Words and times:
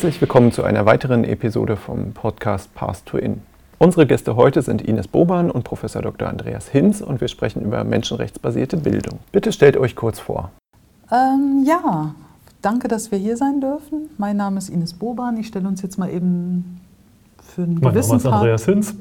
Herzlich 0.00 0.22
willkommen 0.22 0.50
zu 0.50 0.64
einer 0.64 0.86
weiteren 0.86 1.24
Episode 1.24 1.76
vom 1.76 2.12
Podcast 2.14 2.74
Path 2.74 3.04
to 3.04 3.18
In. 3.18 3.42
Unsere 3.76 4.06
Gäste 4.06 4.34
heute 4.34 4.62
sind 4.62 4.80
Ines 4.80 5.08
Boban 5.08 5.50
und 5.50 5.62
Professor 5.62 6.00
Dr. 6.00 6.26
Andreas 6.26 6.68
Hinz 6.68 7.02
und 7.02 7.20
wir 7.20 7.28
sprechen 7.28 7.60
über 7.60 7.84
menschenrechtsbasierte 7.84 8.78
Bildung. 8.78 9.18
Bitte 9.30 9.52
stellt 9.52 9.76
euch 9.76 9.96
kurz 9.96 10.18
vor. 10.18 10.52
Ähm, 11.12 11.66
ja, 11.66 12.14
danke, 12.62 12.88
dass 12.88 13.10
wir 13.10 13.18
hier 13.18 13.36
sein 13.36 13.60
dürfen. 13.60 14.08
Mein 14.16 14.38
Name 14.38 14.56
ist 14.56 14.70
Ines 14.70 14.94
Boban. 14.94 15.36
Ich 15.36 15.48
stelle 15.48 15.68
uns 15.68 15.82
jetzt 15.82 15.98
mal 15.98 16.08
eben 16.08 16.80
für 17.42 17.64
einen 17.64 17.74
mein 17.74 17.92
gewissen 17.92 18.16
Name 18.16 18.20
ist 18.20 18.26
Andreas 18.26 18.64
Hinz. 18.64 18.94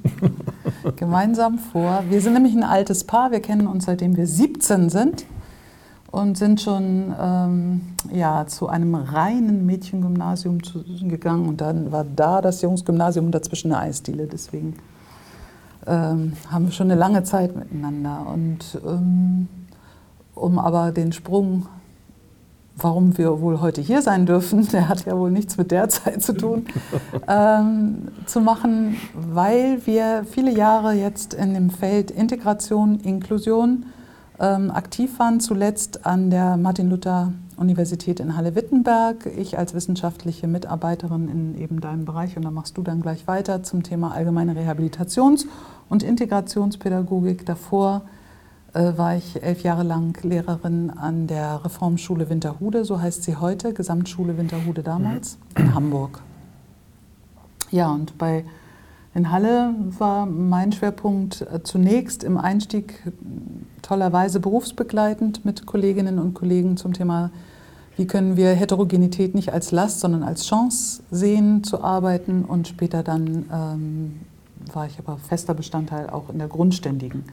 gemeinsam 0.97 1.59
vor. 1.59 2.03
Wir 2.09 2.19
sind 2.19 2.33
nämlich 2.33 2.57
ein 2.57 2.65
altes 2.65 3.05
Paar. 3.05 3.31
Wir 3.31 3.39
kennen 3.39 3.67
uns 3.67 3.85
seitdem 3.85 4.17
wir 4.17 4.27
17 4.27 4.89
sind 4.89 5.23
und 6.11 6.37
sind 6.37 6.61
schon 6.61 7.13
ähm, 7.19 7.81
ja, 8.11 8.45
zu 8.47 8.67
einem 8.67 8.95
reinen 8.95 9.65
Mädchengymnasium 9.65 10.63
zu, 10.63 10.83
gegangen. 11.03 11.47
Und 11.47 11.61
dann 11.61 11.91
war 11.91 12.03
da 12.03 12.41
das 12.41 12.61
Jungsgymnasium 12.61 13.27
und 13.27 13.31
dazwischen 13.31 13.71
eine 13.71 13.81
Eisdiele. 13.81 14.25
Deswegen 14.25 14.75
ähm, 15.85 16.33
haben 16.49 16.65
wir 16.65 16.71
schon 16.71 16.89
eine 16.89 16.99
lange 16.99 17.23
Zeit 17.23 17.55
miteinander. 17.55 18.25
Und 18.33 18.79
ähm, 18.85 19.47
um 20.33 20.57
aber 20.57 20.91
den 20.91 21.11
Sprung, 21.11 21.67
warum 22.75 23.17
wir 23.17 23.39
wohl 23.41 23.61
heute 23.61 23.81
hier 23.81 24.01
sein 24.01 24.25
dürfen, 24.25 24.67
der 24.71 24.89
hat 24.89 25.05
ja 25.05 25.15
wohl 25.15 25.29
nichts 25.29 25.57
mit 25.57 25.69
der 25.69 25.89
Zeit 25.89 26.23
zu 26.23 26.33
tun, 26.33 26.65
ähm, 27.27 28.07
zu 28.25 28.41
machen, 28.41 28.97
weil 29.13 29.85
wir 29.85 30.25
viele 30.27 30.51
Jahre 30.51 30.93
jetzt 30.93 31.35
in 31.35 31.53
dem 31.53 31.69
Feld 31.69 32.09
Integration, 32.09 32.99
Inklusion, 33.01 33.85
ähm, 34.39 34.71
aktiv 34.71 35.19
waren, 35.19 35.39
zuletzt 35.39 36.05
an 36.05 36.29
der 36.29 36.57
Martin-Luther-Universität 36.57 38.19
in 38.19 38.37
Halle-Wittenberg. 38.37 39.25
Ich 39.37 39.57
als 39.57 39.73
wissenschaftliche 39.73 40.47
Mitarbeiterin 40.47 41.27
in 41.27 41.57
eben 41.57 41.81
deinem 41.81 42.05
Bereich 42.05 42.37
und 42.37 42.43
da 42.43 42.51
machst 42.51 42.77
du 42.77 42.81
dann 42.81 43.01
gleich 43.01 43.27
weiter 43.27 43.63
zum 43.63 43.83
Thema 43.83 44.13
allgemeine 44.13 44.53
Rehabilitations- 44.53 45.45
und 45.89 46.03
Integrationspädagogik. 46.03 47.45
Davor 47.45 48.03
äh, 48.73 48.93
war 48.95 49.15
ich 49.15 49.43
elf 49.43 49.63
Jahre 49.63 49.83
lang 49.83 50.17
Lehrerin 50.23 50.89
an 50.89 51.27
der 51.27 51.65
Reformschule 51.65 52.29
Winterhude, 52.29 52.85
so 52.85 53.01
heißt 53.01 53.23
sie 53.23 53.35
heute, 53.35 53.73
Gesamtschule 53.73 54.37
Winterhude 54.37 54.83
damals, 54.83 55.37
in 55.57 55.73
Hamburg. 55.73 56.21
Ja, 57.71 57.91
und 57.91 58.17
bei 58.17 58.45
in 59.15 59.31
Halle 59.31 59.73
war 59.97 60.25
mein 60.25 60.71
Schwerpunkt 60.71 61.41
äh, 61.41 61.63
zunächst 61.63 62.23
im 62.23 62.37
Einstieg 62.37 63.01
tollerweise 63.81 64.39
berufsbegleitend 64.39 65.45
mit 65.45 65.65
Kolleginnen 65.65 66.19
und 66.19 66.35
Kollegen 66.35 66.77
zum 66.77 66.93
Thema, 66.93 67.31
wie 67.97 68.05
können 68.05 68.37
wir 68.37 68.53
Heterogenität 68.53 69.33
nicht 69.33 69.51
als 69.51 69.71
Last, 69.71 69.99
sondern 69.99 70.23
als 70.23 70.45
Chance 70.45 71.03
sehen 71.09 71.63
zu 71.63 71.83
arbeiten. 71.83 72.45
Und 72.45 72.67
später 72.67 73.01
dann 73.03 73.45
ähm, 73.51 74.19
war 74.73 74.85
ich 74.85 74.99
aber 74.99 75.17
fester 75.17 75.53
Bestandteil 75.53 76.09
auch 76.09 76.29
in 76.29 76.37
der 76.37 76.47
grundständigen 76.47 77.23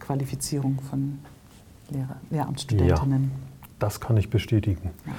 Qualifizierung 0.00 0.80
von 0.90 1.20
Lehrer, 1.90 2.16
Lehramtsstudentinnen. 2.30 3.22
Ja, 3.22 3.68
das 3.78 4.00
kann 4.00 4.16
ich 4.16 4.28
bestätigen. 4.28 4.90
Ja. 5.06 5.12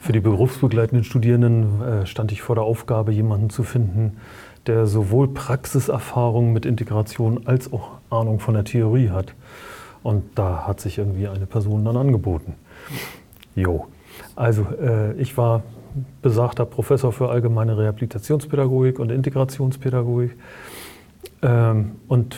Für 0.00 0.12
die 0.12 0.20
berufsbegleitenden 0.20 1.04
Studierenden 1.04 1.82
äh, 1.82 2.06
stand 2.06 2.32
ich 2.32 2.42
vor 2.42 2.56
der 2.56 2.64
Aufgabe, 2.64 3.12
jemanden 3.12 3.50
zu 3.50 3.62
finden, 3.62 4.16
der 4.66 4.86
sowohl 4.86 5.28
Praxiserfahrung 5.28 6.52
mit 6.52 6.66
Integration 6.66 7.46
als 7.46 7.72
auch 7.72 7.90
Ahnung 8.10 8.38
von 8.38 8.54
der 8.54 8.64
Theorie 8.64 9.10
hat. 9.10 9.34
Und 10.02 10.24
da 10.36 10.66
hat 10.66 10.80
sich 10.80 10.98
irgendwie 10.98 11.28
eine 11.28 11.46
Person 11.46 11.84
dann 11.84 11.96
angeboten. 11.96 12.54
Jo. 13.54 13.86
Also 14.36 14.66
äh, 14.80 15.14
ich 15.14 15.36
war 15.36 15.62
besagter 16.22 16.64
Professor 16.64 17.12
für 17.12 17.28
allgemeine 17.28 17.76
Rehabilitationspädagogik 17.76 18.98
und 18.98 19.10
Integrationspädagogik. 19.10 20.36
Ähm, 21.42 21.92
und 22.08 22.36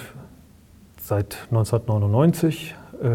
seit 1.01 1.47
1999 1.51 2.75
äh, 3.03 3.07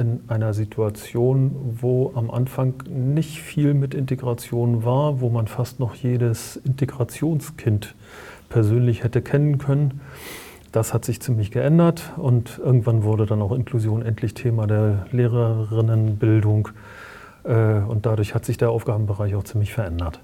in 0.00 0.20
einer 0.28 0.54
Situation, 0.54 1.76
wo 1.80 2.12
am 2.14 2.30
Anfang 2.30 2.74
nicht 2.88 3.40
viel 3.40 3.74
mit 3.74 3.94
Integration 3.94 4.82
war, 4.82 5.20
wo 5.20 5.28
man 5.28 5.46
fast 5.46 5.78
noch 5.78 5.94
jedes 5.94 6.56
Integrationskind 6.56 7.94
persönlich 8.48 9.04
hätte 9.04 9.20
kennen 9.20 9.58
können. 9.58 10.00
Das 10.72 10.94
hat 10.94 11.04
sich 11.04 11.20
ziemlich 11.20 11.50
geändert 11.50 12.14
und 12.16 12.58
irgendwann 12.64 13.04
wurde 13.04 13.26
dann 13.26 13.42
auch 13.42 13.52
Inklusion 13.52 14.02
endlich 14.02 14.32
Thema 14.34 14.66
der 14.66 15.06
Lehrerinnenbildung 15.12 16.68
äh, 17.44 17.80
und 17.80 18.06
dadurch 18.06 18.34
hat 18.34 18.46
sich 18.46 18.56
der 18.56 18.70
Aufgabenbereich 18.70 19.34
auch 19.34 19.44
ziemlich 19.44 19.74
verändert. 19.74 20.20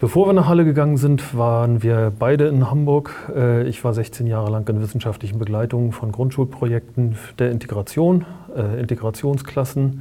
Bevor 0.00 0.28
wir 0.28 0.32
nach 0.32 0.48
Halle 0.48 0.64
gegangen 0.64 0.96
sind, 0.96 1.36
waren 1.36 1.82
wir 1.82 2.10
beide 2.18 2.46
in 2.46 2.70
Hamburg. 2.70 3.12
Äh, 3.36 3.68
ich 3.68 3.84
war 3.84 3.92
16 3.92 4.26
Jahre 4.26 4.50
lang 4.50 4.66
in 4.66 4.80
wissenschaftlichen 4.80 5.38
Begleitungen 5.38 5.92
von 5.92 6.10
Grundschulprojekten 6.10 7.16
der 7.38 7.50
Integration, 7.50 8.24
äh, 8.56 8.80
Integrationsklassen 8.80 10.00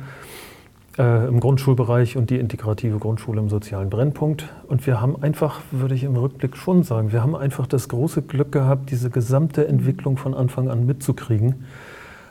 äh, 0.98 1.28
im 1.28 1.42
Grundschulbereich 1.42 2.16
und 2.16 2.30
die 2.30 2.38
integrative 2.38 2.98
Grundschule 2.98 3.42
im 3.42 3.50
sozialen 3.50 3.90
Brennpunkt. 3.90 4.48
Und 4.70 4.88
wir 4.88 5.02
haben 5.02 5.22
einfach, 5.22 5.60
würde 5.70 5.96
ich 5.96 6.06
im 6.06 6.16
Rückblick 6.16 6.56
schon 6.56 6.84
sagen, 6.84 7.12
wir 7.12 7.22
haben 7.22 7.36
einfach 7.36 7.68
das 7.68 7.90
große 7.90 8.22
Glück 8.22 8.54
gehabt, 8.54 8.92
diese 8.92 9.10
gesamte 9.10 9.68
Entwicklung 9.68 10.16
von 10.16 10.34
Anfang 10.34 10.70
an 10.70 10.86
mitzukriegen. 10.86 11.66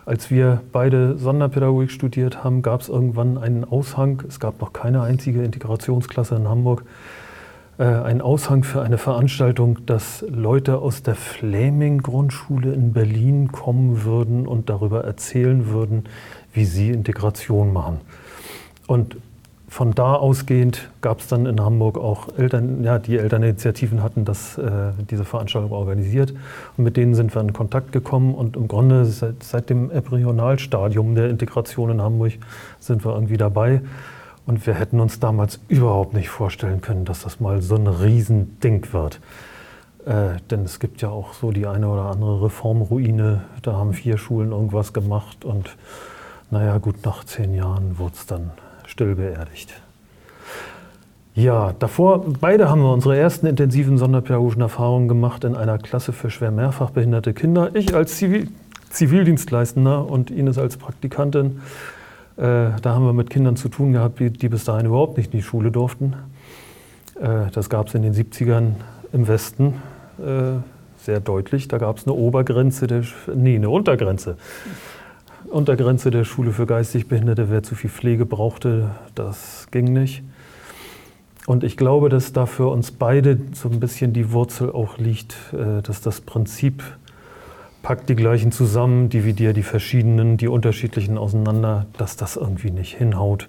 Als 0.06 0.30
wir 0.30 0.62
beide 0.72 1.18
Sonderpädagogik 1.18 1.90
studiert 1.90 2.42
haben, 2.42 2.62
gab 2.62 2.80
es 2.80 2.88
irgendwann 2.88 3.36
einen 3.36 3.64
Aushang. 3.64 4.22
Es 4.26 4.40
gab 4.40 4.58
noch 4.58 4.72
keine 4.72 5.02
einzige 5.02 5.42
Integrationsklasse 5.42 6.34
in 6.34 6.48
Hamburg. 6.48 6.84
Äh, 7.78 7.84
ein 7.84 8.20
Aushang 8.20 8.64
für 8.64 8.82
eine 8.82 8.98
Veranstaltung, 8.98 9.86
dass 9.86 10.24
Leute 10.28 10.78
aus 10.78 11.04
der 11.04 11.14
Fleming-Grundschule 11.14 12.72
in 12.72 12.92
Berlin 12.92 13.52
kommen 13.52 14.02
würden 14.04 14.46
und 14.48 14.68
darüber 14.68 15.04
erzählen 15.04 15.68
würden, 15.68 16.04
wie 16.52 16.64
sie 16.64 16.90
Integration 16.90 17.72
machen. 17.72 18.00
Und 18.88 19.16
von 19.68 19.92
da 19.94 20.14
ausgehend 20.14 20.90
gab 21.02 21.20
es 21.20 21.28
dann 21.28 21.44
in 21.46 21.60
Hamburg 21.60 21.98
auch 21.98 22.36
Eltern, 22.36 22.82
ja, 22.82 22.98
die 22.98 23.18
Elterninitiativen 23.18 24.02
hatten 24.02 24.24
das, 24.24 24.56
äh, 24.56 24.92
diese 25.10 25.24
Veranstaltung 25.24 25.72
organisiert. 25.72 26.32
Und 26.76 26.84
mit 26.84 26.96
denen 26.96 27.14
sind 27.14 27.34
wir 27.34 27.42
in 27.42 27.52
Kontakt 27.52 27.92
gekommen. 27.92 28.34
Und 28.34 28.56
im 28.56 28.66
Grunde 28.66 29.04
seit, 29.04 29.42
seit 29.42 29.70
dem 29.70 29.90
Embryonalstadium 29.90 31.14
der 31.14 31.28
Integration 31.28 31.90
in 31.90 32.02
Hamburg 32.02 32.32
sind 32.80 33.04
wir 33.04 33.12
irgendwie 33.12 33.36
dabei. 33.36 33.82
Und 34.48 34.66
wir 34.66 34.72
hätten 34.72 34.98
uns 34.98 35.20
damals 35.20 35.60
überhaupt 35.68 36.14
nicht 36.14 36.30
vorstellen 36.30 36.80
können, 36.80 37.04
dass 37.04 37.22
das 37.22 37.38
mal 37.38 37.60
so 37.60 37.74
ein 37.74 37.86
Riesending 37.86 38.94
wird. 38.94 39.20
Äh, 40.06 40.36
denn 40.50 40.62
es 40.62 40.80
gibt 40.80 41.02
ja 41.02 41.10
auch 41.10 41.34
so 41.34 41.52
die 41.52 41.66
eine 41.66 41.86
oder 41.86 42.04
andere 42.04 42.44
Reformruine. 42.44 43.42
Da 43.60 43.74
haben 43.74 43.92
vier 43.92 44.16
Schulen 44.16 44.52
irgendwas 44.52 44.94
gemacht. 44.94 45.44
Und 45.44 45.76
naja, 46.50 46.78
gut, 46.78 47.04
nach 47.04 47.24
zehn 47.24 47.52
Jahren 47.52 47.98
wurde 47.98 48.14
es 48.14 48.24
dann 48.24 48.52
still 48.86 49.16
beerdigt. 49.16 49.74
Ja, 51.34 51.74
davor, 51.78 52.24
beide 52.40 52.70
haben 52.70 52.80
wir 52.80 52.90
unsere 52.90 53.18
ersten 53.18 53.46
intensiven 53.46 53.98
sonderpädagogischen 53.98 54.62
Erfahrungen 54.62 55.08
gemacht 55.08 55.44
in 55.44 55.56
einer 55.56 55.76
Klasse 55.76 56.14
für 56.14 56.30
schwer 56.30 56.52
mehrfach 56.52 56.88
behinderte 56.88 57.34
Kinder. 57.34 57.76
Ich 57.76 57.94
als 57.94 58.16
Zivil 58.16 58.48
Zivildienstleistender 58.88 60.08
und 60.08 60.30
Ines 60.30 60.56
als 60.56 60.78
Praktikantin. 60.78 61.60
Äh, 62.38 62.70
da 62.82 62.94
haben 62.94 63.04
wir 63.04 63.12
mit 63.12 63.30
Kindern 63.30 63.56
zu 63.56 63.68
tun 63.68 63.92
gehabt, 63.92 64.20
die, 64.20 64.48
bis 64.48 64.64
dahin 64.64 64.86
überhaupt 64.86 65.16
nicht 65.16 65.34
in 65.34 65.40
die 65.40 65.42
Schule 65.42 65.72
durften. 65.72 66.14
Äh, 67.20 67.50
das 67.52 67.68
gab 67.68 67.88
es 67.88 67.94
in 67.94 68.02
den 68.02 68.14
70ern 68.14 68.74
im 69.12 69.26
Westen 69.26 69.82
äh, 70.18 70.60
sehr 70.98 71.18
deutlich. 71.18 71.66
Da 71.66 71.78
gab 71.78 71.98
es 71.98 72.06
eine 72.06 72.14
Obergrenze, 72.14 72.86
der, 72.86 73.02
nee, 73.34 73.56
eine 73.56 73.70
Untergrenze. 73.70 74.36
Untergrenze 75.48 76.12
der 76.12 76.22
Schule 76.22 76.52
für 76.52 76.66
geistig 76.66 77.08
Behinderte, 77.08 77.50
wer 77.50 77.64
zu 77.64 77.74
viel 77.74 77.90
Pflege 77.90 78.24
brauchte, 78.24 78.90
das 79.16 79.66
ging 79.72 79.92
nicht. 79.92 80.22
Und 81.46 81.64
ich 81.64 81.76
glaube, 81.76 82.08
dass 82.10 82.32
da 82.32 82.46
für 82.46 82.68
uns 82.68 82.90
beide 82.90 83.38
so 83.54 83.68
ein 83.68 83.80
bisschen 83.80 84.12
die 84.12 84.32
Wurzel 84.32 84.70
auch 84.70 84.98
liegt, 84.98 85.34
dass 85.52 86.02
das 86.02 86.20
Prinzip 86.20 86.82
packt 87.82 88.08
die 88.08 88.16
gleichen 88.16 88.52
zusammen, 88.52 89.08
dividiert 89.08 89.56
die 89.56 89.62
verschiedenen, 89.62 90.36
die 90.36 90.48
unterschiedlichen 90.48 91.18
auseinander, 91.18 91.86
dass 91.96 92.16
das 92.16 92.36
irgendwie 92.36 92.70
nicht 92.70 92.96
hinhaut, 92.96 93.48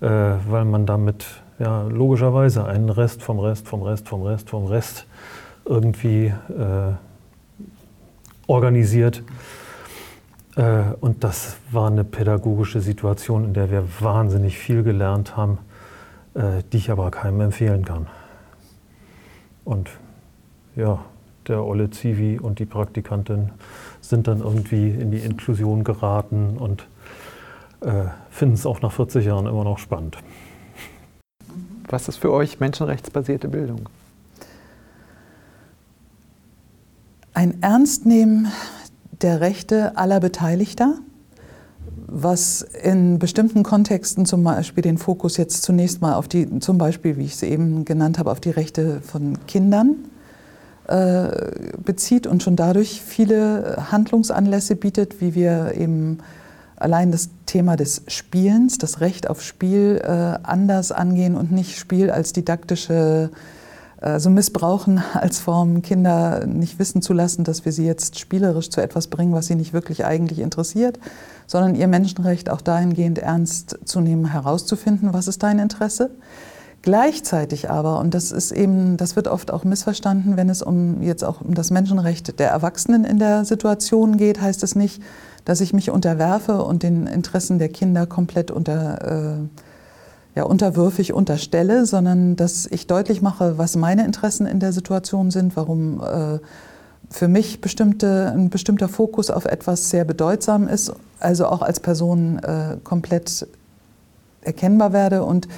äh, 0.00 0.08
weil 0.08 0.64
man 0.64 0.86
damit 0.86 1.26
ja 1.58 1.82
logischerweise 1.84 2.64
einen 2.64 2.90
Rest 2.90 3.22
vom 3.22 3.38
Rest, 3.38 3.68
vom 3.68 3.82
Rest, 3.82 4.08
vom 4.08 4.22
Rest, 4.22 4.50
vom 4.50 4.66
Rest 4.66 5.06
irgendwie 5.64 6.26
äh, 6.26 6.92
organisiert. 8.46 9.22
Äh, 10.56 10.82
und 11.00 11.24
das 11.24 11.56
war 11.70 11.88
eine 11.90 12.04
pädagogische 12.04 12.80
Situation, 12.80 13.44
in 13.44 13.54
der 13.54 13.70
wir 13.70 13.84
wahnsinnig 14.00 14.58
viel 14.58 14.82
gelernt 14.82 15.36
haben, 15.36 15.58
äh, 16.34 16.62
die 16.72 16.78
ich 16.78 16.90
aber 16.90 17.10
keinem 17.10 17.40
empfehlen 17.40 17.84
kann. 17.84 18.06
Und 19.64 19.90
ja, 20.76 21.00
der 21.48 21.64
Olle 21.64 21.90
Zivi 21.90 22.38
und 22.38 22.58
die 22.58 22.66
Praktikantin 22.66 23.50
sind 24.00 24.26
dann 24.26 24.40
irgendwie 24.40 24.90
in 24.90 25.10
die 25.10 25.18
Inklusion 25.18 25.84
geraten 25.84 26.56
und 26.58 26.86
äh, 27.80 28.04
finden 28.30 28.54
es 28.54 28.66
auch 28.66 28.80
nach 28.82 28.92
40 28.92 29.26
Jahren 29.26 29.46
immer 29.46 29.64
noch 29.64 29.78
spannend. 29.78 30.18
Was 31.88 32.08
ist 32.08 32.16
für 32.16 32.32
euch 32.32 32.58
menschenrechtsbasierte 32.58 33.48
Bildung? 33.48 33.88
Ein 37.32 37.62
Ernstnehmen 37.62 38.48
der 39.20 39.40
Rechte 39.40 39.96
aller 39.96 40.20
Beteiligter, 40.20 40.98
was 42.08 42.62
in 42.62 43.18
bestimmten 43.18 43.62
Kontexten 43.62 44.26
zum 44.26 44.42
Beispiel 44.42 44.82
den 44.82 44.98
Fokus 44.98 45.36
jetzt 45.36 45.62
zunächst 45.62 46.00
mal 46.00 46.14
auf 46.14 46.28
die, 46.28 46.58
zum 46.60 46.78
Beispiel, 46.78 47.16
wie 47.16 47.24
ich 47.24 47.34
es 47.34 47.42
eben 47.42 47.84
genannt 47.84 48.18
habe, 48.18 48.30
auf 48.30 48.40
die 48.40 48.50
Rechte 48.50 49.00
von 49.00 49.38
Kindern 49.46 49.96
äh, 49.96 50.15
bezieht 51.84 52.26
und 52.26 52.42
schon 52.42 52.54
dadurch 52.54 53.02
viele 53.02 53.86
Handlungsanlässe 53.90 54.76
bietet, 54.76 55.20
wie 55.20 55.34
wir 55.34 55.74
eben 55.74 56.18
allein 56.76 57.10
das 57.10 57.30
Thema 57.46 57.76
des 57.76 58.02
Spielens, 58.06 58.78
das 58.78 59.00
Recht 59.00 59.28
auf 59.28 59.42
Spiel 59.42 60.00
äh, 60.04 60.38
anders 60.42 60.92
angehen 60.92 61.34
und 61.34 61.50
nicht 61.50 61.78
Spiel 61.78 62.10
als 62.10 62.32
didaktische 62.32 63.30
also 64.00 64.30
missbrauchen 64.30 65.02
als 65.14 65.38
Form, 65.40 65.82
Kinder 65.82 66.46
nicht 66.46 66.78
wissen 66.78 67.02
zu 67.02 67.12
lassen, 67.12 67.44
dass 67.44 67.64
wir 67.64 67.72
sie 67.72 67.86
jetzt 67.86 68.18
spielerisch 68.18 68.70
zu 68.70 68.80
etwas 68.80 69.08
bringen, 69.08 69.32
was 69.32 69.46
sie 69.46 69.54
nicht 69.54 69.72
wirklich 69.72 70.04
eigentlich 70.04 70.38
interessiert, 70.38 70.98
sondern 71.46 71.74
ihr 71.74 71.88
Menschenrecht 71.88 72.50
auch 72.50 72.60
dahingehend 72.60 73.18
ernst 73.18 73.78
zu 73.84 74.00
nehmen, 74.00 74.26
herauszufinden, 74.26 75.12
was 75.12 75.28
ist 75.28 75.42
dein 75.42 75.58
Interesse. 75.58 76.10
Gleichzeitig 76.86 77.68
aber, 77.68 77.98
und 77.98 78.14
das 78.14 78.30
ist 78.30 78.52
eben, 78.52 78.96
das 78.96 79.16
wird 79.16 79.26
oft 79.26 79.50
auch 79.50 79.64
missverstanden, 79.64 80.36
wenn 80.36 80.48
es 80.48 80.62
um 80.62 81.02
jetzt 81.02 81.24
auch 81.24 81.40
um 81.40 81.52
das 81.52 81.72
Menschenrecht 81.72 82.38
der 82.38 82.50
Erwachsenen 82.50 83.04
in 83.04 83.18
der 83.18 83.44
Situation 83.44 84.18
geht, 84.18 84.40
heißt 84.40 84.62
es 84.62 84.76
nicht, 84.76 85.02
dass 85.44 85.60
ich 85.60 85.72
mich 85.72 85.90
unterwerfe 85.90 86.62
und 86.62 86.84
den 86.84 87.08
Interessen 87.08 87.58
der 87.58 87.70
Kinder 87.70 88.06
komplett 88.06 88.52
unter 88.52 89.34
äh, 89.34 90.38
ja, 90.38 90.44
unterwürfig 90.44 91.12
unterstelle, 91.12 91.86
sondern 91.86 92.36
dass 92.36 92.66
ich 92.66 92.86
deutlich 92.86 93.20
mache, 93.20 93.58
was 93.58 93.74
meine 93.74 94.04
Interessen 94.04 94.46
in 94.46 94.60
der 94.60 94.72
Situation 94.72 95.32
sind, 95.32 95.56
warum 95.56 96.00
äh, 96.00 96.38
für 97.10 97.26
mich 97.26 97.60
bestimmte, 97.60 98.32
ein 98.32 98.48
bestimmter 98.48 98.88
Fokus 98.88 99.32
auf 99.32 99.46
etwas 99.46 99.90
sehr 99.90 100.04
bedeutsam 100.04 100.68
ist, 100.68 100.92
also 101.18 101.46
auch 101.46 101.62
als 101.62 101.80
Person 101.80 102.38
äh, 102.44 102.76
komplett 102.84 103.48
erkennbar 104.42 104.92
werde. 104.92 105.24
Und 105.24 105.48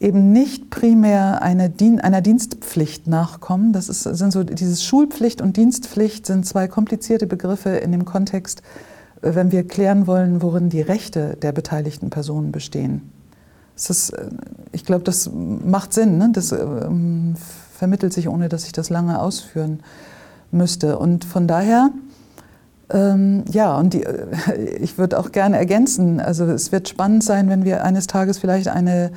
eben 0.00 0.32
nicht 0.32 0.70
primär 0.70 1.42
eine 1.42 1.70
Dien 1.70 2.00
einer 2.00 2.20
Dienstpflicht 2.20 3.06
nachkommen. 3.06 3.72
Das 3.72 3.88
ist, 3.88 4.02
sind 4.02 4.32
so, 4.32 4.44
dieses 4.44 4.84
Schulpflicht 4.84 5.40
und 5.40 5.56
Dienstpflicht 5.56 6.26
sind 6.26 6.46
zwei 6.46 6.68
komplizierte 6.68 7.26
Begriffe 7.26 7.70
in 7.70 7.90
dem 7.92 8.04
Kontext, 8.04 8.62
äh, 9.22 9.34
wenn 9.34 9.50
wir 9.50 9.66
klären 9.66 10.06
wollen, 10.06 10.40
worin 10.42 10.68
die 10.68 10.82
Rechte 10.82 11.36
der 11.36 11.52
beteiligten 11.52 12.10
Personen 12.10 12.52
bestehen. 12.52 13.12
Ist, 13.76 14.10
äh, 14.10 14.28
ich 14.72 14.84
glaube, 14.84 15.04
das 15.04 15.30
macht 15.32 15.92
Sinn. 15.92 16.18
Ne? 16.18 16.30
Das 16.32 16.52
ähm, 16.52 17.34
vermittelt 17.76 18.12
sich, 18.12 18.28
ohne 18.28 18.48
dass 18.48 18.64
ich 18.64 18.72
das 18.72 18.90
lange 18.90 19.20
ausführen 19.20 19.80
müsste. 20.52 20.98
Und 20.98 21.24
von 21.24 21.48
daher, 21.48 21.90
ähm, 22.90 23.44
ja, 23.50 23.76
und 23.76 23.94
die, 23.94 24.04
äh, 24.04 24.76
ich 24.80 24.96
würde 24.96 25.18
auch 25.18 25.32
gerne 25.32 25.56
ergänzen, 25.56 26.20
also 26.20 26.44
es 26.44 26.70
wird 26.70 26.88
spannend 26.88 27.24
sein, 27.24 27.48
wenn 27.48 27.64
wir 27.64 27.82
eines 27.82 28.06
Tages 28.06 28.38
vielleicht 28.38 28.68
eine 28.68 29.10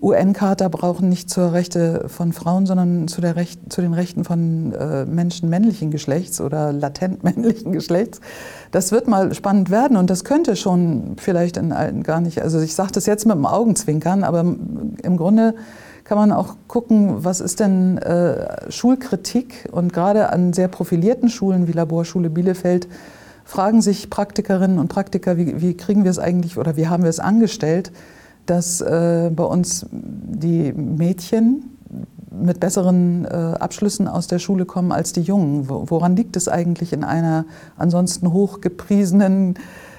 UN-Charta 0.00 0.68
brauchen, 0.68 1.08
nicht 1.08 1.30
zur 1.30 1.52
Rechte 1.52 2.04
von 2.08 2.32
Frauen, 2.32 2.66
sondern 2.66 3.08
zu, 3.08 3.22
Recht, 3.22 3.72
zu 3.72 3.80
den 3.80 3.94
Rechten 3.94 4.24
von 4.24 4.72
äh, 4.72 5.06
Menschen 5.06 5.48
männlichen 5.48 5.90
Geschlechts 5.90 6.40
oder 6.40 6.72
latent 6.72 7.24
männlichen 7.24 7.72
Geschlechts. 7.72 8.20
Das 8.72 8.92
wird 8.92 9.08
mal 9.08 9.34
spannend 9.34 9.70
werden 9.70 9.96
und 9.96 10.10
das 10.10 10.24
könnte 10.24 10.56
schon 10.56 11.16
vielleicht 11.16 11.56
in 11.56 11.72
allen 11.72 12.02
gar 12.02 12.20
nicht, 12.20 12.42
also 12.42 12.60
ich 12.60 12.74
sage 12.74 12.92
das 12.92 13.06
jetzt 13.06 13.26
mit 13.26 13.36
dem 13.36 13.46
Augenzwinkern, 13.46 14.22
aber 14.22 14.40
im 14.40 15.16
Grunde 15.16 15.54
kann 16.04 16.18
man 16.18 16.30
auch 16.30 16.54
gucken, 16.68 17.24
was 17.24 17.40
ist 17.40 17.58
denn 17.58 17.98
äh, 17.98 18.70
Schulkritik 18.70 19.68
und 19.72 19.92
gerade 19.92 20.30
an 20.30 20.52
sehr 20.52 20.68
profilierten 20.68 21.28
Schulen 21.28 21.66
wie 21.66 21.72
Laborschule 21.72 22.30
Bielefeld 22.30 22.86
fragen 23.44 23.80
sich 23.80 24.10
Praktikerinnen 24.10 24.78
und 24.78 24.88
Praktiker, 24.88 25.36
wie, 25.36 25.60
wie 25.60 25.76
kriegen 25.76 26.04
wir 26.04 26.10
es 26.10 26.18
eigentlich 26.18 26.58
oder 26.58 26.76
wie 26.76 26.88
haben 26.88 27.02
wir 27.02 27.10
es 27.10 27.20
angestellt, 27.20 27.92
dass 28.46 28.80
äh, 28.80 29.30
bei 29.34 29.44
uns 29.44 29.86
die 29.90 30.72
Mädchen 30.72 31.76
mit 32.30 32.60
besseren 32.60 33.24
äh, 33.24 33.28
Abschlüssen 33.28 34.08
aus 34.08 34.26
der 34.26 34.38
Schule 34.38 34.64
kommen 34.64 34.92
als 34.92 35.12
die 35.12 35.22
Jungen. 35.22 35.68
Woran 35.68 36.16
liegt 36.16 36.36
es 36.36 36.48
eigentlich 36.48 36.92
in 36.92 37.04
einer 37.04 37.44
ansonsten 37.76 38.32
hochgepriesenen 38.32 39.54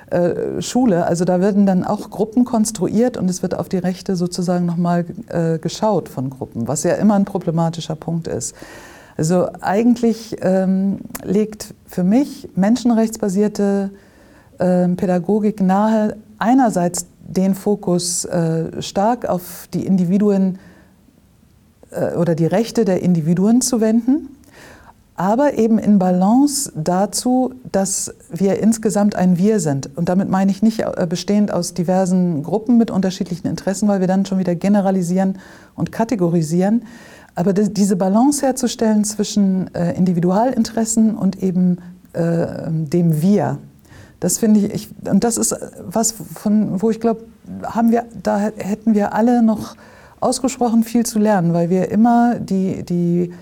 äh, 0.10 0.62
Schule? 0.62 1.06
Also 1.06 1.26
da 1.26 1.40
werden 1.40 1.66
dann 1.66 1.84
auch 1.84 2.10
Gruppen 2.10 2.46
konstruiert 2.46 3.18
und 3.18 3.30
es 3.30 3.42
wird 3.42 3.58
auf 3.58 3.70
die 3.70 3.78
Rechte 3.78 4.16
sozusagen 4.16 4.66
nochmal 4.66 5.06
äh, 5.30 5.58
geschaut 5.58 6.10
von 6.10 6.30
Gruppen, 6.30 6.68
was 6.68 6.84
ja 6.84 6.94
immer 6.94 7.16
ein 7.16 7.26
problematischer 7.26 7.96
Punkt 7.96 8.28
ist. 8.28 8.56
Also 9.18 9.48
eigentlich 9.62 10.38
ähm, 10.42 11.00
legt 11.24 11.74
für 11.88 12.04
mich 12.04 12.50
menschenrechtsbasierte 12.56 13.90
äh, 14.60 14.88
Pädagogik 14.90 15.60
nahe, 15.60 16.18
einerseits 16.38 17.08
den 17.28 17.56
Fokus 17.56 18.26
äh, 18.26 18.82
stark 18.82 19.28
auf 19.28 19.68
die 19.74 19.86
Individuen 19.86 20.60
äh, 21.92 22.16
oder 22.16 22.36
die 22.36 22.46
Rechte 22.46 22.86
der 22.86 23.02
Individuen 23.02 23.62
zu 23.62 23.82
wenden, 23.82 24.30
aber 25.16 25.58
eben 25.58 25.78
in 25.80 26.00
Balance 26.00 26.72
dazu, 26.76 27.54
dass 27.72 28.14
wir 28.30 28.60
insgesamt 28.60 29.16
ein 29.16 29.38
Wir 29.38 29.60
sind. 29.60 29.90
Und 29.98 30.10
damit 30.10 30.30
meine 30.30 30.52
ich 30.52 30.62
nicht 30.62 30.82
äh, 30.82 31.08
bestehend 31.10 31.52
aus 31.52 31.74
diversen 31.74 32.44
Gruppen 32.44 32.78
mit 32.78 32.92
unterschiedlichen 32.92 33.48
Interessen, 33.48 33.88
weil 33.88 34.00
wir 34.00 34.08
dann 34.08 34.26
schon 34.26 34.40
wieder 34.40 34.56
generalisieren 34.56 35.40
und 35.76 35.92
kategorisieren. 35.92 36.84
Aber 37.36 37.54
diese 37.54 37.96
Balance 37.96 38.44
herzustellen 38.44 39.04
zwischen 39.04 39.74
äh, 39.76 39.94
Individualinteressen 39.94 41.16
und 41.16 41.44
eben 41.44 41.78
dem 42.14 43.22
Wir, 43.22 43.60
das 44.20 44.38
finde 44.40 44.62
ich, 44.62 44.74
ich, 44.74 44.90
und 45.10 45.24
das 45.24 45.38
ist 45.38 45.56
was, 45.80 46.12
von, 46.12 46.82
wo 46.82 46.90
ich 46.90 47.00
glaube, 47.00 47.26
haben 47.64 47.92
wir, 47.92 48.06
da 48.24 48.40
hätten 48.40 48.94
wir 48.94 49.14
alle 49.14 49.44
noch 49.44 49.76
ausgesprochen 50.20 50.84
viel 50.84 51.06
zu 51.06 51.20
lernen, 51.20 51.54
weil 51.54 51.70
wir 51.70 51.92
immer 51.92 52.36
die, 52.40 52.84
die, 52.84 53.34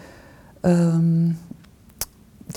ähm, 0.64 1.38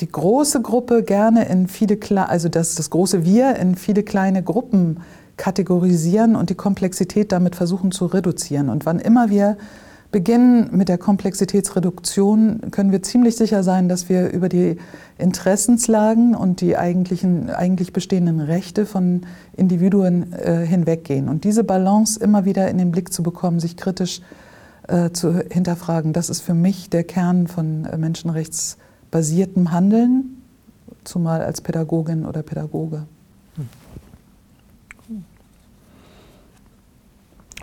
die 0.01 0.11
große 0.11 0.61
Gruppe 0.61 1.03
gerne 1.03 1.49
in 1.49 1.69
viele, 1.69 1.99
also 2.29 2.49
das, 2.49 2.75
das 2.75 2.91
große 2.91 3.25
Wir 3.25 3.57
in 3.57 3.77
viele 3.77 4.03
kleine 4.03 4.43
Gruppen 4.43 5.01
kategorisieren 5.37 6.35
und 6.35 6.51
die 6.51 6.57
Komplexität 6.57 7.31
damit 7.31 7.55
versuchen 7.55 7.93
zu 7.93 8.07
reduzieren. 8.07 8.69
Und 8.69 8.87
wann 8.87 8.99
immer 8.99 9.31
wir 9.31 9.57
beginnen 10.11 10.71
mit 10.73 10.89
der 10.89 10.97
Komplexitätsreduktion, 10.97 12.71
können 12.71 12.93
wir 12.93 13.03
ziemlich 13.03 13.37
sicher 13.37 13.63
sein, 13.63 13.89
dass 13.89 14.09
wir 14.09 14.31
über 14.31 14.49
die 14.49 14.79
Interessenslagen 15.19 16.35
und 16.35 16.61
die 16.61 16.77
eigentlichen, 16.77 17.51
eigentlich 17.51 17.93
bestehenden 17.93 18.41
Rechte 18.41 18.87
von 18.87 19.23
Individuen 19.57 20.33
äh, 20.33 20.65
hinweggehen. 20.65 21.29
Und 21.29 21.45
diese 21.45 21.63
Balance 21.63 22.19
immer 22.19 22.45
wieder 22.45 22.69
in 22.71 22.79
den 22.79 22.91
Blick 22.91 23.13
zu 23.13 23.23
bekommen, 23.23 23.61
sich 23.61 23.77
kritisch 23.77 24.23
äh, 24.87 25.11
zu 25.11 25.43
hinterfragen, 25.51 26.15
das 26.15 26.31
ist 26.31 26.41
für 26.41 26.55
mich 26.55 26.89
der 26.89 27.05
Kern 27.05 27.47
von 27.47 27.85
äh, 27.85 27.99
menschenrechtsbasiertem 27.99 29.73
Handeln, 29.73 30.43
zumal 31.05 31.43
als 31.43 31.61
Pädagogin 31.61 32.25
oder 32.25 32.43
Pädagoge. 32.43 33.07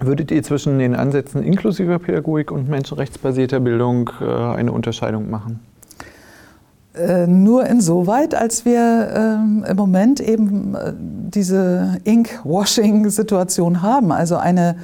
Würdet 0.01 0.31
ihr 0.31 0.43
zwischen 0.43 0.77
den 0.79 0.93
Ansätzen 0.93 1.41
inklusiver 1.43 1.99
Pädagogik 1.99 2.51
und 2.51 2.67
menschenrechtsbasierter 2.67 3.61
Bildung 3.61 4.09
äh, 4.19 4.25
eine 4.25 4.71
Unterscheidung 4.71 5.29
machen? 5.29 5.61
Äh, 6.95 7.27
nur 7.27 7.65
insoweit, 7.65 8.35
als 8.35 8.65
wir 8.65 9.11
ähm, 9.15 9.65
im 9.67 9.77
Moment 9.77 10.19
eben 10.19 10.75
äh, 10.75 10.93
diese 10.97 11.97
Ink-Washing-Situation 12.03 13.81
haben. 13.81 14.11
Also 14.11 14.35
eine, 14.37 14.77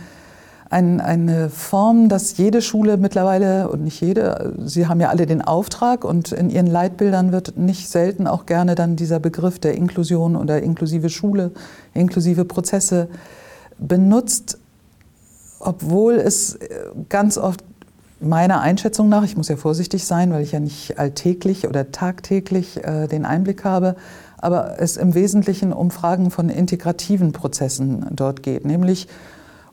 ein, 0.69 1.01
eine 1.01 1.49
Form, 1.49 2.07
dass 2.09 2.37
jede 2.37 2.61
Schule 2.61 2.97
mittlerweile, 2.97 3.69
und 3.69 3.83
nicht 3.83 4.01
jede, 4.01 4.53
sie 4.65 4.87
haben 4.87 5.01
ja 5.01 5.09
alle 5.09 5.25
den 5.25 5.41
Auftrag 5.41 6.05
und 6.05 6.31
in 6.31 6.49
ihren 6.49 6.67
Leitbildern 6.67 7.33
wird 7.33 7.57
nicht 7.57 7.89
selten 7.89 8.27
auch 8.27 8.45
gerne 8.45 8.75
dann 8.75 8.95
dieser 8.95 9.19
Begriff 9.19 9.59
der 9.59 9.75
Inklusion 9.75 10.35
oder 10.37 10.61
inklusive 10.61 11.09
Schule, 11.09 11.51
inklusive 11.93 12.45
Prozesse 12.45 13.09
benutzt 13.77 14.60
obwohl 15.61 16.15
es 16.15 16.55
äh, 16.55 16.69
ganz 17.09 17.37
oft 17.37 17.63
meiner 18.19 18.61
Einschätzung 18.61 19.09
nach, 19.09 19.23
ich 19.23 19.35
muss 19.35 19.47
ja 19.47 19.55
vorsichtig 19.55 20.05
sein, 20.05 20.31
weil 20.31 20.43
ich 20.43 20.51
ja 20.51 20.59
nicht 20.59 20.99
alltäglich 20.99 21.67
oder 21.67 21.91
tagtäglich 21.91 22.83
äh, 22.83 23.07
den 23.07 23.25
Einblick 23.25 23.63
habe, 23.63 23.95
aber 24.37 24.79
es 24.79 24.97
im 24.97 25.13
Wesentlichen 25.13 25.73
um 25.73 25.91
Fragen 25.91 26.31
von 26.31 26.49
integrativen 26.49 27.31
Prozessen 27.31 28.05
dort 28.11 28.43
geht, 28.43 28.65
nämlich 28.65 29.07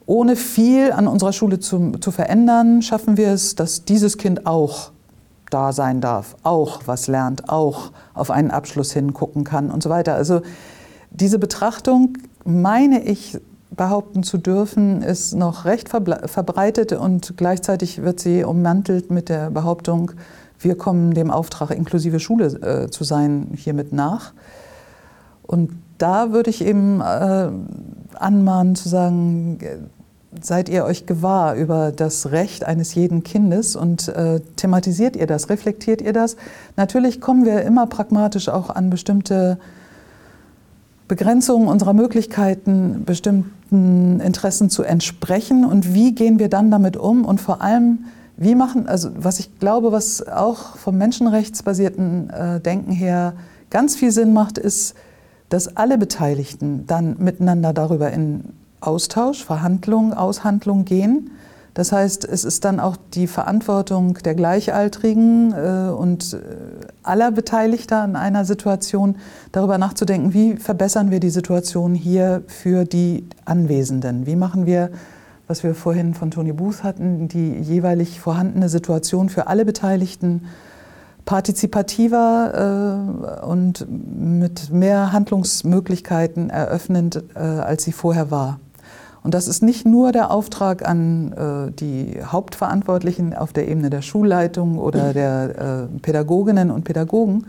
ohne 0.05 0.35
viel 0.35 0.91
an 0.91 1.07
unserer 1.07 1.33
Schule 1.33 1.59
zu, 1.59 1.91
zu 1.99 2.11
verändern, 2.11 2.81
schaffen 2.81 3.17
wir 3.17 3.29
es, 3.29 3.53
dass 3.55 3.85
dieses 3.85 4.17
Kind 4.17 4.47
auch 4.47 4.91
da 5.51 5.71
sein 5.71 6.01
darf, 6.01 6.35
auch 6.43 6.81
was 6.85 7.07
lernt, 7.07 7.49
auch 7.49 7.91
auf 8.15 8.31
einen 8.31 8.49
Abschluss 8.49 8.91
hingucken 8.91 9.43
kann 9.43 9.69
und 9.69 9.83
so 9.83 9.89
weiter. 9.89 10.15
Also 10.15 10.41
diese 11.11 11.37
Betrachtung, 11.37 12.17
meine 12.43 13.03
ich, 13.03 13.39
behaupten 13.71 14.23
zu 14.23 14.37
dürfen, 14.37 15.01
ist 15.01 15.35
noch 15.35 15.65
recht 15.65 15.89
verbreitet 15.89 16.93
und 16.93 17.35
gleichzeitig 17.37 18.01
wird 18.01 18.19
sie 18.19 18.43
ummantelt 18.43 19.11
mit 19.11 19.29
der 19.29 19.51
Behauptung, 19.51 20.11
wir 20.59 20.77
kommen 20.77 21.13
dem 21.13 21.31
Auftrag, 21.31 21.71
inklusive 21.71 22.19
Schule 22.19 22.47
äh, 22.47 22.89
zu 22.89 23.03
sein, 23.03 23.51
hiermit 23.55 23.93
nach. 23.93 24.33
Und 25.43 25.71
da 25.97 26.31
würde 26.31 26.49
ich 26.49 26.63
eben 26.65 27.01
äh, 27.01 27.49
anmahnen 28.15 28.75
zu 28.75 28.89
sagen, 28.89 29.59
seid 30.41 30.69
ihr 30.69 30.85
euch 30.85 31.05
gewahr 31.05 31.55
über 31.55 31.91
das 31.91 32.31
Recht 32.31 32.63
eines 32.63 32.93
jeden 32.93 33.23
Kindes 33.23 33.75
und 33.75 34.09
äh, 34.09 34.41
thematisiert 34.55 35.15
ihr 35.15 35.27
das, 35.27 35.49
reflektiert 35.49 36.01
ihr 36.01 36.13
das? 36.13 36.35
Natürlich 36.75 37.21
kommen 37.21 37.45
wir 37.45 37.61
immer 37.63 37.87
pragmatisch 37.87 38.49
auch 38.49 38.69
an 38.69 38.89
bestimmte 38.89 39.59
Begrenzungen 41.09 41.67
unserer 41.67 41.93
Möglichkeiten, 41.93 43.03
bestimmten 43.03 44.21
Interessen 44.21 44.69
zu 44.69 44.83
entsprechen 44.83 45.65
und 45.65 45.93
wie 45.93 46.13
gehen 46.13 46.37
wir 46.37 46.49
dann 46.49 46.69
damit 46.71 46.95
um 46.95 47.25
und 47.25 47.41
vor 47.41 47.61
allem, 47.61 48.05
wie 48.37 48.53
machen, 48.55 48.87
also 48.87 49.09
was 49.15 49.39
ich 49.39 49.59
glaube, 49.59 49.91
was 49.91 50.25
auch 50.25 50.77
vom 50.77 50.97
menschenrechtsbasierten 50.99 52.29
äh, 52.29 52.59
Denken 52.61 52.91
her 52.91 53.33
ganz 53.71 53.95
viel 53.95 54.11
Sinn 54.11 54.33
macht, 54.33 54.59
ist, 54.59 54.93
dass 55.49 55.75
alle 55.75 55.97
Beteiligten 55.97 56.85
dann 56.85 57.15
miteinander 57.17 57.73
darüber 57.73 58.11
in 58.11 58.43
Austausch, 58.79 59.43
Verhandlung, 59.43 60.13
Aushandlung 60.13 60.85
gehen. 60.85 61.31
Das 61.79 61.93
heißt, 61.93 62.25
es 62.25 62.43
ist 62.43 62.65
dann 62.65 62.81
auch 62.81 62.97
die 63.13 63.25
Verantwortung 63.25 64.15
der 64.15 64.35
Gleichaltrigen 64.35 65.53
äh, 65.53 65.89
und 65.89 66.33
äh, 66.33 66.39
aller 67.03 67.31
Beteiligter 67.31 68.01
an 68.01 68.17
einer 68.17 68.43
Situation, 68.43 69.15
darüber 69.53 69.77
nachzudenken, 69.77 70.33
wie 70.33 70.57
verbessern 70.57 71.09
wir 71.09 71.21
die 71.21 71.29
Situation 71.29 71.95
hier 71.95 72.43
für 72.47 72.83
die 72.83 73.25
Anwesenden? 73.45 74.25
Wie 74.25 74.35
machen 74.35 74.65
wir, 74.65 74.89
was 75.47 75.63
wir 75.63 75.73
vorhin 75.73 76.15
von 76.15 76.31
Tony 76.31 76.51
Booth 76.51 76.83
hatten, 76.83 77.29
die 77.29 77.53
jeweilig 77.53 78.19
vorhandene 78.19 78.67
Situation 78.67 79.29
für 79.29 79.47
alle 79.47 79.63
Beteiligten 79.63 80.47
partizipativer 81.23 83.39
äh, 83.41 83.45
und 83.45 83.87
mit 83.89 84.69
mehr 84.69 85.13
Handlungsmöglichkeiten 85.13 86.49
eröffnend, 86.49 87.23
äh, 87.35 87.39
als 87.39 87.85
sie 87.85 87.93
vorher 87.93 88.31
war. 88.31 88.59
Und 89.23 89.33
das 89.33 89.47
ist 89.47 89.61
nicht 89.61 89.85
nur 89.85 90.11
der 90.11 90.31
Auftrag 90.31 90.87
an 90.87 91.33
äh, 91.33 91.71
die 91.71 92.19
Hauptverantwortlichen 92.23 93.33
auf 93.33 93.53
der 93.53 93.67
Ebene 93.67 93.89
der 93.89 94.01
Schulleitung 94.01 94.77
oder 94.77 95.13
der 95.13 95.87
äh, 95.93 95.99
Pädagoginnen 95.99 96.71
und 96.71 96.83
Pädagogen, 96.83 97.47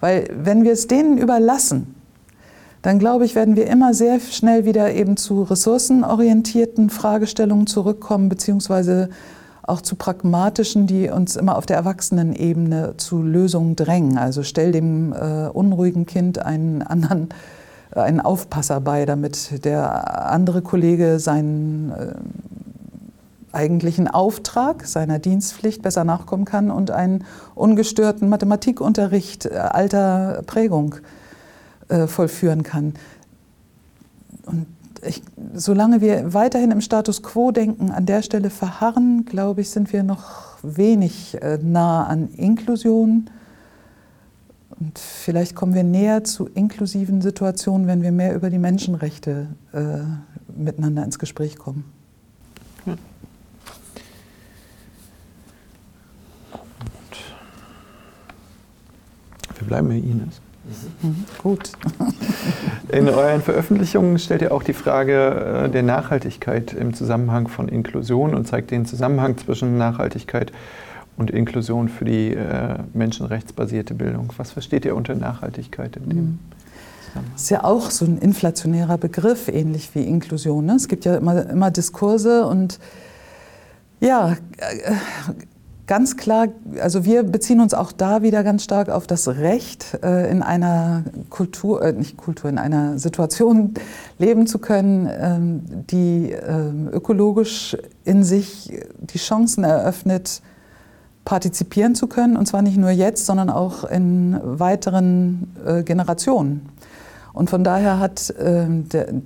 weil 0.00 0.28
wenn 0.36 0.64
wir 0.64 0.72
es 0.72 0.86
denen 0.86 1.18
überlassen, 1.18 1.94
dann 2.82 2.98
glaube 2.98 3.24
ich, 3.24 3.34
werden 3.34 3.56
wir 3.56 3.66
immer 3.66 3.94
sehr 3.94 4.20
schnell 4.20 4.66
wieder 4.66 4.92
eben 4.92 5.16
zu 5.16 5.42
ressourcenorientierten 5.44 6.90
Fragestellungen 6.90 7.66
zurückkommen, 7.66 8.28
beziehungsweise 8.28 9.08
auch 9.62 9.80
zu 9.80 9.96
pragmatischen, 9.96 10.86
die 10.86 11.08
uns 11.08 11.36
immer 11.36 11.56
auf 11.56 11.64
der 11.64 11.76
Erwachsenenebene 11.76 12.94
zu 12.98 13.22
Lösungen 13.22 13.76
drängen. 13.76 14.18
Also 14.18 14.42
stell 14.42 14.72
dem 14.72 15.14
äh, 15.14 15.48
unruhigen 15.48 16.04
Kind 16.04 16.38
einen 16.38 16.82
anderen 16.82 17.30
einen 17.94 18.20
Aufpasser 18.20 18.80
bei, 18.80 19.06
damit 19.06 19.64
der 19.64 20.30
andere 20.30 20.62
Kollege 20.62 21.18
seinen 21.18 21.92
äh, 21.92 22.14
eigentlichen 23.54 24.08
Auftrag 24.08 24.86
seiner 24.86 25.18
Dienstpflicht 25.18 25.82
besser 25.82 26.04
nachkommen 26.04 26.44
kann 26.44 26.70
und 26.70 26.90
einen 26.90 27.24
ungestörten 27.54 28.28
Mathematikunterricht 28.28 29.46
äh, 29.46 29.54
alter 29.54 30.42
Prägung 30.46 30.96
äh, 31.88 32.06
vollführen 32.06 32.62
kann. 32.62 32.94
Und 34.46 34.66
ich, 35.06 35.22
solange 35.54 36.00
wir 36.00 36.34
weiterhin 36.34 36.70
im 36.70 36.80
Status 36.80 37.22
quo 37.22 37.50
denken, 37.50 37.90
an 37.90 38.06
der 38.06 38.22
Stelle 38.22 38.50
verharren, 38.50 39.24
glaube 39.24 39.60
ich, 39.60 39.70
sind 39.70 39.92
wir 39.92 40.02
noch 40.02 40.58
wenig 40.62 41.40
äh, 41.42 41.58
nah 41.62 42.04
an 42.04 42.28
Inklusion. 42.36 43.30
Und 44.80 44.98
vielleicht 44.98 45.54
kommen 45.54 45.74
wir 45.74 45.84
näher 45.84 46.24
zu 46.24 46.48
inklusiven 46.48 47.22
Situationen, 47.22 47.86
wenn 47.86 48.02
wir 48.02 48.12
mehr 48.12 48.34
über 48.34 48.50
die 48.50 48.58
Menschenrechte 48.58 49.48
äh, 49.72 49.98
miteinander 50.56 51.04
ins 51.04 51.18
Gespräch 51.18 51.56
kommen. 51.56 51.84
Ja. 52.86 52.96
Wir 59.58 59.66
bleiben 59.66 59.88
bei 59.88 59.96
Ines. 59.96 60.40
Mhm, 61.02 61.24
gut. 61.38 61.72
In 62.88 63.08
euren 63.08 63.42
Veröffentlichungen 63.42 64.18
stellt 64.18 64.42
ihr 64.42 64.52
auch 64.52 64.62
die 64.62 64.72
Frage 64.72 65.64
äh, 65.66 65.70
der 65.70 65.82
Nachhaltigkeit 65.82 66.72
im 66.72 66.94
Zusammenhang 66.94 67.48
von 67.48 67.68
Inklusion 67.68 68.34
und 68.34 68.46
zeigt 68.46 68.70
den 68.70 68.86
Zusammenhang 68.86 69.36
zwischen 69.36 69.76
Nachhaltigkeit 69.76 70.50
und 70.50 70.58
Inklusion 71.16 71.88
für 71.88 72.04
die 72.04 72.34
äh, 72.34 72.78
menschenrechtsbasierte 72.92 73.94
Bildung. 73.94 74.32
Was 74.36 74.52
versteht 74.52 74.84
ihr 74.84 74.96
unter 74.96 75.14
Nachhaltigkeit 75.14 75.96
in 75.96 76.08
dem? 76.08 76.18
Mhm. 76.18 76.38
Das 77.32 77.42
ist 77.42 77.50
ja 77.50 77.62
auch 77.62 77.90
so 77.90 78.04
ein 78.04 78.18
inflationärer 78.18 78.98
Begriff, 78.98 79.48
ähnlich 79.48 79.94
wie 79.94 80.02
Inklusion. 80.02 80.66
Ne? 80.66 80.74
Es 80.74 80.88
gibt 80.88 81.04
ja 81.04 81.16
immer, 81.16 81.48
immer 81.48 81.70
Diskurse 81.70 82.46
und 82.46 82.80
ja, 84.00 84.32
äh, 84.56 84.92
ganz 85.86 86.16
klar, 86.16 86.48
also 86.80 87.04
wir 87.04 87.22
beziehen 87.22 87.60
uns 87.60 87.74
auch 87.74 87.92
da 87.92 88.22
wieder 88.22 88.42
ganz 88.42 88.64
stark 88.64 88.88
auf 88.88 89.06
das 89.06 89.28
Recht, 89.28 89.98
äh, 90.02 90.30
in 90.30 90.42
einer 90.42 91.04
Kultur, 91.30 91.82
äh, 91.82 91.92
nicht 91.92 92.16
Kultur, 92.16 92.50
in 92.50 92.58
einer 92.58 92.98
Situation 92.98 93.74
leben 94.18 94.46
zu 94.46 94.58
können, 94.58 95.08
ähm, 95.10 95.62
die 95.90 96.32
ähm, 96.32 96.88
ökologisch 96.92 97.76
in 98.04 98.24
sich 98.24 98.72
die 98.98 99.18
Chancen 99.18 99.64
eröffnet, 99.64 100.42
partizipieren 101.24 101.94
zu 101.94 102.06
können, 102.06 102.36
und 102.36 102.46
zwar 102.46 102.62
nicht 102.62 102.76
nur 102.76 102.90
jetzt, 102.90 103.26
sondern 103.26 103.50
auch 103.50 103.84
in 103.84 104.38
weiteren 104.42 105.54
äh, 105.64 105.82
Generationen. 105.82 106.68
Und 107.32 107.50
von 107.50 107.64
daher 107.64 107.98
hat 107.98 108.32
ähm, 108.38 108.84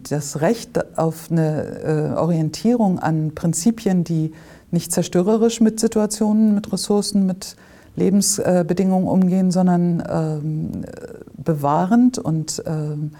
das 0.09 0.40
Recht 0.40 0.99
auf 0.99 1.31
eine 1.31 2.14
Orientierung 2.17 2.99
an 2.99 3.35
Prinzipien, 3.35 4.02
die 4.02 4.33
nicht 4.71 4.93
zerstörerisch 4.93 5.61
mit 5.61 5.78
Situationen, 5.78 6.55
mit 6.55 6.73
Ressourcen, 6.73 7.26
mit 7.26 7.57
Lebensbedingungen 7.97 9.09
umgehen, 9.09 9.50
sondern 9.50 10.02
ähm, 10.09 10.85
bewahrend 11.37 12.19
und 12.19 12.62
ähm, 12.67 13.12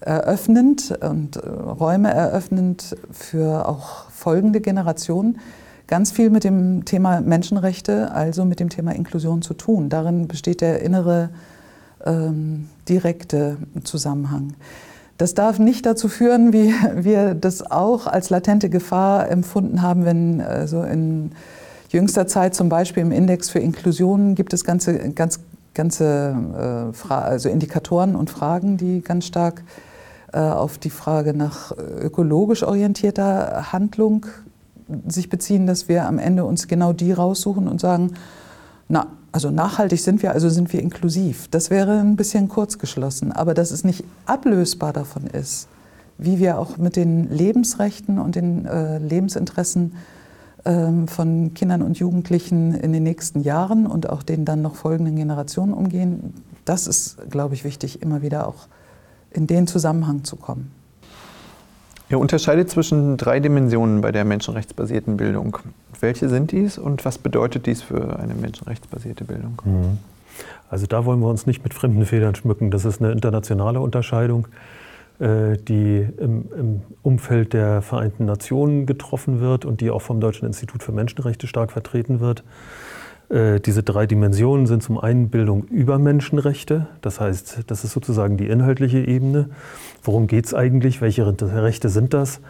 eröffnend 0.00 0.96
und 1.00 1.36
äh, 1.36 1.48
Räume 1.48 2.12
eröffnend 2.12 2.96
für 3.10 3.68
auch 3.68 4.10
folgende 4.10 4.60
Generationen. 4.60 5.38
Ganz 5.92 6.10
viel 6.10 6.30
mit 6.30 6.42
dem 6.42 6.86
Thema 6.86 7.20
Menschenrechte, 7.20 8.12
also 8.12 8.46
mit 8.46 8.60
dem 8.60 8.70
Thema 8.70 8.92
Inklusion 8.92 9.42
zu 9.42 9.52
tun. 9.52 9.90
Darin 9.90 10.26
besteht 10.26 10.62
der 10.62 10.80
innere 10.80 11.28
ähm, 12.06 12.70
direkte 12.88 13.58
Zusammenhang. 13.84 14.54
Das 15.18 15.34
darf 15.34 15.58
nicht 15.58 15.84
dazu 15.84 16.08
führen, 16.08 16.54
wie 16.54 16.72
wir 17.04 17.34
das 17.34 17.70
auch 17.70 18.06
als 18.06 18.30
latente 18.30 18.70
Gefahr 18.70 19.30
empfunden 19.30 19.82
haben, 19.82 20.06
wenn 20.06 20.40
also 20.40 20.82
in 20.82 21.32
jüngster 21.90 22.26
Zeit 22.26 22.54
zum 22.54 22.70
Beispiel 22.70 23.02
im 23.02 23.12
Index 23.12 23.50
für 23.50 23.58
Inklusion 23.58 24.34
gibt 24.34 24.54
es 24.54 24.64
ganze, 24.64 25.10
ganz, 25.10 25.40
ganze 25.74 26.34
äh, 27.06 27.12
also 27.12 27.50
Indikatoren 27.50 28.16
und 28.16 28.30
Fragen, 28.30 28.78
die 28.78 29.02
ganz 29.02 29.26
stark 29.26 29.62
äh, 30.32 30.38
auf 30.38 30.78
die 30.78 30.88
Frage 30.88 31.34
nach 31.34 31.76
ökologisch 31.76 32.62
orientierter 32.62 33.74
Handlung 33.74 34.24
sich 35.08 35.28
beziehen, 35.28 35.66
dass 35.66 35.88
wir 35.88 36.06
am 36.06 36.18
Ende 36.18 36.44
uns 36.44 36.68
genau 36.68 36.92
die 36.92 37.12
raussuchen 37.12 37.68
und 37.68 37.80
sagen, 37.80 38.12
na, 38.88 39.06
also 39.32 39.50
nachhaltig 39.50 40.00
sind 40.00 40.22
wir, 40.22 40.32
also 40.32 40.48
sind 40.50 40.72
wir 40.72 40.82
inklusiv. 40.82 41.48
Das 41.48 41.70
wäre 41.70 42.00
ein 42.00 42.16
bisschen 42.16 42.48
kurzgeschlossen. 42.48 43.32
Aber 43.32 43.54
dass 43.54 43.70
es 43.70 43.84
nicht 43.84 44.04
ablösbar 44.26 44.92
davon 44.92 45.26
ist, 45.26 45.68
wie 46.18 46.38
wir 46.38 46.58
auch 46.58 46.76
mit 46.76 46.96
den 46.96 47.30
Lebensrechten 47.30 48.18
und 48.18 48.36
den 48.36 48.66
äh, 48.66 48.98
Lebensinteressen 48.98 49.92
ähm, 50.64 51.08
von 51.08 51.54
Kindern 51.54 51.82
und 51.82 51.98
Jugendlichen 51.98 52.74
in 52.74 52.92
den 52.92 53.02
nächsten 53.02 53.40
Jahren 53.40 53.86
und 53.86 54.10
auch 54.10 54.22
den 54.22 54.44
dann 54.44 54.60
noch 54.60 54.74
folgenden 54.74 55.16
Generationen 55.16 55.72
umgehen, 55.72 56.34
das 56.64 56.86
ist, 56.86 57.16
glaube 57.30 57.54
ich, 57.54 57.64
wichtig, 57.64 58.02
immer 58.02 58.22
wieder 58.22 58.46
auch 58.46 58.68
in 59.30 59.46
den 59.46 59.66
Zusammenhang 59.66 60.24
zu 60.24 60.36
kommen. 60.36 60.70
Ihr 62.12 62.18
unterscheidet 62.18 62.68
zwischen 62.68 63.16
drei 63.16 63.40
Dimensionen 63.40 64.02
bei 64.02 64.12
der 64.12 64.26
menschenrechtsbasierten 64.26 65.16
Bildung. 65.16 65.56
Welche 65.98 66.28
sind 66.28 66.52
dies 66.52 66.76
und 66.76 67.06
was 67.06 67.16
bedeutet 67.16 67.64
dies 67.64 67.80
für 67.80 68.18
eine 68.18 68.34
menschenrechtsbasierte 68.34 69.24
Bildung? 69.24 69.62
Mhm. 69.64 69.98
Also 70.68 70.86
da 70.86 71.06
wollen 71.06 71.20
wir 71.20 71.28
uns 71.28 71.46
nicht 71.46 71.64
mit 71.64 71.72
fremden 71.72 72.04
Federn 72.04 72.34
schmücken. 72.34 72.70
Das 72.70 72.84
ist 72.84 73.00
eine 73.00 73.12
internationale 73.12 73.80
Unterscheidung, 73.80 74.46
äh, 75.20 75.56
die 75.56 76.06
im 76.18 76.82
Umfeld 77.02 77.54
der 77.54 77.80
Vereinten 77.80 78.26
Nationen 78.26 78.84
getroffen 78.84 79.40
wird 79.40 79.64
und 79.64 79.80
die 79.80 79.90
auch 79.90 80.02
vom 80.02 80.20
Deutschen 80.20 80.44
Institut 80.44 80.82
für 80.82 80.92
Menschenrechte 80.92 81.46
stark 81.46 81.72
vertreten 81.72 82.20
wird. 82.20 82.44
Äh, 83.32 83.60
diese 83.60 83.82
drei 83.82 84.06
Dimensionen 84.06 84.66
sind 84.66 84.82
zum 84.82 84.98
einen 84.98 85.30
Bildung 85.30 85.64
über 85.64 85.98
Menschenrechte, 85.98 86.88
das 87.00 87.18
heißt, 87.18 87.62
das 87.66 87.82
ist 87.82 87.92
sozusagen 87.92 88.36
die 88.36 88.46
inhaltliche 88.46 88.98
Ebene. 88.98 89.48
Worum 90.02 90.26
geht 90.26 90.44
es 90.44 90.54
eigentlich? 90.54 91.00
Welche 91.00 91.26
Rechte 91.26 91.88
sind 91.88 92.12
das? 92.12 92.40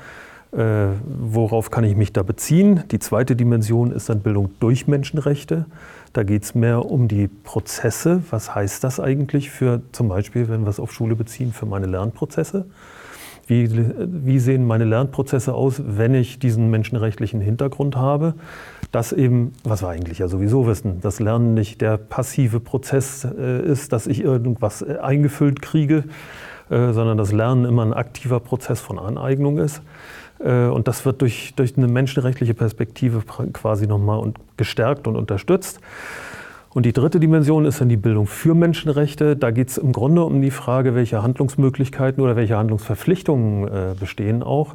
Äh, 0.51 0.89
worauf 1.05 1.71
kann 1.71 1.85
ich 1.85 1.97
mich 1.97 2.13
da 2.13 2.25
beziehen? 2.25 2.83
Die 2.91 2.99
zweite 2.99 3.37
Dimension 3.37 3.93
ist 3.93 4.09
dann 4.09 4.21
Bildung 4.21 4.51
durch 4.59 4.89
Menschenrechte. 4.89 5.67
Da 6.13 6.25
geht 6.25 6.43
es 6.43 6.55
mehr 6.55 6.85
um 6.85 7.07
die 7.07 7.29
Prozesse. 7.29 8.23
Was 8.31 8.55
heißt 8.55 8.83
das 8.83 8.99
eigentlich 8.99 9.51
für 9.51 9.83
zum 9.93 10.09
Beispiel, 10.09 10.49
wenn 10.49 10.63
wir 10.63 10.69
es 10.69 10.81
auf 10.81 10.93
Schule 10.93 11.15
beziehen, 11.15 11.53
für 11.53 11.65
meine 11.65 11.87
Lernprozesse? 11.87 12.67
Wie, 13.47 13.69
wie, 13.99 14.39
sehen 14.39 14.67
meine 14.67 14.85
Lernprozesse 14.85 15.55
aus, 15.55 15.83
wenn 15.85 16.15
ich 16.15 16.39
diesen 16.39 16.71
menschenrechtlichen 16.71 17.41
Hintergrund 17.41 17.97
habe? 17.97 18.35
Dass 18.93 19.13
eben, 19.13 19.55
was 19.65 19.83
wir 19.83 19.89
eigentlich 19.89 20.19
ja 20.19 20.29
sowieso 20.29 20.67
wissen, 20.67 21.01
dass 21.01 21.19
Lernen 21.19 21.55
nicht 21.55 21.81
der 21.81 21.97
passive 21.97 22.61
Prozess 22.61 23.25
äh, 23.25 23.63
ist, 23.63 23.95
dass 23.95 24.07
ich 24.07 24.23
irgendwas 24.23 24.83
äh, 24.83 24.99
eingefüllt 24.99 25.63
kriege, 25.63 26.05
äh, 26.69 26.93
sondern 26.93 27.17
dass 27.17 27.33
Lernen 27.33 27.65
immer 27.65 27.87
ein 27.87 27.95
aktiver 27.95 28.39
Prozess 28.39 28.81
von 28.81 28.99
Aneignung 28.99 29.59
ist. 29.59 29.83
Und 30.39 30.89
das 30.89 31.07
wird 31.07 31.23
durch, 31.23 31.53
durch 31.55 31.77
eine 31.77 31.87
menschenrechtliche 31.87 32.55
Perspektive 32.55 33.23
quasi 33.53 33.87
nochmal 33.87 34.33
gestärkt 34.57 35.07
und 35.07 35.15
unterstützt. 35.15 35.79
Und 36.71 36.85
die 36.85 36.93
dritte 36.93 37.21
Dimension 37.21 37.65
ist 37.65 37.81
dann 37.81 37.89
die 37.89 37.97
Bildung 37.97 38.27
für 38.27 38.53
Menschenrechte. 38.57 39.37
Da 39.37 39.53
geht 39.53 39.69
es 39.69 39.79
im 39.79 39.93
Grunde 39.93 40.25
um 40.25 40.43
die 40.43 40.51
Frage, 40.51 40.97
welche 40.97 41.23
Handlungsmöglichkeiten 41.23 42.25
oder 42.25 42.35
welche 42.35 42.57
Handlungsverpflichtungen 42.57 43.95
bestehen 44.01 44.43
auch. 44.43 44.75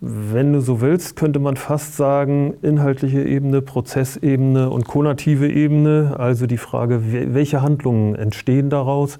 Wenn 0.00 0.52
du 0.52 0.60
so 0.60 0.82
willst, 0.82 1.16
könnte 1.16 1.38
man 1.38 1.56
fast 1.56 1.96
sagen, 1.96 2.54
inhaltliche 2.60 3.22
Ebene, 3.22 3.62
Prozessebene 3.62 4.68
und 4.68 4.86
konative 4.86 5.48
Ebene, 5.50 6.16
also 6.18 6.46
die 6.46 6.58
Frage, 6.58 7.00
welche 7.32 7.62
Handlungen 7.62 8.14
entstehen 8.14 8.68
daraus 8.68 9.18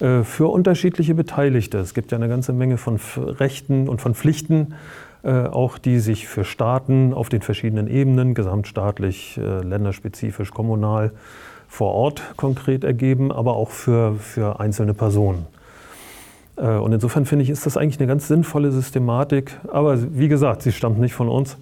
äh, 0.00 0.24
für 0.24 0.48
unterschiedliche 0.48 1.14
Beteiligte. 1.14 1.78
Es 1.78 1.94
gibt 1.94 2.10
ja 2.10 2.18
eine 2.18 2.28
ganze 2.28 2.52
Menge 2.52 2.78
von 2.78 2.98
Rechten 3.16 3.88
und 3.88 4.00
von 4.00 4.16
Pflichten, 4.16 4.74
äh, 5.22 5.44
auch 5.44 5.78
die 5.78 6.00
sich 6.00 6.26
für 6.26 6.44
Staaten 6.44 7.14
auf 7.14 7.28
den 7.28 7.40
verschiedenen 7.40 7.86
Ebenen, 7.86 8.34
gesamtstaatlich, 8.34 9.38
äh, 9.38 9.60
länderspezifisch, 9.62 10.50
kommunal, 10.50 11.12
vor 11.68 11.92
Ort 11.92 12.22
konkret 12.36 12.82
ergeben, 12.82 13.30
aber 13.30 13.54
auch 13.54 13.70
für, 13.70 14.16
für 14.16 14.58
einzelne 14.58 14.94
Personen. 14.94 15.46
Äh, 16.58 16.76
und 16.76 16.92
insofern 16.92 17.26
finde 17.26 17.44
ich, 17.44 17.50
ist 17.50 17.66
das 17.66 17.76
eigentlich 17.76 18.00
eine 18.00 18.06
ganz 18.06 18.28
sinnvolle 18.28 18.72
Systematik. 18.72 19.58
Aber 19.72 19.98
wie 20.18 20.28
gesagt, 20.28 20.62
sie 20.62 20.72
stammt 20.72 20.98
nicht 20.98 21.14
von 21.14 21.28
uns, 21.28 21.56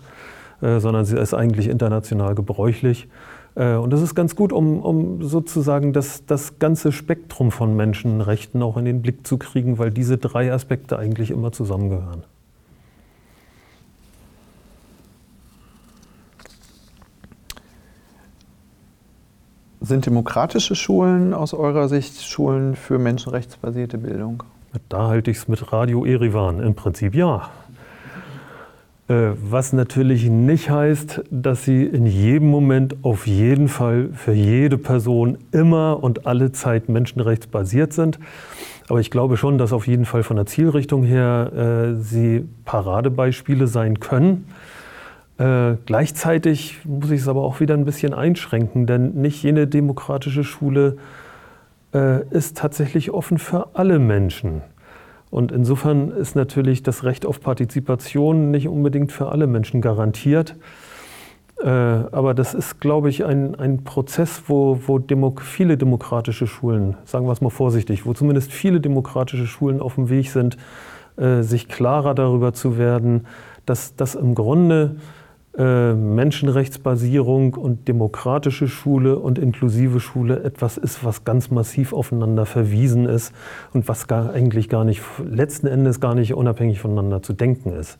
sondern 0.61 1.04
sie 1.04 1.18
ist 1.18 1.35
eigentlich 1.35 1.68
international 1.68 2.35
gebräuchlich. 2.35 3.09
Und 3.56 3.90
das 3.90 4.00
ist 4.00 4.14
ganz 4.14 4.37
gut, 4.37 4.54
um, 4.54 4.80
um 4.80 5.22
sozusagen 5.22 5.92
das, 5.92 6.24
das 6.24 6.59
ganze 6.59 6.92
Spektrum 6.92 7.50
von 7.50 7.76
Menschenrechten 7.76 8.62
auch 8.62 8.78
in 8.78 8.87
den 8.87 9.02
Blick 9.02 9.26
zu 9.26 9.37
kriegen, 9.37 9.78
weil 9.78 9.90
diese 9.90 10.16
drei 10.16 10.50
Aspekte 10.50 10.98
eigentlich 10.98 11.30
immer 11.30 11.52
zusammengehören. 11.52 12.22
Sind 19.87 20.06
demokratische 20.06 20.74
Schulen 20.74 21.32
aus 21.32 21.54
eurer 21.54 21.88
Sicht 21.88 22.22
Schulen 22.22 22.76
für 22.76 22.98
menschenrechtsbasierte 22.98 23.98
Bildung? 23.98 24.42
Da 24.89 25.09
halte 25.09 25.31
ich 25.31 25.39
es 25.39 25.49
mit 25.49 25.73
Radio 25.73 26.05
Erivan. 26.05 26.61
Im 26.61 26.75
Prinzip 26.75 27.15
ja. 27.15 27.51
Äh, 29.09 29.31
was 29.41 29.73
natürlich 29.73 30.29
nicht 30.29 30.69
heißt, 30.69 31.23
dass 31.31 31.65
sie 31.65 31.85
in 31.85 32.07
jedem 32.07 32.51
Moment 32.51 32.97
auf 33.03 33.27
jeden 33.27 33.69
Fall 33.69 34.11
für 34.12 34.33
jede 34.33 34.79
Person 34.79 35.39
immer 35.53 36.03
und 36.03 36.27
alle 36.27 36.53
Zeit 36.53 36.89
menschenrechtsbasiert 36.89 37.93
sind. 37.93 38.19
Aber 38.89 39.01
ich 39.01 39.11
glaube 39.11 39.37
schon, 39.37 39.59
dass 39.59 39.73
auf 39.73 39.87
jeden 39.87 40.05
Fall 40.05 40.23
von 40.23 40.37
der 40.37 40.47
Zielrichtung 40.47 41.05
her 41.05 41.53
äh, 41.97 42.01
sie 42.01 42.49
Paradebeispiele 42.65 43.67
sein 43.67 44.01
können. 44.01 44.47
Äh, 45.39 45.75
gleichzeitig 45.87 46.79
muss 46.85 47.11
ich 47.11 47.21
es 47.21 47.29
aber 47.29 47.43
auch 47.43 47.61
wieder 47.61 47.75
ein 47.75 47.85
bisschen 47.85 48.15
einschränken, 48.15 48.87
denn 48.87 49.12
nicht 49.15 49.43
jede 49.43 49.67
demokratische 49.67 50.45
Schule 50.45 50.97
äh, 51.96 52.28
ist 52.28 52.59
tatsächlich 52.59 53.11
offen 53.11 53.38
für 53.38 53.74
alle 53.74 53.98
Menschen. 53.98 54.61
Und 55.30 55.50
insofern 55.50 56.11
ist 56.11 56.37
natürlich 56.37 56.82
das 56.82 57.04
Recht 57.04 57.24
auf 57.26 57.40
Partizipation 57.40 58.50
nicht 58.50 58.68
unbedingt 58.68 59.12
für 59.12 59.32
alle 59.32 59.46
Menschen 59.46 59.80
garantiert. 59.80 60.56
Äh, 61.59 61.68
aber 61.68 62.35
das 62.35 62.52
ist, 62.52 62.80
glaube 62.80 63.09
ich, 63.09 63.24
ein, 63.24 63.54
ein 63.54 63.82
Prozess, 63.85 64.42
wo, 64.46 64.78
wo 64.87 64.98
Demo 64.98 65.35
viele 65.40 65.78
demokratische 65.78 66.46
Schulen, 66.46 66.96
sagen 67.04 67.26
wir 67.26 67.32
es 67.32 67.40
mal 67.40 67.50
vorsichtig, 67.50 68.04
wo 68.04 68.12
zumindest 68.12 68.52
viele 68.52 68.80
demokratische 68.80 69.46
Schulen 69.46 69.80
auf 69.80 69.94
dem 69.94 70.11
Weg 70.11 70.30
sind, 70.30 70.59
äh, 71.16 71.40
sich 71.40 71.66
klarer 71.66 72.14
darüber 72.14 72.52
zu 72.52 72.76
werden, 72.76 73.26
dass 73.64 73.96
das 73.96 74.14
im 74.14 74.35
Grunde 74.35 74.96
Menschenrechtsbasierung 75.59 77.55
und 77.55 77.88
demokratische 77.88 78.69
Schule 78.69 79.19
und 79.19 79.38
inklusive 79.38 80.01
Schule 80.01 80.42
etwas 80.42 80.77
ist, 80.77 81.03
was 81.03 81.25
ganz 81.25 81.51
massiv 81.51 81.95
aufeinander 81.95 82.45
verwiesen 82.45 83.07
ist 83.07 83.33
und 83.73 83.88
was 83.88 84.07
gar, 84.07 84.31
eigentlich 84.33 84.69
gar 84.69 84.85
nicht, 84.85 85.03
letzten 85.25 85.66
Endes 85.66 86.01
gar 86.01 86.14
nicht 86.14 86.35
unabhängig 86.35 86.81
voneinander 86.81 87.23
zu 87.23 87.33
denken 87.33 87.73
ist. 87.73 87.99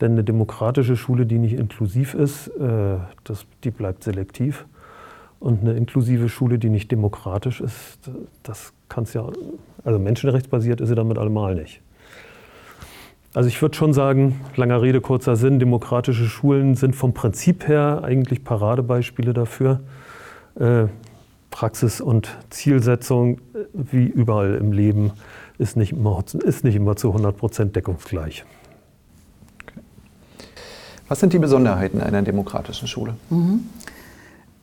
Denn 0.00 0.12
eine 0.12 0.24
demokratische 0.24 0.96
Schule, 0.96 1.26
die 1.26 1.38
nicht 1.38 1.54
inklusiv 1.54 2.14
ist, 2.14 2.48
äh, 2.48 2.96
das, 3.22 3.46
die 3.62 3.70
bleibt 3.70 4.02
selektiv. 4.02 4.66
Und 5.38 5.60
eine 5.60 5.74
inklusive 5.74 6.28
Schule, 6.28 6.58
die 6.58 6.70
nicht 6.70 6.90
demokratisch 6.90 7.60
ist, 7.60 8.10
das 8.42 8.72
kann 8.88 9.04
es 9.04 9.14
ja, 9.14 9.26
also 9.84 9.98
menschenrechtsbasiert 9.98 10.80
ist 10.80 10.88
sie 10.88 10.94
damit 10.94 11.18
allemal 11.18 11.54
nicht. 11.54 11.82
Also 13.32 13.48
ich 13.48 13.62
würde 13.62 13.76
schon 13.76 13.92
sagen, 13.92 14.40
langer 14.56 14.82
Rede, 14.82 15.00
kurzer 15.00 15.36
Sinn, 15.36 15.60
demokratische 15.60 16.26
Schulen 16.26 16.74
sind 16.74 16.96
vom 16.96 17.14
Prinzip 17.14 17.68
her 17.68 18.00
eigentlich 18.02 18.42
Paradebeispiele 18.42 19.32
dafür. 19.32 19.80
Äh, 20.58 20.86
Praxis 21.50 22.00
und 22.00 22.36
Zielsetzung, 22.50 23.40
wie 23.72 24.06
überall 24.06 24.54
im 24.54 24.72
Leben, 24.72 25.12
ist 25.58 25.76
nicht 25.76 25.92
immer, 25.92 26.24
ist 26.42 26.64
nicht 26.64 26.74
immer 26.74 26.96
zu 26.96 27.08
100 27.08 27.36
Prozent 27.36 27.76
deckungsgleich. 27.76 28.44
Okay. 29.62 29.80
Was 31.08 31.20
sind 31.20 31.32
die 31.32 31.38
Besonderheiten 31.38 32.00
einer 32.00 32.22
demokratischen 32.22 32.88
Schule? 32.88 33.14
Mhm. 33.30 33.60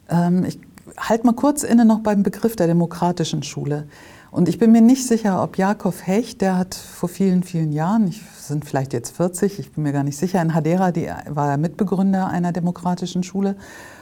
Ähm, 0.09 0.45
ich 0.45 0.59
halte 0.97 1.25
mal 1.25 1.33
kurz 1.33 1.63
inne 1.63 1.85
noch 1.85 1.99
beim 1.99 2.23
Begriff 2.23 2.55
der 2.55 2.67
demokratischen 2.67 3.43
Schule. 3.43 3.87
Und 4.31 4.49
ich 4.49 4.59
bin 4.59 4.71
mir 4.71 4.81
nicht 4.81 5.07
sicher, 5.07 5.41
ob 5.41 5.57
Jakob 5.57 5.95
Hecht, 6.05 6.41
der 6.41 6.57
hat 6.57 6.75
vor 6.75 7.09
vielen, 7.09 7.43
vielen 7.43 7.71
Jahren, 7.71 8.07
ich 8.07 8.21
sind 8.47 8.65
vielleicht 8.65 8.93
jetzt 8.93 9.15
40, 9.15 9.59
ich 9.59 9.71
bin 9.71 9.83
mir 9.83 9.93
gar 9.93 10.03
nicht 10.03 10.17
sicher, 10.17 10.41
in 10.41 10.53
Hadera 10.53 10.91
die, 10.91 11.09
war 11.29 11.51
er 11.51 11.57
Mitbegründer 11.57 12.27
einer 12.27 12.51
demokratischen 12.51 13.23
Schule. 13.23 13.55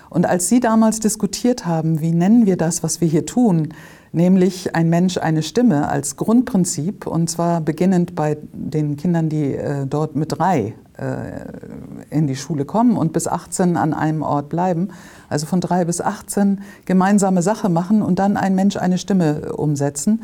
Und 0.10 0.26
als 0.26 0.48
Sie 0.50 0.60
damals 0.60 1.00
diskutiert 1.00 1.66
haben, 1.66 2.00
wie 2.00 2.12
nennen 2.12 2.46
wir 2.46 2.58
das, 2.58 2.84
was 2.84 3.02
wir 3.02 3.08
hier 3.08 3.26
tun, 3.26 3.74
nämlich 4.12 4.76
ein 4.76 4.90
Mensch 4.90 5.18
eine 5.18 5.44
Stimme 5.44 5.90
als 5.90 6.16
Grundprinzip, 6.16 7.06
und 7.06 7.30
zwar 7.30 7.60
beginnend 7.62 8.16
bei 8.16 8.38
den 8.54 8.96
Kindern, 8.96 9.30
die 9.30 9.56
äh, 9.56 9.86
dort 9.86 10.16
mit 10.16 10.38
drei 10.38 10.74
äh, 10.98 12.16
in 12.16 12.28
die 12.28 12.38
Schule 12.38 12.64
kommen 12.66 12.96
und 12.96 13.12
bis 13.12 13.28
18 13.28 13.76
an 13.76 13.94
einem 13.94 14.22
Ort 14.22 14.48
bleiben, 14.48 14.90
also 15.28 15.46
von 15.46 15.60
drei 15.60 15.84
bis 15.84 16.00
18 16.00 16.62
gemeinsame 16.86 17.42
Sache 17.42 17.68
machen 17.68 18.02
und 18.02 18.20
dann 18.20 18.38
ein 18.38 18.56
Mensch 18.56 18.78
eine 18.78 18.98
Stimme 18.98 19.54
umsetzen. 19.54 20.24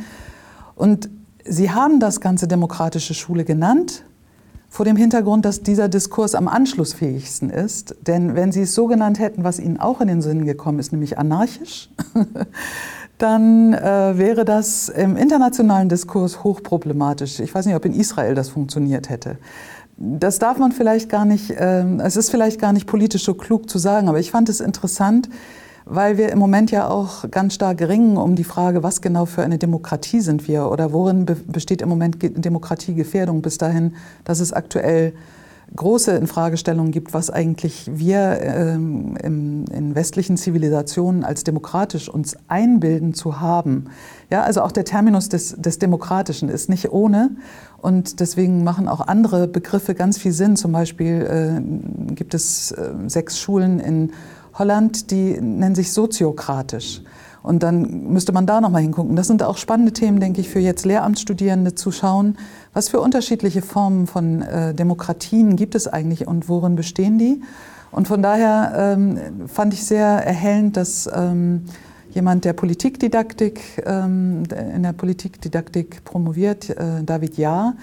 Und 0.76 1.10
Sie 1.44 1.72
haben 1.72 2.00
das 2.00 2.22
Ganze 2.22 2.48
demokratische 2.48 3.14
Schule 3.14 3.44
genannt, 3.44 4.04
vor 4.72 4.86
dem 4.86 4.96
Hintergrund, 4.96 5.44
dass 5.44 5.62
dieser 5.62 5.90
Diskurs 5.90 6.34
am 6.34 6.48
anschlussfähigsten 6.48 7.50
ist. 7.50 7.94
Denn 8.08 8.36
wenn 8.36 8.54
Sie 8.54 8.62
es 8.62 8.74
so 8.74 8.88
genannt 8.88 9.20
hätten, 9.20 9.44
was 9.44 9.60
Ihnen 9.60 9.78
auch 9.78 10.00
in 10.00 10.08
den 10.08 10.22
Sinn 10.22 10.46
gekommen 10.46 10.80
ist, 10.80 10.94
nämlich 10.94 11.20
anarchisch, 11.20 11.90
dann 13.18 13.74
äh, 13.74 14.18
wäre 14.18 14.46
das 14.46 14.88
im 14.88 15.18
internationalen 15.18 15.90
Diskurs 15.90 16.46
hochproblematisch. 16.46 17.42
Ich 17.42 17.54
weiß 17.54 17.66
nicht, 17.66 17.76
ob 17.76 17.84
in 17.84 17.94
Israel 17.94 18.34
das 18.34 18.48
funktioniert 18.48 19.10
hätte. 19.10 19.38
Das 19.98 20.40
darf 20.40 20.58
man 20.58 20.72
vielleicht 20.72 21.10
gar 21.10 21.26
nicht, 21.26 21.52
äh, 21.52 21.84
es 21.98 22.16
ist 22.16 22.32
vielleicht 22.32 22.60
gar 22.62 22.72
nicht 22.72 22.88
politisch 22.88 23.26
so 23.26 23.34
klug 23.34 23.70
zu 23.70 23.78
sagen, 23.78 24.08
aber 24.08 24.20
ich 24.20 24.32
fand 24.32 24.48
es 24.48 24.62
interessant, 24.62 25.28
weil 25.86 26.18
wir 26.18 26.32
im 26.32 26.40
Moment 26.40 26.72
ja 26.72 26.88
auch 26.88 27.30
ganz 27.32 27.54
stark 27.54 27.82
ringen 27.82 28.18
um 28.18 28.36
die 28.36 28.44
Frage, 28.44 28.84
was 28.84 29.02
genau 29.02 29.26
für 29.26 29.44
eine 29.44 29.58
Demokratie 29.58 30.22
sind 30.22 30.48
wir 30.48 30.70
oder 30.70 30.94
worin 30.94 31.26
besteht 31.26 31.82
im 31.82 31.90
Moment 31.90 32.18
Demokratiegefährdung 32.22 33.42
bis 33.42 33.58
dahin, 33.58 33.96
dass 34.24 34.40
es 34.40 34.54
aktuell 34.54 35.14
große 35.76 36.12
Infragestellungen 36.12 36.92
gibt, 36.92 37.14
was 37.14 37.30
eigentlich 37.30 37.90
wir 37.94 38.42
ähm, 38.42 39.16
im, 39.24 39.66
in 39.72 39.96
westlichen 39.96 40.36
Zivilisationen 40.36 41.24
als 41.24 41.44
demokratisch 41.44 42.10
uns 42.10 42.36
einbilden 42.48 43.14
zu 43.14 43.40
haben. 43.40 43.86
Ja, 44.30 44.44
also 44.44 44.62
auch 44.62 44.72
der 44.72 44.84
Terminus 44.84 45.30
des, 45.30 45.56
des 45.58 45.80
Demokratischen 45.80 46.50
ist 46.50 46.70
nicht 46.70 46.92
ohne 46.92 47.32
und 47.78 48.20
deswegen 48.20 48.64
machen 48.64 48.88
auch 48.88 49.08
andere 49.08 49.48
Begriffe 49.48 49.96
ganz 49.96 50.18
viel 50.18 50.34
Sinn. 50.34 50.58
Zum 50.58 50.74
Beispiel 50.74 51.22
äh, 51.22 52.14
gibt 52.16 52.34
es 52.34 52.72
äh, 52.72 52.92
sechs 53.08 53.40
Schulen 53.40 53.80
in 53.80 54.12
Holland, 54.54 55.12
die 55.12 55.40
nennen 55.40 55.76
sich 55.76 55.94
soziokratisch. 55.94 57.02
Und 57.44 57.64
dann 57.64 58.12
müsste 58.12 58.34
man 58.34 58.46
da 58.46 58.62
nochmal 58.62 58.84
hingucken. 58.84 59.16
Das 59.16 59.28
sind 59.28 59.42
auch 59.42 59.58
spannende 59.58 59.94
Themen, 59.94 60.20
denke 60.20 60.42
ich, 60.42 60.50
für 60.50 60.60
jetzt 60.60 60.86
Lehramtsstudierende 60.86 61.74
zu 61.74 61.92
schauen, 61.92 62.38
was 62.74 62.90
für 62.90 63.00
unterschiedliche 63.00 63.64
Formen 63.64 64.06
von 64.06 64.44
äh, 64.44 64.74
Demokratien 64.76 65.56
gibt 65.56 65.74
es 65.74 65.88
eigentlich 65.88 66.28
und 66.28 66.50
worin 66.50 66.76
bestehen 66.76 67.18
die. 67.18 67.42
Und 67.92 68.08
von 68.08 68.22
daher 68.22 68.96
ähm, 68.96 69.48
fand 69.48 69.74
ich 69.74 69.84
sehr 69.84 70.06
erhellend, 70.06 70.78
dass 70.78 71.10
ähm, 71.14 71.66
jemand, 72.12 72.46
der 72.46 72.54
Politikdidaktik, 72.54 73.84
ähm, 73.86 74.44
in 74.76 74.84
der 74.84 74.94
Politikdidaktik 74.94 76.04
promoviert, 76.06 76.70
äh, 76.70 77.04
David 77.04 77.38
Jahr, 77.38 77.76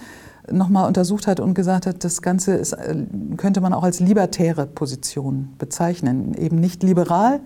nochmal 0.52 0.87
untersucht 0.87 1.26
hat 1.26 1.40
und 1.40 1.54
gesagt 1.54 1.87
hat, 1.87 2.04
das 2.04 2.22
Ganze 2.22 2.54
ist, 2.54 2.72
äh, 2.72 2.96
könnte 3.37 3.61
man 3.61 3.72
auch 3.72 3.82
als 3.82 4.00
libertäre 4.00 4.66
Position 4.66 5.54
bezeichnen. 5.58 6.34
Eben 6.34 6.56
nicht 6.56 6.82
liberal, 6.82 7.40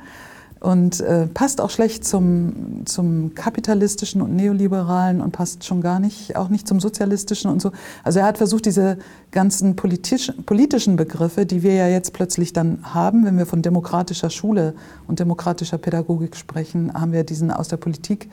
und 0.62 1.00
äh, 1.00 1.26
passt 1.26 1.60
auch 1.60 1.70
schlecht 1.70 2.04
zum, 2.04 2.82
zum 2.84 3.34
kapitalistischen 3.34 4.22
und 4.22 4.36
neoliberalen 4.36 5.20
und 5.20 5.32
passt 5.32 5.64
schon 5.64 5.80
gar 5.80 5.98
nicht, 5.98 6.36
auch 6.36 6.50
nicht 6.50 6.68
zum 6.68 6.78
sozialistischen 6.78 7.50
und 7.50 7.60
so. 7.60 7.72
Also 8.04 8.20
er 8.20 8.26
hat 8.26 8.38
versucht, 8.38 8.66
diese 8.66 8.98
ganzen 9.32 9.74
politisch, 9.74 10.32
politischen 10.46 10.94
Begriffe, 10.94 11.46
die 11.46 11.64
wir 11.64 11.74
ja 11.74 11.88
jetzt 11.88 12.12
plötzlich 12.12 12.52
dann 12.52 12.78
haben, 12.82 13.24
wenn 13.24 13.36
wir 13.38 13.46
von 13.46 13.62
demokratischer 13.62 14.30
Schule 14.30 14.74
und 15.08 15.18
demokratischer 15.18 15.78
Pädagogik 15.78 16.36
sprechen, 16.36 16.94
haben 16.94 17.10
wir 17.10 17.24
diesen 17.24 17.50
aus 17.50 17.66
der 17.66 17.78
Politik 17.78 18.30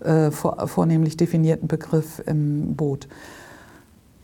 äh, 0.00 0.30
vor, 0.30 0.68
vornehmlich 0.68 1.16
definierten 1.16 1.66
Begriff 1.66 2.22
im 2.24 2.76
Boot. 2.76 3.08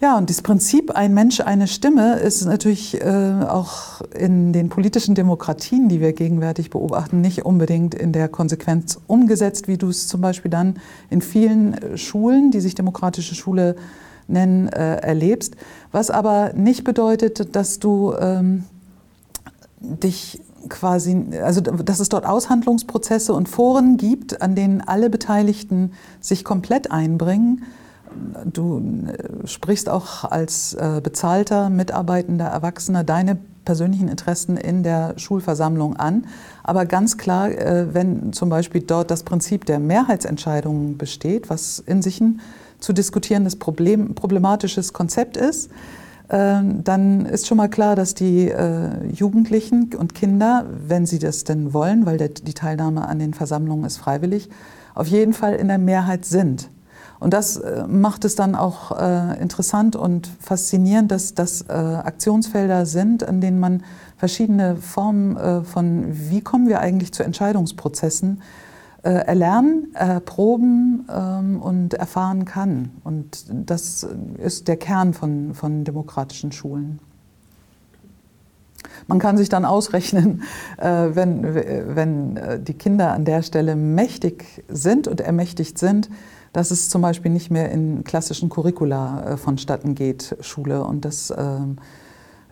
Ja, 0.02 0.16
und 0.16 0.30
das 0.30 0.40
Prinzip 0.40 0.92
ein 0.92 1.12
Mensch, 1.12 1.40
eine 1.40 1.66
Stimme 1.66 2.20
ist 2.20 2.46
natürlich 2.46 2.98
äh, 3.02 3.44
auch 3.46 4.00
in 4.18 4.54
den 4.54 4.70
politischen 4.70 5.14
Demokratien, 5.14 5.90
die 5.90 6.00
wir 6.00 6.14
gegenwärtig 6.14 6.70
beobachten, 6.70 7.20
nicht 7.20 7.44
unbedingt 7.44 7.94
in 7.94 8.10
der 8.12 8.28
Konsequenz 8.28 8.98
umgesetzt, 9.08 9.68
wie 9.68 9.76
du 9.76 9.88
es 9.88 10.08
zum 10.08 10.22
Beispiel 10.22 10.50
dann 10.50 10.78
in 11.10 11.20
vielen 11.20 11.74
äh, 11.74 11.98
Schulen, 11.98 12.50
die 12.50 12.60
sich 12.60 12.74
demokratische 12.74 13.34
Schule 13.34 13.76
nennen, 14.26 14.68
äh, 14.68 14.96
erlebst. 14.96 15.56
Was 15.92 16.10
aber 16.10 16.54
nicht 16.54 16.82
bedeutet, 16.84 17.54
dass 17.54 17.78
du 17.78 18.14
ähm, 18.18 18.64
dich 19.80 20.40
quasi, 20.70 21.26
also 21.42 21.60
dass 21.60 22.00
es 22.00 22.08
dort 22.08 22.24
Aushandlungsprozesse 22.24 23.34
und 23.34 23.50
Foren 23.50 23.98
gibt, 23.98 24.40
an 24.40 24.54
denen 24.54 24.80
alle 24.80 25.10
Beteiligten 25.10 25.92
sich 26.22 26.42
komplett 26.42 26.90
einbringen 26.90 27.66
Du 28.44 28.81
äh, 29.07 29.46
sprichst 29.46 29.88
auch 29.88 30.25
als 30.25 30.75
äh, 30.75 31.01
bezahlter, 31.03 31.70
mitarbeitender 31.70 32.46
Erwachsener 32.46 33.05
deine 33.05 33.38
persönlichen 33.64 34.09
Interessen 34.09 34.57
in 34.57 34.83
der 34.83 35.14
Schulversammlung 35.16 35.96
an. 35.96 36.27
Aber 36.64 36.87
ganz 36.87 37.18
klar, 37.18 37.51
äh, 37.51 37.94
wenn 37.94 38.33
zum 38.33 38.49
Beispiel 38.49 38.83
dort 38.83 39.11
das 39.11 39.23
Prinzip 39.23 39.64
der 39.66 39.79
Mehrheitsentscheidungen 39.79 40.99
besteht, 40.99 41.51
was 41.51 41.79
in 41.79 42.03
sich 42.03 42.20
ein 42.20 42.40
zu 42.81 42.92
diskutierendes 42.92 43.57
Problem, 43.57 44.14
problematisches 44.14 44.92
Konzept 44.92 45.37
ist, 45.37 45.70
dann 46.29 47.27
ist 47.27 47.49
schon 47.49 47.57
mal 47.57 47.68
klar, 47.68 47.96
dass 47.96 48.14
die 48.14 48.51
Jugendlichen 49.12 49.90
und 49.99 50.14
Kinder, 50.14 50.64
wenn 50.87 51.05
sie 51.05 51.18
das 51.18 51.42
denn 51.42 51.75
wollen, 51.75 52.07
weil 52.07 52.16
die 52.16 52.55
Teilnahme 52.55 53.09
an 53.09 53.18
den 53.18 53.35
Versammlungen 53.35 53.85
ist 53.85 53.99
freiwillig, 53.99 54.49
auf 54.94 55.09
jeden 55.09 55.33
Fall 55.33 55.57
in 55.57 55.66
der 55.66 55.79
Mehrheit 55.79 56.25
sind. 56.25 56.70
Und 57.20 57.35
das 57.35 57.59
äh, 57.59 57.87
macht 57.87 58.24
es 58.24 58.35
dann 58.35 58.54
auch 58.54 58.98
äh, 58.98 59.40
interessant 59.40 59.94
und 59.94 60.26
faszinierend, 60.40 61.12
dass 61.12 61.35
das 61.35 61.62
äh, 61.68 61.72
Aktionsfelder 61.72 62.87
sind, 62.87 63.22
in 63.22 63.42
denen 63.42 63.61
man 63.61 63.83
verschiedene 64.16 64.76
Formen 64.76 65.37
äh, 65.37 65.62
von, 65.62 66.06
wie 66.09 66.40
kommen 66.40 66.66
wir 66.66 66.80
eigentlich 66.80 67.12
zu 67.12 67.22
Entscheidungsprozessen, 67.22 68.40
äh, 69.02 69.11
erlernen, 69.11 69.88
erproben 69.94 71.06
ähm, 71.14 71.61
und 71.61 71.92
erfahren 71.92 72.46
kann. 72.46 72.90
Und 73.04 73.44
das 73.50 74.06
ist 74.38 74.66
der 74.66 74.78
Kern 74.78 75.12
von, 75.12 75.52
von 75.54 75.85
demokratischen 75.85 76.52
Schulen. 76.52 77.00
Man 79.09 79.18
kann 79.18 79.37
sich 79.37 79.50
dann 79.50 79.66
ausrechnen, 79.66 80.42
äh, 80.78 81.09
wenn, 81.12 81.54
wenn 81.94 82.64
die 82.64 82.74
Kinder 82.74 83.12
an 83.12 83.26
der 83.26 83.42
Stelle 83.42 83.76
mächtig 83.76 84.64
sind 84.68 85.06
und 85.06 85.20
ermächtigt 85.20 85.78
sind, 85.78 86.09
dass 86.52 86.70
es 86.70 86.88
zum 86.88 87.02
Beispiel 87.02 87.30
nicht 87.30 87.50
mehr 87.50 87.70
in 87.70 88.04
klassischen 88.04 88.48
Curricula 88.48 89.32
äh, 89.32 89.36
vonstatten 89.36 89.94
geht, 89.94 90.36
Schule, 90.40 90.84
und 90.84 91.04
dass 91.04 91.32
ähm, 91.36 91.76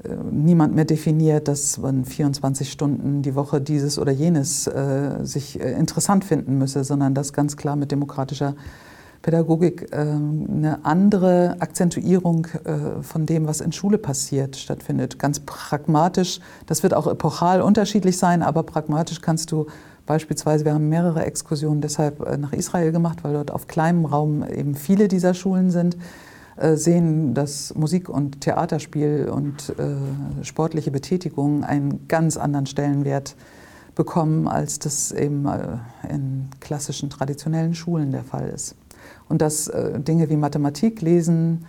äh, 0.05 0.11
niemand 0.31 0.75
mehr 0.75 0.85
definiert, 0.85 1.49
dass 1.49 1.79
man 1.79 2.05
24 2.05 2.71
Stunden 2.71 3.23
die 3.23 3.35
Woche 3.35 3.61
dieses 3.61 3.99
oder 3.99 4.13
jenes 4.13 4.67
äh, 4.67 5.19
sich 5.23 5.61
äh, 5.61 5.73
interessant 5.73 6.25
finden 6.25 6.59
müsse, 6.59 6.85
sondern 6.85 7.15
dass 7.15 7.33
ganz 7.33 7.57
klar 7.57 7.75
mit 7.75 7.91
demokratischer 7.91 8.55
Pädagogik 9.23 9.89
ähm, 9.93 10.47
eine 10.49 10.85
andere 10.85 11.57
Akzentuierung 11.59 12.47
äh, 12.65 13.03
von 13.03 13.27
dem, 13.27 13.49
was 13.49 13.61
in 13.61 13.73
Schule 13.73 13.99
passiert, 13.99 14.57
stattfindet. 14.57 15.19
Ganz 15.19 15.41
pragmatisch, 15.41 16.39
das 16.67 16.85
wird 16.85 16.95
auch 16.95 17.09
epochal 17.09 17.61
unterschiedlich 17.61 18.17
sein, 18.17 18.43
aber 18.43 18.63
pragmatisch 18.63 19.21
kannst 19.21 19.51
du 19.51 19.67
Beispielsweise, 20.09 20.65
wir 20.65 20.73
haben 20.73 20.89
mehrere 20.89 21.27
Exkursionen 21.27 21.83
deshalb 21.83 22.27
äh, 22.27 22.39
nach 22.39 22.55
Israel 22.55 22.93
gemacht, 22.93 23.25
weil 23.25 23.35
dort 23.35 23.51
auf 23.51 23.67
kleinem 23.67 24.07
Raum 24.07 24.43
eben 24.43 24.75
viele 24.75 25.07
dieser 25.07 25.35
Schulen 25.35 25.71
sind, 25.71 25.99
äh, 26.57 26.77
sehen, 26.77 27.35
dass 27.35 27.75
Musik 27.75 28.09
und 28.09 28.41
Theaterspiel 28.41 29.29
und 29.31 29.75
äh, 29.79 30.45
sportliche 30.45 30.91
Betätigung 30.91 31.63
einen 31.63 32.09
ganz 32.09 32.39
anderen 32.39 32.65
Stellenwert 32.65 33.37
bekommen, 33.95 34.49
als 34.49 34.79
das 34.79 35.13
eben 35.13 35.47
in 36.09 36.49
klassischen 36.61 37.11
traditionellen 37.11 37.75
Schulen 37.75 38.13
der 38.13 38.23
Fall 38.23 38.49
ist. 38.49 38.77
Und 39.29 39.43
dass 39.43 39.69
Dinge 39.97 40.31
wie 40.31 40.37
Mathematik, 40.37 41.03
Lesen, 41.03 41.67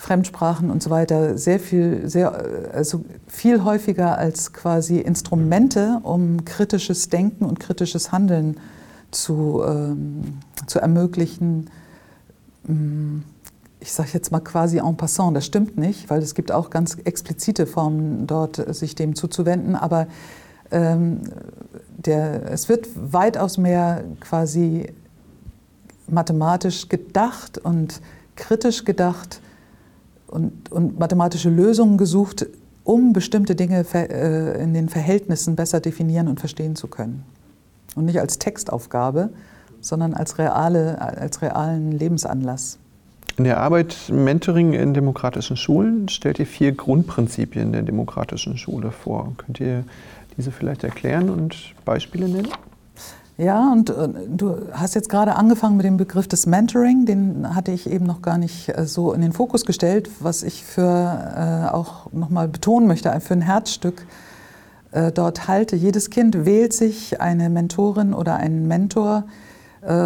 Fremdsprachen 0.00 0.70
und 0.70 0.82
so 0.82 0.88
weiter 0.88 1.36
sehr 1.36 1.60
viel, 1.60 2.08
sehr, 2.08 2.32
also 2.72 3.04
viel 3.28 3.64
häufiger 3.64 4.16
als 4.16 4.54
quasi 4.54 4.98
Instrumente, 4.98 6.00
um 6.02 6.46
kritisches 6.46 7.10
Denken 7.10 7.44
und 7.44 7.60
kritisches 7.60 8.10
Handeln 8.10 8.56
zu, 9.10 9.62
ähm, 9.62 10.38
zu 10.66 10.78
ermöglichen. 10.78 11.68
Mm, 12.66 13.18
ich 13.78 13.92
sage 13.92 14.08
jetzt 14.14 14.32
mal 14.32 14.40
quasi 14.40 14.78
en 14.78 14.96
passant, 14.96 15.36
das 15.36 15.44
stimmt 15.44 15.76
nicht, 15.76 16.08
weil 16.08 16.22
es 16.22 16.34
gibt 16.34 16.50
auch 16.50 16.70
ganz 16.70 16.96
explizite 17.04 17.66
Formen 17.66 18.26
dort, 18.26 18.74
sich 18.74 18.94
dem 18.94 19.14
zuzuwenden, 19.14 19.76
aber 19.76 20.06
ähm, 20.70 21.20
der, 21.98 22.50
es 22.50 22.70
wird 22.70 22.88
weitaus 22.94 23.58
mehr 23.58 24.04
quasi 24.20 24.86
mathematisch 26.08 26.88
gedacht 26.88 27.58
und 27.58 28.00
kritisch 28.34 28.86
gedacht 28.86 29.42
und, 30.30 30.70
und 30.70 30.98
mathematische 30.98 31.50
Lösungen 31.50 31.98
gesucht, 31.98 32.46
um 32.84 33.12
bestimmte 33.12 33.54
Dinge 33.54 33.84
äh, 33.92 34.62
in 34.62 34.74
den 34.74 34.88
Verhältnissen 34.88 35.56
besser 35.56 35.80
definieren 35.80 36.28
und 36.28 36.40
verstehen 36.40 36.76
zu 36.76 36.88
können. 36.88 37.24
Und 37.96 38.04
nicht 38.04 38.20
als 38.20 38.38
Textaufgabe, 38.38 39.30
sondern 39.80 40.14
als, 40.14 40.38
reale, 40.38 41.00
als 41.00 41.42
realen 41.42 41.92
Lebensanlass. 41.92 42.78
In 43.36 43.44
der 43.44 43.58
Arbeit 43.58 43.96
Mentoring 44.12 44.74
in 44.74 44.92
demokratischen 44.92 45.56
Schulen 45.56 46.08
stellt 46.08 46.38
ihr 46.38 46.46
vier 46.46 46.72
Grundprinzipien 46.72 47.72
der 47.72 47.82
demokratischen 47.82 48.58
Schule 48.58 48.90
vor. 48.90 49.32
Könnt 49.38 49.60
ihr 49.60 49.84
diese 50.36 50.52
vielleicht 50.52 50.84
erklären 50.84 51.30
und 51.30 51.56
Beispiele 51.84 52.28
nennen? 52.28 52.48
Ja, 53.40 53.72
und 53.72 53.88
äh, 53.88 54.08
du 54.28 54.56
hast 54.72 54.94
jetzt 54.94 55.08
gerade 55.08 55.34
angefangen 55.34 55.78
mit 55.78 55.86
dem 55.86 55.96
Begriff 55.96 56.28
des 56.28 56.44
Mentoring, 56.44 57.06
den 57.06 57.54
hatte 57.54 57.72
ich 57.72 57.88
eben 57.88 58.04
noch 58.04 58.20
gar 58.20 58.36
nicht 58.36 58.68
äh, 58.68 58.84
so 58.84 59.14
in 59.14 59.22
den 59.22 59.32
Fokus 59.32 59.64
gestellt, 59.64 60.10
was 60.20 60.42
ich 60.42 60.62
für 60.62 60.82
äh, 60.82 61.74
auch 61.74 62.12
nochmal 62.12 62.48
betonen 62.48 62.86
möchte, 62.86 63.18
für 63.20 63.32
ein 63.32 63.40
Herzstück 63.40 64.06
äh, 64.92 65.10
dort 65.10 65.48
halte. 65.48 65.74
Jedes 65.74 66.10
Kind 66.10 66.44
wählt 66.44 66.74
sich 66.74 67.22
eine 67.22 67.48
Mentorin 67.48 68.12
oder 68.12 68.36
einen 68.36 68.68
Mentor 68.68 69.24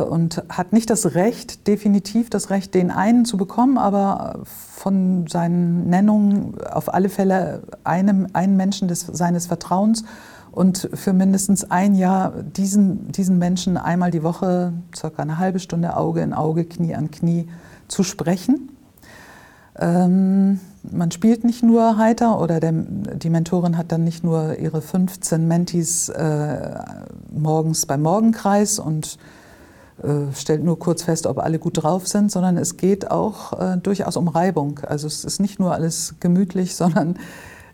und 0.09 0.41
hat 0.49 0.73
nicht 0.73 0.89
das 0.89 1.17
Recht, 1.17 1.67
definitiv 1.67 2.31
das 2.31 2.51
Recht, 2.51 2.75
den 2.75 2.93
einen 2.93 3.25
zu 3.25 3.37
bekommen, 3.37 3.77
aber 3.77 4.39
von 4.45 5.27
seinen 5.27 5.91
Nennungen 5.91 6.55
auf 6.71 6.95
alle 6.95 7.09
Fälle 7.09 7.65
einem, 7.83 8.29
einen 8.35 8.57
Menschen 8.57 8.87
des, 8.87 9.01
seines 9.01 9.49
Vertrauens 9.49 10.05
und 10.55 10.89
für 10.95 11.13
mindestens 11.13 11.69
ein 11.69 11.97
Jahr 11.97 12.31
diesen, 12.43 13.11
diesen 13.11 13.39
Menschen 13.39 13.77
einmal 13.77 14.13
die 14.13 14.23
Woche, 14.23 14.73
circa 14.95 15.23
eine 15.23 15.39
halbe 15.39 15.59
Stunde 15.59 15.97
Auge 15.97 16.21
in 16.21 16.33
Auge, 16.33 16.65
Knie 16.65 16.95
an 16.95 17.11
Knie 17.11 17.49
zu 17.89 18.05
sprechen. 18.05 18.71
Ähm, 19.77 20.61
man 20.89 21.11
spielt 21.11 21.43
nicht 21.43 21.65
nur 21.65 21.99
heiter 21.99 22.41
oder 22.41 22.61
der, 22.61 22.71
die 22.73 23.31
Mentorin 23.31 23.77
hat 23.77 23.91
dann 23.91 24.05
nicht 24.05 24.23
nur 24.23 24.57
ihre 24.57 24.81
15 24.81 25.49
Mentis 25.49 26.09
äh, 26.11 26.79
morgens 27.33 27.85
beim 27.87 28.03
Morgenkreis 28.03 28.79
und 28.79 29.19
äh, 30.05 30.33
stellt 30.37 30.63
nur 30.63 30.79
kurz 30.79 31.03
fest, 31.03 31.27
ob 31.27 31.39
alle 31.39 31.59
gut 31.59 31.83
drauf 31.83 32.07
sind, 32.07 32.31
sondern 32.31 32.59
es 32.59 32.77
geht 32.77 33.11
auch 33.11 33.61
äh, 33.61 33.77
durchaus 33.79 34.17
um 34.17 34.29
Reibung. 34.29 34.79
Also 34.87 35.09
es 35.09 35.25
ist 35.25 35.41
nicht 35.41 35.59
nur 35.59 35.73
alles 35.73 36.15
gemütlich, 36.21 36.77
sondern 36.77 37.19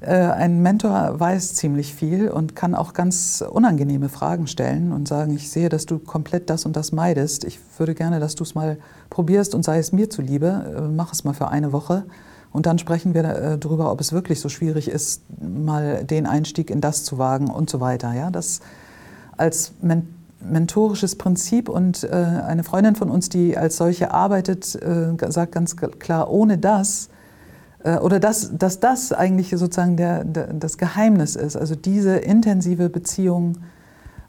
ein 0.06 0.62
Mentor 0.62 1.20
weiß 1.20 1.54
ziemlich 1.54 1.94
viel 1.94 2.28
und 2.28 2.56
kann 2.56 2.74
auch 2.74 2.94
ganz 2.94 3.44
unangenehme 3.48 4.08
Fragen 4.08 4.46
stellen 4.46 4.92
und 4.92 5.06
sagen, 5.06 5.34
ich 5.34 5.50
sehe, 5.50 5.68
dass 5.68 5.84
du 5.84 5.98
komplett 5.98 6.48
das 6.48 6.64
und 6.64 6.74
das 6.74 6.92
meidest. 6.92 7.44
Ich 7.44 7.58
würde 7.76 7.94
gerne, 7.94 8.18
dass 8.18 8.34
du 8.34 8.44
es 8.44 8.54
mal 8.54 8.78
probierst 9.10 9.54
und 9.54 9.62
sei 9.62 9.78
es 9.78 9.92
mir 9.92 10.08
zuliebe, 10.08 10.74
äh, 10.74 10.80
mach 10.88 11.12
es 11.12 11.24
mal 11.24 11.34
für 11.34 11.48
eine 11.48 11.72
Woche. 11.72 12.04
Und 12.50 12.64
dann 12.64 12.78
sprechen 12.78 13.12
wir 13.12 13.24
äh, 13.24 13.58
darüber, 13.58 13.92
ob 13.92 14.00
es 14.00 14.12
wirklich 14.12 14.40
so 14.40 14.48
schwierig 14.48 14.88
ist, 14.88 15.22
mal 15.38 16.02
den 16.04 16.26
Einstieg 16.26 16.70
in 16.70 16.80
das 16.80 17.04
zu 17.04 17.18
wagen 17.18 17.48
und 17.50 17.68
so 17.68 17.80
weiter. 17.80 18.14
Ja, 18.14 18.30
das 18.30 18.60
als 19.36 19.72
Men 19.82 20.14
mentorisches 20.42 21.16
Prinzip 21.16 21.68
und 21.68 22.10
eine 22.10 22.64
Freundin 22.64 22.96
von 22.96 23.10
uns, 23.10 23.28
die 23.28 23.58
als 23.58 23.76
solche 23.76 24.10
arbeitet, 24.10 24.64
sagt 24.64 25.52
ganz 25.52 25.76
klar, 25.76 26.30
ohne 26.30 26.56
das 26.56 27.08
äh, 27.08 27.19
oder 27.84 28.20
dass, 28.20 28.56
dass 28.56 28.78
das 28.80 29.12
eigentlich 29.12 29.50
sozusagen 29.50 29.96
der, 29.96 30.24
der, 30.24 30.52
das 30.52 30.76
Geheimnis 30.76 31.36
ist, 31.36 31.56
also 31.56 31.74
diese 31.74 32.16
intensive 32.16 32.90
Beziehung 32.90 33.56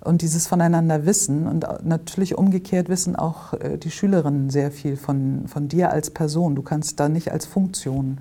und 0.03 0.21
dieses 0.21 0.47
voneinander 0.47 1.05
Wissen 1.05 1.47
und 1.47 1.65
natürlich 1.83 2.37
umgekehrt 2.37 2.89
wissen 2.89 3.15
auch 3.15 3.53
äh, 3.53 3.77
die 3.77 3.91
Schülerinnen 3.91 4.49
sehr 4.49 4.71
viel 4.71 4.97
von, 4.97 5.47
von 5.47 5.67
dir 5.67 5.91
als 5.91 6.09
Person. 6.09 6.55
Du 6.55 6.61
kannst 6.61 6.99
da 6.99 7.07
nicht 7.07 7.31
als 7.31 7.45
Funktion 7.45 8.19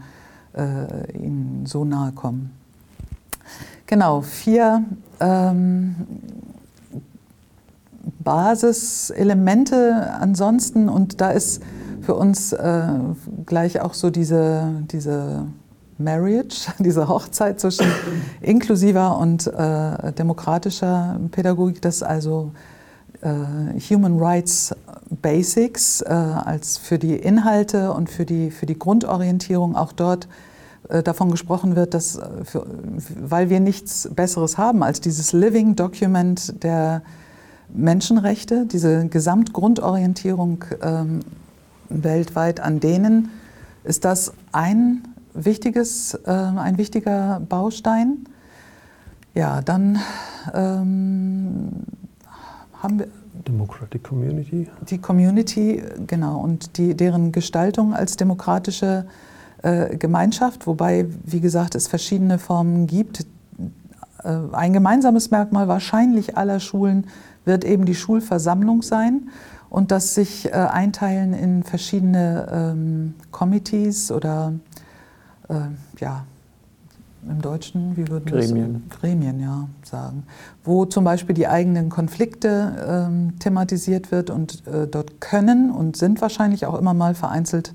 äh, 0.52 1.16
ihnen 1.16 1.64
so 1.66 1.84
nahe 1.84 2.12
kommen. 2.12 2.50
Genau, 3.86 4.20
vier 4.20 4.84
ähm, 5.20 5.96
Basiselemente 8.20 10.12
ansonsten. 10.20 10.88
Und 10.88 11.20
da 11.20 11.30
ist 11.30 11.62
für 12.00 12.14
uns 12.14 12.52
äh, 12.52 12.88
gleich 13.46 13.80
auch 13.80 13.94
so 13.94 14.11
diese, 14.11 14.68
diese 14.90 15.46
Marriage, 15.98 16.72
diese 16.78 17.09
Hochzeit 17.09 17.61
zwischen 17.61 17.87
inklusiver 18.40 19.18
und 19.18 19.46
äh, 19.46 20.12
demokratischer 20.12 21.18
Pädagogik, 21.30 21.83
das 21.83 22.02
also 22.02 22.52
äh, 23.22 23.78
Human 23.90 24.18
Rights 24.18 24.74
Basics 25.22 26.02
äh, 26.02 26.09
als 26.09 26.78
für 26.78 26.98
die 26.98 27.16
Inhalte 27.16 27.92
und 27.92 28.09
für 28.09 28.24
die, 28.24 28.50
für 28.50 28.66
die 28.66 28.78
Grundorientierung. 28.78 29.76
Auch 29.76 29.92
dort 29.92 30.28
äh, 30.88 31.02
davon 31.02 31.30
gesprochen 31.30 31.76
wird, 31.76 31.94
dass 31.94 32.16
äh, 32.16 32.44
für, 32.44 32.66
weil 33.20 33.50
wir 33.50 33.61
nichts 33.61 34.09
Besseres 34.14 34.56
haben 34.56 34.83
als 34.83 35.00
dieses 35.00 35.33
Living 35.33 35.76
Document 35.76 36.62
der 36.62 37.02
Menschenrechte, 37.74 38.66
diese 38.66 39.06
Gesamtgrundorientierung 39.06 40.64
ähm, 40.83 41.20
weltweit, 41.88 42.61
an 42.61 42.80
denen 42.80 43.30
ist 43.85 44.04
das 44.04 44.33
ein, 44.52 45.02
wichtiges, 45.35 46.14
äh, 46.26 46.30
ein 46.30 46.78
wichtiger 46.78 47.40
Baustein. 47.48 48.24
Ja, 49.35 49.62
dann 49.62 49.98
ähm, 50.52 51.70
haben 52.83 52.98
wir 52.98 53.09
Democratic 53.46 54.02
Community. 54.02 54.68
Die 54.88 54.98
Community, 54.98 55.83
genau, 56.06 56.40
und 56.40 56.76
die, 56.76 56.94
deren 56.94 57.33
Gestaltung 57.33 57.94
als 57.94 58.16
demokratische 58.16 59.06
äh, 59.62 59.96
Gemeinschaft, 59.96 60.66
wobei, 60.66 61.06
wie 61.24 61.40
gesagt, 61.40 61.74
es 61.74 61.88
verschiedene 61.88 62.38
Formen 62.38 62.87
gibt. 62.87 63.26
Äh, 64.24 64.37
ein 64.52 64.72
gemeinsames 64.72 65.30
Merkmal 65.30 65.68
wahrscheinlich 65.68 66.37
aller 66.37 66.61
Schulen 66.61 67.06
wird 67.44 67.64
eben 67.64 67.85
die 67.85 67.94
Schulversammlung 67.94 68.83
sein 68.83 69.29
und 69.68 69.90
das 69.90 70.14
sich 70.14 70.46
äh, 70.46 70.53
einteilen 70.53 71.33
in 71.33 71.62
verschiedene 71.62 72.48
ähm, 72.50 73.14
Committees 73.31 74.11
oder 74.11 74.53
äh, 75.48 75.55
ja, 75.98 76.24
im 77.29 77.42
Deutschen, 77.42 77.96
wie 77.96 78.09
würden 78.09 78.33
wir 78.33 78.40
Gremien. 78.40 78.85
Das, 78.88 78.98
Gremien, 78.98 79.40
ja, 79.40 79.68
sagen. 79.83 80.24
Wo 80.64 80.87
zum 80.87 81.05
Beispiel 81.05 81.35
die 81.35 81.46
eigenen 81.46 81.90
Konflikte 81.90 83.09
ähm, 83.09 83.38
thematisiert 83.38 84.11
wird 84.11 84.31
und 84.31 84.66
äh, 84.66 84.87
dort 84.87 85.20
können 85.20 85.70
und 85.70 85.96
sind 85.96 86.20
wahrscheinlich 86.22 86.66
auch 86.66 86.79
immer 86.79 86.94
mal 86.94 87.14
vereinzelt 87.14 87.74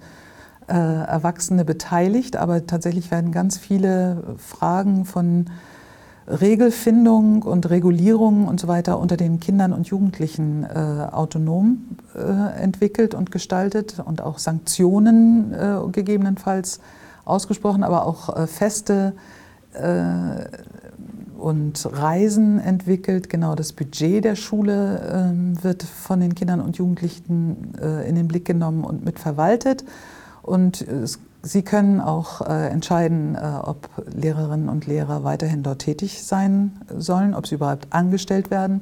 äh, 0.68 0.74
Erwachsene 0.74 1.64
beteiligt, 1.64 2.38
aber 2.38 2.66
tatsächlich 2.66 3.12
werden 3.12 3.32
ganz 3.32 3.58
viele 3.58 4.36
Fragen 4.38 5.06
von 5.06 5.46
Regelfindung 6.28 7.44
und 7.44 7.70
Regulierung 7.70 8.48
und 8.48 8.60
so 8.60 8.68
weiter 8.68 9.00
unter 9.00 9.16
den 9.16 9.40
Kindern 9.40 9.74
und 9.74 9.88
Jugendlichen 9.88 10.64
äh, 10.64 11.08
autonom 11.12 11.98
äh, 12.16 12.62
entwickelt 12.62 13.14
und 13.14 13.32
gestaltet 13.32 14.02
und 14.04 14.22
auch 14.22 14.40
Sanktionen 14.40 15.54
äh, 15.54 15.78
gegebenenfalls 15.92 16.80
ausgesprochen, 17.26 17.84
aber 17.84 18.06
auch 18.06 18.36
äh, 18.36 18.48
Feste 18.48 19.14
äh, 19.74 20.46
und 21.38 21.88
Reisen 21.92 22.60
entwickelt. 22.60 23.30
Genau 23.30 23.54
das 23.54 23.74
Budget 23.74 24.24
der 24.24 24.36
Schule 24.36 25.30
ähm, 25.32 25.64
wird 25.64 25.84
von 25.84 26.20
den 26.22 26.34
Kindern 26.34 26.60
und 26.60 26.78
Jugendlichen 26.78 27.74
äh, 27.80 28.08
in 28.08 28.16
den 28.16 28.28
Blick 28.28 28.46
genommen 28.46 28.84
und 28.84 29.06
mitverwaltet. 29.06 29.84
Und 30.42 30.82
es 30.82 31.20
Sie 31.46 31.62
können 31.62 32.02
auch 32.02 32.42
äh, 32.42 32.70
entscheiden, 32.70 33.36
äh, 33.36 33.40
ob 33.62 33.88
Lehrerinnen 34.12 34.68
und 34.68 34.88
Lehrer 34.88 35.24
weiterhin 35.24 35.62
dort 35.62 35.78
tätig 35.78 36.24
sein 36.24 36.82
sollen, 36.98 37.36
ob 37.36 37.46
sie 37.46 37.56
überhaupt 37.56 37.86
angestellt 37.92 38.50
werden. 38.50 38.82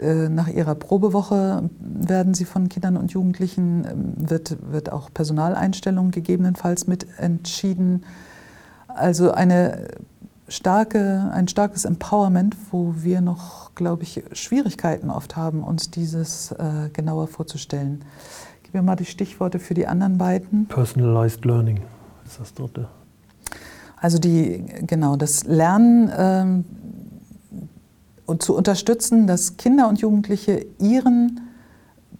Äh, 0.00 0.28
nach 0.28 0.48
ihrer 0.48 0.74
Probewoche 0.74 1.70
werden 1.78 2.34
sie 2.34 2.46
von 2.46 2.68
Kindern 2.68 2.96
und 2.96 3.12
Jugendlichen, 3.12 3.86
ähm, 3.88 4.28
wird, 4.28 4.56
wird 4.72 4.90
auch 4.90 5.08
Personaleinstellung 5.14 6.10
gegebenenfalls 6.10 6.88
mit 6.88 7.06
entschieden. 7.16 8.04
Also 8.88 9.30
eine 9.30 9.86
starke, 10.48 11.30
ein 11.32 11.46
starkes 11.46 11.84
Empowerment, 11.84 12.56
wo 12.72 12.94
wir 12.98 13.20
noch, 13.20 13.72
glaube 13.76 14.02
ich, 14.02 14.24
Schwierigkeiten 14.32 15.10
oft 15.10 15.36
haben, 15.36 15.62
uns 15.62 15.92
dieses 15.92 16.50
äh, 16.50 16.88
genauer 16.92 17.28
vorzustellen 17.28 18.04
mir 18.74 18.82
mal 18.82 18.96
die 18.96 19.04
Stichworte 19.04 19.58
für 19.58 19.74
die 19.74 19.86
anderen 19.86 20.18
beiden. 20.18 20.66
Personalized 20.66 21.44
Learning 21.44 21.80
ist 22.26 22.40
das 22.40 22.52
dritte. 22.54 22.88
Also 23.96 24.18
die, 24.18 24.64
genau, 24.86 25.16
das 25.16 25.44
Lernen 25.44 26.12
ähm, 26.16 26.64
und 28.26 28.42
zu 28.42 28.54
unterstützen, 28.54 29.26
dass 29.26 29.56
Kinder 29.56 29.88
und 29.88 30.00
Jugendliche 30.00 30.66
ihren 30.78 31.40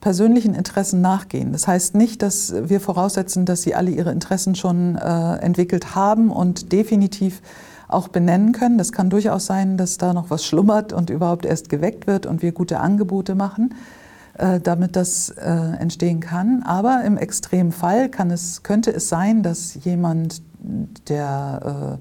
persönlichen 0.00 0.54
Interessen 0.54 1.00
nachgehen. 1.00 1.52
Das 1.52 1.66
heißt 1.66 1.94
nicht, 1.94 2.22
dass 2.22 2.54
wir 2.68 2.80
voraussetzen, 2.80 3.46
dass 3.46 3.62
sie 3.62 3.74
alle 3.74 3.90
ihre 3.90 4.12
Interessen 4.12 4.54
schon 4.54 4.96
äh, 4.96 5.36
entwickelt 5.36 5.94
haben 5.94 6.30
und 6.30 6.72
definitiv 6.72 7.40
auch 7.88 8.08
benennen 8.08 8.52
können. 8.52 8.76
Das 8.76 8.92
kann 8.92 9.08
durchaus 9.10 9.46
sein, 9.46 9.76
dass 9.76 9.98
da 9.98 10.12
noch 10.12 10.30
was 10.30 10.44
schlummert 10.44 10.92
und 10.92 11.10
überhaupt 11.10 11.46
erst 11.46 11.68
geweckt 11.68 12.06
wird 12.06 12.26
und 12.26 12.42
wir 12.42 12.52
gute 12.52 12.80
Angebote 12.80 13.34
machen. 13.34 13.74
Äh, 14.36 14.58
damit 14.58 14.96
das 14.96 15.30
äh, 15.30 15.48
entstehen 15.78 16.18
kann. 16.18 16.64
Aber 16.64 17.04
im 17.04 17.16
Extremfall 17.16 18.08
kann 18.08 18.32
es, 18.32 18.64
könnte 18.64 18.90
es 18.90 19.08
sein, 19.08 19.44
dass 19.44 19.76
jemand, 19.84 20.42
der 21.08 22.00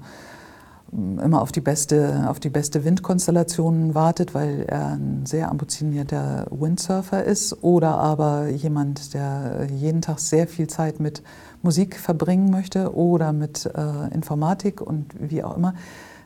äh, 0.90 1.24
immer 1.24 1.40
auf 1.40 1.52
die, 1.52 1.60
beste, 1.60 2.26
auf 2.28 2.40
die 2.40 2.48
beste 2.48 2.84
Windkonstellation 2.84 3.94
wartet, 3.94 4.34
weil 4.34 4.64
er 4.66 4.94
ein 4.94 5.26
sehr 5.26 5.48
ambitionierter 5.48 6.46
Windsurfer 6.50 7.22
ist, 7.22 7.62
oder 7.62 7.98
aber 7.98 8.48
jemand, 8.48 9.14
der 9.14 9.68
jeden 9.72 10.02
Tag 10.02 10.18
sehr 10.18 10.48
viel 10.48 10.66
Zeit 10.66 10.98
mit 10.98 11.22
Musik 11.62 12.00
verbringen 12.00 12.50
möchte 12.50 12.96
oder 12.96 13.32
mit 13.32 13.64
äh, 13.64 14.12
Informatik 14.12 14.80
und 14.80 15.06
wie 15.20 15.44
auch 15.44 15.56
immer, 15.56 15.74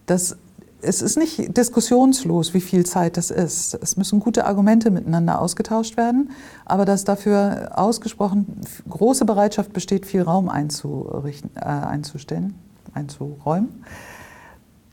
dass 0.06 0.38
es 0.80 1.02
ist 1.02 1.16
nicht 1.16 1.56
diskussionslos, 1.56 2.54
wie 2.54 2.60
viel 2.60 2.86
Zeit 2.86 3.16
das 3.16 3.30
ist. 3.30 3.74
Es 3.74 3.96
müssen 3.96 4.20
gute 4.20 4.46
Argumente 4.46 4.90
miteinander 4.90 5.40
ausgetauscht 5.40 5.96
werden, 5.96 6.30
aber 6.64 6.84
dass 6.84 7.04
dafür 7.04 7.72
ausgesprochen 7.74 8.60
große 8.88 9.24
Bereitschaft 9.24 9.72
besteht, 9.72 10.06
viel 10.06 10.22
Raum 10.22 10.48
einzurichten, 10.48 11.50
äh, 11.56 11.64
einzustellen, 11.64 12.54
einzuräumen. 12.94 13.84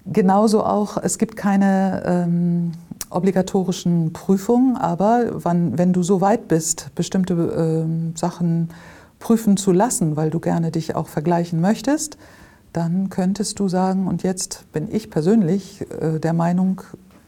Genauso 0.06 0.64
auch, 0.64 0.98
es 0.98 1.18
gibt 1.18 1.36
keine 1.36 2.04
ähm, 2.06 2.72
obligatorischen 3.10 4.14
Prüfungen, 4.14 4.78
aber 4.78 5.32
wann, 5.34 5.78
wenn 5.78 5.94
du 5.94 6.04
so 6.04 6.22
weit 6.22 6.48
bist, 6.48 6.92
bestimmte 6.96 7.34
ähm, 7.34 8.16
Sachen 8.16 8.70
prüfen 9.20 9.58
zu 9.58 9.72
lassen, 9.72 10.16
weil 10.16 10.30
du 10.30 10.40
gerne 10.40 10.72
dich 10.72 10.96
auch 10.96 11.08
vergleichen 11.08 11.62
möchtest, 11.62 12.18
dann 12.76 13.10
könntest 13.10 13.60
du 13.60 13.70
sagen, 13.70 14.08
und 14.08 14.24
jetzt 14.24 14.72
bin 14.74 14.94
ich 14.94 15.10
persönlich 15.10 15.86
äh, 16.02 16.20
der 16.20 16.34
Meinung, 16.34 16.82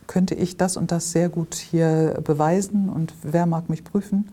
könnte 0.05 0.35
ich 0.35 0.57
das 0.57 0.77
und 0.77 0.91
das 0.91 1.11
sehr 1.11 1.29
gut 1.29 1.55
hier 1.55 2.19
beweisen 2.23 2.89
und 2.89 3.13
wer 3.23 3.45
mag 3.45 3.69
mich 3.69 3.83
prüfen. 3.83 4.29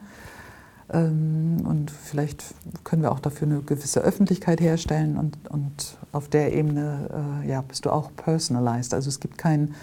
Ähm, 0.93 1.65
und 1.65 1.91
vielleicht 1.91 2.55
können 2.83 3.03
wir 3.03 3.13
auch 3.13 3.21
dafür 3.21 3.47
eine 3.47 3.61
gewisse 3.61 4.01
Öffentlichkeit 4.01 4.61
herstellen 4.61 5.17
und, 5.17 5.37
und 5.51 5.99
auf 6.13 6.29
der 6.29 6.53
Ebene 6.53 7.43
äh, 7.45 7.49
ja, 7.49 7.63
bist 7.63 7.85
du 7.85 7.91
auch 7.91 8.11
personalized. 8.17 8.93
Also 8.93 9.09
es 9.09 9.21
gibt 9.21 9.39
keinen 9.39 9.75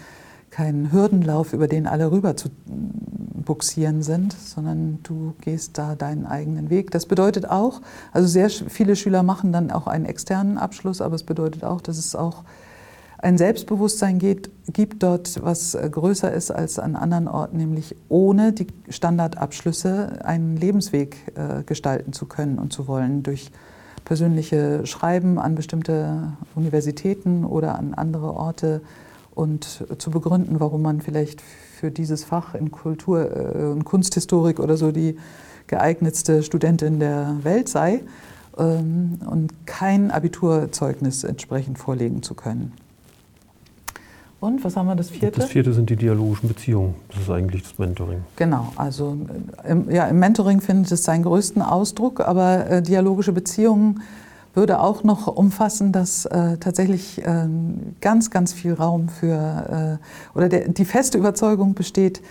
kein 0.52 0.92
Hürdenlauf, 0.92 1.54
über 1.54 1.66
den 1.66 1.86
alle 1.86 2.12
rüber 2.12 2.36
zu 2.36 2.50
buxieren 2.64 4.02
sind, 4.02 4.34
sondern 4.34 5.00
du 5.02 5.34
gehst 5.40 5.78
da 5.78 5.96
deinen 5.96 6.26
eigenen 6.26 6.70
Weg. 6.70 6.90
Das 6.90 7.06
bedeutet 7.06 7.48
auch, 7.48 7.80
also 8.12 8.28
sehr 8.28 8.50
viele 8.50 8.94
Schüler 8.94 9.22
machen 9.22 9.52
dann 9.52 9.70
auch 9.70 9.86
einen 9.86 10.04
externen 10.04 10.58
Abschluss, 10.58 11.00
aber 11.00 11.16
es 11.16 11.24
bedeutet 11.24 11.64
auch, 11.64 11.80
dass 11.80 11.98
es 11.98 12.14
auch 12.14 12.44
ein 13.18 13.38
Selbstbewusstsein 13.38 14.18
geht, 14.18 14.50
gibt 14.72 15.02
dort, 15.02 15.42
was 15.42 15.74
äh, 15.74 15.88
größer 15.88 16.32
ist 16.32 16.50
als 16.50 16.78
an 16.78 16.96
anderen 16.96 17.28
Orten, 17.28 17.56
nämlich 17.56 17.96
ohne 18.08 18.52
die 18.52 18.66
Standardabschlüsse 18.88 20.24
einen 20.24 20.56
Lebensweg 20.56 21.32
äh, 21.34 21.62
gestalten 21.62 22.12
zu 22.12 22.26
können 22.26 22.58
und 22.58 22.72
zu 22.72 22.88
wollen 22.88 23.22
durch 23.22 23.52
persönliche 24.04 24.84
Schreiben 24.86 25.38
an 25.38 25.54
bestimmte 25.54 26.32
Universitäten 26.56 27.44
oder 27.44 27.78
an 27.78 27.94
andere 27.94 28.34
Orte 28.34 28.82
und 29.34 29.86
zu 29.98 30.10
begründen, 30.10 30.60
warum 30.60 30.82
man 30.82 31.00
vielleicht 31.00 31.40
für 31.40 31.90
dieses 31.90 32.24
Fach 32.24 32.54
in 32.54 32.70
Kultur- 32.70 33.30
äh, 33.30 33.64
und 33.64 33.84
Kunsthistorik 33.84 34.60
oder 34.60 34.76
so 34.76 34.92
die 34.92 35.16
geeignetste 35.66 36.42
Studentin 36.42 37.00
der 37.00 37.36
Welt 37.42 37.68
sei 37.68 38.02
ähm, 38.58 39.18
und 39.28 39.66
kein 39.66 40.10
Abiturzeugnis 40.10 41.24
entsprechend 41.24 41.78
vorlegen 41.78 42.22
zu 42.22 42.34
können. 42.34 42.72
Und 44.40 44.64
was 44.64 44.76
haben 44.76 44.86
wir 44.86 44.96
das 44.96 45.08
vierte? 45.08 45.38
Das 45.38 45.50
vierte 45.50 45.72
sind 45.72 45.88
die 45.88 45.94
dialogischen 45.94 46.48
Beziehungen. 46.48 46.96
Das 47.10 47.22
ist 47.22 47.30
eigentlich 47.30 47.62
das 47.62 47.78
Mentoring. 47.78 48.22
Genau, 48.34 48.72
also 48.74 49.16
im, 49.66 49.88
ja, 49.88 50.08
im 50.08 50.18
Mentoring 50.18 50.60
findet 50.60 50.90
es 50.90 51.04
seinen 51.04 51.22
größten 51.22 51.62
Ausdruck, 51.62 52.18
aber 52.18 52.68
äh, 52.68 52.82
dialogische 52.82 53.30
Beziehungen 53.30 54.02
würde 54.54 54.80
auch 54.80 55.02
noch 55.04 55.26
umfassen, 55.26 55.92
dass 55.92 56.26
äh, 56.26 56.58
tatsächlich 56.58 57.24
äh, 57.24 57.48
ganz, 58.00 58.30
ganz 58.30 58.52
viel 58.52 58.74
Raum 58.74 59.08
für, 59.08 59.98
äh, 60.34 60.36
oder 60.36 60.48
der, 60.48 60.68
die 60.68 60.84
feste 60.84 61.18
Überzeugung 61.18 61.74
besteht, 61.74 62.22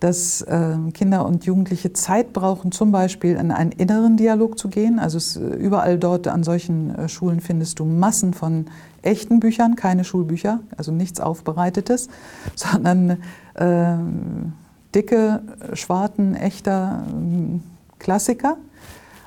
dass 0.00 0.40
äh, 0.42 0.76
Kinder 0.94 1.26
und 1.26 1.44
Jugendliche 1.44 1.92
Zeit 1.92 2.32
brauchen, 2.32 2.72
zum 2.72 2.90
Beispiel 2.90 3.36
in 3.36 3.50
einen 3.50 3.70
inneren 3.70 4.16
Dialog 4.16 4.58
zu 4.58 4.68
gehen. 4.68 4.98
Also 4.98 5.18
es, 5.18 5.36
überall 5.36 5.98
dort 5.98 6.26
an 6.26 6.42
solchen 6.42 6.94
äh, 6.94 7.08
Schulen 7.08 7.40
findest 7.40 7.78
du 7.78 7.84
Massen 7.84 8.32
von 8.32 8.66
echten 9.02 9.40
Büchern, 9.40 9.76
keine 9.76 10.04
Schulbücher, 10.04 10.60
also 10.76 10.90
nichts 10.90 11.20
Aufbereitetes, 11.20 12.08
sondern 12.54 13.18
äh, 13.54 13.96
dicke, 14.94 15.42
schwarten, 15.74 16.34
echter 16.34 17.04
ähm, 17.12 17.62
Klassiker. 17.98 18.56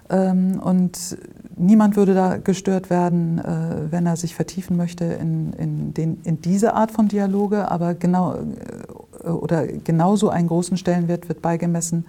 Ähm, 0.09 0.59
und 0.59 1.17
niemand 1.57 1.95
würde 1.95 2.13
da 2.13 2.37
gestört 2.37 2.89
werden, 2.89 3.39
äh, 3.39 3.91
wenn 3.91 4.05
er 4.05 4.15
sich 4.15 4.35
vertiefen 4.35 4.77
möchte 4.77 5.05
in, 5.05 5.53
in, 5.53 5.93
den, 5.93 6.17
in 6.23 6.41
diese 6.41 6.73
Art 6.73 6.91
von 6.91 7.07
Dialoge, 7.07 7.69
aber 7.69 7.93
genau 7.93 8.35
äh, 8.35 9.27
oder 9.29 9.67
genauso 9.67 10.29
einen 10.29 10.47
großen 10.47 10.77
Stellenwert 10.77 11.29
wird 11.29 11.41
beigemessen 11.41 12.05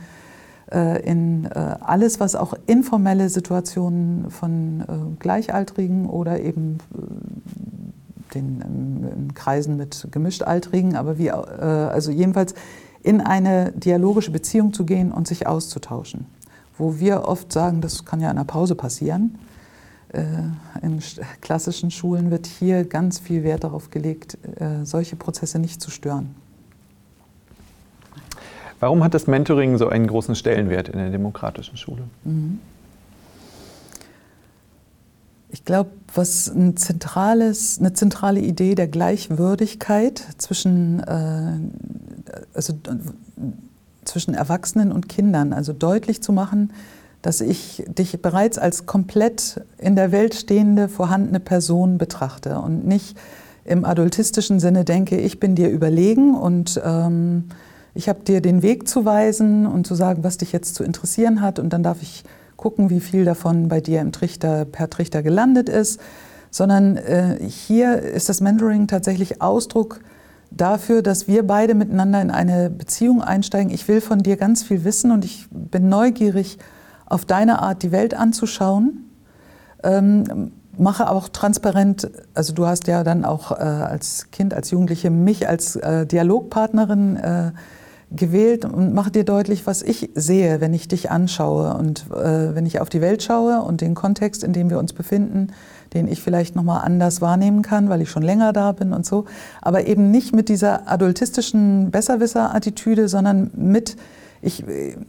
äh, 0.72 1.02
in 1.02 1.46
alles, 1.46 2.18
was 2.18 2.34
auch 2.34 2.54
informelle 2.66 3.28
Situationen 3.28 4.30
von 4.30 5.16
Gleichaltrigen 5.20 6.06
oder 6.08 6.40
eben 6.40 6.78
den 8.34 8.60
in 8.62 9.34
Kreisen 9.34 9.76
mit 9.76 10.08
Gemischtaltrigen, 10.10 10.96
aber 10.96 11.18
wie, 11.18 11.30
also 11.30 12.10
jedenfalls 12.10 12.54
in 13.04 13.20
eine 13.20 13.70
dialogische 13.72 14.32
Beziehung 14.32 14.72
zu 14.72 14.84
gehen 14.84 15.12
und 15.12 15.28
sich 15.28 15.46
auszutauschen 15.46 16.26
wo 16.78 16.98
wir 16.98 17.24
oft 17.28 17.52
sagen, 17.52 17.80
das 17.80 18.04
kann 18.04 18.20
ja 18.20 18.30
in 18.30 18.36
einer 18.36 18.44
Pause 18.44 18.74
passieren. 18.74 19.38
Äh, 20.12 20.22
in 20.82 21.00
klassischen 21.40 21.90
Schulen 21.90 22.30
wird 22.30 22.46
hier 22.46 22.84
ganz 22.84 23.18
viel 23.18 23.42
Wert 23.42 23.64
darauf 23.64 23.90
gelegt, 23.90 24.38
äh, 24.58 24.84
solche 24.84 25.16
Prozesse 25.16 25.58
nicht 25.58 25.80
zu 25.80 25.90
stören. 25.90 26.34
Warum 28.80 29.02
hat 29.02 29.14
das 29.14 29.26
Mentoring 29.26 29.78
so 29.78 29.88
einen 29.88 30.06
großen 30.06 30.34
Stellenwert 30.34 30.88
in 30.88 30.98
der 30.98 31.10
demokratischen 31.10 31.76
Schule? 31.76 32.02
Mhm. 32.24 32.60
Ich 35.50 35.64
glaube, 35.64 35.90
was 36.12 36.48
ein 36.48 36.76
zentrales, 36.76 37.78
eine 37.78 37.92
zentrale 37.92 38.40
Idee 38.40 38.74
der 38.74 38.88
Gleichwürdigkeit 38.88 40.20
zwischen, 40.36 41.00
äh, 41.00 41.58
also 42.52 42.74
zwischen 44.04 44.34
Erwachsenen 44.34 44.92
und 44.92 45.08
Kindern, 45.08 45.52
also 45.52 45.72
deutlich 45.72 46.22
zu 46.22 46.32
machen, 46.32 46.72
dass 47.22 47.40
ich 47.40 47.84
dich 47.88 48.20
bereits 48.20 48.58
als 48.58 48.84
komplett 48.84 49.62
in 49.78 49.96
der 49.96 50.12
Welt 50.12 50.34
stehende, 50.34 50.88
vorhandene 50.88 51.40
Person 51.40 51.96
betrachte 51.96 52.58
und 52.58 52.86
nicht 52.86 53.16
im 53.64 53.84
adultistischen 53.84 54.60
Sinne 54.60 54.84
denke, 54.84 55.16
ich 55.16 55.40
bin 55.40 55.54
dir 55.54 55.70
überlegen 55.70 56.34
und 56.34 56.80
ähm, 56.84 57.44
ich 57.94 58.08
habe 58.08 58.20
dir 58.24 58.42
den 58.42 58.62
Weg 58.62 58.86
zu 58.88 59.04
weisen 59.04 59.66
und 59.66 59.86
zu 59.86 59.94
sagen, 59.94 60.22
was 60.22 60.36
dich 60.36 60.52
jetzt 60.52 60.74
zu 60.74 60.84
interessieren 60.84 61.40
hat 61.40 61.58
und 61.58 61.72
dann 61.72 61.82
darf 61.82 62.02
ich 62.02 62.24
gucken, 62.56 62.90
wie 62.90 63.00
viel 63.00 63.24
davon 63.24 63.68
bei 63.68 63.80
dir 63.80 64.00
im 64.00 64.12
Trichter, 64.12 64.64
per 64.64 64.90
Trichter 64.90 65.22
gelandet 65.22 65.68
ist, 65.68 66.00
sondern 66.50 66.96
äh, 66.96 67.38
hier 67.40 68.00
ist 68.00 68.28
das 68.28 68.40
Mentoring 68.40 68.86
tatsächlich 68.86 69.40
Ausdruck 69.40 70.00
dafür, 70.56 71.02
dass 71.02 71.28
wir 71.28 71.46
beide 71.46 71.74
miteinander 71.74 72.20
in 72.22 72.30
eine 72.30 72.70
Beziehung 72.70 73.22
einsteigen. 73.22 73.72
Ich 73.72 73.86
will 73.88 74.00
von 74.00 74.20
dir 74.20 74.36
ganz 74.36 74.62
viel 74.62 74.84
wissen 74.84 75.10
und 75.10 75.24
ich 75.24 75.46
bin 75.50 75.88
neugierig 75.88 76.58
auf 77.06 77.24
deine 77.24 77.60
Art, 77.60 77.82
die 77.82 77.92
Welt 77.92 78.14
anzuschauen. 78.14 79.10
Ähm, 79.82 80.52
mache 80.76 81.10
auch 81.10 81.28
transparent, 81.28 82.10
also 82.34 82.52
du 82.52 82.66
hast 82.66 82.86
ja 82.86 83.04
dann 83.04 83.24
auch 83.24 83.52
äh, 83.52 83.62
als 83.62 84.30
Kind, 84.30 84.54
als 84.54 84.70
Jugendliche 84.70 85.10
mich 85.10 85.48
als 85.48 85.76
äh, 85.76 86.06
Dialogpartnerin 86.06 87.16
äh, 87.16 87.52
gewählt 88.10 88.64
und 88.64 88.94
mache 88.94 89.10
dir 89.10 89.24
deutlich, 89.24 89.66
was 89.66 89.82
ich 89.82 90.10
sehe, 90.14 90.60
wenn 90.60 90.74
ich 90.74 90.88
dich 90.88 91.10
anschaue 91.10 91.74
und 91.74 92.06
äh, 92.10 92.54
wenn 92.54 92.66
ich 92.66 92.80
auf 92.80 92.88
die 92.88 93.00
Welt 93.00 93.22
schaue 93.22 93.62
und 93.62 93.80
den 93.80 93.94
Kontext, 93.94 94.42
in 94.44 94.52
dem 94.52 94.70
wir 94.70 94.78
uns 94.78 94.92
befinden, 94.92 95.48
den 95.94 96.08
ich 96.08 96.20
vielleicht 96.20 96.56
noch 96.56 96.62
mal 96.62 96.80
anders 96.80 97.20
wahrnehmen 97.20 97.62
kann, 97.62 97.88
weil 97.88 98.02
ich 98.02 98.10
schon 98.10 98.22
länger 98.22 98.52
da 98.52 98.72
bin 98.72 98.92
und 98.92 99.06
so, 99.06 99.24
aber 99.62 99.86
eben 99.86 100.10
nicht 100.10 100.34
mit 100.34 100.48
dieser 100.48 100.90
adultistischen 100.90 101.90
Besserwisser-Attitüde, 101.90 103.08
sondern 103.08 103.50
mit 103.54 103.96
ich, 104.42 104.62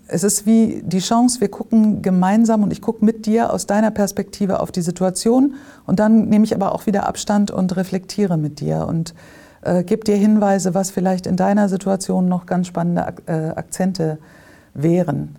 es 0.07 0.23
ist 0.23 0.45
wie 0.45 0.81
die 0.85 0.99
Chance, 0.99 1.41
wir 1.41 1.49
gucken 1.49 2.01
gemeinsam 2.01 2.63
und 2.63 2.71
ich 2.71 2.81
gucke 2.81 3.03
mit 3.03 3.25
dir 3.25 3.51
aus 3.51 3.65
deiner 3.65 3.91
Perspektive 3.91 4.61
auf 4.61 4.71
die 4.71 4.81
Situation 4.81 5.55
und 5.85 5.99
dann 5.99 6.29
nehme 6.29 6.45
ich 6.45 6.55
aber 6.55 6.73
auch 6.73 6.85
wieder 6.85 7.05
Abstand 7.05 7.51
und 7.51 7.75
reflektiere 7.75 8.37
mit 8.37 8.61
dir 8.61 8.85
und 8.87 9.13
äh, 9.61 9.83
gebe 9.83 10.05
dir 10.05 10.15
Hinweise, 10.15 10.73
was 10.73 10.89
vielleicht 10.89 11.27
in 11.27 11.35
deiner 11.35 11.67
Situation 11.67 12.29
noch 12.29 12.45
ganz 12.45 12.67
spannende 12.67 13.13
äh, 13.25 13.49
Akzente 13.49 14.19
wären. 14.73 15.35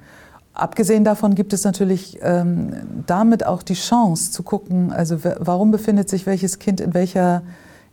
Abgesehen 0.56 1.04
davon 1.04 1.34
gibt 1.34 1.52
es 1.52 1.64
natürlich 1.64 2.18
ähm, 2.22 2.72
damit 3.06 3.44
auch 3.44 3.62
die 3.62 3.74
Chance 3.74 4.32
zu 4.32 4.42
gucken, 4.42 4.90
also 4.90 5.18
warum 5.38 5.70
befindet 5.70 6.08
sich 6.08 6.24
welches 6.24 6.58
Kind 6.58 6.80
in 6.80 6.94
welcher 6.94 7.42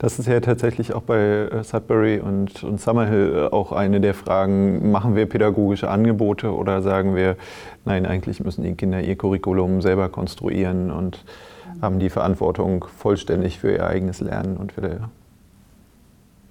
Das 0.00 0.18
ist 0.18 0.26
ja 0.26 0.40
tatsächlich 0.40 0.94
auch 0.94 1.02
bei 1.02 1.18
äh, 1.18 1.62
Sudbury 1.62 2.20
und, 2.20 2.64
und 2.64 2.80
Summerhill 2.80 3.34
äh, 3.34 3.54
auch 3.54 3.70
eine 3.70 4.00
der 4.00 4.14
Fragen, 4.14 4.90
machen 4.90 5.14
wir 5.14 5.26
pädagogische 5.26 5.90
Angebote 5.90 6.54
oder 6.54 6.80
sagen 6.80 7.14
wir, 7.14 7.36
nein, 7.84 8.06
eigentlich 8.06 8.42
müssen 8.42 8.62
die 8.62 8.74
Kinder 8.74 9.02
ihr 9.02 9.16
Curriculum 9.16 9.82
selber 9.82 10.08
konstruieren 10.08 10.90
und 10.90 11.22
haben 11.82 11.98
die 11.98 12.08
Verantwortung 12.08 12.86
vollständig 12.96 13.58
für 13.58 13.72
ihr 13.72 13.86
eigenes 13.86 14.20
Lernen 14.20 14.56
und 14.56 14.74
wir 14.76 15.10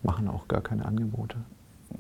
machen 0.04 0.28
auch 0.28 0.48
gar 0.48 0.62
keine 0.62 0.86
Angebote. 0.86 1.38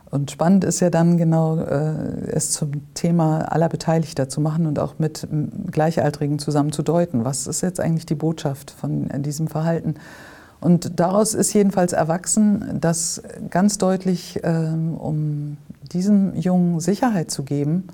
Und 0.09 0.31
spannend 0.31 0.63
ist 0.63 0.79
ja 0.79 0.89
dann 0.89 1.17
genau, 1.17 1.57
äh, 1.57 2.31
es 2.31 2.51
zum 2.51 2.93
Thema 2.93 3.51
aller 3.51 3.67
Beteiligter 3.67 4.29
zu 4.29 4.39
machen 4.39 4.65
und 4.65 4.79
auch 4.79 4.99
mit 4.99 5.27
Gleichaltrigen 5.69 6.39
zusammen 6.39 6.71
zu 6.71 6.81
deuten. 6.81 7.25
Was 7.25 7.45
ist 7.45 7.61
jetzt 7.61 7.79
eigentlich 7.79 8.05
die 8.05 8.15
Botschaft 8.15 8.71
von 8.71 9.09
diesem 9.21 9.47
Verhalten? 9.47 9.95
Und 10.59 10.99
daraus 10.99 11.33
ist 11.33 11.53
jedenfalls 11.53 11.93
erwachsen, 11.93 12.79
dass 12.79 13.21
ganz 13.49 13.77
deutlich, 13.77 14.39
ähm, 14.43 14.95
um 14.95 15.57
diesem 15.91 16.35
Jungen 16.35 16.79
Sicherheit 16.79 17.29
zu 17.29 17.43
geben, 17.43 17.87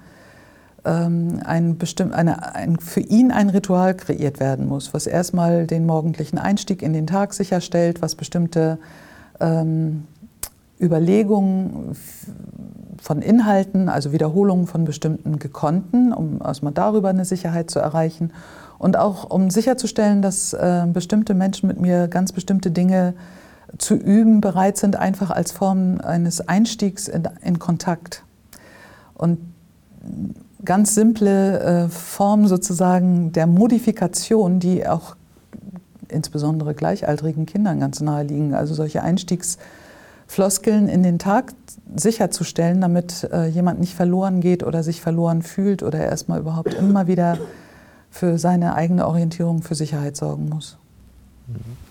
ein 0.85 1.77
bestimmt, 1.77 2.13
eine, 2.13 2.55
ein, 2.55 2.77
für 2.77 2.99
ihn 2.99 3.31
ein 3.31 3.49
Ritual 3.49 3.93
kreiert 3.95 4.39
werden 4.39 4.67
muss, 4.67 4.93
was 4.93 5.07
erstmal 5.07 5.65
den 5.65 5.85
morgendlichen 5.85 6.37
Einstieg 6.37 6.81
in 6.81 6.93
den 6.93 7.07
Tag 7.07 7.33
sicherstellt, 7.33 8.01
was 8.01 8.15
bestimmte 8.15 8.79
ähm, 9.39 10.05
Überlegungen 10.79 11.95
von 13.01 13.21
Inhalten, 13.21 13.87
also 13.87 14.11
Wiederholungen 14.11 14.67
von 14.67 14.83
bestimmten 14.83 15.39
Gekonnten, 15.39 16.11
um 16.11 16.41
erstmal 16.41 16.73
darüber 16.73 17.09
eine 17.09 17.25
Sicherheit 17.25 17.69
zu 17.69 17.79
erreichen 17.79 18.31
und 18.77 18.97
auch 18.97 19.29
um 19.29 19.49
sicherzustellen, 19.49 20.21
dass 20.21 20.51
äh, 20.51 20.85
bestimmte 20.91 21.33
Menschen 21.33 21.67
mit 21.67 21.79
mir 21.79 22.09
ganz 22.09 22.33
bestimmte 22.33 22.71
Dinge 22.71 23.13
zu 23.77 23.95
üben 23.95 24.41
bereit 24.41 24.77
sind, 24.77 24.97
einfach 24.97 25.31
als 25.31 25.53
Form 25.53 25.99
eines 26.01 26.47
Einstiegs 26.47 27.07
in, 27.07 27.23
in 27.41 27.59
Kontakt. 27.59 28.23
Und 29.13 29.39
ganz 30.65 30.95
simple 30.95 31.59
äh, 31.59 31.89
Form 31.89 32.47
sozusagen 32.47 33.31
der 33.31 33.47
Modifikation, 33.47 34.59
die 34.59 34.87
auch 34.87 35.15
insbesondere 36.07 36.73
gleichaltrigen 36.73 37.45
Kindern 37.45 37.79
ganz 37.79 37.99
nahe 38.01 38.23
liegen. 38.23 38.53
Also 38.53 38.73
solche 38.73 39.01
Einstiegsfloskeln 39.01 40.87
in 40.87 41.03
den 41.03 41.19
Tag 41.19 41.53
sicherzustellen, 41.95 42.81
damit 42.81 43.29
äh, 43.31 43.47
jemand 43.47 43.79
nicht 43.79 43.95
verloren 43.95 44.41
geht 44.41 44.63
oder 44.63 44.83
sich 44.83 45.01
verloren 45.01 45.41
fühlt 45.41 45.83
oder 45.83 45.99
erstmal 45.99 46.39
überhaupt 46.39 46.73
immer 46.73 47.07
wieder 47.07 47.37
für 48.09 48.37
seine 48.37 48.75
eigene 48.75 49.07
Orientierung 49.07 49.63
für 49.63 49.75
Sicherheit 49.75 50.15
sorgen 50.15 50.49
muss. 50.49 50.77
Mhm. 51.47 51.82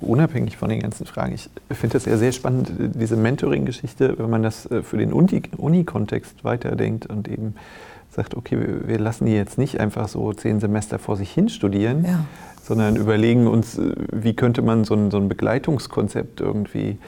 Unabhängig 0.00 0.56
von 0.56 0.68
den 0.68 0.80
ganzen 0.80 1.06
Fragen, 1.06 1.34
ich 1.34 1.48
finde 1.70 1.94
das 1.94 2.04
ja 2.04 2.16
sehr 2.16 2.32
spannend, 2.32 2.72
diese 2.78 3.16
Mentoring-Geschichte, 3.16 4.18
wenn 4.18 4.30
man 4.30 4.42
das 4.42 4.70
äh, 4.70 4.82
für 4.82 4.96
den 4.96 5.12
Uni-Kontext 5.12 6.44
weiterdenkt 6.44 7.06
und 7.06 7.28
eben 7.28 7.54
sagt, 8.10 8.36
okay, 8.36 8.58
wir 8.86 8.98
lassen 8.98 9.26
die 9.26 9.34
jetzt 9.34 9.58
nicht 9.58 9.80
einfach 9.80 10.08
so 10.08 10.32
zehn 10.32 10.60
Semester 10.60 10.98
vor 10.98 11.16
sich 11.16 11.30
hin 11.30 11.48
studieren, 11.48 12.04
ja. 12.04 12.24
sondern 12.62 12.96
überlegen 12.96 13.46
uns, 13.46 13.78
äh, 13.78 13.94
wie 14.12 14.34
könnte 14.34 14.62
man 14.62 14.84
so 14.84 14.94
ein, 14.94 15.10
so 15.10 15.18
ein 15.18 15.28
Begleitungskonzept 15.28 16.40
irgendwie 16.40 16.98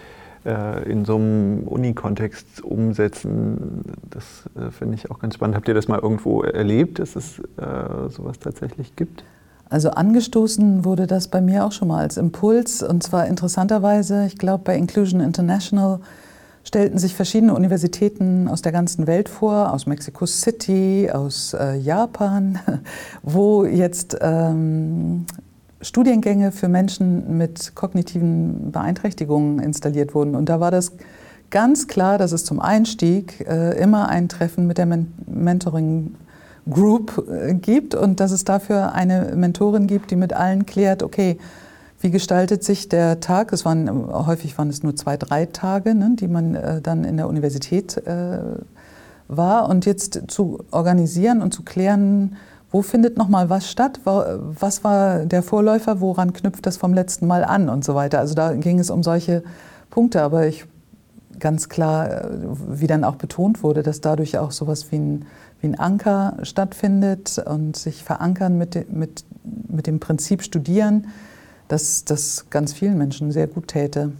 äh, 0.47 0.89
in 0.91 1.05
so 1.05 1.16
einem 1.16 1.64
Uni-Kontext 1.64 2.62
umsetzen. 2.62 3.82
Das 4.09 4.49
äh, 4.55 4.70
finde 4.70 4.95
ich 4.95 5.11
auch 5.11 5.18
ganz 5.18 5.34
spannend. 5.34 5.57
Habt 5.57 5.68
ihr 5.68 5.74
das 5.74 5.89
mal 5.89 5.99
irgendwo 5.99 6.43
erlebt, 6.43 6.99
dass 7.01 7.16
es 7.16 7.41
äh, 7.41 8.09
sowas 8.09 8.39
tatsächlich 8.39 8.95
gibt? 8.97 9.24
Also 9.68 9.90
angestoßen 9.90 10.84
wurde 10.84 11.06
das 11.06 11.28
bei 11.28 11.40
mir 11.40 11.64
auch 11.64 11.72
schon 11.72 11.88
mal 11.88 12.00
als 12.00 12.16
Impuls 12.16 12.82
und 12.82 13.02
zwar 13.02 13.26
interessanterweise, 13.26 14.26
ich 14.26 14.38
glaube 14.38 14.62
bei 14.64 14.76
Inclusion 14.76 15.20
International 15.20 16.00
stellten 16.62 16.98
sich 16.98 17.14
verschiedene 17.14 17.54
Universitäten 17.54 18.48
aus 18.48 18.60
der 18.60 18.72
ganzen 18.72 19.06
Welt 19.06 19.28
vor, 19.28 19.72
aus 19.72 19.86
Mexico 19.86 20.26
City, 20.26 21.08
aus 21.12 21.54
äh, 21.54 21.76
Japan, 21.76 22.58
wo 23.22 23.64
jetzt 23.64 24.16
ähm, 24.20 25.26
Studiengänge 25.80 26.50
für 26.50 26.68
Menschen 26.68 27.38
mit 27.38 27.74
kognitiven 27.74 28.72
Beeinträchtigungen 28.72 29.60
installiert 29.60 30.14
wurden. 30.14 30.34
Und 30.34 30.48
da 30.48 30.58
war 30.58 30.72
das 30.72 30.92
ganz 31.50 31.86
klar, 31.86 32.18
dass 32.18 32.32
es 32.32 32.44
zum 32.44 32.58
Einstieg 32.58 33.46
äh, 33.48 33.78
immer 33.78 34.08
ein 34.08 34.28
Treffen 34.28 34.66
mit 34.66 34.78
der 34.78 34.86
Men 34.86 35.12
Mentoring 35.26 36.14
Group 36.68 37.26
äh, 37.30 37.54
gibt 37.54 37.94
und 37.94 38.20
dass 38.20 38.32
es 38.32 38.44
dafür 38.44 38.92
eine 38.92 39.32
Mentorin 39.36 39.86
gibt, 39.86 40.10
die 40.10 40.16
mit 40.16 40.32
allen 40.32 40.66
klärt, 40.66 41.02
okay, 41.02 41.38
wie 42.00 42.10
gestaltet 42.10 42.62
sich 42.62 42.88
der 42.88 43.20
Tag? 43.20 43.52
Es 43.52 43.64
waren 43.64 43.88
häufig 44.26 44.56
waren 44.58 44.68
es 44.68 44.82
nur 44.82 44.94
zwei, 44.96 45.16
drei 45.16 45.46
Tage, 45.46 45.94
ne, 45.94 46.12
die 46.14 46.28
man 46.28 46.54
äh, 46.54 46.80
dann 46.80 47.04
in 47.04 47.16
der 47.16 47.28
Universität 47.28 47.96
äh, 48.06 48.38
war 49.28 49.68
und 49.68 49.86
jetzt 49.86 50.22
zu 50.28 50.60
organisieren 50.70 51.42
und 51.42 51.52
zu 51.52 51.62
klären, 51.62 52.36
wo 52.70 52.82
findet 52.82 53.16
noch 53.16 53.28
mal 53.28 53.48
was 53.48 53.70
statt? 53.70 54.00
Was 54.04 54.84
war 54.84 55.24
der 55.24 55.42
Vorläufer? 55.42 56.00
Woran 56.00 56.32
knüpft 56.32 56.66
das 56.66 56.76
vom 56.76 56.92
letzten 56.92 57.26
Mal 57.26 57.44
an 57.44 57.68
und 57.68 57.84
so 57.84 57.94
weiter? 57.94 58.18
Also 58.18 58.34
da 58.34 58.52
ging 58.52 58.78
es 58.78 58.90
um 58.90 59.02
solche 59.02 59.42
Punkte, 59.88 60.22
aber 60.22 60.46
ich 60.46 60.66
ganz 61.38 61.68
klar, 61.68 62.10
äh, 62.10 62.28
wie 62.68 62.86
dann 62.86 63.04
auch 63.04 63.16
betont 63.16 63.62
wurde, 63.62 63.82
dass 63.82 64.00
dadurch 64.00 64.38
auch 64.38 64.50
sowas 64.50 64.90
wie 64.90 64.96
ein 64.96 65.26
wie 65.61 65.68
ein 65.68 65.78
Anker 65.78 66.36
stattfindet 66.42 67.38
und 67.38 67.76
sich 67.76 68.04
verankern 68.04 68.59
mit, 68.59 68.74
de, 68.74 68.84
mit, 68.90 69.24
mit 69.68 69.86
dem 69.86 70.00
Prinzip 70.00 70.42
Studieren, 70.42 71.09
dass 71.68 72.04
das 72.04 72.50
ganz 72.50 72.72
vielen 72.72 72.98
Menschen 72.98 73.32
sehr 73.32 73.46
gut 73.46 73.68
täte. 73.68 74.12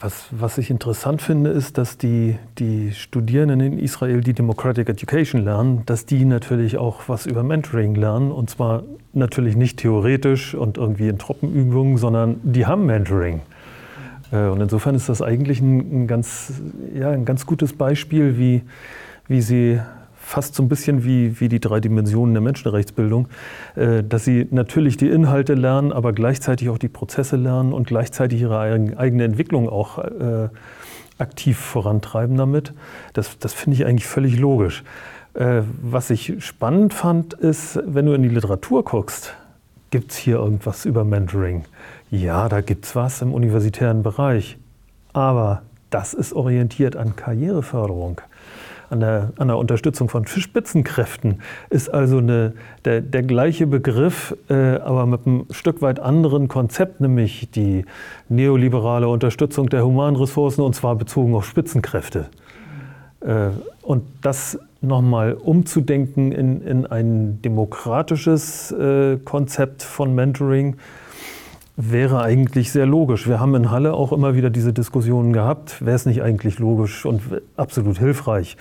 Was, 0.00 0.26
was, 0.30 0.58
ich 0.58 0.70
interessant 0.70 1.20
finde, 1.22 1.50
ist, 1.50 1.76
dass 1.76 1.98
die, 1.98 2.38
die 2.58 2.92
Studierenden 2.92 3.60
in 3.60 3.78
Israel, 3.80 4.20
die 4.20 4.32
Democratic 4.32 4.88
Education 4.88 5.42
lernen, 5.42 5.82
dass 5.86 6.06
die 6.06 6.24
natürlich 6.24 6.78
auch 6.78 7.08
was 7.08 7.26
über 7.26 7.42
Mentoring 7.42 7.96
lernen. 7.96 8.30
Und 8.30 8.48
zwar 8.48 8.84
natürlich 9.12 9.56
nicht 9.56 9.78
theoretisch 9.78 10.54
und 10.54 10.78
irgendwie 10.78 11.08
in 11.08 11.18
Truppenübungen, 11.18 11.96
sondern 11.96 12.38
die 12.44 12.64
haben 12.64 12.86
Mentoring. 12.86 13.40
Äh, 14.32 14.48
und 14.48 14.60
insofern 14.60 14.94
ist 14.94 15.08
das 15.08 15.22
eigentlich 15.22 15.60
ein, 15.60 16.02
ein, 16.02 16.06
ganz, 16.06 16.52
ja, 16.94 17.10
ein 17.10 17.24
ganz 17.24 17.46
gutes 17.46 17.72
Beispiel, 17.72 18.38
wie, 18.38 18.62
wie 19.26 19.40
sie 19.40 19.80
fast 20.16 20.54
so 20.54 20.62
ein 20.62 20.68
bisschen 20.68 21.04
wie, 21.04 21.40
wie 21.40 21.48
die 21.48 21.60
drei 21.60 21.80
Dimensionen 21.80 22.34
der 22.34 22.42
Menschenrechtsbildung, 22.42 23.28
äh, 23.76 24.02
dass 24.02 24.24
sie 24.24 24.46
natürlich 24.50 24.96
die 24.96 25.08
Inhalte 25.08 25.54
lernen, 25.54 25.92
aber 25.92 26.12
gleichzeitig 26.12 26.68
auch 26.68 26.78
die 26.78 26.88
Prozesse 26.88 27.36
lernen 27.36 27.72
und 27.72 27.86
gleichzeitig 27.86 28.42
ihre 28.42 28.58
eigene 28.60 29.24
Entwicklung 29.24 29.68
auch 29.68 29.98
äh, 29.98 30.48
aktiv 31.18 31.58
vorantreiben 31.58 32.36
damit. 32.36 32.74
Das, 33.14 33.38
das 33.38 33.54
finde 33.54 33.76
ich 33.76 33.86
eigentlich 33.86 34.06
völlig 34.06 34.38
logisch. 34.38 34.84
Was 35.34 36.10
ich 36.10 36.34
spannend 36.44 36.94
fand, 36.94 37.34
ist, 37.34 37.78
wenn 37.86 38.06
du 38.06 38.12
in 38.12 38.22
die 38.22 38.28
Literatur 38.28 38.84
guckst, 38.84 39.34
gibt 39.90 40.12
es 40.12 40.16
hier 40.16 40.36
irgendwas 40.36 40.84
über 40.84 41.04
Mentoring? 41.04 41.64
Ja, 42.10 42.48
da 42.48 42.60
gibt 42.60 42.86
es 42.86 42.96
was 42.96 43.22
im 43.22 43.34
universitären 43.34 44.02
Bereich, 44.02 44.58
aber 45.12 45.62
das 45.90 46.14
ist 46.14 46.32
orientiert 46.32 46.96
an 46.96 47.16
Karriereförderung 47.16 48.20
an 48.90 49.00
der, 49.00 49.32
an 49.38 49.48
der 49.48 49.58
Unterstützung 49.58 50.08
von 50.08 50.26
Spitzenkräften 50.26 51.40
ist 51.70 51.92
also 51.92 52.18
eine, 52.18 52.54
der, 52.84 53.00
der 53.00 53.22
gleiche 53.22 53.66
Begriff, 53.66 54.36
äh, 54.48 54.54
aber 54.54 55.06
mit 55.06 55.26
einem 55.26 55.46
Stück 55.50 55.82
weit 55.82 56.00
anderen 56.00 56.48
Konzept, 56.48 57.00
nämlich 57.00 57.50
die 57.50 57.84
neoliberale 58.28 59.08
Unterstützung 59.08 59.68
der 59.68 59.84
Humanressourcen 59.84 60.64
und 60.64 60.74
zwar 60.74 60.96
bezogen 60.96 61.34
auf 61.34 61.46
Spitzenkräfte. 61.46 62.26
Äh, 63.20 63.50
und 63.82 64.04
das 64.22 64.58
nochmal 64.80 65.34
umzudenken 65.34 66.32
in, 66.32 66.62
in 66.62 66.86
ein 66.86 67.42
demokratisches 67.42 68.70
äh, 68.72 69.18
Konzept 69.24 69.82
von 69.82 70.14
Mentoring, 70.14 70.76
wäre 71.80 72.20
eigentlich 72.20 72.72
sehr 72.72 72.86
logisch. 72.86 73.28
Wir 73.28 73.38
haben 73.38 73.54
in 73.54 73.70
Halle 73.70 73.94
auch 73.94 74.12
immer 74.12 74.34
wieder 74.34 74.50
diese 74.50 74.72
Diskussionen 74.72 75.32
gehabt. 75.32 75.80
Wäre 75.84 75.94
es 75.94 76.06
nicht 76.06 76.22
eigentlich 76.22 76.58
logisch 76.58 77.06
und 77.06 77.22
absolut 77.56 77.98
hilfreich, 77.98 78.56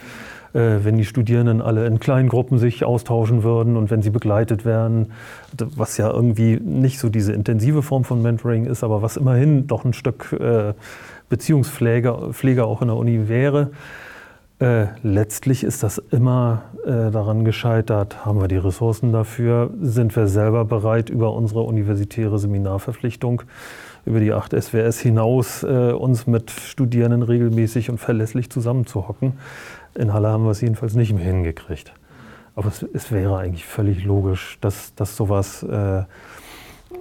äh, 0.54 0.78
wenn 0.84 0.98
die 0.98 1.04
Studierenden 1.04 1.60
alle 1.60 1.88
in 1.88 2.00
kleinen 2.00 2.30
Gruppen 2.30 2.60
sich 2.60 2.86
austauschen 2.86 3.42
würden 3.42 3.76
und 3.76 3.90
wenn 3.90 4.04
sie 4.04 4.12
begleitet 4.12 4.66
werden, 4.66 5.14
was 5.58 5.98
ja 5.98 6.12
irgendwie 6.12 6.60
nicht 6.64 7.00
so 7.00 7.10
diese 7.10 7.34
intensive 7.34 7.82
Form 7.82 8.04
von 8.04 8.22
Mentoring 8.22 8.66
ist, 8.66 8.84
aber 8.84 9.02
was 9.02 9.18
immerhin 9.18 9.66
doch 9.66 9.84
ein 9.84 9.94
Stück 9.94 10.32
äh, 10.40 10.74
Beziehungspflege 11.28 12.34
Pflege 12.34 12.66
auch 12.66 12.84
in 12.84 12.90
der 12.90 12.98
Uni 12.98 13.28
wäre. 13.28 13.72
Äh, 14.60 14.88
letztlich 15.04 15.64
ist 15.64 15.84
das 15.84 16.00
immer 16.10 16.64
äh, 16.84 17.12
daran 17.12 17.46
gescheitert, 17.46 18.26
haben 18.26 18.42
wir 18.42 18.48
die 18.48 18.58
Ressourcen 18.58 19.12
dafür, 19.12 19.70
sind 19.80 20.16
wir 20.16 20.28
selber 20.28 20.66
bereit, 20.66 21.12
über 21.12 21.34
unsere 21.34 21.62
universitäre 21.62 22.40
Seminarverpflichtung, 22.40 23.44
über 24.06 24.20
die 24.20 24.34
8 24.34 24.60
SWS 24.60 25.00
hinaus, 25.00 25.62
äh, 25.62 25.92
uns 25.92 26.26
mit 26.26 26.50
Studierenden 26.50 27.22
regelmäßig 27.22 27.92
und 27.92 28.00
verlässlich 28.00 28.50
zusammenzuhocken. 28.50 29.34
In 29.94 30.12
Halle 30.12 30.30
haben 30.30 30.46
wir 30.46 30.52
es 30.52 30.62
jedenfalls 30.62 30.96
nicht 30.96 31.14
mehr 31.14 31.26
hingekriegt. 31.26 31.94
Aber 32.56 32.70
es, 32.70 32.82
es 32.82 33.12
wäre 33.12 33.38
eigentlich 33.38 33.66
völlig 33.66 34.04
logisch, 34.06 34.58
dass, 34.62 34.96
dass 34.96 35.16
sowas 35.16 35.62
äh, 35.62 36.02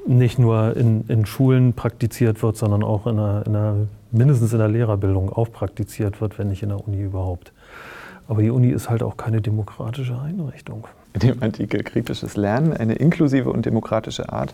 nicht 0.06 0.38
nur 0.38 0.76
in, 0.76 1.04
in 1.08 1.24
Schulen 1.24 1.72
praktiziert 1.72 2.42
wird, 2.42 2.58
sondern 2.58 2.82
auch 2.82 3.06
in 3.06 3.18
einer, 3.18 3.46
in 3.46 3.56
einer 3.56 3.76
mindestens 4.12 4.52
in 4.52 4.58
der 4.58 4.68
Lehrerbildung 4.68 5.32
auch 5.32 5.50
praktiziert 5.50 6.20
wird, 6.20 6.38
wenn 6.38 6.48
nicht 6.48 6.62
in 6.62 6.70
der 6.70 6.86
Uni 6.86 7.02
überhaupt. 7.02 7.52
Aber 8.28 8.42
die 8.42 8.50
Uni 8.50 8.70
ist 8.70 8.90
halt 8.90 9.02
auch 9.02 9.16
keine 9.16 9.40
demokratische 9.40 10.18
Einrichtung. 10.20 10.86
In 11.12 11.20
dem 11.20 11.42
Artikel 11.42 11.82
Kritisches 11.82 12.36
Lernen, 12.36 12.72
eine 12.72 12.94
inklusive 12.94 13.50
und 13.50 13.64
demokratische 13.66 14.32
Art, 14.32 14.52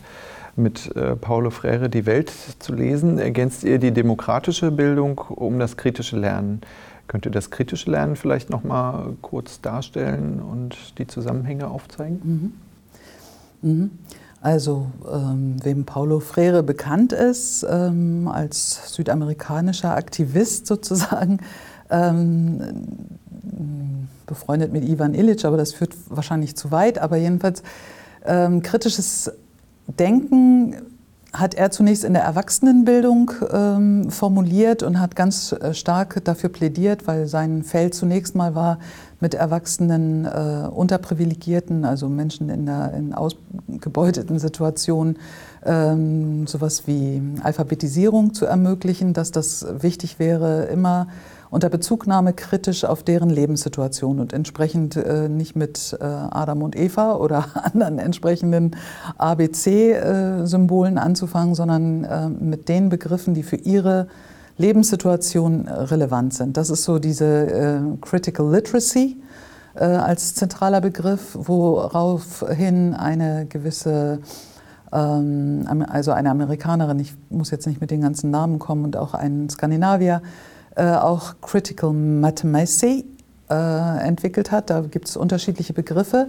mit 0.55 0.94
äh, 0.96 1.16
Paulo 1.16 1.50
Freire 1.50 1.88
die 1.88 2.05
Welt 2.05 2.30
zu 2.59 2.74
lesen, 2.74 3.18
ergänzt 3.18 3.64
ihr 3.64 3.78
die 3.78 3.90
demokratische 3.90 4.70
Bildung 4.70 5.18
um 5.18 5.59
das 5.59 5.78
kritische 5.78 6.18
Lernen. 6.18 6.61
Könnt 7.09 7.24
ihr 7.26 7.32
das 7.32 7.50
kritische 7.50 7.90
Lernen 7.90 8.16
vielleicht 8.16 8.50
noch 8.50 8.62
mal 8.62 9.14
kurz 9.22 9.61
darstellen 9.61 10.40
und 10.40 10.98
die 10.98 11.07
Zusammenhänge 11.07 11.68
aufzeigen? 11.68 12.55
Mhm. 13.62 13.70
Mhm. 13.70 13.90
Also 14.43 14.88
ähm, 15.09 15.55
wem 15.62 15.84
Paulo 15.84 16.18
Freire 16.18 16.64
bekannt 16.64 17.12
ist, 17.12 17.64
ähm, 17.70 18.26
als 18.26 18.93
südamerikanischer 18.93 19.95
Aktivist 19.95 20.66
sozusagen, 20.72 21.38
ähm, 21.90 22.59
befreundet 24.26 24.72
mit 24.72 24.84
Ivan 24.84 25.14
Illich, 25.14 25.47
aber 25.47 25.57
das 25.57 25.72
führt 25.72 25.95
wahrscheinlich 26.09 26.57
zu 26.57 26.72
weit, 26.72 26.99
aber 26.99 27.16
jedenfalls 27.16 27.62
ähm, 28.24 28.62
kritisches 28.62 29.30
Denken 29.86 30.76
hat 31.32 31.55
er 31.55 31.70
zunächst 31.70 32.05
in 32.05 32.12
der 32.12 32.22
Erwachsenenbildung 32.22 33.30
ähm, 33.53 34.11
formuliert 34.11 34.82
und 34.82 35.01
hat 35.01 35.14
ganz 35.16 35.53
äh, 35.53 35.72
stark 35.72 36.24
dafür 36.24 36.51
plädiert, 36.51 37.07
weil 37.07 37.26
sein 37.26 37.62
Feld 37.62 37.95
zunächst 37.95 38.34
mal 38.34 38.55
war, 38.55 38.78
mit 39.23 39.35
erwachsenen 39.35 40.25
äh, 40.25 40.68
Unterprivilegierten, 40.68 41.85
also 41.85 42.09
Menschen 42.09 42.51
in, 42.51 42.66
der, 42.66 42.93
in 42.93 43.14
ausgebeuteten 43.14 44.41
Situationen, 44.41 45.16
ähm, 45.64 46.49
sowas 46.49 46.89
wie 46.89 47.23
Alphabetisierung 47.41 48.35
zu 48.35 48.47
ermöglichen, 48.47 49.14
dass 49.14 49.31
das 49.31 49.64
wichtig 49.81 50.18
wäre, 50.18 50.64
immer 50.64 51.07
unter 51.51 51.68
Bezugnahme 51.68 52.33
kritisch 52.33 52.85
auf 52.85 53.05
deren 53.05 53.31
Lebenssituation 53.31 54.18
und 54.18 54.33
entsprechend 54.33 54.97
äh, 54.97 55.29
nicht 55.29 55.55
mit 55.55 55.97
äh, 56.01 56.05
Adam 56.05 56.62
und 56.62 56.75
Eva 56.75 57.14
oder 57.14 57.45
anderen 57.62 58.01
entsprechenden 58.01 58.75
ABC-Symbolen 59.18 60.99
anzufangen, 60.99 61.55
sondern 61.55 62.05
äh, 62.05 62.29
mit 62.29 62.68
den 62.68 62.89
Begriffen, 62.89 63.35
die 63.35 63.45
für 63.45 63.57
ihre 63.57 64.09
Lebenssituation 64.09 64.33
äh, 64.62 65.72
relevant 65.72 66.34
sind. 66.34 66.56
Das 66.56 66.70
ist 66.70 66.84
so 66.84 66.98
diese 66.98 67.24
äh, 67.24 67.80
Critical 68.00 68.50
Literacy 68.50 69.20
äh, 69.74 69.84
als 69.84 70.34
zentraler 70.34 70.80
Begriff, 70.80 71.34
woraufhin 71.34 72.94
eine 72.94 73.46
gewisse 73.46 74.20
ähm, 74.92 75.66
also 75.88 76.12
eine 76.12 76.30
Amerikanerin, 76.30 77.00
ich 77.00 77.14
muss 77.30 77.50
jetzt 77.50 77.66
nicht 77.66 77.80
mit 77.80 77.90
den 77.90 78.02
ganzen 78.02 78.30
Namen 78.30 78.58
kommen, 78.58 78.84
und 78.84 78.96
auch 78.96 79.14
ein 79.14 79.48
Skandinavier, 79.48 80.22
auch 80.74 81.34
Critical 81.42 81.92
Mathemacy 81.92 83.04
entwickelt 83.48 84.50
hat. 84.50 84.70
Da 84.70 84.80
gibt 84.80 85.06
es 85.06 85.18
unterschiedliche 85.18 85.74
Begriffe, 85.74 86.28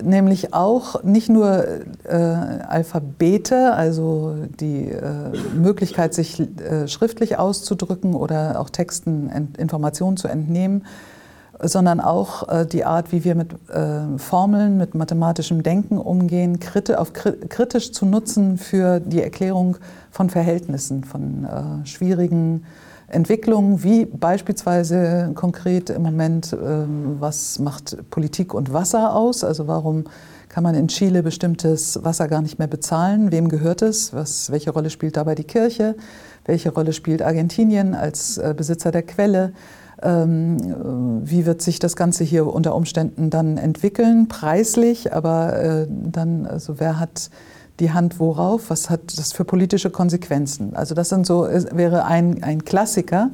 nämlich 0.00 0.54
auch 0.54 1.02
nicht 1.02 1.28
nur 1.28 1.64
äh, 2.04 2.14
Alphabete, 2.14 3.74
also 3.74 4.34
die 4.60 4.88
äh, 4.88 5.30
Möglichkeit, 5.54 6.14
sich 6.14 6.40
äh, 6.40 6.88
schriftlich 6.88 7.38
auszudrücken 7.38 8.14
oder 8.14 8.60
auch 8.60 8.70
Texten 8.70 9.50
Informationen 9.58 10.16
zu 10.16 10.28
entnehmen, 10.28 10.84
sondern 11.60 12.00
auch 12.00 12.48
äh, 12.48 12.66
die 12.66 12.84
Art, 12.84 13.12
wie 13.12 13.24
wir 13.24 13.34
mit 13.34 13.54
Formeln, 14.16 14.78
mit 14.78 14.94
mathematischem 14.94 15.62
Denken 15.62 15.98
umgehen, 15.98 16.58
kritisch 16.60 17.92
zu 17.92 18.06
nutzen 18.06 18.58
für 18.58 19.00
die 19.00 19.22
Erklärung 19.22 19.76
von 20.10 20.30
Verhältnissen, 20.30 21.04
von 21.04 21.46
schwierigen 21.84 22.64
Entwicklungen, 23.12 23.82
wie 23.82 24.06
beispielsweise 24.06 25.32
konkret 25.34 25.90
im 25.90 26.02
Moment, 26.02 26.52
ähm, 26.52 27.16
was 27.18 27.58
macht 27.58 27.96
Politik 28.10 28.54
und 28.54 28.72
Wasser 28.72 29.14
aus? 29.14 29.44
Also 29.44 29.66
warum 29.68 30.04
kann 30.48 30.64
man 30.64 30.74
in 30.74 30.88
Chile 30.88 31.22
bestimmtes 31.22 32.02
Wasser 32.04 32.28
gar 32.28 32.42
nicht 32.42 32.58
mehr 32.58 32.68
bezahlen? 32.68 33.32
Wem 33.32 33.48
gehört 33.48 33.82
es? 33.82 34.12
Was, 34.12 34.50
welche 34.50 34.70
Rolle 34.70 34.90
spielt 34.90 35.16
dabei 35.16 35.34
die 35.34 35.44
Kirche? 35.44 35.96
Welche 36.44 36.72
Rolle 36.72 36.92
spielt 36.92 37.22
Argentinien 37.22 37.94
als 37.94 38.38
äh, 38.38 38.54
Besitzer 38.56 38.90
der 38.90 39.02
Quelle? 39.02 39.52
Ähm, 40.02 40.58
wie 41.24 41.46
wird 41.46 41.62
sich 41.62 41.78
das 41.78 41.96
Ganze 41.96 42.24
hier 42.24 42.46
unter 42.46 42.74
Umständen 42.74 43.30
dann 43.30 43.56
entwickeln, 43.56 44.28
preislich? 44.28 45.12
Aber 45.12 45.58
äh, 45.58 45.86
dann, 45.88 46.46
also 46.46 46.80
wer 46.80 46.98
hat 46.98 47.30
die 47.80 47.92
Hand 47.92 48.20
worauf, 48.20 48.70
was 48.70 48.90
hat 48.90 49.18
das 49.18 49.32
für 49.32 49.44
politische 49.44 49.90
Konsequenzen. 49.90 50.74
Also 50.74 50.94
das 50.94 51.08
sind 51.08 51.26
so, 51.26 51.44
wäre 51.44 52.04
ein, 52.04 52.42
ein 52.42 52.64
Klassiker. 52.64 53.30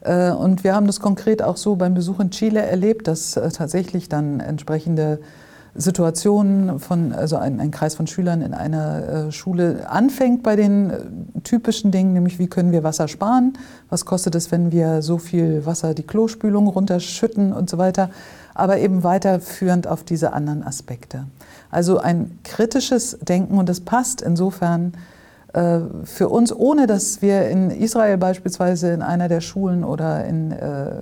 Äh, 0.00 0.30
und 0.30 0.64
wir 0.64 0.74
haben 0.74 0.86
das 0.86 1.00
konkret 1.00 1.42
auch 1.42 1.56
so 1.56 1.76
beim 1.76 1.94
Besuch 1.94 2.20
in 2.20 2.30
Chile 2.30 2.60
erlebt, 2.62 3.08
dass 3.08 3.36
äh, 3.36 3.48
tatsächlich 3.50 4.08
dann 4.08 4.40
entsprechende 4.40 5.20
Situationen 5.76 6.78
von, 6.78 7.12
also 7.12 7.36
ein, 7.36 7.58
ein 7.58 7.72
Kreis 7.72 7.96
von 7.96 8.06
Schülern 8.06 8.42
in 8.42 8.54
einer 8.54 9.08
äh, 9.26 9.32
Schule 9.32 9.90
anfängt 9.90 10.44
bei 10.44 10.54
den 10.54 10.92
typischen 11.42 11.90
Dingen, 11.90 12.12
nämlich 12.12 12.38
wie 12.38 12.46
können 12.46 12.70
wir 12.70 12.84
Wasser 12.84 13.08
sparen, 13.08 13.54
was 13.90 14.04
kostet 14.04 14.36
es, 14.36 14.52
wenn 14.52 14.70
wir 14.70 15.02
so 15.02 15.18
viel 15.18 15.66
Wasser 15.66 15.94
die 15.94 16.04
Klospülung 16.04 16.68
runterschütten 16.68 17.52
und 17.52 17.68
so 17.68 17.78
weiter, 17.78 18.10
aber 18.54 18.78
eben 18.78 19.02
weiterführend 19.02 19.88
auf 19.88 20.04
diese 20.04 20.32
anderen 20.32 20.62
Aspekte. 20.62 21.24
Also 21.74 21.98
ein 21.98 22.38
kritisches 22.44 23.18
Denken 23.20 23.58
und 23.58 23.68
das 23.68 23.80
passt 23.80 24.22
insofern 24.22 24.92
äh, 25.54 25.80
für 26.04 26.28
uns, 26.28 26.52
ohne 26.52 26.86
dass 26.86 27.20
wir 27.20 27.48
in 27.48 27.72
Israel 27.72 28.16
beispielsweise 28.16 28.92
in 28.92 29.02
einer 29.02 29.26
der 29.28 29.40
Schulen 29.40 29.82
oder 29.82 30.24
in, 30.24 30.52
äh, 30.52 31.00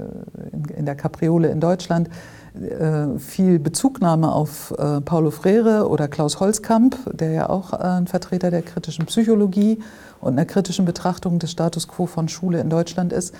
in, 0.75 0.87
der 0.87 0.95
Kapriole 0.95 1.49
in 1.49 1.61
Deutschland 1.61 2.09
äh, 2.55 3.19
viel 3.19 3.59
Bezugnahme 3.59 4.33
auf 4.33 4.73
Paulo 5.05 5.31
Freire 5.31 5.91
oder 5.91 6.09
Klaus 6.09 6.41
Holzkamp, 6.41 6.97
der 7.13 7.33
ja 7.33 7.51
auch 7.51 7.75
ein 7.75 8.07
Vertreter 8.07 8.51
der 8.51 8.63
kritischen 8.63 9.05
Psychologie 9.05 9.79
und 10.23 10.33
einer 10.33 10.47
kritischen 10.47 10.87
Betrachtung 10.87 11.39
des 11.39 11.51
Status 11.51 11.87
quo 11.87 12.07
von 12.07 12.29
Schule 12.29 12.61
in 12.61 12.71
Deutschland 12.71 13.13
ist. 13.13 13.35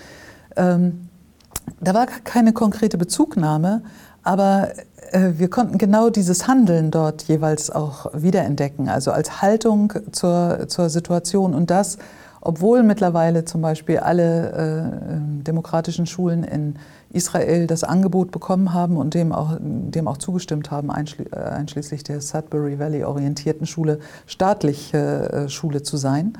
Ähm, 0.55 1.09
da 1.81 1.95
war 1.95 2.05
keine 2.05 2.53
konkrete 2.53 2.99
Bezugnahme, 2.99 3.81
aber 4.21 4.69
wir 5.11 5.49
konnten 5.49 5.77
genau 5.77 6.09
dieses 6.09 6.47
Handeln 6.47 6.91
dort 6.91 7.23
jeweils 7.23 7.69
auch 7.69 8.07
wiederentdecken, 8.13 8.89
also 8.89 9.11
als 9.11 9.41
Haltung 9.41 9.93
zur, 10.11 10.67
zur 10.67 10.89
Situation 10.89 11.53
und 11.53 11.69
das, 11.69 11.97
obwohl 12.41 12.83
mittlerweile 12.83 13.45
zum 13.45 13.61
Beispiel 13.61 13.99
alle 13.99 14.51
äh, 14.51 15.43
demokratischen 15.43 16.05
Schulen 16.05 16.43
in 16.43 16.75
Israel 17.13 17.67
das 17.67 17.83
Angebot 17.85 18.31
bekommen 18.31 18.73
haben 18.73 18.97
und 18.97 19.13
dem 19.13 19.31
auch, 19.31 19.57
dem 19.59 20.07
auch 20.07 20.17
zugestimmt 20.17 20.69
haben, 20.69 20.91
einschli 20.91 21.25
äh, 21.31 21.37
einschließlich 21.37 22.03
der 22.03 22.19
Sudbury 22.19 22.79
Valley 22.79 23.05
orientierten 23.05 23.65
Schule, 23.65 23.99
staatliche 24.25 24.97
äh, 24.97 25.49
Schule 25.49 25.83
zu 25.83 25.95
sein. 25.95 26.33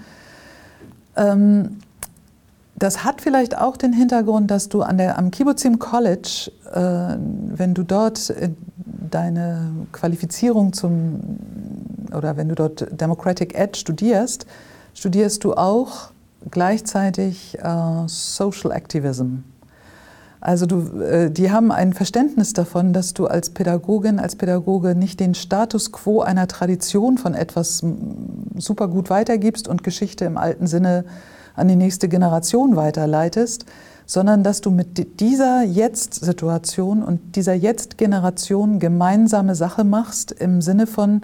Ähm, 1.15 1.77
das 2.75 3.03
hat 3.03 3.21
vielleicht 3.21 3.57
auch 3.57 3.77
den 3.77 3.93
Hintergrund, 3.93 4.49
dass 4.49 4.69
du 4.69 4.81
an 4.81 4.97
der, 4.97 5.17
am 5.17 5.31
Kibbutzim 5.31 5.79
College, 5.79 6.51
äh, 6.73 7.17
wenn 7.19 7.73
du 7.73 7.83
dort 7.83 8.29
äh, 8.31 8.49
deine 9.09 9.71
Qualifizierung 9.91 10.73
zum, 10.73 11.19
oder 12.15 12.35
wenn 12.35 12.49
du 12.49 12.55
dort 12.55 12.87
Democratic 12.99 13.55
Edge 13.55 13.79
studierst, 13.79 14.45
studierst 14.93 15.43
du 15.43 15.53
auch 15.53 16.11
gleichzeitig 16.49 17.57
äh, 17.59 18.07
Social 18.07 18.71
Activism. 18.71 19.43
Also 20.41 20.65
du, 20.65 21.01
äh, 21.01 21.31
die 21.31 21.51
haben 21.51 21.71
ein 21.71 21.93
Verständnis 21.93 22.51
davon, 22.51 22.91
dass 22.91 23.13
du 23.13 23.27
als 23.27 23.51
Pädagogin, 23.51 24.19
als 24.19 24.35
Pädagoge 24.35 24.93
nicht 24.93 25.19
den 25.19 25.35
Status 25.35 25.91
quo 25.91 26.21
einer 26.21 26.47
Tradition 26.47 27.17
von 27.17 27.33
etwas 27.33 27.81
super 28.57 28.89
gut 28.89 29.09
weitergibst 29.09 29.69
und 29.69 29.83
Geschichte 29.83 30.25
im 30.25 30.37
alten 30.37 30.67
Sinne 30.67 31.05
an 31.55 31.67
die 31.67 31.75
nächste 31.75 32.09
Generation 32.09 32.75
weiterleitest, 32.75 33.65
sondern 34.05 34.43
dass 34.43 34.61
du 34.61 34.71
mit 34.71 35.19
dieser 35.19 35.63
Jetzt-Situation 35.63 37.03
und 37.03 37.35
dieser 37.35 37.53
Jetzt-Generation 37.53 38.79
gemeinsame 38.79 39.55
Sache 39.55 39.83
machst 39.83 40.31
im 40.31 40.61
Sinne 40.61 40.87
von, 40.87 41.21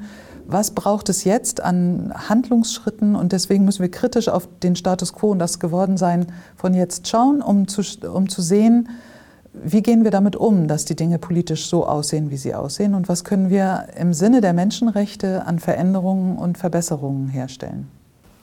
was 0.47 0.71
braucht 0.71 1.09
es 1.09 1.25
jetzt 1.25 1.61
an 1.61 2.11
Handlungsschritten 2.27 3.15
und 3.15 3.33
deswegen 3.33 3.65
müssen 3.65 3.83
wir 3.83 3.91
kritisch 3.91 4.29
auf 4.29 4.49
den 4.63 4.75
Status 4.75 5.13
quo 5.13 5.31
und 5.31 5.39
das 5.39 5.59
Gewordensein 5.59 6.27
von 6.55 6.73
jetzt 6.73 7.07
schauen, 7.07 7.41
um 7.41 7.67
zu, 7.67 7.81
um 8.11 8.29
zu 8.29 8.41
sehen, 8.41 8.89
wie 9.53 9.81
gehen 9.81 10.03
wir 10.03 10.11
damit 10.11 10.35
um, 10.35 10.67
dass 10.67 10.85
die 10.85 10.95
Dinge 10.95 11.19
politisch 11.19 11.67
so 11.67 11.85
aussehen, 11.85 12.31
wie 12.31 12.37
sie 12.37 12.55
aussehen 12.55 12.95
und 12.95 13.09
was 13.09 13.23
können 13.23 13.49
wir 13.49 13.87
im 13.97 14.13
Sinne 14.13 14.41
der 14.41 14.53
Menschenrechte 14.53 15.45
an 15.45 15.59
Veränderungen 15.59 16.37
und 16.37 16.57
Verbesserungen 16.57 17.27
herstellen. 17.27 17.98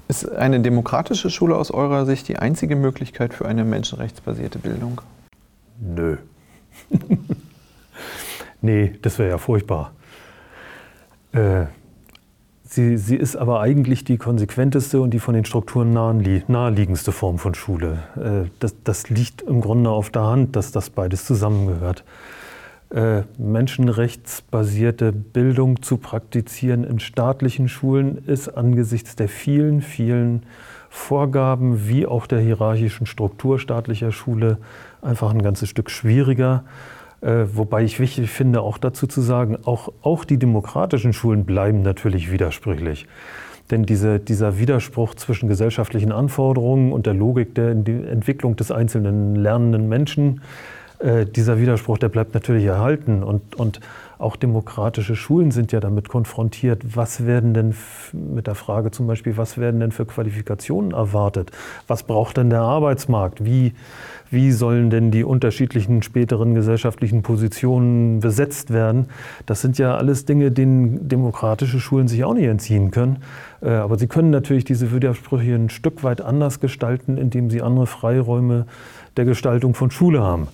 Ist 0.09 0.31
eine 0.31 0.61
demokratische 0.61 1.31
Schule 1.31 1.57
aus 1.57 1.71
eurer 1.71 2.07
Sicht 2.07 2.29
die 2.29 2.39
einzige 2.39 2.77
Möglichkeit 2.77 3.35
für 3.35 3.47
eine 3.47 3.65
menschenrechtsbasierte 3.65 4.59
Bildung? 4.59 5.01
Nö. 5.81 6.17
nee, 8.61 8.95
das 9.03 9.19
wäre 9.19 9.31
ja 9.31 9.39
furchtbar. 9.39 9.93
Äh, 11.33 11.67
sie, 12.63 12.99
sie 12.99 13.17
ist 13.17 13.35
aber 13.35 13.61
eigentlich 13.61 14.05
die 14.05 14.17
konsequenteste 14.17 15.01
und 15.01 15.11
die 15.11 15.19
von 15.19 15.35
den 15.35 15.45
Strukturen 15.45 15.93
naheliegendste 15.93 17.11
Form 17.11 17.39
von 17.39 17.55
Schule. 17.55 18.05
Äh, 18.17 18.49
das, 18.61 18.77
das 18.85 19.11
liegt 19.11 19.43
im 19.43 19.61
Grunde 19.61 19.91
auf 19.91 20.11
der 20.11 20.23
Hand, 20.23 20.55
dass 20.55 20.71
das 20.71 20.91
beides 20.91 21.25
zusammengehört. 21.25 22.05
Äh, 22.89 23.22
menschenrechtsbasierte 23.37 25.11
Bildung 25.11 25.82
zu 25.82 25.97
praktizieren 25.97 26.84
in 26.84 27.01
staatlichen 27.01 27.68
Schulen 27.68 28.24
ist 28.26 28.49
angesichts 28.49 29.16
der 29.16 29.28
vielen, 29.28 29.82
vielen 29.82 30.45
Vorgaben 30.89 31.89
wie 31.89 32.07
auch 32.07 32.28
der 32.28 32.39
hierarchischen 32.39 33.07
Struktur 33.07 33.59
staatlicher 33.59 34.12
Schule 34.12 34.59
einfach 35.03 35.32
ein 35.32 35.43
ganzes 35.43 35.68
Stück 35.68 35.91
schwieriger. 35.91 36.62
Äh, 37.22 37.47
wobei 37.55 37.82
ich 37.82 37.99
wichtig 37.99 38.30
finde, 38.30 38.61
auch 38.61 38.78
dazu 38.78 39.09
zu 39.09 39.20
sagen, 39.20 39.59
auch, 39.64 39.93
auch 40.03 40.24
die 40.24 40.39
demokratischen 40.39 41.12
Schulen 41.12 41.45
bleiben 41.45 41.82
natürlich 41.82 42.30
widersprüchlich. 42.30 43.09
Denn 43.72 43.82
diese, 43.82 44.20
dieser 44.20 44.61
Widerspruch 44.61 45.16
zwischen 45.16 45.49
gesellschaftlichen 45.49 46.12
Anforderungen 46.12 46.93
und 46.93 47.07
der 47.07 47.14
Logik 47.14 47.53
der 47.57 47.70
Entwicklung 47.70 48.55
des 48.55 48.70
einzelnen 48.70 49.34
lernenden 49.34 49.89
Menschen, 49.89 50.41
äh, 50.99 51.27
dieser 51.27 51.59
Widerspruch, 51.59 51.99
der 51.99 52.09
bleibt 52.09 52.35
natürlich 52.35 52.65
erhalten. 52.65 53.23
Und, 53.23 53.55
und 53.57 53.81
auch 54.19 54.37
demokratische 54.37 55.15
Schulen 55.15 55.51
sind 55.51 55.73
ja 55.73 55.81
damit 55.81 56.09
konfrontiert, 56.09 56.97
was 56.97 57.27
werden 57.27 57.53
denn 57.53 57.75
mit 58.13 58.47
der 58.47 58.55
Frage 58.55 58.91
zum 58.91 59.07
Beispiel, 59.07 59.37
was 59.37 59.59
werden 59.59 59.81
denn 59.81 59.93
für 59.93 60.07
Qualifikationen 60.07 60.93
erwartet? 60.93 61.51
Was 61.87 62.03
braucht 62.03 62.39
denn 62.39 62.49
der 62.49 62.63
Arbeitsmarkt? 62.63 63.45
Wie, 63.45 63.75
wie 64.31 64.53
sollen 64.53 64.89
denn 64.89 65.11
die 65.11 65.23
unterschiedlichen 65.23 66.03
späteren 66.03 66.55
gesellschaftlichen 66.55 67.23
Positionen 67.23 68.21
besetzt 68.21 68.73
werden? 68.73 69.11
Das 69.45 69.61
sind 69.61 69.77
ja 69.77 69.97
alles 69.97 70.25
Dinge, 70.25 70.51
denen 70.51 71.09
demokratische 71.09 71.79
Schulen 71.79 72.09
sich 72.09 72.25
auch 72.25 72.35
nicht 72.35 72.47
entziehen 72.47 72.91
können. 72.91 73.19
Äh, 73.61 73.69
aber 73.69 73.99
sie 73.99 74.07
können 74.07 74.31
natürlich 74.31 74.65
diese 74.65 74.93
Widersprüche 74.93 75.55
ein 75.55 75.69
Stück 75.69 76.03
weit 76.05 76.23
anders 76.23 76.61
gestalten, 76.61 77.19
indem 77.19 77.51
sie 77.51 77.61
andere 77.61 77.87
Freiräume 77.87 78.65
der 79.19 79.27
Gestaltung 79.27 79.75
von 79.75 79.91
Schule 79.91 80.23
haben. 80.23 80.49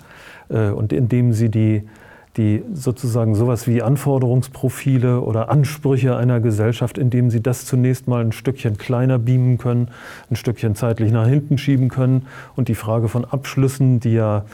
Äh, 0.53 0.71
und 0.71 0.93
indem 0.93 1.33
sie 1.33 1.49
die, 1.49 1.89
die 2.37 2.63
sozusagen 2.73 3.35
sowas 3.35 3.67
wie 3.67 3.83
Anforderungsprofile 3.83 5.21
oder 5.21 5.51
Ansprüche 5.51 6.17
einer 6.17 6.41
Gesellschaft, 6.41 6.99
indem 6.99 7.31
sie 7.31 7.43
das 7.43 7.67
zunächst 7.67 8.09
mal 8.09 8.25
ein 8.25 8.33
Stückchen 8.33 8.79
kleiner 8.79 9.19
beamen 9.19 9.59
können, 9.59 9.89
ein 10.31 10.37
Stückchen 10.37 10.75
zeitlich 10.75 11.13
nach 11.13 11.27
hinten 11.27 11.59
schieben 11.59 11.89
können 11.89 12.27
und 12.57 12.69
die 12.69 12.75
Frage 12.75 13.09
von 13.09 13.25
Abschlüssen, 13.25 14.01
die 14.01 14.15
ja 14.15 14.45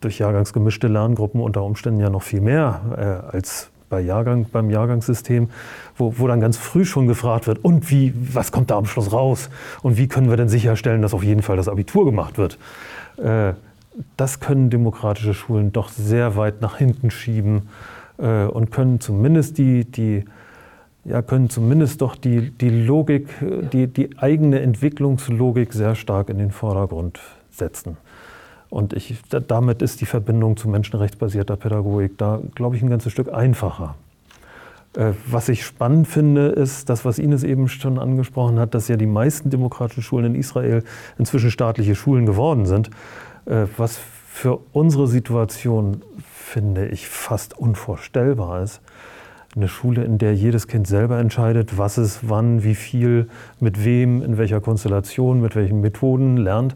durch 0.00 0.18
jahrgangsgemischte 0.18 0.88
Lerngruppen 0.88 1.40
unter 1.40 1.62
Umständen 1.62 2.00
ja 2.00 2.10
noch 2.10 2.22
viel 2.22 2.40
mehr 2.40 2.80
äh, 3.30 3.36
als 3.36 3.70
bei 3.88 4.00
Jahrgang, 4.00 4.46
beim 4.50 4.70
Jahrgangssystem, 4.70 5.50
wo, 5.96 6.14
wo 6.16 6.26
dann 6.26 6.40
ganz 6.40 6.56
früh 6.56 6.86
schon 6.86 7.06
gefragt 7.06 7.46
wird, 7.46 7.62
und 7.62 7.90
wie, 7.90 8.14
was 8.16 8.50
kommt 8.50 8.70
da 8.70 8.78
am 8.78 8.86
Schluss 8.86 9.12
raus? 9.12 9.50
Und 9.82 9.98
wie 9.98 10.08
können 10.08 10.30
wir 10.30 10.38
denn 10.38 10.48
sicherstellen, 10.48 11.02
dass 11.02 11.12
auf 11.12 11.22
jeden 11.22 11.42
Fall 11.42 11.58
das 11.58 11.68
Abitur 11.68 12.06
gemacht 12.06 12.38
wird? 12.38 12.58
Äh, 13.18 13.52
das 14.16 14.40
können 14.40 14.70
demokratische 14.70 15.34
Schulen 15.34 15.72
doch 15.72 15.88
sehr 15.88 16.36
weit 16.36 16.60
nach 16.60 16.76
hinten 16.78 17.10
schieben 17.10 17.68
äh, 18.18 18.44
und 18.44 18.70
können 18.70 19.00
zumindest 19.00 19.58
die, 19.58 19.84
die 19.84 20.24
ja, 21.04 21.20
können 21.20 21.50
zumindest 21.50 22.00
doch 22.00 22.14
die, 22.14 22.50
die 22.50 22.70
Logik, 22.70 23.28
die, 23.72 23.88
die 23.88 24.18
eigene 24.18 24.60
Entwicklungslogik 24.60 25.72
sehr 25.72 25.94
stark 25.94 26.28
in 26.28 26.38
den 26.38 26.52
Vordergrund 26.52 27.18
setzen. 27.50 27.96
Und 28.70 28.92
ich, 28.94 29.20
damit 29.28 29.82
ist 29.82 30.00
die 30.00 30.06
Verbindung 30.06 30.56
zu 30.56 30.68
menschenrechtsbasierter 30.68 31.56
Pädagogik 31.56 32.16
da, 32.16 32.40
glaube 32.54 32.76
ich, 32.76 32.82
ein 32.82 32.88
ganzes 32.88 33.12
Stück 33.12 33.32
einfacher. 33.32 33.96
Äh, 34.96 35.12
was 35.26 35.48
ich 35.48 35.64
spannend 35.64 36.06
finde, 36.08 36.48
ist 36.48 36.88
das, 36.88 37.04
was 37.04 37.18
Ines 37.18 37.44
eben 37.44 37.68
schon 37.68 37.98
angesprochen 37.98 38.58
hat, 38.58 38.74
dass 38.74 38.88
ja 38.88 38.96
die 38.96 39.06
meisten 39.06 39.50
demokratischen 39.50 40.02
Schulen 40.02 40.26
in 40.26 40.34
Israel 40.34 40.84
inzwischen 41.18 41.50
staatliche 41.50 41.94
Schulen 41.94 42.26
geworden 42.26 42.64
sind. 42.64 42.90
Äh, 43.46 43.66
was 43.76 43.98
für 44.28 44.60
unsere 44.72 45.06
Situation, 45.06 46.02
finde 46.32 46.88
ich, 46.88 47.08
fast 47.08 47.56
unvorstellbar 47.58 48.62
ist. 48.62 48.80
Eine 49.54 49.68
Schule, 49.68 50.04
in 50.04 50.16
der 50.16 50.34
jedes 50.34 50.66
Kind 50.66 50.86
selber 50.86 51.18
entscheidet, 51.18 51.76
was 51.76 51.98
es 51.98 52.20
wann, 52.22 52.64
wie 52.64 52.74
viel, 52.74 53.28
mit 53.60 53.84
wem, 53.84 54.22
in 54.22 54.38
welcher 54.38 54.62
Konstellation, 54.62 55.42
mit 55.42 55.54
welchen 55.54 55.82
Methoden 55.82 56.38
lernt. 56.38 56.74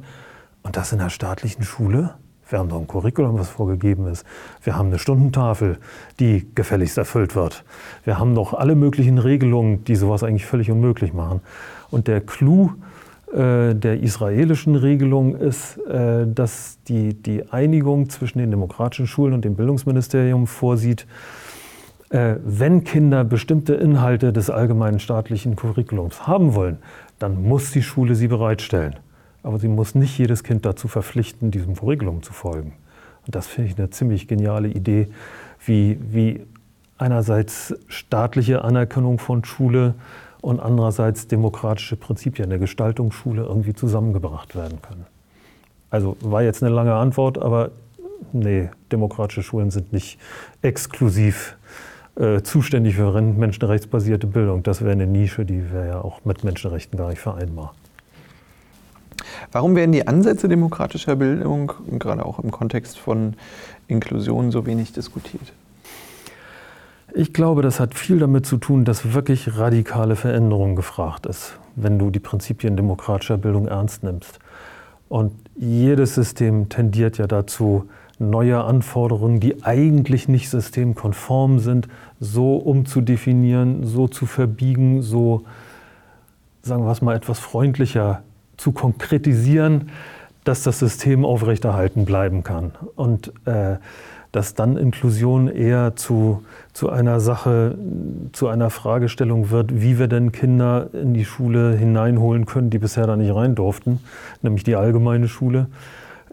Und 0.63 0.77
das 0.77 0.93
in 0.93 1.01
einer 1.01 1.09
staatlichen 1.09 1.63
Schule? 1.63 2.15
Wir 2.49 2.59
haben 2.61 2.69
doch 2.69 2.79
ein 2.79 2.87
Curriculum, 2.87 3.39
was 3.39 3.49
vorgegeben 3.49 4.07
ist. 4.07 4.25
Wir 4.63 4.77
haben 4.77 4.89
eine 4.89 4.99
Stundentafel, 4.99 5.79
die 6.21 6.47
gefälligst 6.55 6.99
erfüllt 6.99 7.35
wird. 7.35 7.65
Wir 8.05 8.19
haben 8.19 8.35
doch 8.35 8.55
alle 8.55 8.77
möglichen 8.77 9.19
Regelungen, 9.19 9.83
die 9.85 9.97
sowas 9.97 10.23
eigentlich 10.23 10.47
völlig 10.47 10.71
unmöglich 10.71 11.13
machen. 11.13 11.41
Und 11.91 12.07
der 12.07 12.21
Clou 12.21 12.75
der 13.33 14.01
israelischen 14.01 14.77
Regelung 14.77 15.37
ist, 15.37 15.79
äh, 15.79 16.27
dass 16.27 16.79
die, 16.89 17.15
die 17.15 17.51
Einigung 17.51 18.09
zwischen 18.09 18.39
den 18.39 18.51
demokratischen 18.51 19.07
Schulen 19.07 19.35
und 19.35 19.45
dem 19.45 19.57
Bildungsministerium 19.57 20.47
vorsieht, 20.47 21.07
äh, 22.11 22.37
wenn 22.45 22.85
Kinder 22.85 23.25
bestimmte 23.25 23.75
Inhalte 23.75 24.33
des 24.33 24.49
allgemeinen 24.49 25.01
staatlichen 25.01 25.57
Curriculums 25.57 26.27
haben 26.27 26.55
wollen, 26.55 26.79
dann 27.19 27.43
muss 27.43 27.73
die 27.73 27.83
Schule 27.83 28.15
sie 28.15 28.29
bereitstellen. 28.29 28.97
Aber 29.43 29.59
sie 29.59 29.69
muss 29.69 29.95
nicht 29.95 30.17
jedes 30.19 30.45
Kind 30.45 30.65
dazu 30.65 30.87
verpflichten, 30.87 31.51
diesem 31.51 31.75
Curriculum 31.75 32.23
zu 32.23 32.33
folgen. 32.33 32.75
Und 33.27 33.35
das 33.35 33.47
finde 33.49 33.71
ich 33.71 33.79
eine 33.79 33.91
ziemlich 33.91 34.29
geniale 34.29 34.69
Idee, 34.69 35.09
wie, 35.65 35.99
wie 36.01 36.47
einerseits 36.97 37.75
staatliche 37.89 38.63
Anerkennung 38.63 39.19
von 39.19 39.45
Schule 39.45 39.95
und 40.47 40.61
andererseits 40.61 41.27
demokratische 41.27 41.97
Prinzipien 41.97 42.49
der 42.51 42.61
Gestaltungsschule 42.61 43.43
irgendwie 43.43 43.75
zusammengebracht 43.75 44.55
werden 44.55 44.81
können. 44.81 45.05
Also 45.91 46.17
war 46.21 46.45
jetzt 46.45 46.63
eine 46.63 46.73
lange 46.73 46.95
Antwort, 46.95 47.37
aber 47.37 47.73
nee, 48.33 48.71
demokratische 48.93 49.43
Schulen 49.43 49.73
sind 49.73 49.93
nicht 49.93 50.21
exklusiv 50.63 51.57
äh, 52.15 52.43
zuständig 52.43 52.95
für 52.95 53.21
menschenrechtsbasierte 53.21 54.29
Bildung. 54.29 54.63
Das 54.63 54.83
wäre 54.83 54.93
eine 54.93 55.09
Nische, 55.09 55.45
die 55.45 55.73
wäre 55.73 55.89
ja 55.89 56.01
auch 56.01 56.25
mit 56.25 56.45
Menschenrechten 56.45 56.97
gar 56.97 57.09
nicht 57.09 57.21
vereinbar. 57.21 57.75
Warum 59.51 59.75
werden 59.75 59.91
die 59.91 60.07
Ansätze 60.07 60.47
demokratischer 60.47 61.17
Bildung, 61.17 61.73
gerade 61.99 62.25
auch 62.25 62.39
im 62.39 62.53
Kontext 62.53 63.01
von 63.01 63.35
Inklusion, 63.89 64.53
so 64.53 64.65
wenig 64.65 64.93
diskutiert? 64.93 65.53
Ich 67.19 67.33
glaube, 67.33 67.63
das 67.63 67.81
hat 67.81 67.95
viel 67.95 68.19
damit 68.19 68.45
zu 68.45 68.59
tun, 68.59 68.85
dass 68.85 69.15
wirklich 69.15 69.57
radikale 69.57 70.17
Veränderung 70.17 70.77
gefragt 70.77 71.25
ist, 71.25 71.59
wenn 71.75 71.99
du 71.99 72.11
die 72.11 72.21
Prinzipien 72.21 72.77
demokratischer 72.77 73.39
Bildung 73.39 73.69
ernst 73.69 74.03
nimmst. 74.03 74.39
Und 75.09 75.33
jedes 75.55 76.15
System 76.15 76.69
tendiert 76.69 77.17
ja 77.17 77.27
dazu, 77.27 77.89
neue 78.19 78.63
Anforderungen, 78.63 79.41
die 79.41 79.65
eigentlich 79.65 80.29
nicht 80.29 80.51
systemkonform 80.51 81.59
sind, 81.59 81.89
so 82.21 82.57
umzudefinieren, 82.57 83.87
so 83.87 84.09
zu 84.09 84.27
verbiegen, 84.27 85.01
so, 85.01 85.45
sagen 86.61 86.85
wir 86.85 86.93
es 86.93 87.01
mal, 87.01 87.17
etwas 87.17 87.39
freundlicher 87.39 88.25
zu 88.59 88.73
konkretisieren, 88.73 89.91
dass 90.45 90.65
das 90.65 90.81
System 90.81 91.25
aufrechterhalten 91.25 92.05
bleiben 92.05 92.43
kann. 92.43 92.73
Und 92.95 93.33
äh, 93.47 93.77
dass 94.37 94.53
dann 94.53 94.77
Inklusion 94.77 95.49
eher 95.49 95.97
zu, 95.97 96.43
zu 96.75 96.91
einer 96.91 97.21
Sache, 97.21 97.79
zu 98.33 98.49
einer 98.49 98.69
Fragestellung 98.69 99.49
wird, 99.49 99.81
wie 99.81 99.99
wir 99.99 100.09
denn 100.09 100.31
Kinder 100.31 100.89
in 100.93 101.15
die 101.15 101.25
Schule 101.25 101.73
hineinholen 101.75 102.45
können, 102.45 102.69
die 102.69 102.79
bisher 102.79 103.07
da 103.07 103.17
nicht 103.17 103.35
rein 103.35 103.55
durften, 103.55 103.99
nämlich 104.43 104.63
die 104.63 104.77
allgemeine 104.77 105.27
Schule. 105.27 105.69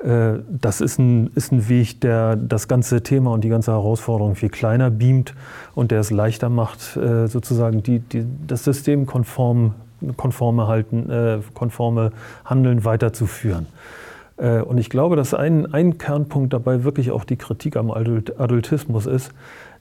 Äh, 0.04 0.40
das 0.50 0.82
ist 0.82 1.00
ein, 1.00 1.32
ist 1.36 1.54
ein 1.54 1.70
Weg, 1.70 2.02
der 2.02 2.36
das 2.36 2.68
ganze 2.68 3.04
Thema 3.04 3.32
und 3.32 3.46
die 3.46 3.48
ganze 3.48 3.72
Herausforderung 3.72 4.36
viel 4.36 4.50
kleiner 4.50 4.92
beamt 4.92 5.34
und 5.74 5.92
der 5.92 6.02
es 6.02 6.12
leichter 6.12 6.50
macht, 6.50 6.98
äh, 6.98 7.28
sozusagen 7.28 7.84
die, 7.84 8.00
die, 8.00 8.26
das 8.46 8.66
System 8.66 9.06
konform, 9.06 9.76
konforme, 10.18 10.68
halten, 10.68 11.10
äh, 11.10 11.40
konforme 11.54 12.12
Handeln 12.44 12.84
weiterzuführen. 12.84 13.68
Äh, 14.38 14.62
und 14.62 14.78
ich 14.78 14.90
glaube, 14.90 15.16
dass 15.16 15.34
ein, 15.34 15.74
ein 15.74 15.98
Kernpunkt 15.98 16.54
dabei 16.54 16.84
wirklich 16.84 17.12
auch 17.12 17.24
die 17.24 17.38
Kritik 17.38 17.76
am 17.76 17.92
Adultismus 17.92 19.06
ist, 19.06 19.32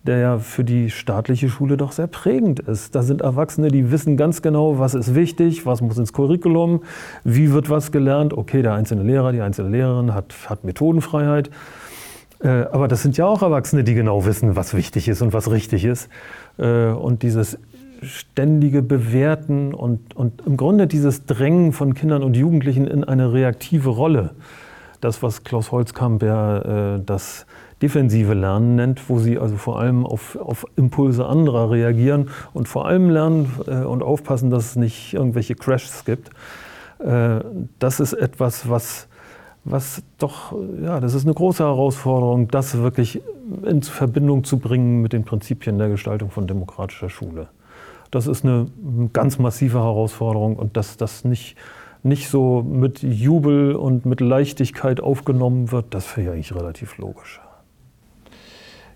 der 0.05 0.19
ja 0.19 0.39
für 0.39 0.65
die 0.65 0.91
staatliche 0.91 1.49
Schule 1.49 1.77
doch 1.77 1.93
sehr 1.93 2.09
prägend 2.09 2.61
ist. 2.61 2.95
Da 2.95 3.03
sind 3.03 3.21
Erwachsene, 3.21 3.69
die 3.69 3.93
wissen 3.93 4.17
ganz 4.17 4.43
genau, 4.43 4.79
was 4.79 4.95
ist 4.95 5.15
wichtig, 5.15 5.65
was 5.65 5.81
muss 5.81 5.97
ins 5.97 6.13
Curriculum, 6.13 6.83
wie 7.25 7.53
wird 7.53 7.71
was 7.71 7.93
gelernt. 7.93 8.37
Okay, 8.37 8.63
der 8.63 8.75
einzelne 8.75 9.05
Lehrer, 9.05 9.33
die 9.33 9.41
einzelne 9.41 9.71
Lehrerin 9.71 10.13
hat, 10.13 10.35
hat 10.49 10.65
Methodenfreiheit. 10.65 11.51
Äh, 12.43 12.49
aber 12.73 12.89
das 12.89 13.03
sind 13.03 13.17
ja 13.17 13.27
auch 13.27 13.43
Erwachsene, 13.43 13.85
die 13.85 13.95
genau 13.95 14.25
wissen, 14.27 14.57
was 14.57 14.75
wichtig 14.75 15.09
ist 15.09 15.23
und 15.23 15.33
was 15.33 15.51
richtig 15.51 15.85
ist. 15.85 16.09
Äh, 16.59 16.89
und 16.89 17.23
dieses 17.23 17.59
ständige 18.03 18.83
Bewerten 18.83 19.75
und, 19.75 20.15
und 20.15 20.43
im 20.47 20.57
Grunde 20.57 20.87
dieses 20.87 21.27
Drängen 21.27 21.73
von 21.73 21.95
Kindern 21.95 22.23
und 22.23 22.37
Jugendlichen 22.37 22.87
in 22.87 23.05
eine 23.05 23.33
reaktive 23.33 23.91
Rolle. 23.91 24.31
Das, 25.01 25.23
was 25.23 25.45
Klaus 25.45 25.73
Holzkamp 25.73 26.23
ja 26.23 26.97
äh, 26.97 27.01
das 27.05 27.47
defensive 27.83 28.35
Lernen 28.35 28.77
nennt, 28.77 29.09
wo 29.09 29.19
sie 29.19 29.39
also 29.39 29.57
vor 29.57 29.81
allem 29.81 30.07
auf, 30.07 30.37
auf 30.37 30.65
Impulse 30.77 31.27
anderer 31.27 31.71
reagieren 31.71 32.31
und 32.53 32.69
vor 32.69 32.87
allem 32.87 33.11
lernen 33.11 33.51
äh, 33.67 33.85
und 33.85 34.03
aufpassen, 34.03 34.51
dass 34.51 34.67
es 34.67 34.77
nicht 34.77 35.15
irgendwelche 35.15 35.57
Crashs 35.57 36.05
gibt. 36.05 36.31
Äh, 37.01 37.41
das 37.81 37.99
ist 37.99 38.13
etwas, 38.13 38.69
was, 38.69 39.09
was 39.65 40.03
doch, 40.19 40.55
ja, 40.81 41.01
das 41.01 41.15
ist 41.15 41.25
eine 41.25 41.35
große 41.35 41.65
Herausforderung, 41.65 42.49
das 42.49 42.79
wirklich 42.79 43.21
in 43.65 43.83
Verbindung 43.83 44.45
zu 44.45 44.59
bringen 44.59 45.03
mit 45.03 45.13
den 45.13 45.25
Prinzipien 45.25 45.79
der 45.79 45.89
Gestaltung 45.89 46.31
von 46.31 46.47
demokratischer 46.47 47.11
Schule. 47.11 47.49
Das 48.13 48.27
ist 48.27 48.45
eine 48.45 48.69
ganz 49.15 49.39
massive 49.39 49.79
Herausforderung 49.79 50.57
und 50.57 50.77
dass 50.77 50.99
das 50.99 51.25
nicht, 51.25 51.57
nicht 52.03 52.29
so 52.29 52.63
mit 52.63 53.03
Jubel 53.03 53.75
und 53.75 54.05
mit 54.05 54.21
Leichtigkeit 54.21 55.01
aufgenommen 55.01 55.73
wird, 55.73 55.95
das 55.95 56.15
wäre 56.15 56.27
ja 56.27 56.33
eigentlich 56.35 56.55
relativ 56.55 56.99
logisch. 56.99 57.41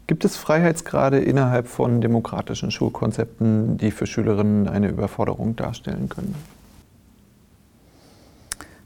Gibt 0.06 0.26
es 0.26 0.36
Freiheitsgrade 0.36 1.18
innerhalb 1.18 1.66
von 1.66 2.02
demokratischen 2.02 2.70
Schulkonzepten, 2.70 3.78
die 3.78 3.90
für 3.90 4.06
Schülerinnen 4.06 4.68
eine 4.68 4.88
Überforderung 4.88 5.56
darstellen 5.56 6.10
können? 6.10 6.34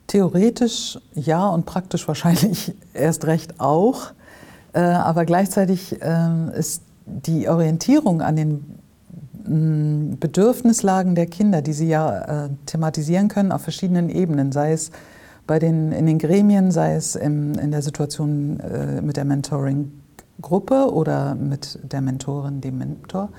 Theoretisch 0.07 0.97
ja 1.15 1.49
und 1.49 1.67
praktisch 1.67 2.07
wahrscheinlich 2.07 2.73
erst 2.95 3.27
recht 3.27 3.59
auch. 3.59 4.13
Äh, 4.75 4.81
aber 4.81 5.25
gleichzeitig 5.25 5.97
ähm, 6.01 6.53
ist 6.57 6.83
die 7.05 7.49
Orientierung 7.49 8.23
an 8.23 8.37
den 8.37 8.80
Bedürfnislagen 9.51 11.15
der 11.15 11.27
Kinder, 11.27 11.61
die 11.61 11.73
sie 11.73 11.89
ja 11.89 12.45
äh, 12.45 12.49
thematisieren 12.67 13.29
können 13.29 13.51
auf 13.51 13.63
verschiedenen 13.63 14.09
Ebenen, 14.09 14.53
sei 14.53 14.73
es 14.73 14.91
bei 15.47 15.59
den, 15.59 15.91
in 15.91 16.07
den 16.07 16.19
Gremien, 16.19 16.71
sei 16.71 16.95
es 16.95 17.17
im, 17.17 17.55
in 17.55 17.73
der 17.73 17.83
Situation 17.83 18.61
äh, 18.61 19.03
mit 19.03 19.17
der 19.17 19.25
Mentoring-Gruppe 19.25 20.93
oder 20.93 21.35
mit 21.35 21.81
der 21.83 22.01
Mentorin, 22.01 22.61
dem 22.61 22.79
Mentor, 22.79 23.31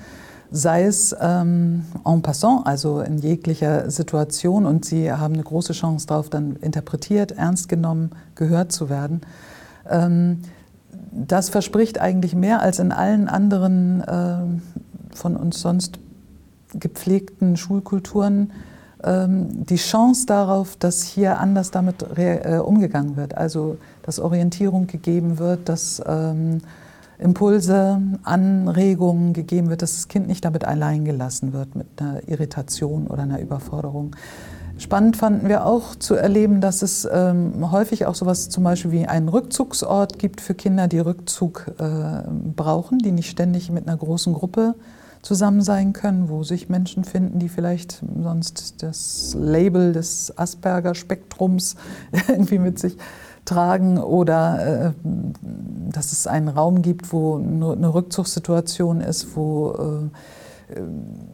sei 0.50 0.84
es 0.84 1.16
ähm, 1.18 1.86
en 2.04 2.20
passant, 2.20 2.66
also 2.66 3.00
in 3.00 3.16
jeglicher 3.16 3.90
Situation 3.90 4.66
und 4.66 4.84
sie 4.84 5.10
haben 5.10 5.32
eine 5.32 5.42
große 5.42 5.72
Chance 5.72 6.06
darauf, 6.06 6.28
dann 6.28 6.56
interpretiert, 6.56 7.32
ernst 7.32 7.70
genommen, 7.70 8.10
gehört 8.34 8.70
zu 8.70 8.90
werden. 8.90 9.22
Ähm, 9.88 10.42
das 11.10 11.48
verspricht 11.48 11.98
eigentlich 11.98 12.34
mehr 12.34 12.60
als 12.60 12.78
in 12.78 12.92
allen 12.92 13.28
anderen 13.28 14.02
äh, 14.02 14.91
von 15.14 15.36
uns 15.36 15.60
sonst 15.60 15.98
gepflegten 16.74 17.56
Schulkulturen 17.56 18.52
ähm, 19.04 19.66
die 19.66 19.76
Chance 19.76 20.26
darauf, 20.26 20.76
dass 20.76 21.02
hier 21.02 21.38
anders 21.38 21.70
damit 21.70 22.04
äh, 22.16 22.58
umgegangen 22.58 23.16
wird. 23.16 23.36
Also 23.36 23.78
dass 24.02 24.18
Orientierung 24.18 24.86
gegeben 24.86 25.38
wird, 25.38 25.68
dass 25.68 26.02
ähm, 26.06 26.60
Impulse, 27.18 28.00
Anregungen 28.24 29.32
gegeben 29.32 29.70
wird, 29.70 29.82
dass 29.82 29.94
das 29.94 30.08
Kind 30.08 30.26
nicht 30.26 30.44
damit 30.44 30.64
allein 30.64 31.04
gelassen 31.04 31.52
wird 31.52 31.74
mit 31.76 31.86
einer 31.98 32.26
Irritation 32.28 33.06
oder 33.06 33.22
einer 33.22 33.40
Überforderung. 33.40 34.16
Spannend 34.78 35.16
fanden 35.16 35.48
wir 35.48 35.66
auch 35.66 35.94
zu 35.94 36.14
erleben, 36.14 36.60
dass 36.60 36.82
es 36.82 37.06
ähm, 37.10 37.70
häufig 37.70 38.06
auch 38.06 38.14
sowas 38.14 38.48
zum 38.48 38.64
Beispiel 38.64 38.90
wie 38.90 39.06
einen 39.06 39.28
Rückzugsort 39.28 40.18
gibt 40.18 40.40
für 40.40 40.54
Kinder, 40.54 40.88
die 40.88 40.98
Rückzug 40.98 41.70
äh, 41.78 42.22
brauchen, 42.56 42.98
die 42.98 43.12
nicht 43.12 43.30
ständig 43.30 43.70
mit 43.70 43.86
einer 43.86 43.96
großen 43.96 44.32
Gruppe 44.32 44.74
zusammen 45.22 45.62
sein 45.62 45.92
können, 45.92 46.28
wo 46.28 46.42
sich 46.42 46.68
Menschen 46.68 47.04
finden, 47.04 47.38
die 47.38 47.48
vielleicht 47.48 48.02
sonst 48.22 48.82
das 48.82 49.36
Label 49.38 49.92
des 49.92 50.36
Asperger-Spektrums 50.36 51.76
irgendwie 52.28 52.58
mit 52.58 52.78
sich 52.78 52.96
tragen 53.44 53.98
oder 53.98 54.86
äh, 54.86 54.92
dass 55.90 56.12
es 56.12 56.26
einen 56.26 56.48
Raum 56.48 56.82
gibt, 56.82 57.12
wo 57.12 57.36
eine 57.36 57.94
Rückzugssituation 57.94 59.00
ist, 59.00 59.36
wo 59.36 59.72
äh, 59.72 60.80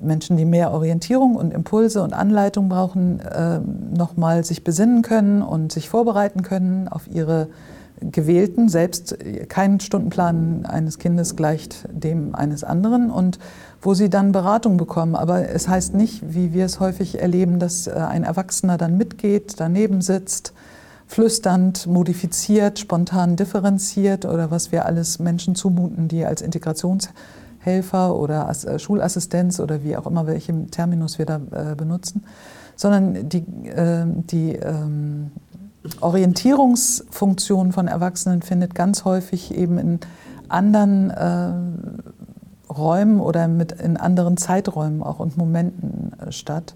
Menschen, 0.00 0.36
die 0.36 0.44
mehr 0.44 0.72
Orientierung 0.72 1.36
und 1.36 1.52
Impulse 1.52 2.02
und 2.02 2.12
Anleitung 2.12 2.68
brauchen, 2.68 3.20
äh, 3.20 3.60
nochmal 3.96 4.44
sich 4.44 4.64
besinnen 4.64 5.02
können 5.02 5.42
und 5.42 5.72
sich 5.72 5.88
vorbereiten 5.88 6.42
können 6.42 6.88
auf 6.88 7.08
ihre 7.08 7.48
gewählten. 8.00 8.68
Selbst 8.68 9.16
kein 9.48 9.80
Stundenplan 9.80 10.66
eines 10.66 10.98
Kindes 10.98 11.36
gleicht 11.36 11.88
dem 11.90 12.34
eines 12.34 12.64
anderen 12.64 13.10
und 13.10 13.38
wo 13.80 13.94
sie 13.94 14.10
dann 14.10 14.32
Beratung 14.32 14.76
bekommen. 14.76 15.14
Aber 15.14 15.48
es 15.48 15.68
heißt 15.68 15.94
nicht, 15.94 16.34
wie 16.34 16.52
wir 16.52 16.64
es 16.64 16.80
häufig 16.80 17.20
erleben, 17.20 17.58
dass 17.58 17.86
äh, 17.86 17.92
ein 17.92 18.24
Erwachsener 18.24 18.76
dann 18.76 18.96
mitgeht, 18.96 19.54
daneben 19.58 20.00
sitzt, 20.00 20.52
flüsternd, 21.06 21.86
modifiziert, 21.86 22.78
spontan 22.78 23.36
differenziert 23.36 24.24
oder 24.24 24.50
was 24.50 24.72
wir 24.72 24.84
alles 24.84 25.18
Menschen 25.18 25.54
zumuten, 25.54 26.08
die 26.08 26.24
als 26.24 26.42
Integrationshelfer 26.42 28.14
oder 28.14 28.48
als 28.48 28.64
äh, 28.64 28.78
Schulassistenz 28.78 29.60
oder 29.60 29.84
wie 29.84 29.96
auch 29.96 30.06
immer, 30.06 30.26
welchen 30.26 30.70
Terminus 30.70 31.18
wir 31.18 31.26
da 31.26 31.36
äh, 31.36 31.74
benutzen, 31.74 32.24
sondern 32.76 33.28
die, 33.28 33.44
die 33.44 34.52
ähm, 34.52 35.32
Orientierungsfunktion 36.00 37.72
von 37.72 37.88
Erwachsenen 37.88 38.42
findet 38.42 38.76
ganz 38.76 39.04
häufig 39.04 39.52
eben 39.52 39.78
in 39.78 40.00
anderen 40.48 41.10
Räumen 42.78 43.20
oder 43.20 43.48
mit 43.48 43.72
in 43.72 43.96
anderen 43.96 44.36
Zeiträumen 44.36 45.02
auch 45.02 45.20
und 45.20 45.36
Momenten 45.36 46.12
äh, 46.20 46.32
statt. 46.32 46.74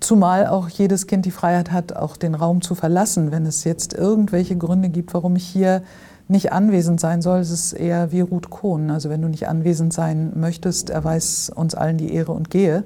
Zumal 0.00 0.46
auch 0.46 0.68
jedes 0.68 1.06
Kind 1.06 1.26
die 1.26 1.30
Freiheit 1.30 1.70
hat, 1.70 1.94
auch 1.94 2.16
den 2.16 2.34
Raum 2.34 2.62
zu 2.62 2.74
verlassen. 2.74 3.32
Wenn 3.32 3.44
es 3.44 3.64
jetzt 3.64 3.92
irgendwelche 3.92 4.56
Gründe 4.56 4.88
gibt, 4.88 5.12
warum 5.12 5.36
ich 5.36 5.46
hier 5.46 5.82
nicht 6.26 6.52
anwesend 6.52 7.00
sein 7.00 7.20
soll, 7.20 7.40
ist 7.40 7.50
es 7.50 7.72
eher 7.74 8.10
wie 8.10 8.22
Ruth 8.22 8.48
Kohn. 8.48 8.90
Also 8.90 9.10
wenn 9.10 9.20
du 9.20 9.28
nicht 9.28 9.46
anwesend 9.46 9.92
sein 9.92 10.32
möchtest, 10.36 10.88
erweis 10.88 11.50
uns 11.54 11.74
allen 11.74 11.98
die 11.98 12.14
Ehre 12.14 12.32
und 12.32 12.48
gehe. 12.50 12.84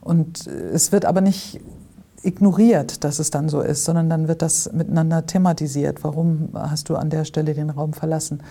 Und 0.00 0.46
es 0.46 0.92
wird 0.92 1.04
aber 1.04 1.20
nicht 1.20 1.60
ignoriert, 2.22 3.04
dass 3.04 3.18
es 3.18 3.30
dann 3.30 3.48
so 3.48 3.60
ist, 3.60 3.84
sondern 3.84 4.10
dann 4.10 4.28
wird 4.28 4.42
das 4.42 4.72
miteinander 4.72 5.26
thematisiert. 5.26 6.04
Warum 6.04 6.50
hast 6.54 6.88
du 6.88 6.96
an 6.96 7.10
der 7.10 7.24
Stelle 7.24 7.54
den 7.54 7.70
Raum 7.70 7.92
verlassen? 7.92 8.42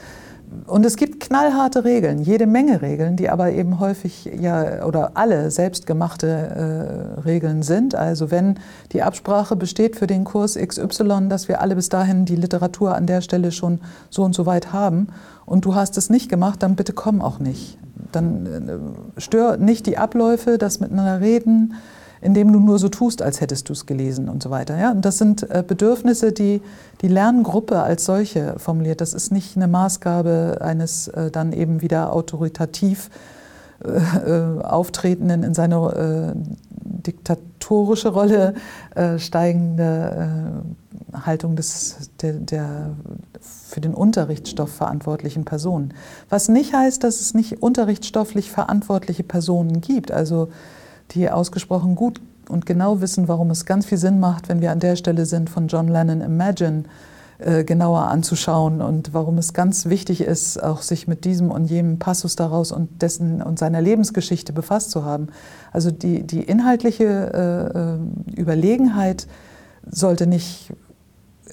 Und 0.65 0.83
es 0.85 0.97
gibt 0.97 1.19
knallharte 1.19 1.83
Regeln, 1.83 2.19
jede 2.19 2.47
Menge 2.47 2.81
Regeln, 2.81 3.15
die 3.15 3.29
aber 3.29 3.51
eben 3.51 3.79
häufig 3.79 4.29
ja 4.39 4.83
oder 4.85 5.11
alle 5.13 5.51
selbstgemachte 5.51 6.27
äh, 6.27 7.19
Regeln 7.21 7.61
sind. 7.61 7.93
Also 7.93 8.31
wenn 8.31 8.55
die 8.91 9.03
Absprache 9.03 9.55
besteht 9.55 9.95
für 9.95 10.07
den 10.07 10.23
Kurs 10.23 10.55
XY, 10.55 11.27
dass 11.29 11.47
wir 11.47 11.61
alle 11.61 11.75
bis 11.75 11.89
dahin 11.89 12.25
die 12.25 12.35
Literatur 12.35 12.95
an 12.95 13.05
der 13.05 13.21
Stelle 13.21 13.51
schon 13.51 13.79
so 14.09 14.23
und 14.23 14.33
so 14.33 14.47
weit 14.47 14.73
haben 14.73 15.07
und 15.45 15.65
du 15.65 15.75
hast 15.75 15.97
es 15.97 16.09
nicht 16.09 16.29
gemacht, 16.29 16.63
dann 16.63 16.75
bitte 16.75 16.93
komm 16.93 17.21
auch 17.21 17.39
nicht. 17.39 17.77
Dann 18.11 18.45
äh, 19.15 19.19
stör 19.21 19.57
nicht 19.57 19.85
die 19.85 19.99
Abläufe, 19.99 20.57
das 20.57 20.79
miteinander 20.79 21.21
reden, 21.21 21.75
indem 22.21 22.51
du 22.51 22.59
nur 22.59 22.79
so 22.79 22.89
tust, 22.89 23.21
als 23.21 23.41
hättest 23.41 23.69
du 23.69 23.73
es 23.73 23.85
gelesen 23.85 24.29
und 24.29 24.43
so 24.43 24.49
weiter. 24.49 24.77
Ja? 24.77 24.91
Und 24.91 25.05
das 25.05 25.17
sind 25.17 25.49
äh, 25.49 25.63
Bedürfnisse, 25.65 26.31
die 26.31 26.61
die 27.01 27.07
Lerngruppe 27.07 27.81
als 27.81 28.05
solche 28.05 28.55
formuliert. 28.57 29.01
Das 29.01 29.13
ist 29.13 29.31
nicht 29.31 29.55
eine 29.55 29.67
Maßgabe 29.67 30.57
eines 30.61 31.07
äh, 31.09 31.31
dann 31.31 31.53
eben 31.53 31.81
wieder 31.81 32.13
autoritativ 32.13 33.09
äh, 33.83 34.61
auftretenden, 34.61 35.43
in 35.43 35.53
seine 35.53 36.35
diktatorische 36.83 38.09
Rolle 38.09 38.55
steigende 39.17 40.63
Haltung 41.13 41.55
des, 41.55 42.09
der, 42.21 42.33
der 42.33 42.91
für 43.41 43.79
den 43.79 43.93
Unterrichtsstoff 43.93 44.71
verantwortlichen 44.71 45.45
Personen. 45.45 45.93
Was 46.29 46.49
nicht 46.49 46.73
heißt, 46.73 47.03
dass 47.03 47.21
es 47.21 47.33
nicht 47.33 47.61
unterrichtsstofflich 47.61 48.51
verantwortliche 48.51 49.23
Personen 49.23 49.79
gibt. 49.79 50.11
Also 50.11 50.49
die 51.11 51.29
ausgesprochen 51.29 51.95
gut 51.95 52.21
und 52.49 52.65
genau 52.65 53.01
wissen, 53.01 53.27
warum 53.27 53.51
es 53.51 53.65
ganz 53.65 53.85
viel 53.85 53.97
Sinn 53.97 54.19
macht, 54.19 54.49
wenn 54.49 54.61
wir 54.61 54.71
an 54.71 54.79
der 54.79 54.95
Stelle 54.95 55.25
sind, 55.25 55.49
von 55.49 55.67
John 55.67 55.87
Lennon 55.87 56.21
Imagine 56.21 56.83
äh, 57.39 57.63
genauer 57.63 58.01
anzuschauen 58.07 58.81
und 58.81 59.13
warum 59.13 59.37
es 59.37 59.53
ganz 59.53 59.85
wichtig 59.85 60.21
ist, 60.21 60.61
auch 60.61 60.81
sich 60.81 61.07
mit 61.07 61.23
diesem 61.23 61.51
und 61.51 61.65
jenem 61.65 61.97
Passus 61.97 62.35
daraus 62.35 62.71
und 62.71 63.01
dessen 63.01 63.41
und 63.41 63.57
seiner 63.57 63.81
Lebensgeschichte 63.81 64.51
befasst 64.51 64.91
zu 64.91 65.05
haben. 65.05 65.27
Also 65.71 65.89
die, 65.89 66.23
die 66.23 66.41
inhaltliche 66.41 67.05
äh, 67.75 67.79
äh 67.79 68.41
Überlegenheit 68.41 69.27
sollte 69.89 70.27
nicht, 70.27 70.73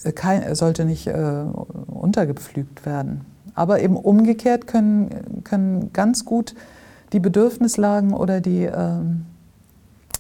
äh, 0.02 0.12
kein, 0.12 0.54
sollte 0.54 0.84
nicht 0.84 1.06
äh, 1.06 1.44
untergepflügt 1.86 2.84
werden. 2.84 3.24
Aber 3.54 3.80
eben 3.80 3.96
umgekehrt 3.96 4.66
können, 4.66 5.44
können 5.44 5.92
ganz 5.92 6.24
gut 6.24 6.54
die 7.12 7.20
Bedürfnislagen 7.20 8.12
oder 8.12 8.40
die 8.40 8.64
ähm, 8.64 9.26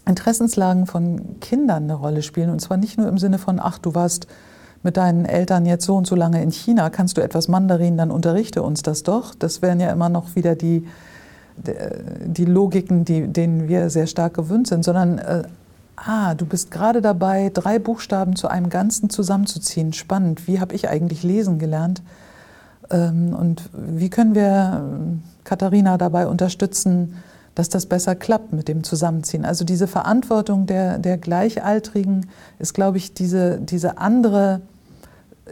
Interessenslagen 0.06 0.86
von 0.86 1.40
Kindern 1.40 1.84
eine 1.84 1.94
Rolle 1.94 2.22
spielen. 2.22 2.50
Und 2.50 2.60
zwar 2.60 2.76
nicht 2.76 2.96
nur 2.96 3.08
im 3.08 3.18
Sinne 3.18 3.38
von, 3.38 3.60
ach, 3.60 3.78
du 3.78 3.94
warst 3.94 4.26
mit 4.82 4.96
deinen 4.96 5.24
Eltern 5.24 5.66
jetzt 5.66 5.84
so 5.84 5.96
und 5.96 6.06
so 6.06 6.14
lange 6.14 6.42
in 6.42 6.52
China, 6.52 6.90
kannst 6.90 7.16
du 7.16 7.22
etwas 7.22 7.48
Mandarin, 7.48 7.96
dann 7.96 8.10
unterrichte 8.10 8.62
uns 8.62 8.82
das 8.82 9.02
doch. 9.02 9.34
Das 9.34 9.62
wären 9.62 9.80
ja 9.80 9.90
immer 9.90 10.08
noch 10.08 10.36
wieder 10.36 10.54
die, 10.54 10.86
die 11.56 12.44
Logiken, 12.44 13.04
die, 13.04 13.26
denen 13.26 13.68
wir 13.68 13.90
sehr 13.90 14.06
stark 14.06 14.34
gewöhnt 14.34 14.68
sind, 14.68 14.84
sondern, 14.84 15.18
äh, 15.18 15.42
ah, 15.96 16.34
du 16.34 16.46
bist 16.46 16.70
gerade 16.70 17.00
dabei, 17.00 17.50
drei 17.52 17.78
Buchstaben 17.78 18.36
zu 18.36 18.48
einem 18.48 18.70
Ganzen 18.70 19.10
zusammenzuziehen. 19.10 19.92
Spannend. 19.92 20.46
Wie 20.46 20.60
habe 20.60 20.74
ich 20.74 20.88
eigentlich 20.88 21.22
lesen 21.22 21.58
gelernt? 21.58 22.02
Ähm, 22.90 23.34
und 23.34 23.68
wie 23.72 24.10
können 24.10 24.34
wir 24.34 24.82
äh, 24.84 25.44
Katharina 25.44 25.98
dabei 25.98 26.26
unterstützen, 26.28 27.14
dass 27.56 27.70
das 27.70 27.86
besser 27.86 28.14
klappt 28.14 28.52
mit 28.52 28.68
dem 28.68 28.84
Zusammenziehen. 28.84 29.46
Also 29.46 29.64
diese 29.64 29.88
Verantwortung 29.88 30.66
der, 30.66 30.98
der 30.98 31.16
Gleichaltrigen 31.16 32.26
ist, 32.58 32.74
glaube 32.74 32.98
ich, 32.98 33.14
diese, 33.14 33.58
diese 33.58 33.98
andere, 33.98 34.60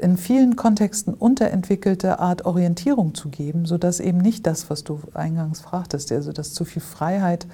in 0.01 0.19
vielen 0.19 0.55
Kontexten 0.55 1.15
unterentwickelte 1.15 2.19
Art 2.19 2.45
Orientierung 2.45 3.15
zu 3.15 3.31
geben, 3.31 3.65
sodass 3.65 4.01
eben 4.01 4.19
nicht 4.19 4.47
das, 4.47 4.69
was 4.69 4.85
du 4.85 5.01
eingangs 5.15 5.61
fragtest, 5.61 6.13
also 6.13 6.33
dass 6.33 6.53
zu 6.53 6.67
viel 6.67 6.83
Freiheit 6.83 7.47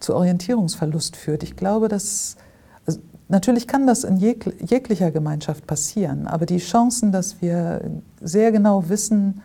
zu 0.00 0.14
Orientierungsverlust 0.14 1.14
führt. 1.14 1.42
Ich 1.42 1.54
glaube, 1.54 1.88
dass 1.88 2.36
also 2.86 3.00
natürlich 3.28 3.66
kann 3.66 3.86
das 3.86 4.04
in 4.04 4.16
jeglicher 4.16 5.10
Gemeinschaft 5.10 5.66
passieren, 5.66 6.26
aber 6.26 6.46
die 6.46 6.58
Chancen, 6.58 7.12
dass 7.12 7.42
wir 7.42 7.82
sehr 8.22 8.50
genau 8.50 8.88
wissen, 8.88 9.42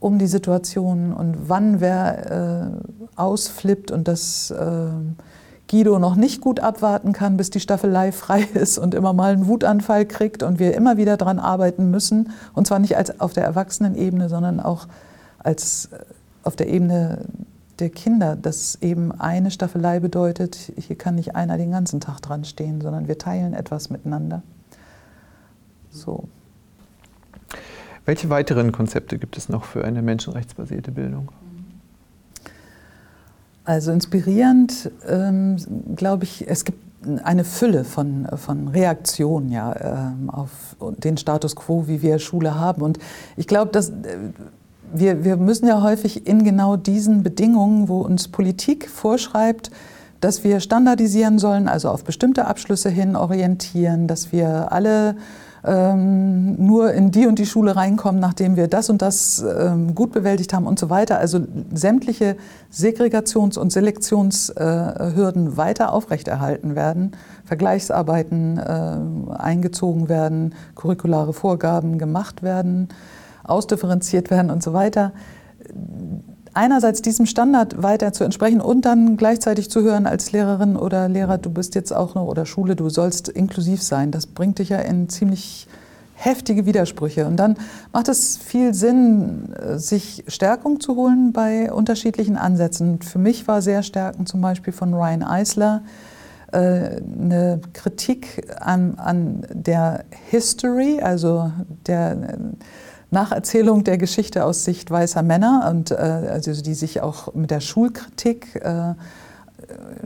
um 0.00 0.18
die 0.18 0.26
Situation 0.26 1.12
und 1.12 1.48
wann 1.48 1.80
wer 1.80 2.72
äh, 2.74 3.20
ausflippt 3.20 3.90
und 3.90 4.08
dass 4.08 4.50
äh, 4.50 4.86
Guido 5.70 5.98
noch 5.98 6.16
nicht 6.16 6.40
gut 6.40 6.58
abwarten 6.58 7.12
kann, 7.12 7.36
bis 7.36 7.50
die 7.50 7.60
Staffelei 7.60 8.10
frei 8.12 8.42
ist 8.54 8.78
und 8.78 8.94
immer 8.94 9.12
mal 9.12 9.34
einen 9.34 9.46
Wutanfall 9.46 10.06
kriegt 10.06 10.42
und 10.42 10.58
wir 10.58 10.74
immer 10.74 10.96
wieder 10.96 11.16
daran 11.16 11.38
arbeiten 11.38 11.90
müssen. 11.90 12.30
Und 12.54 12.66
zwar 12.66 12.78
nicht 12.78 12.96
als 12.96 13.20
auf 13.20 13.34
der 13.34 13.44
Erwachsenenebene, 13.44 14.28
sondern 14.28 14.58
auch 14.58 14.88
als 15.38 15.90
äh, 15.92 15.98
auf 16.42 16.56
der 16.56 16.68
Ebene 16.68 17.26
der 17.78 17.90
Kinder, 17.90 18.36
dass 18.36 18.78
eben 18.82 19.12
eine 19.12 19.50
Staffelei 19.50 20.00
bedeutet, 20.00 20.72
hier 20.76 20.96
kann 20.96 21.14
nicht 21.14 21.34
einer 21.34 21.56
den 21.56 21.70
ganzen 21.70 22.00
Tag 22.00 22.20
dran 22.20 22.44
stehen, 22.44 22.80
sondern 22.80 23.08
wir 23.08 23.18
teilen 23.18 23.54
etwas 23.54 23.90
miteinander. 23.90 24.42
So. 25.90 26.28
Welche 28.10 28.28
weiteren 28.28 28.72
Konzepte 28.72 29.18
gibt 29.18 29.36
es 29.36 29.48
noch 29.48 29.62
für 29.62 29.84
eine 29.84 30.02
menschenrechtsbasierte 30.02 30.90
Bildung? 30.90 31.28
Also 33.62 33.92
inspirierend, 33.92 34.90
ähm, 35.08 35.58
glaube 35.94 36.24
ich, 36.24 36.48
es 36.48 36.64
gibt 36.64 36.80
eine 37.22 37.44
Fülle 37.44 37.84
von, 37.84 38.26
von 38.34 38.66
Reaktionen 38.66 39.52
ja, 39.52 40.10
ähm, 40.10 40.28
auf 40.28 40.50
den 40.98 41.18
Status 41.18 41.54
quo, 41.54 41.86
wie 41.86 42.02
wir 42.02 42.18
Schule 42.18 42.56
haben. 42.58 42.82
Und 42.82 42.98
ich 43.36 43.46
glaube, 43.46 43.70
dass 43.70 43.90
äh, 43.90 43.92
wir, 44.92 45.22
wir 45.22 45.36
müssen 45.36 45.68
ja 45.68 45.80
häufig 45.80 46.26
in 46.26 46.42
genau 46.42 46.74
diesen 46.74 47.22
Bedingungen, 47.22 47.88
wo 47.88 48.00
uns 48.00 48.26
Politik 48.26 48.88
vorschreibt, 48.90 49.70
dass 50.20 50.42
wir 50.42 50.58
standardisieren 50.58 51.38
sollen, 51.38 51.68
also 51.68 51.88
auf 51.88 52.02
bestimmte 52.02 52.48
Abschlüsse 52.48 52.90
hin 52.90 53.14
orientieren, 53.14 54.08
dass 54.08 54.32
wir 54.32 54.72
alle 54.72 55.14
ähm, 55.64 56.54
nur 56.64 56.92
in 56.92 57.10
die 57.10 57.26
und 57.26 57.38
die 57.38 57.46
Schule 57.46 57.76
reinkommen, 57.76 58.20
nachdem 58.20 58.56
wir 58.56 58.68
das 58.68 58.90
und 58.90 59.02
das 59.02 59.44
ähm, 59.44 59.94
gut 59.94 60.12
bewältigt 60.12 60.52
haben 60.52 60.66
und 60.66 60.78
so 60.78 60.90
weiter. 60.90 61.18
Also 61.18 61.40
sämtliche 61.72 62.36
Segregations- 62.72 63.58
und 63.58 63.70
Selektionshürden 63.72 65.46
äh, 65.48 65.56
weiter 65.56 65.92
aufrechterhalten 65.92 66.74
werden, 66.74 67.12
Vergleichsarbeiten 67.44 68.58
äh, 68.58 69.32
eingezogen 69.34 70.08
werden, 70.08 70.54
curriculare 70.74 71.32
Vorgaben 71.32 71.98
gemacht 71.98 72.42
werden, 72.42 72.88
ausdifferenziert 73.44 74.30
werden 74.30 74.50
und 74.50 74.62
so 74.62 74.72
weiter 74.72 75.12
einerseits 76.54 77.02
diesem 77.02 77.26
Standard 77.26 77.82
weiter 77.82 78.12
zu 78.12 78.24
entsprechen 78.24 78.60
und 78.60 78.84
dann 78.84 79.16
gleichzeitig 79.16 79.70
zu 79.70 79.82
hören 79.82 80.06
als 80.06 80.32
Lehrerin 80.32 80.76
oder 80.76 81.08
Lehrer, 81.08 81.38
du 81.38 81.50
bist 81.50 81.74
jetzt 81.74 81.92
auch 81.92 82.14
noch, 82.14 82.26
oder 82.26 82.46
Schule, 82.46 82.76
du 82.76 82.88
sollst 82.88 83.28
inklusiv 83.28 83.82
sein. 83.82 84.10
Das 84.10 84.26
bringt 84.26 84.58
dich 84.58 84.70
ja 84.70 84.78
in 84.78 85.08
ziemlich 85.08 85.68
heftige 86.14 86.66
Widersprüche. 86.66 87.26
Und 87.26 87.36
dann 87.36 87.56
macht 87.92 88.08
es 88.08 88.36
viel 88.36 88.74
Sinn, 88.74 89.54
sich 89.76 90.24
Stärkung 90.28 90.80
zu 90.80 90.94
holen 90.96 91.32
bei 91.32 91.72
unterschiedlichen 91.72 92.36
Ansätzen. 92.36 93.00
Für 93.00 93.18
mich 93.18 93.48
war 93.48 93.62
sehr 93.62 93.82
stärkend 93.82 94.28
zum 94.28 94.40
Beispiel 94.40 94.72
von 94.72 94.92
Ryan 94.92 95.22
Eisler 95.22 95.82
äh, 96.52 97.00
eine 97.20 97.60
Kritik 97.72 98.46
an, 98.60 98.94
an 98.96 99.46
der 99.52 100.04
History, 100.30 101.00
also 101.00 101.52
der 101.86 102.16
Nacherzählung 103.10 103.84
der 103.84 103.98
Geschichte 103.98 104.44
aus 104.44 104.64
Sicht 104.64 104.90
weißer 104.90 105.22
Männer 105.22 105.68
und 105.70 105.90
äh, 105.90 105.94
also 105.94 106.52
die 106.52 106.74
sich 106.74 107.00
auch 107.00 107.34
mit 107.34 107.50
der 107.50 107.60
Schulkritik 107.60 108.56
äh, 108.56 108.94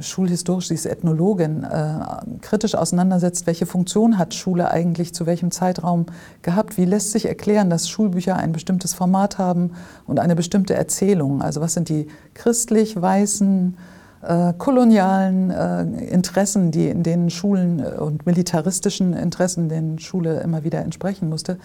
schulhistorisch, 0.00 0.68
sie 0.68 0.74
ist 0.74 0.86
Ethnologin, 0.86 1.64
äh, 1.64 2.00
kritisch 2.40 2.74
auseinandersetzt, 2.74 3.46
welche 3.46 3.66
Funktion 3.66 4.18
hat 4.18 4.34
Schule 4.34 4.70
eigentlich 4.70 5.14
zu 5.14 5.26
welchem 5.26 5.50
Zeitraum 5.50 6.07
gehabt? 6.42 6.76
Wie 6.76 6.84
lässt 6.84 7.12
sich 7.12 7.26
erklären, 7.26 7.70
dass 7.70 7.88
Schulbücher 7.88 8.36
ein 8.36 8.52
bestimmtes 8.52 8.94
Format 8.94 9.38
haben 9.38 9.72
und 10.07 10.18
eine 10.18 10.36
bestimmte 10.36 10.74
Erzählung? 10.74 11.42
Also 11.42 11.61
was 11.61 11.74
sind 11.74 11.88
die 11.88 12.09
christlich-weißen, 12.34 13.76
äh, 14.22 14.52
kolonialen 14.57 15.50
äh, 15.50 15.82
Interessen, 16.07 16.70
die 16.70 16.88
in 16.88 17.02
den 17.02 17.30
Schulen 17.30 17.80
äh, 17.80 18.00
und 18.00 18.26
militaristischen 18.26 19.12
Interessen, 19.12 19.68
denen 19.68 19.98
Schule 19.98 20.40
immer 20.40 20.64
wieder 20.64 20.80
entsprechen 20.80 21.28
musste? 21.28 21.59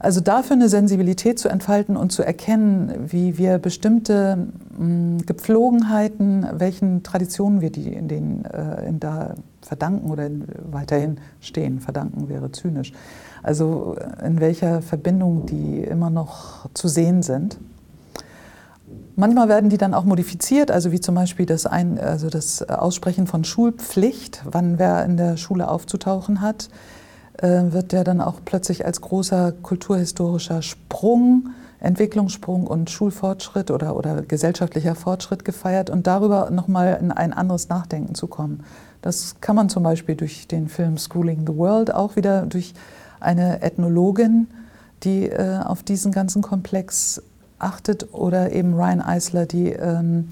Also 0.00 0.20
dafür 0.20 0.54
eine 0.54 0.68
Sensibilität 0.68 1.38
zu 1.38 1.48
entfalten 1.48 1.96
und 1.96 2.12
zu 2.12 2.22
erkennen, 2.22 3.10
wie 3.10 3.36
wir 3.36 3.58
bestimmte 3.58 4.48
mh, 4.70 4.78
hm, 4.78 5.26
Gepflogenheiten, 5.26 6.46
welchen 6.52 7.02
Traditionen 7.02 7.60
wir 7.60 7.70
die 7.70 7.92
in 7.92 8.08
denen 8.08 8.44
äh, 8.44 8.86
in 8.86 9.00
da 9.00 9.34
verdanken 9.60 10.10
oder 10.10 10.26
in, 10.26 10.44
weiterhin 10.70 11.18
stehen. 11.40 11.80
Verdanken 11.80 12.28
wäre 12.28 12.52
zynisch. 12.52 12.92
Also 13.42 13.96
in 14.24 14.40
welcher 14.40 14.82
Verbindung 14.82 15.46
die 15.46 15.82
immer 15.82 16.10
noch 16.10 16.68
zu 16.74 16.88
sehen 16.88 17.22
sind. 17.22 17.58
Manchmal 19.16 19.48
werden 19.48 19.68
die 19.68 19.78
dann 19.78 19.94
auch 19.94 20.04
modifiziert, 20.04 20.70
also 20.70 20.92
wie 20.92 21.00
zum 21.00 21.16
Beispiel 21.16 21.44
das, 21.44 21.66
Ein, 21.66 21.98
also 21.98 22.30
das 22.30 22.62
Aussprechen 22.62 23.26
von 23.26 23.42
Schulpflicht, 23.42 24.42
wann 24.44 24.78
wer 24.78 25.04
in 25.04 25.16
der 25.16 25.36
Schule 25.36 25.68
aufzutauchen 25.68 26.40
hat, 26.40 26.68
äh, 26.68 26.97
wird 27.40 27.92
der 27.92 28.04
dann 28.04 28.20
auch 28.20 28.40
plötzlich 28.44 28.84
als 28.84 29.00
großer 29.00 29.52
kulturhistorischer 29.52 30.62
Sprung, 30.62 31.50
Entwicklungssprung 31.80 32.66
und 32.66 32.90
Schulfortschritt 32.90 33.70
oder, 33.70 33.96
oder 33.96 34.22
gesellschaftlicher 34.22 34.94
Fortschritt 34.94 35.44
gefeiert 35.44 35.90
und 35.90 36.06
darüber 36.06 36.50
nochmal 36.50 36.98
in 37.00 37.12
ein 37.12 37.32
anderes 37.32 37.68
Nachdenken 37.68 38.14
zu 38.14 38.26
kommen. 38.26 38.64
Das 39.02 39.36
kann 39.40 39.54
man 39.54 39.68
zum 39.68 39.84
Beispiel 39.84 40.16
durch 40.16 40.48
den 40.48 40.68
Film 40.68 40.98
Schooling 40.98 41.46
the 41.46 41.56
World 41.56 41.94
auch 41.94 42.16
wieder 42.16 42.46
durch 42.46 42.74
eine 43.20 43.62
Ethnologin, 43.62 44.48
die 45.04 45.28
äh, 45.28 45.60
auf 45.60 45.82
diesen 45.82 46.10
ganzen 46.10 46.42
Komplex 46.42 47.22
achtet, 47.60 48.12
oder 48.12 48.52
eben 48.52 48.74
Ryan 48.74 49.00
Eisler, 49.00 49.46
die 49.46 49.70
ähm, 49.70 50.28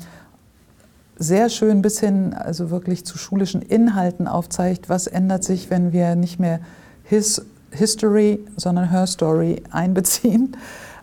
sehr 1.16 1.48
schön 1.48 1.82
bis 1.82 2.00
hin, 2.00 2.34
also 2.34 2.70
wirklich 2.70 3.04
zu 3.04 3.18
schulischen 3.18 3.62
Inhalten 3.62 4.26
aufzeigt, 4.28 4.88
was 4.88 5.06
ändert 5.06 5.44
sich, 5.44 5.70
wenn 5.70 5.92
wir 5.92 6.14
nicht 6.14 6.38
mehr 6.38 6.60
His 7.08 7.44
History, 7.70 8.40
sondern 8.56 8.90
Her 8.90 9.06
Story 9.06 9.62
einbeziehen. 9.70 10.56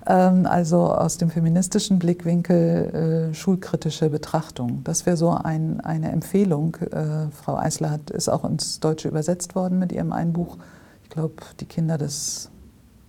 Ähm, 0.05 0.45
also 0.45 0.93
aus 0.93 1.17
dem 1.17 1.29
feministischen 1.29 1.99
Blickwinkel 1.99 3.31
äh, 3.31 3.33
schulkritische 3.33 4.09
Betrachtung. 4.09 4.83
Das 4.83 5.05
wäre 5.05 5.15
so 5.15 5.31
ein, 5.31 5.79
eine 5.81 6.11
Empfehlung. 6.11 6.75
Äh, 6.75 7.29
Frau 7.31 7.55
Eisler 7.55 7.91
hat, 7.91 8.09
ist 8.09 8.29
auch 8.29 8.43
ins 8.43 8.79
Deutsche 8.79 9.07
übersetzt 9.07 9.55
worden 9.55 9.79
mit 9.79 9.91
ihrem 9.91 10.11
einen 10.11 10.33
Buch. 10.33 10.57
Ich 11.03 11.09
glaube, 11.09 11.35
die 11.59 11.65
Kinder 11.65 11.97
des 11.97 12.49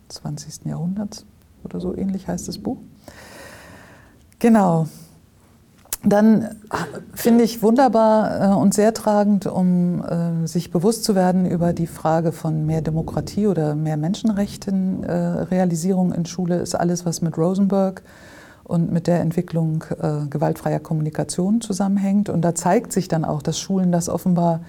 20. 0.08 0.66
Jahrhunderts 0.66 1.24
oder 1.64 1.80
so 1.80 1.96
ähnlich 1.96 2.28
heißt 2.28 2.46
das 2.46 2.58
Buch. 2.58 2.78
Genau. 4.38 4.86
Dann 6.06 6.48
finde 7.14 7.44
ich 7.44 7.62
wunderbar 7.62 8.52
äh, 8.52 8.54
und 8.54 8.74
sehr 8.74 8.92
tragend, 8.92 9.46
um 9.46 10.04
äh, 10.04 10.46
sich 10.46 10.70
bewusst 10.70 11.04
zu 11.04 11.14
werden 11.14 11.46
über 11.46 11.72
die 11.72 11.86
Frage 11.86 12.32
von 12.32 12.66
mehr 12.66 12.82
Demokratie 12.82 13.46
oder 13.46 13.74
mehr 13.74 13.96
Menschenrechten 13.96 15.02
äh, 15.02 15.12
Realisierung 15.14 16.12
in 16.12 16.26
Schule, 16.26 16.56
ist 16.56 16.74
alles, 16.74 17.06
was 17.06 17.22
mit 17.22 17.38
Rosenberg 17.38 18.02
und 18.64 18.92
mit 18.92 19.06
der 19.06 19.20
Entwicklung 19.20 19.84
äh, 20.00 20.26
gewaltfreier 20.28 20.80
Kommunikation 20.80 21.60
zusammenhängt. 21.60 22.28
Und 22.28 22.42
da 22.42 22.54
zeigt 22.54 22.92
sich 22.92 23.08
dann 23.08 23.24
auch, 23.24 23.40
dass 23.40 23.58
Schulen 23.58 23.90
das 23.90 24.08
offenbar 24.08 24.60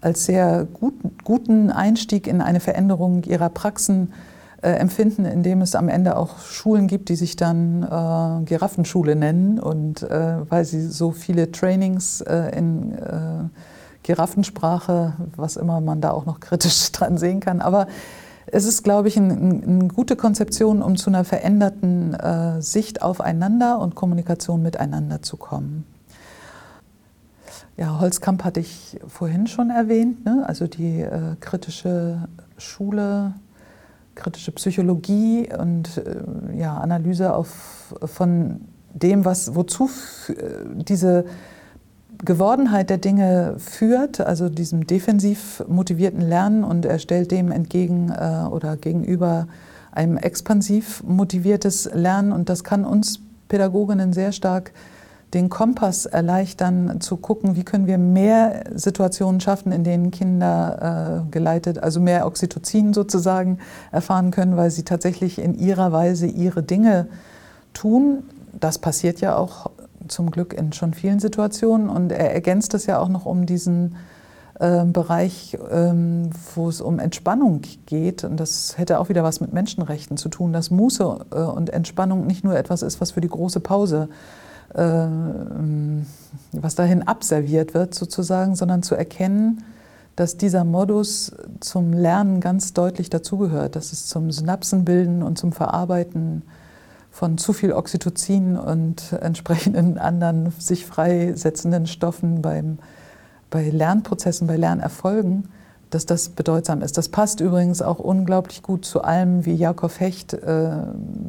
als 0.00 0.26
sehr 0.26 0.66
gut, 0.70 0.94
guten 1.24 1.70
Einstieg 1.70 2.26
in 2.26 2.42
eine 2.42 2.60
Veränderung 2.60 3.22
ihrer 3.24 3.48
Praxen 3.48 4.08
äh, 4.08 4.33
empfinden, 4.72 5.24
indem 5.24 5.60
es 5.62 5.74
am 5.74 5.88
Ende 5.88 6.16
auch 6.16 6.40
Schulen 6.40 6.86
gibt, 6.86 7.08
die 7.08 7.16
sich 7.16 7.36
dann 7.36 7.82
äh, 7.82 8.44
Giraffenschule 8.44 9.16
nennen 9.16 9.58
und 9.58 10.02
äh, 10.02 10.50
weil 10.50 10.64
sie 10.64 10.86
so 10.86 11.10
viele 11.12 11.52
Trainings 11.52 12.20
äh, 12.22 12.56
in 12.56 12.92
äh, 12.92 13.48
Giraffensprache, 14.02 15.14
was 15.36 15.56
immer 15.56 15.80
man 15.80 16.00
da 16.00 16.10
auch 16.10 16.26
noch 16.26 16.40
kritisch 16.40 16.92
dran 16.92 17.18
sehen 17.18 17.40
kann, 17.40 17.60
aber 17.60 17.86
es 18.46 18.66
ist, 18.66 18.82
glaube 18.82 19.08
ich, 19.08 19.16
eine 19.16 19.32
ein 19.32 19.88
gute 19.88 20.16
Konzeption, 20.16 20.82
um 20.82 20.96
zu 20.96 21.10
einer 21.10 21.24
veränderten 21.24 22.14
äh, 22.14 22.60
Sicht 22.60 23.02
aufeinander 23.02 23.80
und 23.80 23.94
Kommunikation 23.94 24.62
miteinander 24.62 25.22
zu 25.22 25.36
kommen. 25.36 25.84
Ja, 27.76 27.98
Holzkamp 27.98 28.44
hatte 28.44 28.60
ich 28.60 29.00
vorhin 29.08 29.48
schon 29.48 29.70
erwähnt, 29.70 30.24
ne? 30.24 30.44
also 30.46 30.68
die 30.68 31.00
äh, 31.00 31.34
kritische 31.40 32.28
Schule, 32.56 33.34
kritische 34.14 34.52
Psychologie 34.52 35.48
und 35.58 35.98
äh, 35.98 36.58
ja, 36.58 36.76
Analyse 36.76 37.34
auf, 37.34 37.94
von 38.04 38.60
dem, 38.92 39.24
was, 39.24 39.54
wozu 39.54 39.90
äh, 40.28 40.34
diese 40.74 41.24
Gewordenheit 42.24 42.90
der 42.90 42.98
Dinge 42.98 43.56
führt, 43.58 44.20
also 44.20 44.48
diesem 44.48 44.86
defensiv 44.86 45.64
motivierten 45.68 46.20
Lernen 46.20 46.64
und 46.64 46.86
er 46.86 46.98
stellt 46.98 47.30
dem 47.30 47.50
entgegen 47.50 48.10
äh, 48.10 48.46
oder 48.48 48.76
gegenüber 48.76 49.48
einem 49.92 50.16
expansiv 50.16 51.02
motiviertes 51.04 51.90
Lernen 51.92 52.32
und 52.32 52.48
das 52.48 52.64
kann 52.64 52.84
uns 52.84 53.20
Pädagoginnen 53.48 54.12
sehr 54.12 54.32
stark 54.32 54.72
den 55.34 55.48
Kompass 55.48 56.06
erleichtern, 56.06 57.00
zu 57.00 57.16
gucken, 57.16 57.56
wie 57.56 57.64
können 57.64 57.86
wir 57.86 57.98
mehr 57.98 58.64
Situationen 58.74 59.40
schaffen, 59.40 59.72
in 59.72 59.82
denen 59.82 60.10
Kinder 60.10 61.24
äh, 61.26 61.30
geleitet, 61.30 61.78
also 61.80 62.00
mehr 62.00 62.26
Oxytocin 62.26 62.94
sozusagen 62.94 63.58
erfahren 63.90 64.30
können, 64.30 64.56
weil 64.56 64.70
sie 64.70 64.84
tatsächlich 64.84 65.40
in 65.40 65.54
ihrer 65.58 65.92
Weise 65.92 66.26
ihre 66.26 66.62
Dinge 66.62 67.08
tun. 67.74 68.22
Das 68.58 68.78
passiert 68.78 69.20
ja 69.20 69.36
auch 69.36 69.70
zum 70.06 70.30
Glück 70.30 70.52
in 70.52 70.72
schon 70.72 70.94
vielen 70.94 71.18
Situationen 71.18 71.88
und 71.88 72.12
er 72.12 72.32
ergänzt 72.32 72.72
das 72.72 72.86
ja 72.86 73.00
auch 73.00 73.08
noch 73.08 73.26
um 73.26 73.46
diesen 73.46 73.96
äh, 74.60 74.84
Bereich, 74.84 75.58
ähm, 75.72 76.30
wo 76.54 76.68
es 76.68 76.80
um 76.80 77.00
Entspannung 77.00 77.62
geht. 77.86 78.22
Und 78.22 78.38
das 78.38 78.78
hätte 78.78 79.00
auch 79.00 79.08
wieder 79.08 79.24
was 79.24 79.40
mit 79.40 79.52
Menschenrechten 79.52 80.16
zu 80.16 80.28
tun, 80.28 80.52
dass 80.52 80.70
Muße 80.70 81.26
äh, 81.32 81.36
und 81.40 81.70
Entspannung 81.70 82.26
nicht 82.26 82.44
nur 82.44 82.56
etwas 82.56 82.82
ist, 82.82 83.00
was 83.00 83.12
für 83.12 83.20
die 83.20 83.28
große 83.28 83.58
Pause 83.58 84.08
äh, 84.10 84.43
was 86.52 86.74
dahin 86.74 87.02
abserviert 87.06 87.74
wird 87.74 87.94
sozusagen, 87.94 88.56
sondern 88.56 88.82
zu 88.82 88.94
erkennen, 88.94 89.62
dass 90.16 90.36
dieser 90.36 90.64
Modus 90.64 91.32
zum 91.60 91.92
Lernen 91.92 92.40
ganz 92.40 92.72
deutlich 92.72 93.10
dazugehört, 93.10 93.76
dass 93.76 93.92
es 93.92 94.06
zum 94.06 94.30
Synapsenbilden 94.30 95.22
und 95.22 95.38
zum 95.38 95.52
Verarbeiten 95.52 96.42
von 97.10 97.38
zu 97.38 97.52
viel 97.52 97.72
Oxytocin 97.72 98.56
und 98.56 99.12
entsprechenden 99.20 99.98
anderen 99.98 100.52
sich 100.58 100.86
freisetzenden 100.86 101.86
Stoffen 101.86 102.42
beim, 102.42 102.78
bei 103.50 103.70
Lernprozessen, 103.70 104.46
bei 104.46 104.56
Lernerfolgen, 104.56 105.48
dass 105.90 106.06
das 106.06 106.30
bedeutsam 106.30 106.82
ist. 106.82 106.98
Das 106.98 107.08
passt 107.08 107.40
übrigens 107.40 107.82
auch 107.82 108.00
unglaublich 108.00 108.62
gut 108.62 108.84
zu 108.84 109.02
allem, 109.02 109.46
wie 109.46 109.54
Jakob 109.54 110.00
Hecht 110.00 110.32
äh, 110.34 110.70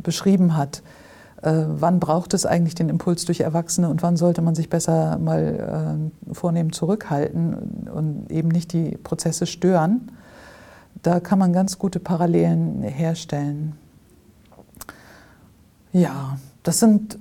beschrieben 0.01 0.57
hat 0.57 0.79
äh, 0.79 1.05
wann 1.45 1.99
braucht 1.99 2.33
es 2.33 2.45
eigentlich 2.45 2.75
den 2.75 2.89
Impuls 2.89 3.25
durch 3.25 3.41
Erwachsene 3.41 3.89
und 3.89 4.01
wann 4.03 4.17
sollte 4.17 4.41
man 4.41 4.55
sich 4.55 4.69
besser 4.69 5.17
mal 5.19 6.09
äh, 6.29 6.33
vornehm 6.33 6.71
zurückhalten 6.71 7.87
und 7.93 8.31
eben 8.31 8.49
nicht 8.49 8.73
die 8.73 8.97
Prozesse 8.97 9.45
stören. 9.45 10.11
Da 11.03 11.19
kann 11.19 11.37
man 11.37 11.53
ganz 11.53 11.77
gute 11.77 11.99
Parallelen 11.99 12.81
herstellen. 12.81 13.73
Ja, 15.93 16.37
das 16.63 16.79
sind 16.79 17.19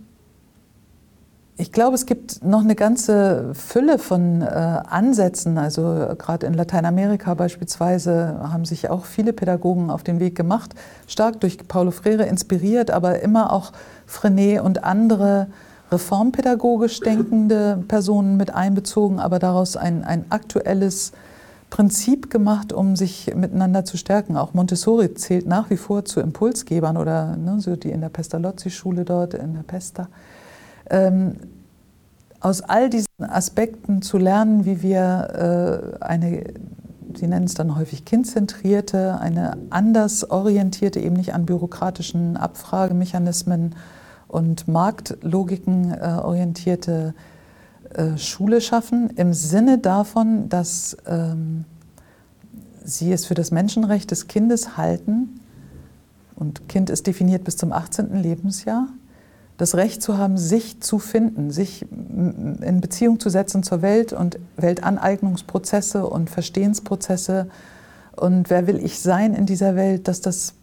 ich 1.64 1.72
glaube, 1.72 1.94
es 1.94 2.04
gibt 2.04 2.44
noch 2.44 2.60
eine 2.60 2.74
ganze 2.74 3.54
Fülle 3.54 3.98
von 3.98 4.42
äh, 4.42 4.44
Ansätzen. 4.44 5.56
Also 5.56 5.82
gerade 6.18 6.46
in 6.46 6.52
Lateinamerika 6.52 7.32
beispielsweise 7.32 8.38
haben 8.42 8.66
sich 8.66 8.90
auch 8.90 9.06
viele 9.06 9.32
Pädagogen 9.32 9.88
auf 9.88 10.02
den 10.02 10.20
Weg 10.20 10.34
gemacht, 10.34 10.74
stark 11.06 11.40
durch 11.40 11.56
Paulo 11.66 11.90
Freire 11.90 12.24
inspiriert, 12.24 12.90
aber 12.90 13.20
immer 13.20 13.50
auch 13.50 13.72
Frenet 14.04 14.60
und 14.60 14.84
andere 14.84 15.46
reformpädagogisch 15.90 17.00
denkende 17.00 17.82
Personen 17.88 18.36
mit 18.36 18.54
einbezogen, 18.54 19.18
aber 19.18 19.38
daraus 19.38 19.78
ein, 19.78 20.04
ein 20.04 20.26
aktuelles 20.28 21.12
Prinzip 21.70 22.28
gemacht, 22.28 22.74
um 22.74 22.94
sich 22.94 23.34
miteinander 23.34 23.86
zu 23.86 23.96
stärken. 23.96 24.36
Auch 24.36 24.52
Montessori 24.52 25.14
zählt 25.14 25.46
nach 25.46 25.70
wie 25.70 25.78
vor 25.78 26.04
zu 26.04 26.20
Impulsgebern 26.20 26.98
oder 26.98 27.38
ne, 27.38 27.58
so 27.58 27.74
die 27.74 27.90
in 27.90 28.02
der 28.02 28.10
Pestalozzi-Schule 28.10 29.06
dort, 29.06 29.32
in 29.32 29.54
der 29.54 29.62
Pesta 29.62 30.08
ähm, 30.90 31.36
aus 32.44 32.60
all 32.60 32.90
diesen 32.90 33.06
Aspekten 33.20 34.02
zu 34.02 34.18
lernen, 34.18 34.66
wie 34.66 34.82
wir 34.82 35.96
äh, 35.98 36.04
eine, 36.04 36.44
Sie 37.16 37.26
nennen 37.26 37.46
es 37.46 37.54
dann 37.54 37.74
häufig 37.74 38.04
kindzentrierte, 38.04 39.18
eine 39.18 39.56
anders 39.70 40.30
orientierte, 40.30 41.00
eben 41.00 41.16
nicht 41.16 41.32
an 41.32 41.46
bürokratischen 41.46 42.36
Abfragemechanismen 42.36 43.74
und 44.28 44.68
Marktlogiken 44.68 45.92
äh, 45.94 46.18
orientierte 46.22 47.14
äh, 47.94 48.18
Schule 48.18 48.60
schaffen, 48.60 49.08
im 49.16 49.32
Sinne 49.32 49.78
davon, 49.78 50.50
dass 50.50 50.98
ähm, 51.06 51.64
Sie 52.84 53.10
es 53.10 53.24
für 53.24 53.34
das 53.34 53.52
Menschenrecht 53.52 54.10
des 54.10 54.28
Kindes 54.28 54.76
halten, 54.76 55.40
und 56.36 56.68
Kind 56.68 56.90
ist 56.90 57.06
definiert 57.06 57.44
bis 57.44 57.56
zum 57.56 57.72
18. 57.72 58.20
Lebensjahr, 58.20 58.88
das 59.56 59.76
Recht 59.76 60.02
zu 60.02 60.18
haben, 60.18 60.36
sich 60.36 60.80
zu 60.80 60.98
finden, 60.98 61.50
sich 61.50 61.86
in 61.90 62.80
Beziehung 62.80 63.20
zu 63.20 63.30
setzen 63.30 63.62
zur 63.62 63.82
Welt 63.82 64.12
und 64.12 64.38
Weltaneignungsprozesse 64.56 66.06
und 66.06 66.28
Verstehensprozesse. 66.28 67.48
Und 68.16 68.50
wer 68.50 68.66
will 68.66 68.84
ich 68.84 69.00
sein 69.00 69.34
in 69.34 69.46
dieser 69.46 69.76
Welt, 69.76 70.08
dass 70.08 70.20
das, 70.20 70.54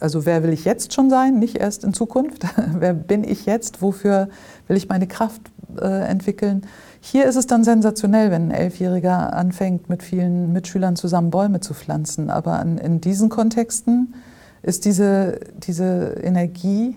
also 0.00 0.24
wer 0.24 0.42
will 0.42 0.52
ich 0.52 0.64
jetzt 0.64 0.94
schon 0.94 1.10
sein, 1.10 1.38
nicht 1.38 1.56
erst 1.56 1.84
in 1.84 1.92
Zukunft, 1.92 2.46
wer 2.78 2.94
bin 2.94 3.24
ich 3.24 3.44
jetzt, 3.44 3.82
wofür 3.82 4.28
will 4.68 4.76
ich 4.76 4.88
meine 4.88 5.06
Kraft 5.06 5.42
äh, 5.78 6.08
entwickeln. 6.08 6.62
Hier 7.00 7.26
ist 7.26 7.36
es 7.36 7.46
dann 7.46 7.62
sensationell, 7.64 8.30
wenn 8.30 8.48
ein 8.48 8.50
Elfjähriger 8.52 9.34
anfängt, 9.34 9.90
mit 9.90 10.02
vielen 10.02 10.52
Mitschülern 10.52 10.96
zusammen 10.96 11.30
Bäume 11.30 11.60
zu 11.60 11.74
pflanzen, 11.74 12.30
aber 12.30 12.62
in, 12.62 12.78
in 12.78 13.00
diesen 13.02 13.28
Kontexten 13.28 14.14
ist 14.62 14.84
diese, 14.84 15.40
diese 15.58 16.14
Energie, 16.22 16.96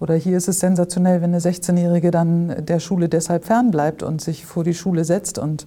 Oder 0.00 0.14
hier 0.14 0.38
ist 0.38 0.48
es 0.48 0.60
sensationell, 0.60 1.20
wenn 1.20 1.30
eine 1.30 1.40
16-Jährige 1.40 2.10
dann 2.10 2.64
der 2.64 2.80
Schule 2.80 3.08
deshalb 3.08 3.44
fernbleibt 3.44 4.02
und 4.02 4.20
sich 4.20 4.46
vor 4.46 4.64
die 4.64 4.74
Schule 4.74 5.04
setzt 5.04 5.38
und 5.38 5.66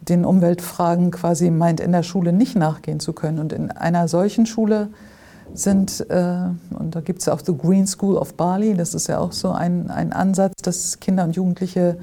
den 0.00 0.24
Umweltfragen 0.24 1.10
quasi 1.10 1.50
meint, 1.50 1.80
in 1.80 1.90
der 1.90 2.04
Schule 2.04 2.32
nicht 2.32 2.56
nachgehen 2.56 3.00
zu 3.00 3.12
können. 3.12 3.40
Und 3.40 3.52
in 3.52 3.72
einer 3.72 4.06
solchen 4.06 4.46
Schule 4.46 4.88
sind, 5.54 6.08
äh, 6.08 6.50
und 6.78 6.94
da 6.94 7.00
gibt 7.00 7.18
es 7.18 7.26
ja 7.26 7.32
auch 7.32 7.40
The 7.44 7.56
Green 7.56 7.86
School 7.86 8.16
of 8.16 8.34
Bali, 8.34 8.74
das 8.74 8.94
ist 8.94 9.08
ja 9.08 9.18
auch 9.18 9.32
so 9.32 9.50
ein, 9.50 9.90
ein 9.90 10.12
Ansatz, 10.12 10.52
dass 10.62 11.00
Kinder 11.00 11.24
und 11.24 11.34
Jugendliche 11.34 11.98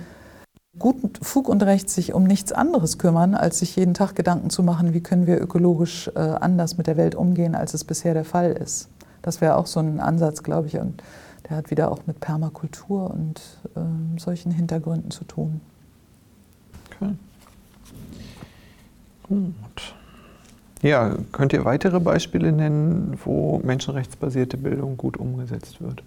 guten 0.77 1.13
Fug 1.23 1.47
und 1.47 1.63
Recht 1.63 1.89
sich 1.89 2.13
um 2.13 2.25
nichts 2.25 2.51
anderes 2.51 2.97
kümmern, 2.97 3.33
als 3.33 3.59
sich 3.59 3.77
jeden 3.77 3.93
Tag 3.93 4.13
Gedanken 4.15 4.49
zu 4.49 4.61
machen, 4.61 4.93
wie 4.93 5.01
können 5.01 5.25
wir 5.25 5.41
ökologisch 5.41 6.11
äh, 6.15 6.19
anders 6.19 6.77
mit 6.77 6.87
der 6.87 6.97
Welt 6.97 7.15
umgehen, 7.15 7.55
als 7.55 7.73
es 7.73 7.85
bisher 7.85 8.13
der 8.13 8.25
Fall 8.25 8.51
ist. 8.51 8.89
Das 9.21 9.39
wäre 9.39 9.55
auch 9.55 9.67
so 9.67 9.79
ein 9.79 10.01
Ansatz, 10.01 10.43
glaube 10.43 10.67
ich, 10.67 10.77
und 10.77 11.01
der 11.49 11.57
hat 11.57 11.71
wieder 11.71 11.91
auch 11.91 11.99
mit 12.07 12.19
Permakultur 12.19 13.11
und 13.11 13.41
äh, 13.75 14.19
solchen 14.19 14.51
Hintergründen 14.51 15.11
zu 15.11 15.23
tun. 15.25 15.61
Okay. 16.87 17.13
Gut. 19.23 19.95
Ja, 20.81 21.15
könnt 21.31 21.53
ihr 21.53 21.65
weitere 21.65 21.99
Beispiele 21.99 22.51
nennen, 22.51 23.17
wo 23.23 23.59
menschenrechtsbasierte 23.63 24.57
Bildung 24.57 24.97
gut 24.97 25.17
umgesetzt 25.17 25.81
wird? 25.81 26.03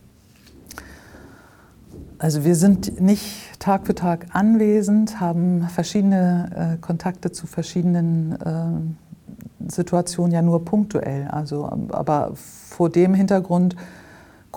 Also 2.19 2.45
wir 2.45 2.57
sind 2.57 3.01
nicht 3.01 3.61
Tag 3.61 3.87
für 3.87 3.95
Tag 3.95 4.27
anwesend, 4.33 5.21
haben 5.21 5.69
verschiedene 5.69 6.75
äh, 6.75 6.81
Kontakte 6.81 7.31
zu 7.33 7.47
verschiedenen 7.47 8.33
äh, 8.33 9.71
Situationen 9.71 10.33
ja 10.33 10.43
nur 10.43 10.65
punktuell. 10.65 11.29
Also, 11.29 11.71
aber 11.91 12.33
vor 12.35 12.91
dem 12.91 13.15
Hintergrund 13.15 13.77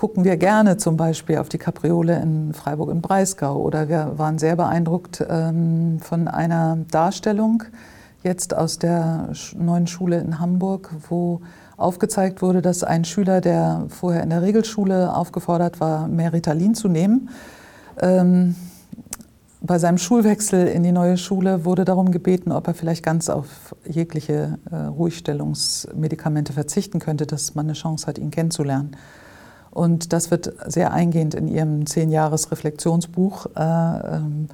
gucken 0.02 0.24
wir 0.24 0.36
gerne 0.36 0.78
zum 0.78 0.96
Beispiel 0.96 1.38
auf 1.38 1.48
die 1.48 1.58
Kapriole 1.58 2.20
in 2.20 2.54
Freiburg 2.54 2.90
im 2.90 3.00
Breisgau 3.00 3.56
oder 3.62 3.88
wir 3.88 4.14
waren 4.16 4.36
sehr 4.36 4.56
beeindruckt 4.56 5.24
ähm, 5.30 6.00
von 6.00 6.26
einer 6.26 6.78
Darstellung 6.90 7.62
jetzt 8.24 8.52
aus 8.52 8.80
der 8.80 9.28
neuen 9.56 9.86
Schule 9.86 10.18
in 10.18 10.40
Hamburg, 10.40 10.90
wo 11.08 11.40
aufgezeigt 11.76 12.42
wurde, 12.42 12.62
dass 12.62 12.82
ein 12.82 13.04
Schüler, 13.04 13.40
der 13.40 13.84
vorher 13.90 14.24
in 14.24 14.30
der 14.30 14.42
Regelschule 14.42 15.14
aufgefordert 15.14 15.78
war, 15.78 16.08
mehr 16.08 16.32
Ritalin 16.32 16.74
zu 16.74 16.88
nehmen, 16.88 17.28
ähm, 18.00 18.56
bei 19.60 19.78
seinem 19.78 19.98
Schulwechsel 19.98 20.66
in 20.66 20.82
die 20.82 20.90
neue 20.90 21.16
Schule 21.16 21.64
wurde 21.64 21.84
darum 21.84 22.10
gebeten, 22.10 22.50
ob 22.50 22.66
er 22.66 22.74
vielleicht 22.74 23.04
ganz 23.04 23.28
auf 23.28 23.76
jegliche 23.88 24.58
äh, 24.68 24.74
Ruhigstellungsmedikamente 24.74 26.52
verzichten 26.52 26.98
könnte, 26.98 27.24
dass 27.24 27.54
man 27.54 27.66
eine 27.66 27.74
Chance 27.74 28.08
hat, 28.08 28.18
ihn 28.18 28.32
kennenzulernen. 28.32 28.96
Und 29.72 30.12
das 30.12 30.30
wird 30.30 30.52
sehr 30.66 30.92
eingehend 30.92 31.34
in 31.34 31.48
Ihrem 31.48 31.86
Zehn-Jahres-Reflexionsbuch 31.86 33.46
äh, 33.56 34.16
ähm, 34.16 34.48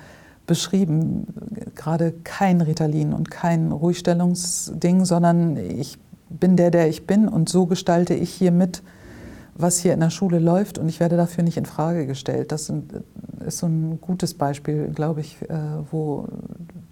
beschrieben. 0.47 1.27
Gerade 1.75 2.13
kein 2.25 2.61
Ritalin 2.61 3.13
und 3.13 3.31
kein 3.31 3.73
Ruhigstellungsding, 3.73 5.05
sondern 5.05 5.57
ich 5.57 5.99
bin 6.31 6.57
der, 6.57 6.71
der 6.71 6.89
ich 6.89 7.07
bin 7.07 7.29
und 7.29 7.49
so 7.49 7.67
gestalte 7.67 8.15
ich 8.15 8.31
hier 8.31 8.53
mit, 8.53 8.83
was 9.55 9.79
hier 9.79 9.93
in 9.93 10.01
der 10.01 10.11
Schule 10.11 10.39
läuft 10.39 10.79
und 10.79 10.89
ich 10.89 11.01
werde 11.01 11.17
dafür 11.17 11.43
nicht 11.43 11.57
in 11.57 11.67
Frage 11.67 12.07
gestellt. 12.07 12.53
Das 12.53 12.73
ist 13.45 13.59
so 13.59 13.67
ein 13.67 14.01
gutes 14.01 14.35
Beispiel, 14.35 14.89
glaube 14.89 15.21
ich, 15.21 15.43
äh, 15.43 15.57
wo 15.91 16.29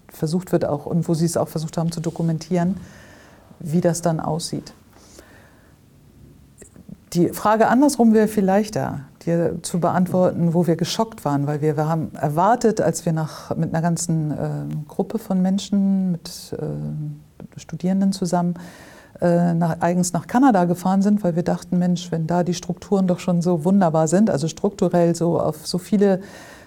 versucht 0.09 0.51
wird 0.51 0.65
auch 0.65 0.85
und 0.85 1.07
wo 1.07 1.13
Sie 1.13 1.25
es 1.25 1.37
auch 1.37 1.47
versucht 1.47 1.77
haben 1.77 1.91
zu 1.91 2.01
dokumentieren, 2.01 2.75
wie 3.59 3.81
das 3.81 4.01
dann 4.01 4.19
aussieht. 4.19 4.73
Die 7.17 7.29
Frage 7.29 7.67
andersrum 7.67 8.13
wäre 8.13 8.27
viel 8.27 8.45
leichter, 8.45 8.99
dir 9.25 9.55
zu 9.63 9.79
beantworten, 9.79 10.53
wo 10.53 10.67
wir 10.67 10.75
geschockt 10.75 11.25
waren, 11.25 11.47
weil 11.47 11.61
wir, 11.61 11.75
wir 11.75 11.89
haben 11.89 12.11
erwartet, 12.13 12.79
als 12.79 13.07
wir 13.07 13.13
nach, 13.13 13.55
mit 13.55 13.73
einer 13.73 13.81
ganzen 13.81 14.29
äh, 14.29 14.35
Gruppe 14.87 15.17
von 15.17 15.41
Menschen, 15.41 16.11
mit 16.11 16.29
äh, 16.53 17.59
Studierenden 17.59 18.11
zusammen, 18.11 18.53
äh, 19.19 19.55
nach, 19.55 19.81
eigens 19.81 20.13
nach 20.13 20.27
Kanada 20.27 20.65
gefahren 20.65 21.01
sind, 21.01 21.23
weil 21.23 21.35
wir 21.35 21.41
dachten, 21.41 21.79
Mensch, 21.79 22.11
wenn 22.11 22.27
da 22.27 22.43
die 22.43 22.53
Strukturen 22.53 23.07
doch 23.07 23.17
schon 23.17 23.41
so 23.41 23.65
wunderbar 23.65 24.07
sind, 24.07 24.29
also 24.29 24.47
strukturell 24.47 25.15
so 25.15 25.39
auf 25.39 25.65
so 25.65 25.79
viele 25.79 26.21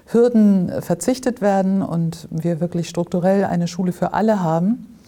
Hürden 0.06 0.82
verzichtet 0.82 1.40
werden 1.42 1.80
und 1.80 2.26
wir 2.32 2.58
wirklich 2.58 2.88
strukturell 2.88 3.44
eine 3.44 3.68
Schule 3.68 3.92
für 3.92 4.14
alle 4.14 4.42
haben, 4.42 4.98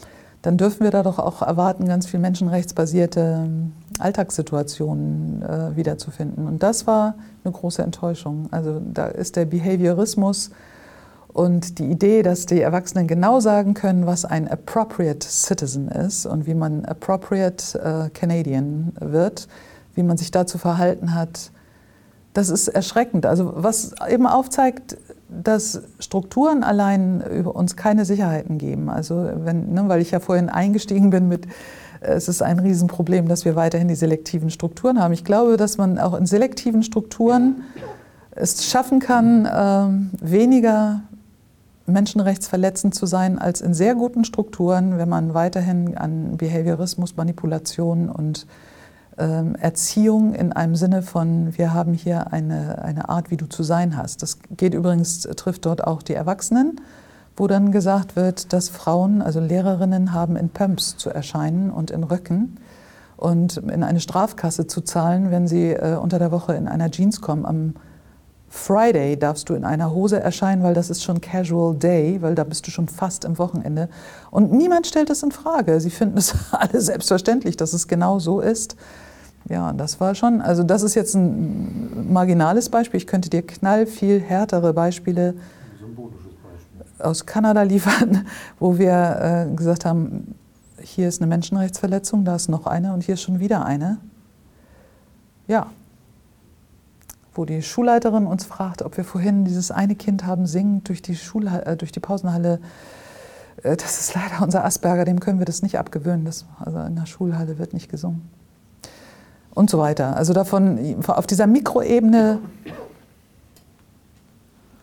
dann 0.43 0.57
dürfen 0.57 0.83
wir 0.83 0.91
da 0.91 1.03
doch 1.03 1.19
auch 1.19 1.41
erwarten, 1.41 1.87
ganz 1.87 2.07
viel 2.07 2.21
menschenrechtsbasierte 2.21 3.45
ähm, 3.47 3.73
Alltagssituationen 3.99 5.43
äh, 5.43 5.77
wiederzufinden. 5.77 6.47
Und 6.47 6.63
das 6.63 6.87
war 6.87 7.15
eine 7.45 7.53
große 7.53 7.83
Enttäuschung. 7.83 8.49
Also 8.51 8.81
da 8.93 9.07
ist 9.07 9.37
der 9.37 9.45
Behaviorismus 9.45 10.51
und 11.33 11.79
die 11.79 11.87
Idee, 11.87 12.23
dass 12.23 12.47
die 12.47 12.61
Erwachsenen 12.61 13.07
genau 13.07 13.41
sagen 13.41 13.75
können, 13.75 14.07
was 14.07 14.25
ein 14.25 14.49
appropriate 14.49 15.27
Citizen 15.27 15.89
ist 15.89 16.27
und 16.27 16.47
wie 16.47 16.55
man 16.55 16.85
appropriate 16.85 17.79
äh, 17.79 18.11
Canadian 18.11 18.93
wird, 18.99 19.49
wie 19.95 20.03
man 20.03 20.17
sich 20.17 20.33
dazu 20.33 20.59
verhalten 20.59 21.15
hat, 21.15 21.53
das 22.35 22.49
ist 22.49 22.69
erschreckend. 22.69 23.27
Also 23.27 23.53
was 23.55 23.95
eben 24.09 24.27
aufzeigt, 24.27 24.97
dass 25.43 25.83
Strukturen 25.99 26.63
allein 26.63 27.21
über 27.21 27.55
uns 27.55 27.77
keine 27.77 28.05
Sicherheiten 28.05 28.59
geben. 28.59 28.91
Also 28.91 29.29
wenn, 29.35 29.73
ne, 29.73 29.85
weil 29.87 30.01
ich 30.01 30.11
ja 30.11 30.21
vorhin 30.21 30.49
eingestiegen 30.49 31.11
bin 31.11 31.29
mit, 31.29 31.47
es 32.01 32.29
ist 32.29 32.43
ein 32.43 32.59
Riesenproblem, 32.59 33.29
dass 33.29 33.45
wir 33.45 33.57
weiterhin 33.57 33.89
die 33.89 33.95
selektiven 33.95 34.51
Strukturen 34.51 35.01
haben. 35.01 35.13
Ich 35.13 35.25
glaube, 35.25 35.57
dass 35.57 35.79
man 35.79 35.99
auch 35.99 36.15
in 36.15 36.27
selektiven 36.27 36.83
Strukturen 36.83 37.63
es 38.33 38.67
schaffen 38.67 38.99
kann, 38.99 39.47
äh, 39.47 40.27
weniger 40.27 41.03
menschenrechtsverletzend 41.87 42.95
zu 42.95 43.07
sein 43.07 43.39
als 43.39 43.61
in 43.61 43.75
sehr 43.75 43.95
guten 43.95 44.25
Strukturen, 44.25 44.99
wenn 44.99 45.09
man 45.09 45.35
weiterhin 45.35 45.97
an 45.97 46.37
Behaviorismus, 46.37 47.17
Manipulation 47.17 48.09
und 48.09 48.47
Erziehung 49.17 50.35
in 50.35 50.53
einem 50.53 50.75
Sinne 50.75 51.03
von, 51.03 51.57
wir 51.57 51.75
haben 51.75 51.93
hier 51.93 52.33
eine, 52.33 52.83
eine 52.83 53.09
Art, 53.09 53.31
wie 53.31 53.37
du 53.37 53.47
zu 53.47 53.63
sein 53.63 53.97
hast. 53.97 54.23
Das 54.23 54.39
geht 54.57 54.75
übrigens, 54.75 55.23
trifft 55.37 55.67
dort 55.67 55.85
auch 55.85 56.03
die 56.03 56.15
Erwachsenen, 56.15 56.81
wo 57.37 57.47
dann 57.47 57.73
gesagt 57.73 58.17
wird, 58.17 58.53
dass 58.53 58.69
Frauen, 58.69 59.21
also 59.23 59.41
Lehrerinnen, 59.41 60.13
haben 60.13 60.37
in 60.37 60.49
Pumps 60.49 60.97
zu 60.97 61.11
erscheinen 61.11 61.71
und 61.71 61.91
in 61.91 62.05
Röcken 62.05 62.59
und 63.17 63.59
in 63.59 63.83
eine 63.83 64.01
Strafkasse 64.01 64.67
zu 64.67 64.81
zahlen, 64.81 65.31
wenn 65.31 65.47
sie 65.47 65.71
äh, 65.73 65.97
unter 65.97 66.19
der 66.19 66.33
Woche 66.33 66.55
in 66.55 66.67
einer 66.67 66.91
Jeans 66.91 67.21
kommen. 67.21 67.47
Am 67.47 67.75
Friday 68.55 69.19
darfst 69.19 69.49
du 69.49 69.55
in 69.55 69.65
einer 69.65 69.93
Hose 69.93 70.21
erscheinen, 70.21 70.63
weil 70.63 70.75
das 70.75 70.91
ist 70.91 71.03
schon 71.03 71.23
Casual 71.23 71.75
Day, 71.75 72.21
weil 72.21 72.35
da 72.35 72.45
bist 72.45 72.67
du 72.67 72.71
schon 72.71 72.87
fast 72.87 73.25
im 73.25 73.39
Wochenende. 73.39 73.89
Und 74.31 74.53
niemand 74.53 74.87
stellt 74.87 75.09
das 75.09 75.23
in 75.23 75.33
Frage. 75.33 75.81
Sie 75.81 75.89
finden 75.89 76.19
es 76.19 76.35
alle 76.53 76.79
selbstverständlich, 76.79 77.57
dass 77.57 77.73
es 77.73 77.89
genau 77.89 78.19
so 78.19 78.41
ist. 78.41 78.77
Ja, 79.49 79.73
das 79.73 80.01
war 80.01 80.15
schon, 80.15 80.43
also 80.43 80.65
das 80.65 80.83
ist 80.83 80.95
jetzt 80.95 81.15
ein 81.15 82.13
marginales 82.13 82.69
Beispiel. 82.69 82.99
Ich 82.99 83.07
könnte 83.07 83.31
dir 83.31 83.41
knall 83.41 83.87
viel 83.87 84.21
härtere 84.21 84.75
Beispiele 84.75 85.35
aus 86.99 87.25
Kanada 87.25 87.63
liefern, 87.63 88.27
wo 88.61 88.77
wir 88.77 89.49
äh, 89.51 89.57
gesagt 89.57 89.87
haben, 89.87 90.35
hier 90.79 91.09
ist 91.09 91.23
eine 91.23 91.29
Menschenrechtsverletzung, 91.29 92.27
da 92.27 92.37
ist 92.37 92.51
noch 92.51 92.67
eine 92.67 92.93
und 92.93 93.03
hier 93.03 93.15
ist 93.15 93.23
schon 93.23 93.41
wieder 93.41 93.65
eine. 93.65 93.97
Ja, 95.49 95.69
wo 97.35 97.45
die 97.45 97.63
Schulleiterin 97.63 98.27
uns 98.27 98.45
fragt, 98.45 98.83
ob 98.83 98.97
wir 98.97 99.05
vorhin 99.05 99.45
dieses 99.45 99.71
eine 99.71 99.95
Kind 99.95 100.27
haben 100.27 100.47
singend 100.47 100.89
durch 100.89 101.03
die, 101.03 101.17
Schulhalle, 101.17 101.65
äh, 101.65 101.77
durch 101.77 101.93
die 101.93 102.01
Pausenhalle. 102.01 102.61
Äh, 103.63 103.77
das 103.77 104.01
ist 104.01 104.15
leider 104.15 104.43
unser 104.43 104.65
Asperger, 104.65 105.05
dem 105.05 105.21
können 105.21 105.39
wir 105.39 105.47
das 105.47 105.63
nicht 105.63 105.79
abgewöhnen. 105.79 106.25
Das, 106.25 106.47
also 106.59 106.81
in 106.81 106.97
der 106.97 107.07
Schulhalle 107.07 107.59
wird 107.59 107.73
nicht 107.73 107.91
gesungen 107.91 108.31
und 109.55 109.71
so 109.71 109.79
weiter. 109.79 110.17
Also 110.17 110.33
davon 110.33 111.05
auf 111.07 111.27
dieser 111.27 111.47
Mikroebene 111.47 112.39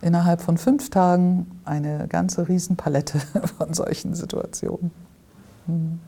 innerhalb 0.01 0.41
von 0.41 0.57
fünf 0.57 0.89
Tagen 0.89 1.61
eine 1.65 2.07
ganze 2.07 2.47
Riesenpalette 2.47 3.19
von 3.57 3.73
solchen 3.73 4.15
Situationen. 4.15 4.91
Hm. 5.65 5.99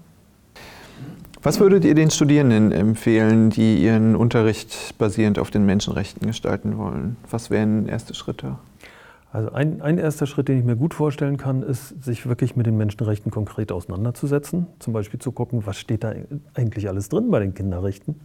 Was 1.44 1.60
würdet 1.60 1.86
ihr 1.86 1.96
den 1.96 2.12
Studierenden 2.12 2.72
empfehlen, 2.72 3.50
die 3.50 3.84
ihren 3.84 4.16
Unterricht 4.16 4.94
basierend 5.00 5.40
auf 5.40 5.50
den 5.50 5.66
Menschenrechten 5.66 6.28
gestalten 6.28 6.78
wollen? 6.78 7.18
Was 7.32 7.50
wären 7.50 7.88
erste 7.88 8.14
Schritte? 8.14 8.60
Also 9.32 9.52
ein, 9.52 9.82
ein, 9.82 9.98
erster 9.98 10.28
Schritt, 10.28 10.50
den 10.50 10.60
ich 10.60 10.66
mir 10.66 10.76
gut 10.76 10.94
vorstellen 10.94 11.38
kann, 11.38 11.64
ist, 11.64 12.04
sich 12.04 12.28
wirklich 12.28 12.56
mit 12.56 12.68
den 12.68 12.78
Menschenrechten 12.78 13.32
konkret 13.32 13.72
auseinanderzusetzen. 13.72 14.68
Zum 14.78 14.94
Beispiel 14.94 15.20
zu 15.20 15.32
gucken, 15.32 15.66
was 15.66 15.80
steht 15.80 16.04
da 16.04 16.14
eigentlich 16.54 16.88
alles 16.88 17.10
drin 17.10 17.32
bei 17.32 17.40
den 17.40 17.56
Kinderrechten. 17.56 18.22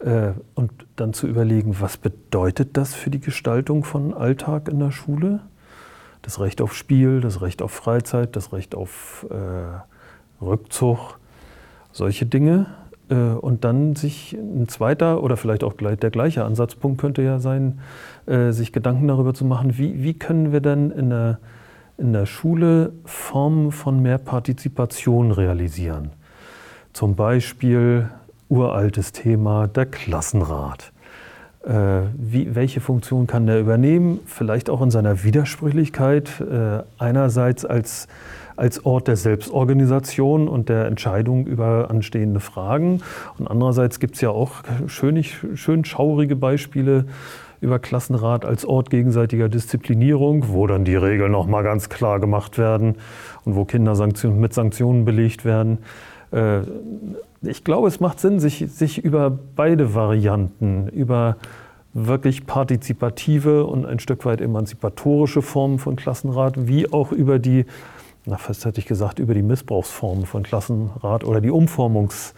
Äh, 0.00 0.32
und 0.54 0.70
dann 0.96 1.14
zu 1.14 1.28
überlegen, 1.28 1.76
was 1.80 1.96
bedeutet 1.96 2.76
das 2.76 2.94
für 2.94 3.08
die 3.08 3.20
Gestaltung 3.20 3.84
von 3.84 4.12
Alltag 4.12 4.68
in 4.68 4.80
der 4.80 4.90
Schule? 4.90 5.40
Das 6.20 6.40
Recht 6.40 6.60
auf 6.60 6.74
Spiel, 6.74 7.22
das 7.22 7.40
Recht 7.40 7.62
auf 7.62 7.70
Freizeit, 7.70 8.36
das 8.36 8.52
Recht 8.52 8.74
auf 8.74 9.24
äh, 9.30 10.44
Rückzug, 10.44 11.18
solche 11.98 12.24
Dinge. 12.24 12.66
Äh, 13.10 13.14
und 13.14 13.64
dann 13.64 13.96
sich 13.96 14.32
ein 14.32 14.68
zweiter 14.68 15.22
oder 15.22 15.36
vielleicht 15.36 15.64
auch 15.64 15.74
der 15.74 16.10
gleiche 16.10 16.44
Ansatzpunkt 16.44 17.00
könnte 17.00 17.22
ja 17.22 17.38
sein, 17.38 17.80
äh, 18.26 18.52
sich 18.52 18.72
Gedanken 18.72 19.08
darüber 19.08 19.34
zu 19.34 19.44
machen, 19.44 19.76
wie, 19.76 20.02
wie 20.02 20.14
können 20.14 20.52
wir 20.52 20.60
denn 20.60 20.90
in 20.90 21.10
der, 21.10 21.38
in 21.98 22.12
der 22.12 22.26
Schule 22.26 22.92
Formen 23.04 23.72
von 23.72 24.00
mehr 24.00 24.18
Partizipation 24.18 25.32
realisieren. 25.32 26.10
Zum 26.92 27.16
Beispiel 27.16 28.08
uraltes 28.48 29.12
Thema 29.12 29.66
der 29.66 29.86
Klassenrat. 29.86 30.92
Äh, 31.64 32.02
wie, 32.16 32.54
welche 32.54 32.80
Funktion 32.80 33.26
kann 33.26 33.46
der 33.46 33.60
übernehmen? 33.60 34.20
Vielleicht 34.26 34.70
auch 34.70 34.80
in 34.80 34.90
seiner 34.90 35.24
Widersprüchlichkeit. 35.24 36.42
einerseits 36.98 37.64
als 37.64 38.08
als 38.58 38.84
Ort 38.84 39.06
der 39.06 39.16
Selbstorganisation 39.16 40.48
und 40.48 40.68
der 40.68 40.86
Entscheidung 40.86 41.46
über 41.46 41.90
anstehende 41.90 42.40
Fragen. 42.40 43.00
Und 43.38 43.46
andererseits 43.46 44.00
gibt 44.00 44.16
es 44.16 44.20
ja 44.20 44.30
auch 44.30 44.52
schön, 44.88 45.22
schön 45.22 45.84
schaurige 45.84 46.34
Beispiele 46.34 47.06
über 47.60 47.78
Klassenrat 47.78 48.44
als 48.44 48.64
Ort 48.64 48.90
gegenseitiger 48.90 49.48
Disziplinierung, 49.48 50.48
wo 50.48 50.66
dann 50.66 50.84
die 50.84 50.96
Regeln 50.96 51.32
nochmal 51.32 51.62
ganz 51.62 51.88
klar 51.88 52.18
gemacht 52.20 52.58
werden 52.58 52.96
und 53.44 53.54
wo 53.54 53.64
Kinder 53.64 53.94
mit 54.24 54.54
Sanktionen 54.54 55.04
belegt 55.04 55.44
werden. 55.44 55.78
Äh, 56.32 56.60
ich 57.42 57.62
glaube, 57.62 57.86
es 57.86 58.00
macht 58.00 58.18
Sinn, 58.18 58.40
sich, 58.40 58.66
sich 58.68 59.04
über 59.04 59.38
beide 59.54 59.94
Varianten, 59.94 60.88
über 60.88 61.36
wirklich 61.94 62.46
partizipative 62.46 63.64
und 63.64 63.86
ein 63.86 64.00
Stück 64.00 64.24
weit 64.24 64.40
emanzipatorische 64.40 65.42
Formen 65.42 65.78
von 65.78 65.96
Klassenrat, 65.96 66.66
wie 66.66 66.92
auch 66.92 67.12
über 67.12 67.38
die 67.38 67.64
na, 68.26 68.36
fast 68.36 68.64
hätte 68.64 68.80
ich 68.80 68.86
gesagt, 68.86 69.18
über 69.18 69.34
die 69.34 69.42
Missbrauchsformen 69.42 70.26
von 70.26 70.42
Klassenrat 70.42 71.24
oder 71.24 71.40
die 71.40 71.50
Umformungs, 71.50 72.34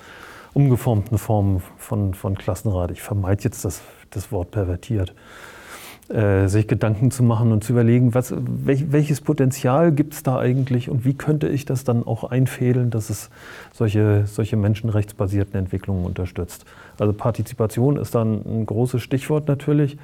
umgeformten 0.52 1.18
Formen 1.18 1.62
von, 1.78 2.14
von 2.14 2.36
Klassenrat. 2.36 2.90
Ich 2.90 3.02
vermeide 3.02 3.44
jetzt 3.44 3.64
das, 3.64 3.82
das 4.10 4.32
Wort 4.32 4.50
pervertiert. 4.50 5.14
Äh, 6.10 6.48
sich 6.48 6.66
Gedanken 6.66 7.12
zu 7.12 7.22
machen 7.22 7.52
und 7.52 7.62
zu 7.62 7.72
überlegen, 7.72 8.14
was, 8.14 8.34
welch, 8.36 8.90
welches 8.90 9.20
Potenzial 9.20 9.92
gibt 9.92 10.14
es 10.14 10.24
da 10.24 10.40
eigentlich 10.40 10.90
und 10.90 11.04
wie 11.04 11.14
könnte 11.14 11.46
ich 11.46 11.66
das 11.66 11.84
dann 11.84 12.04
auch 12.04 12.24
einfädeln, 12.24 12.90
dass 12.90 13.10
es 13.10 13.30
solche, 13.72 14.24
solche 14.26 14.56
menschenrechtsbasierten 14.56 15.54
Entwicklungen 15.54 16.04
unterstützt. 16.04 16.64
Also 16.98 17.12
Partizipation 17.12 17.96
ist 17.96 18.16
dann 18.16 18.42
ein 18.44 18.66
großes 18.66 19.00
Stichwort 19.00 19.46
natürlich. 19.46 19.98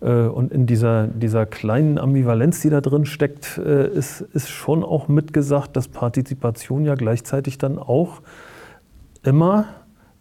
Äh, 0.00 0.26
und 0.26 0.52
in 0.52 0.66
dieser, 0.66 1.06
dieser 1.06 1.46
kleinen 1.46 1.98
Ambivalenz, 1.98 2.60
die 2.60 2.70
da 2.70 2.80
drin 2.80 3.06
steckt, 3.06 3.58
äh, 3.58 3.88
ist, 3.88 4.20
ist 4.20 4.48
schon 4.48 4.84
auch 4.84 5.08
mitgesagt, 5.08 5.76
dass 5.76 5.88
Partizipation 5.88 6.84
ja 6.84 6.94
gleichzeitig 6.94 7.58
dann 7.58 7.78
auch 7.78 8.22
immer 9.22 9.66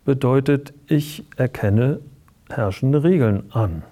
bedeutet, 0.05 0.73
ich 0.87 1.25
erkenne 1.37 1.99
herrschende 2.49 3.03
Regeln 3.03 3.43
an. 3.51 3.83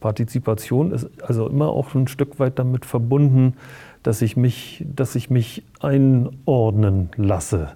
Partizipation 0.00 0.92
ist 0.92 1.08
also 1.22 1.46
immer 1.48 1.68
auch 1.68 1.94
ein 1.94 2.08
Stück 2.08 2.38
weit 2.38 2.58
damit 2.58 2.86
verbunden, 2.86 3.54
dass 4.02 4.22
ich 4.22 4.36
mich, 4.36 4.84
dass 4.94 5.14
ich 5.14 5.28
mich 5.28 5.62
einordnen 5.80 7.10
lasse 7.16 7.72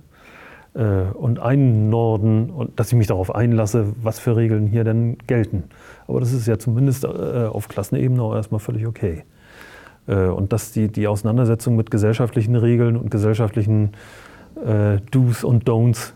äh, 0.74 1.12
und 1.12 1.38
einnorden 1.38 2.50
und 2.50 2.80
dass 2.80 2.88
ich 2.88 2.98
mich 2.98 3.08
darauf 3.08 3.34
einlasse, 3.34 3.92
was 4.02 4.18
für 4.18 4.36
Regeln 4.36 4.66
hier 4.66 4.84
denn 4.84 5.18
gelten. 5.26 5.64
Aber 6.06 6.20
das 6.20 6.32
ist 6.32 6.46
ja 6.46 6.58
zumindest 6.58 7.04
äh, 7.04 7.08
auf 7.08 7.68
Klassenebene 7.68 8.22
auch 8.22 8.34
erstmal 8.34 8.60
völlig 8.60 8.86
okay. 8.86 9.24
Äh, 10.06 10.26
und 10.26 10.52
dass 10.52 10.72
die, 10.72 10.88
die 10.88 11.06
Auseinandersetzung 11.06 11.76
mit 11.76 11.90
gesellschaftlichen 11.90 12.56
Regeln 12.56 12.96
und 12.96 13.10
gesellschaftlichen 13.10 13.92
äh, 14.64 14.98
Do's 15.10 15.44
und 15.44 15.68
Don'ts, 15.68 16.12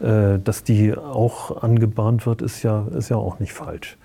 äh, 0.00 0.38
dass 0.38 0.64
die 0.64 0.96
auch 0.96 1.62
angebahnt 1.62 2.26
wird, 2.26 2.42
ist 2.42 2.62
ja, 2.62 2.86
ist 2.96 3.08
ja 3.08 3.16
auch 3.16 3.38
nicht 3.38 3.52
falsch. 3.52 3.96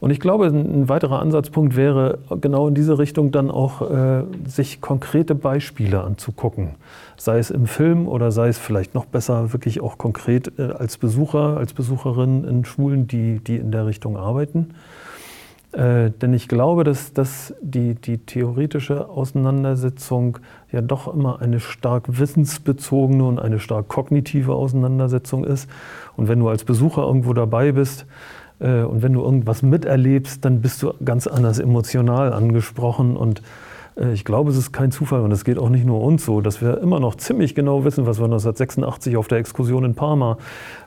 Und 0.00 0.10
ich 0.10 0.20
glaube, 0.20 0.46
ein 0.46 0.88
weiterer 0.90 1.20
Ansatzpunkt 1.20 1.76
wäre 1.76 2.18
genau 2.40 2.68
in 2.68 2.74
diese 2.74 2.98
Richtung 2.98 3.30
dann 3.30 3.50
auch, 3.50 3.90
äh, 3.90 4.24
sich 4.44 4.82
konkrete 4.82 5.34
Beispiele 5.34 6.02
anzugucken. 6.02 6.74
Sei 7.16 7.38
es 7.38 7.50
im 7.50 7.66
Film 7.66 8.08
oder 8.08 8.32
sei 8.32 8.48
es 8.48 8.58
vielleicht 8.58 8.94
noch 8.94 9.04
besser 9.04 9.52
wirklich 9.52 9.80
auch 9.80 9.98
konkret 9.98 10.58
äh, 10.58 10.72
als 10.72 10.96
Besucher, 10.96 11.56
als 11.56 11.72
Besucherin 11.72 12.44
in 12.44 12.64
Schulen, 12.64 13.06
die, 13.06 13.38
die 13.38 13.56
in 13.56 13.70
der 13.70 13.86
Richtung 13.86 14.16
arbeiten. 14.16 14.74
Äh, 15.72 16.10
denn 16.10 16.32
ich 16.34 16.46
glaube, 16.46 16.84
dass, 16.84 17.12
dass 17.12 17.52
die, 17.60 17.96
die 17.96 18.18
theoretische 18.18 19.08
Auseinandersetzung 19.08 20.38
ja 20.70 20.80
doch 20.80 21.12
immer 21.12 21.40
eine 21.40 21.58
stark 21.58 22.18
wissensbezogene 22.18 23.24
und 23.24 23.40
eine 23.40 23.58
stark 23.58 23.88
kognitive 23.88 24.54
Auseinandersetzung 24.54 25.44
ist. 25.44 25.68
Und 26.16 26.28
wenn 26.28 26.38
du 26.38 26.48
als 26.48 26.64
Besucher 26.64 27.02
irgendwo 27.02 27.32
dabei 27.32 27.72
bist, 27.72 28.06
äh, 28.60 28.82
und 28.82 29.02
wenn 29.02 29.12
du 29.12 29.22
irgendwas 29.22 29.62
miterlebst, 29.62 30.44
dann 30.44 30.60
bist 30.60 30.82
du 30.82 30.94
ganz 31.04 31.26
anders 31.26 31.58
emotional 31.58 32.32
angesprochen. 32.32 33.16
Und 33.16 33.42
ich 34.12 34.24
glaube, 34.24 34.50
es 34.50 34.56
ist 34.56 34.72
kein 34.72 34.90
Zufall 34.90 35.20
und 35.20 35.30
es 35.30 35.44
geht 35.44 35.56
auch 35.58 35.68
nicht 35.68 35.84
nur 35.84 36.00
uns 36.00 36.24
so, 36.24 36.40
dass 36.40 36.60
wir 36.60 36.78
immer 36.78 36.98
noch 36.98 37.14
ziemlich 37.14 37.54
genau 37.54 37.84
wissen, 37.84 38.06
was 38.06 38.18
wir 38.18 38.24
1986 38.24 39.16
auf 39.16 39.28
der 39.28 39.38
Exkursion 39.38 39.84
in 39.84 39.94
Parma 39.94 40.36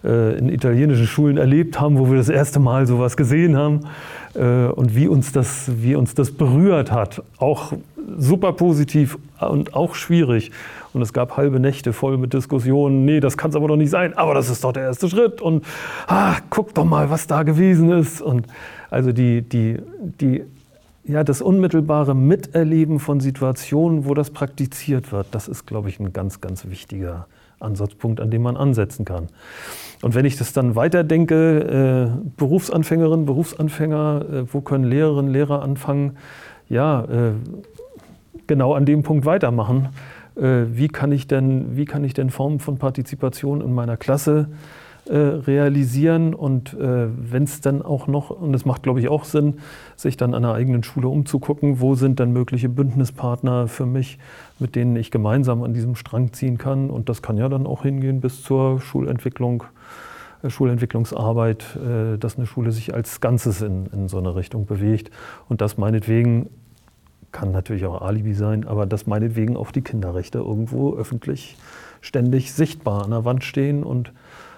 äh, 0.03 0.38
in 0.38 0.49
italienischen 0.49 1.07
Schulen 1.07 1.38
erlebt 1.38 1.79
haben, 1.79 1.97
wo 1.97 2.09
wir 2.09 2.17
das 2.17 2.29
erste 2.29 2.59
Mal 2.59 2.85
sowas 2.85 3.15
gesehen 3.15 3.55
haben 3.55 3.81
und 4.35 4.95
wie 4.95 5.07
uns 5.07 5.31
das, 5.31 5.71
wie 5.81 5.95
uns 5.95 6.13
das 6.13 6.29
berührt 6.29 6.91
hat. 6.91 7.23
Auch 7.39 7.73
super 8.17 8.53
positiv 8.53 9.17
und 9.39 9.73
auch 9.73 9.95
schwierig. 9.95 10.51
Und 10.93 11.01
es 11.01 11.13
gab 11.13 11.38
halbe 11.38 11.59
Nächte 11.59 11.93
voll 11.93 12.17
mit 12.17 12.34
Diskussionen. 12.34 13.05
Nee, 13.05 13.19
das 13.19 13.38
kann 13.38 13.49
es 13.49 13.55
aber 13.55 13.67
doch 13.67 13.75
nicht 13.75 13.89
sein. 13.89 14.17
Aber 14.17 14.34
das 14.34 14.49
ist 14.49 14.63
doch 14.63 14.73
der 14.73 14.84
erste 14.84 15.09
Schritt. 15.09 15.41
Und 15.41 15.65
ah, 16.07 16.35
guck 16.49 16.73
doch 16.73 16.85
mal, 16.85 17.09
was 17.09 17.27
da 17.27 17.43
gewesen 17.43 17.91
ist. 17.91 18.21
Und 18.21 18.47
also 18.89 19.11
die, 19.11 19.41
die, 19.41 19.77
die, 20.21 20.43
ja, 21.07 21.23
das 21.23 21.41
unmittelbare 21.41 22.13
Miterleben 22.13 22.99
von 22.99 23.19
Situationen, 23.19 24.05
wo 24.05 24.13
das 24.13 24.29
praktiziert 24.31 25.11
wird, 25.11 25.27
das 25.31 25.47
ist, 25.47 25.65
glaube 25.65 25.89
ich, 25.89 25.99
ein 25.99 26.13
ganz, 26.13 26.41
ganz 26.41 26.67
wichtiger 26.67 27.27
Ansatzpunkt, 27.59 28.19
an 28.19 28.29
dem 28.29 28.41
man 28.43 28.57
ansetzen 28.57 29.05
kann. 29.05 29.27
Und 30.01 30.15
wenn 30.15 30.25
ich 30.25 30.38
das 30.38 30.53
dann 30.53 30.75
weiterdenke, 30.75 32.11
äh, 32.13 32.29
Berufsanfängerinnen, 32.38 33.25
Berufsanfänger, 33.25 34.25
äh, 34.31 34.53
wo 34.53 34.61
können 34.61 34.84
Lehrerinnen, 34.84 35.31
Lehrer 35.31 35.63
anfangen? 35.63 36.17
Ja, 36.69 37.03
äh, 37.05 37.31
genau 38.45 38.73
an 38.73 38.85
dem 38.85 39.01
Punkt 39.01 39.25
weitermachen. 39.25 39.89
Äh, 40.35 40.65
wie, 40.73 40.89
kann 40.89 41.11
ich 41.11 41.27
denn, 41.27 41.77
wie 41.77 41.85
kann 41.85 42.03
ich 42.03 42.13
denn 42.13 42.29
Formen 42.29 42.59
von 42.59 42.77
Partizipation 42.77 43.61
in 43.61 43.73
meiner 43.73 43.97
Klasse 43.97 44.49
äh, 44.49 44.86
realisieren 45.13 46.34
und 46.34 46.73
äh, 46.73 47.07
wenn 47.09 47.43
es 47.43 47.61
dann 47.61 47.81
auch 47.81 48.07
noch, 48.07 48.29
und 48.29 48.53
es 48.53 48.65
macht 48.65 48.84
glaube 48.84 48.99
ich 48.99 49.09
auch 49.09 49.23
Sinn, 49.23 49.59
sich 49.95 50.17
dann 50.17 50.34
an 50.34 50.43
der 50.43 50.53
eigenen 50.53 50.84
Schule 50.84 51.07
umzugucken, 51.07 51.79
wo 51.79 51.95
sind 51.95 52.19
dann 52.19 52.31
mögliche 52.31 52.69
Bündnispartner 52.69 53.67
für 53.67 53.85
mich, 53.85 54.19
mit 54.59 54.75
denen 54.75 54.95
ich 54.95 55.11
gemeinsam 55.11 55.63
an 55.63 55.73
diesem 55.73 55.95
Strang 55.95 56.34
ziehen 56.34 56.57
kann. 56.57 56.89
Und 56.89 57.09
das 57.09 57.21
kann 57.21 57.38
ja 57.38 57.49
dann 57.49 57.67
auch 57.67 57.84
hingehen 57.84 58.21
bis 58.21 58.43
zur 58.43 58.81
Schulentwicklung, 58.81 59.63
Schulentwicklungsarbeit, 60.47 61.77
dass 62.19 62.38
eine 62.38 62.45
Schule 62.45 62.71
sich 62.71 62.93
als 62.93 63.21
Ganzes 63.21 63.61
in, 63.61 63.88
in 63.88 64.07
so 64.07 64.17
eine 64.17 64.35
Richtung 64.35 64.65
bewegt. 64.65 65.11
Und 65.49 65.61
das 65.61 65.77
meinetwegen 65.77 66.49
kann 67.31 67.51
natürlich 67.51 67.85
auch 67.85 68.01
Alibi 68.01 68.34
sein, 68.34 68.67
aber 68.67 68.85
dass 68.85 69.07
meinetwegen 69.07 69.57
auch 69.57 69.71
die 69.71 69.81
Kinderrechte 69.81 70.39
irgendwo 70.39 70.95
öffentlich 70.95 71.57
ständig 72.01 72.53
sichtbar 72.53 73.03
an 73.03 73.11
der 73.11 73.25
Wand 73.25 73.43
stehen 73.43 73.84
und 73.84 74.11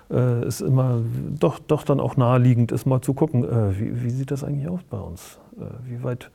äh, 0.09 0.43
es 0.43 0.61
immer 0.61 1.01
doch, 1.39 1.59
doch 1.59 1.83
dann 1.83 1.99
auch 1.99 2.17
naheliegend 2.17 2.71
ist, 2.71 2.85
mal 2.85 3.01
zu 3.01 3.13
gucken, 3.13 3.43
äh, 3.43 3.79
wie, 3.79 4.03
wie, 4.03 4.09
sieht 4.09 4.31
das 4.31 4.43
eigentlich 4.43 4.67
aus 4.67 4.81
bei 4.89 4.97
uns? 4.97 5.39
Äh, 5.59 5.65
wie 5.89 6.03
weit, 6.03 6.29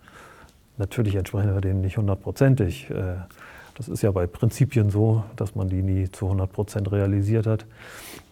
natürlich 0.79 1.15
entsprechen 1.15 1.55
wir 1.55 1.61
denen 1.61 1.81
nicht 1.81 1.97
hundertprozentig. 1.97 2.91
Äh, 2.91 3.17
das 3.77 3.89
ist 3.89 4.03
ja 4.03 4.11
bei 4.13 4.27
Prinzipien 4.27 4.91
so, 4.91 5.25
dass 5.37 5.55
man 5.57 5.69
die 5.69 5.83
nie 5.83 6.11
zu 6.11 6.27
100 6.27 6.53
Prozent 6.53 6.93
realisiert 6.93 7.47
hat. 7.47 7.67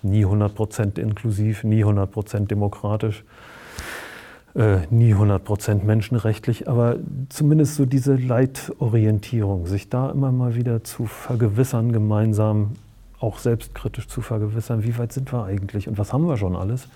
Nie 0.02 0.24
100 0.24 0.55
Prozent 0.55 0.98
inklusiv, 0.98 1.64
nie 1.64 1.81
100 1.81 2.10
Prozent 2.10 2.51
demokratisch 2.51 3.24
äh, 4.55 4.86
nie 4.90 5.14
100% 5.14 5.85
menschenrechtlich, 5.85 6.69
aber 6.69 6.97
zumindest 7.28 7.77
so 7.77 7.86
diese 7.86 8.14
Leitorientierung, 8.14 9.66
sich 9.66 9.89
da 9.89 10.10
immer 10.10 10.31
mal 10.32 10.55
wieder 10.55 10.85
zu 10.85 11.06
vergewissern, 11.06 11.93
gemeinsam 11.93 12.73
auch 13.22 13.38
selbstkritisch 13.38 14.08
zu 14.08 14.20
vergewissern, 14.20 14.82
wie 14.84 14.98
weit 14.98 15.12
sind 15.12 15.32
wir 15.32 15.44
eigentlich 15.44 15.88
und 15.88 15.98
was 15.98 16.12
haben 16.12 16.26
wir 16.26 16.36
schon 16.36 16.56
alles 16.56 16.88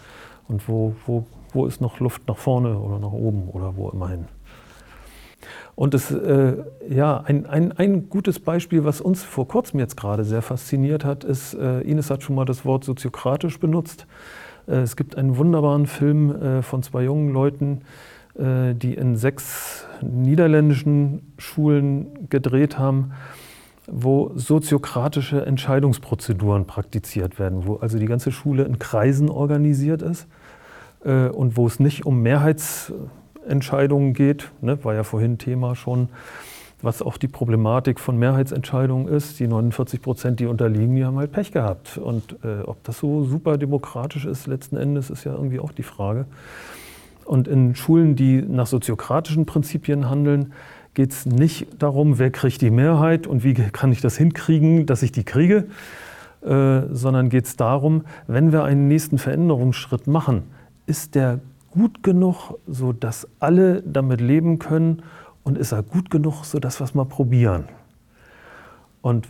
und 0.49 0.69
wo, 0.69 0.95
wo, 1.07 1.27
wo 1.53 1.67
ist 1.67 1.81
noch 1.81 2.01
Luft 2.01 2.27
nach 2.29 2.37
vorne 2.37 2.79
oder 2.79 2.99
nach 2.99 3.13
oben 3.13 3.49
oder 3.49 3.77
wo 3.77 3.89
immerhin. 3.91 4.27
Und 5.75 5.93
es, 5.93 6.11
äh, 6.11 6.57
ja, 6.89 7.19
ein, 7.19 7.47
ein, 7.47 7.73
ein 7.73 8.09
gutes 8.09 8.41
Beispiel, 8.41 8.85
was 8.85 9.01
uns 9.01 9.23
vor 9.23 9.47
kurzem 9.47 9.79
jetzt 9.79 9.97
gerade 9.97 10.25
sehr 10.25 10.41
fasziniert 10.41 11.05
hat, 11.05 11.23
ist, 11.23 11.55
äh, 11.55 11.81
Ines 11.83 12.11
hat 12.11 12.23
schon 12.23 12.35
mal 12.35 12.47
das 12.47 12.65
Wort 12.65 12.85
soziokratisch 12.85 13.61
benutzt. 13.61 14.07
Äh, 14.67 14.77
es 14.77 14.97
gibt 14.97 15.17
einen 15.17 15.37
wunderbaren 15.37 15.87
Film 15.87 16.31
äh, 16.31 16.63
von 16.63 16.83
zwei 16.83 17.05
jungen 17.05 17.33
Leuten, 17.33 17.83
äh, 18.39 18.75
die 18.75 18.95
in 18.95 19.17
sechs 19.17 19.87
niederländischen 20.01 21.35
Schulen 21.37 22.29
gedreht 22.31 22.79
haben. 22.79 23.13
Wo 23.87 24.33
soziokratische 24.35 25.45
Entscheidungsprozeduren 25.47 26.67
praktiziert 26.67 27.39
werden, 27.39 27.67
wo 27.67 27.77
also 27.77 27.99
die 27.99 28.07
ganze 28.07 28.33
Schule 28.33 28.65
in 28.65 28.79
Kreisen 28.79 29.29
organisiert 29.31 30.03
ist 30.03 30.27
äh, 31.05 31.29
und 31.29 31.57
wo 31.57 31.67
es 31.67 31.79
nicht 31.79 32.05
um 32.05 32.21
Mehrheitsentscheidungen 32.23 34.13
geht, 34.13 34.51
ne, 34.61 34.83
war 34.85 34.95
ja 34.95 35.05
vorhin 35.05 35.39
Thema 35.39 35.77
schon, 35.77 36.09
was 36.83 37.01
auch 37.01 37.17
die 37.17 37.29
Problematik 37.29 38.01
von 38.01 38.19
Mehrheitsentscheidungen 38.19 39.09
ist. 39.09 39.41
Die 39.41 39.47
49 39.47 40.03
Prozent, 40.03 40.41
die 40.41 40.47
unterliegen, 40.47 40.95
die 40.95 41.05
haben 41.05 41.17
halt 41.17 41.33
Pech 41.33 41.53
gehabt. 41.53 41.97
Und 41.97 42.37
äh, 42.45 42.63
ob 42.65 42.83
das 42.85 42.99
so 42.99 43.25
super 43.25 43.57
demokratisch 43.57 44.27
ist, 44.27 44.47
letzten 44.47 44.77
Endes, 44.77 45.11
ist 45.11 45.25
ja 45.25 45.33
irgendwie 45.33 45.59
auch 45.59 45.73
die 45.73 45.83
Frage. 45.83 46.27
Und 47.25 47.49
in 47.49 47.75
Schulen, 47.75 48.15
die 48.15 48.43
nach 48.43 48.67
soziokratischen 48.67 49.47
Prinzipien 49.47 50.09
handeln, 50.09 50.53
geht 50.97 51.13
es 51.13 51.27
nicht 51.27 51.69
darum, 51.79 52.19
wer 52.19 52.31
kriegt 52.31 52.63
die 52.63 52.71
Mehrheit 52.71 53.27
und 53.27 53.45
wie 53.45 53.53
kann 53.53 53.93
ich 53.93 54.01
das 54.01 54.17
hinkriegen, 54.17 54.87
dass 54.87 55.03
ich 55.03 55.13
die 55.13 55.25
kriege, 55.25 55.67
äh, 56.43 56.81
sondern 56.91 57.29
geht 57.29 57.45
es 57.45 57.57
darum, 57.57 58.07
wenn 58.27 58.51
wir 58.51 58.65
einen 58.65 58.89
nächsten 58.89 59.19
Veränderungsschritt 59.19 60.07
machen, 60.07 60.45
ist 60.87 61.15
der 61.15 61.41
gut 61.71 62.03
genug, 62.03 62.55
sodass 62.67 63.29
alle 63.41 63.83
damit 63.83 64.23
leben 64.23 64.59
können 64.59 65.03
und 65.45 65.59
ist 65.59 65.73
er 65.73 65.83
gut 65.83 66.11
genug, 66.11 66.45
sodass 66.45 66.81
wir 66.81 66.85
es 66.85 66.95
mal 66.95 67.05
probieren. 67.05 67.65
Und 69.03 69.29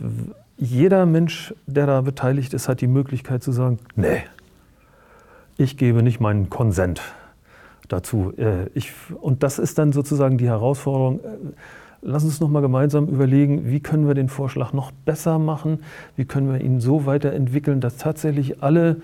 jeder 0.55 1.05
Mensch, 1.05 1.53
der 1.65 1.85
da 1.85 1.99
beteiligt 1.99 2.53
ist, 2.53 2.69
hat 2.69 2.79
die 2.79 2.87
Möglichkeit 2.87 3.43
zu 3.43 3.51
sagen, 3.51 3.79
nee, 3.97 4.23
ich 5.57 5.75
gebe 5.75 6.01
nicht 6.01 6.21
meinen 6.21 6.49
Konsent 6.49 7.01
dazu. 7.87 8.33
Äh, 8.37 8.67
ich, 8.73 8.91
und 9.19 9.43
das 9.43 9.59
ist 9.59 9.77
dann 9.77 9.91
sozusagen 9.91 10.37
die 10.37 10.47
Herausforderung. 10.47 11.19
Äh, 11.19 11.27
lass 12.01 12.23
uns 12.23 12.39
noch 12.39 12.49
mal 12.49 12.61
gemeinsam 12.61 13.07
überlegen, 13.07 13.69
wie 13.69 13.79
können 13.79 14.07
wir 14.07 14.13
den 14.13 14.29
Vorschlag 14.29 14.73
noch 14.73 14.91
besser 14.91 15.39
machen? 15.39 15.79
Wie 16.15 16.25
können 16.25 16.51
wir 16.51 16.61
ihn 16.61 16.79
so 16.79 17.05
weiterentwickeln, 17.05 17.81
dass 17.81 17.97
tatsächlich 17.97 18.61
alle 18.61 18.97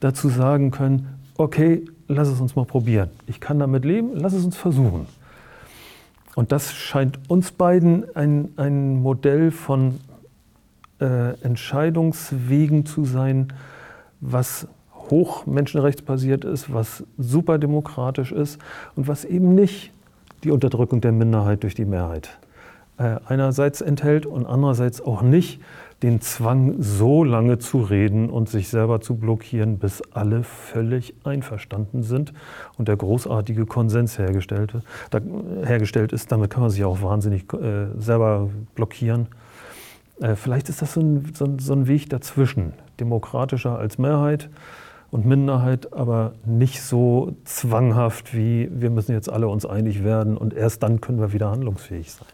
dazu 0.00 0.28
sagen 0.28 0.70
können, 0.70 1.08
okay, 1.36 1.84
lass 2.08 2.28
es 2.28 2.40
uns 2.40 2.56
mal 2.56 2.64
probieren. 2.64 3.10
Ich 3.26 3.40
kann 3.40 3.58
damit 3.58 3.84
leben, 3.84 4.10
lass 4.14 4.32
es 4.32 4.44
uns 4.44 4.56
versuchen. 4.56 5.06
Und 6.34 6.52
das 6.52 6.72
scheint 6.72 7.18
uns 7.28 7.52
beiden 7.52 8.04
ein, 8.16 8.50
ein 8.56 9.02
Modell 9.02 9.50
von 9.50 10.00
äh, 11.00 11.34
Entscheidungswegen 11.42 12.86
zu 12.86 13.04
sein, 13.04 13.52
was 14.20 14.66
hoch 15.12 15.46
menschenrechtsbasiert 15.46 16.44
ist, 16.44 16.72
was 16.72 17.04
super 17.18 17.58
demokratisch 17.58 18.32
ist 18.32 18.58
und 18.96 19.06
was 19.06 19.24
eben 19.24 19.54
nicht 19.54 19.92
die 20.42 20.50
Unterdrückung 20.50 21.00
der 21.00 21.12
Minderheit 21.12 21.62
durch 21.62 21.74
die 21.74 21.84
Mehrheit 21.84 22.38
äh, 22.98 23.16
einerseits 23.26 23.80
enthält 23.80 24.26
und 24.26 24.46
andererseits 24.46 25.00
auch 25.00 25.22
nicht 25.22 25.60
den 26.02 26.20
Zwang, 26.20 26.82
so 26.82 27.22
lange 27.22 27.58
zu 27.58 27.80
reden 27.80 28.28
und 28.28 28.48
sich 28.48 28.68
selber 28.68 29.00
zu 29.00 29.14
blockieren, 29.14 29.78
bis 29.78 30.02
alle 30.12 30.42
völlig 30.42 31.14
einverstanden 31.24 32.02
sind 32.02 32.32
und 32.76 32.88
der 32.88 32.96
großartige 32.96 33.66
Konsens 33.66 34.18
hergestellt, 34.18 34.74
da, 35.10 35.20
hergestellt 35.64 36.12
ist. 36.12 36.32
Damit 36.32 36.50
kann 36.50 36.62
man 36.62 36.70
sich 36.70 36.84
auch 36.84 37.02
wahnsinnig 37.02 37.52
äh, 37.52 37.86
selber 37.98 38.50
blockieren. 38.74 39.28
Äh, 40.20 40.34
vielleicht 40.34 40.68
ist 40.68 40.82
das 40.82 40.94
so 40.94 41.00
ein, 41.00 41.32
so, 41.34 41.46
so 41.58 41.72
ein 41.72 41.86
Weg 41.86 42.10
dazwischen, 42.10 42.72
demokratischer 42.98 43.78
als 43.78 43.98
Mehrheit 43.98 44.50
und 45.12 45.26
Minderheit, 45.26 45.92
aber 45.92 46.32
nicht 46.46 46.82
so 46.82 47.36
zwanghaft 47.44 48.34
wie 48.34 48.68
wir 48.72 48.90
müssen 48.90 49.12
jetzt 49.12 49.30
alle 49.30 49.46
uns 49.46 49.66
einig 49.66 50.02
werden 50.02 50.36
und 50.38 50.54
erst 50.54 50.82
dann 50.82 51.00
können 51.00 51.20
wir 51.20 51.32
wieder 51.34 51.50
handlungsfähig 51.50 52.10
sein. 52.10 52.26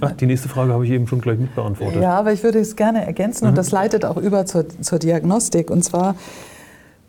Ach, 0.00 0.12
die 0.12 0.26
nächste 0.26 0.48
Frage 0.48 0.72
habe 0.72 0.84
ich 0.84 0.90
eben 0.90 1.06
schon 1.06 1.20
gleich 1.20 1.38
mitbeantwortet. 1.38 2.02
Ja, 2.02 2.18
aber 2.18 2.32
ich 2.32 2.42
würde 2.42 2.58
es 2.58 2.74
gerne 2.74 3.04
ergänzen 3.06 3.44
mhm. 3.44 3.50
und 3.50 3.58
das 3.58 3.70
leitet 3.70 4.04
auch 4.06 4.16
über 4.16 4.46
zur, 4.46 4.66
zur 4.68 4.98
Diagnostik. 4.98 5.70
Und 5.70 5.84
zwar, 5.84 6.16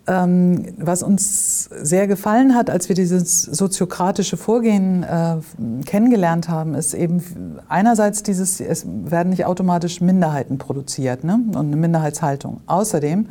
ähm, 0.07 0.73
was 0.77 1.03
uns 1.03 1.65
sehr 1.65 2.07
gefallen 2.07 2.53
hat, 2.53 2.69
als 2.69 2.89
wir 2.89 2.95
dieses 2.95 3.43
soziokratische 3.43 4.35
Vorgehen 4.35 5.03
äh, 5.03 5.37
kennengelernt 5.85 6.49
haben, 6.49 6.75
ist 6.75 6.93
eben 6.93 7.23
einerseits 7.69 8.23
dieses, 8.23 8.59
es 8.59 8.85
werden 8.85 9.29
nicht 9.29 9.45
automatisch 9.45 10.01
Minderheiten 10.01 10.57
produziert 10.57 11.23
ne? 11.23 11.39
und 11.47 11.57
eine 11.57 11.77
Minderheitshaltung. 11.77 12.59
Außerdem 12.67 13.27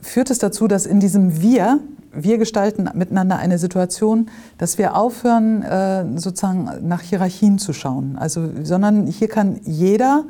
führt 0.00 0.30
es 0.30 0.38
dazu, 0.38 0.68
dass 0.68 0.86
in 0.86 1.00
diesem 1.00 1.40
Wir, 1.40 1.80
wir 2.12 2.38
gestalten 2.38 2.88
miteinander 2.94 3.36
eine 3.36 3.58
Situation, 3.58 4.30
dass 4.56 4.78
wir 4.78 4.96
aufhören, 4.96 5.62
äh, 5.62 6.04
sozusagen 6.18 6.68
nach 6.82 7.02
Hierarchien 7.02 7.58
zu 7.58 7.72
schauen. 7.72 8.16
Also, 8.18 8.48
sondern 8.62 9.06
hier 9.06 9.28
kann 9.28 9.60
jeder 9.64 10.24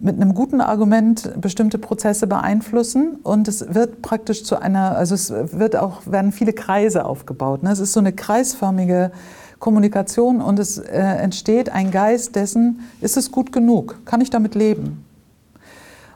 mit 0.00 0.14
einem 0.16 0.32
guten 0.32 0.60
Argument 0.60 1.40
bestimmte 1.40 1.78
Prozesse 1.78 2.28
beeinflussen 2.28 3.16
und 3.24 3.48
es 3.48 3.74
wird 3.74 4.00
praktisch 4.00 4.44
zu 4.44 4.60
einer, 4.60 4.96
also 4.96 5.14
es 5.14 5.30
wird 5.30 5.74
auch, 5.74 6.06
werden 6.06 6.30
viele 6.30 6.52
Kreise 6.52 7.04
aufgebaut. 7.04 7.64
Ne? 7.64 7.72
Es 7.72 7.80
ist 7.80 7.92
so 7.92 8.00
eine 8.00 8.12
kreisförmige 8.12 9.10
Kommunikation 9.58 10.40
und 10.40 10.60
es 10.60 10.78
äh, 10.78 10.98
entsteht 10.98 11.70
ein 11.70 11.90
Geist 11.90 12.36
dessen, 12.36 12.80
ist 13.00 13.16
es 13.16 13.32
gut 13.32 13.50
genug? 13.50 13.98
Kann 14.04 14.20
ich 14.20 14.30
damit 14.30 14.54
leben? 14.54 15.04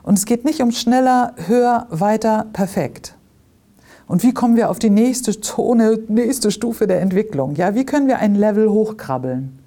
Und 0.03 0.17
es 0.17 0.25
geht 0.25 0.45
nicht 0.45 0.61
um 0.61 0.71
schneller, 0.71 1.33
höher, 1.47 1.87
weiter, 1.89 2.45
perfekt. 2.53 3.15
Und 4.05 4.21
wie 4.21 4.33
kommen 4.33 4.57
wir 4.57 4.69
auf 4.69 4.79
die 4.79 4.89
nächste 4.89 5.39
Zone, 5.39 5.97
nächste 6.09 6.51
Stufe 6.51 6.87
der 6.87 7.01
Entwicklung? 7.01 7.55
Ja, 7.55 7.73
wie 7.73 7.85
können 7.85 8.07
wir 8.07 8.19
ein 8.19 8.35
Level 8.35 8.69
hochkrabbeln? 8.69 9.59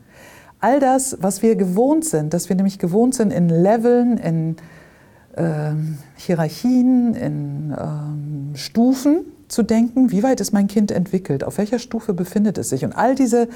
All 0.61 0.79
das, 0.79 1.17
was 1.21 1.43
wir 1.43 1.57
gewohnt 1.57 2.05
sind, 2.05 2.35
dass 2.35 2.49
wir 2.49 2.57
nämlich 2.57 2.79
gewohnt 2.79 3.15
sind 3.15 3.33
in 3.33 3.49
Leveln, 3.49 4.19
in 4.19 4.57
äh, 5.37 5.73
Hierarchien, 6.17 7.15
in 7.15 7.73
äh, 7.73 8.57
Stufen 8.57 9.25
zu 9.49 9.63
denken, 9.63 10.11
wie 10.11 10.23
weit 10.23 10.41
ist 10.41 10.53
mein 10.53 10.67
Kind 10.67 10.91
entwickelt, 10.91 11.45
auf 11.45 11.59
welcher 11.59 11.79
Stufe 11.79 12.13
befindet 12.15 12.59
es 12.59 12.69
sich. 12.69 12.85
Und 12.85 12.93
all 12.93 13.15
diese 13.15 13.49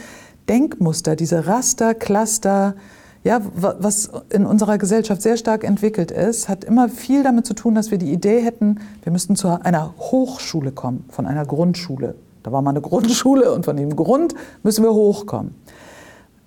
Denkmuster, 0.48 1.16
diese 1.16 1.46
Raster, 1.46 1.94
Cluster, 1.94 2.74
ja, 3.22 3.40
was 3.54 4.10
in 4.30 4.46
unserer 4.46 4.78
Gesellschaft 4.78 5.20
sehr 5.20 5.36
stark 5.36 5.62
entwickelt 5.62 6.10
ist, 6.10 6.48
hat 6.48 6.64
immer 6.64 6.88
viel 6.88 7.22
damit 7.22 7.44
zu 7.46 7.52
tun, 7.52 7.74
dass 7.74 7.90
wir 7.90 7.98
die 7.98 8.12
Idee 8.12 8.40
hätten, 8.40 8.80
wir 9.02 9.12
müssten 9.12 9.36
zu 9.36 9.62
einer 9.62 9.94
Hochschule 9.98 10.72
kommen, 10.72 11.04
von 11.10 11.26
einer 11.26 11.44
Grundschule. 11.44 12.14
Da 12.42 12.52
war 12.52 12.62
mal 12.62 12.70
eine 12.70 12.80
Grundschule 12.80 13.52
und 13.52 13.66
von 13.66 13.76
dem 13.76 13.94
Grund 13.94 14.34
müssen 14.62 14.84
wir 14.84 14.94
hochkommen. 14.94 15.54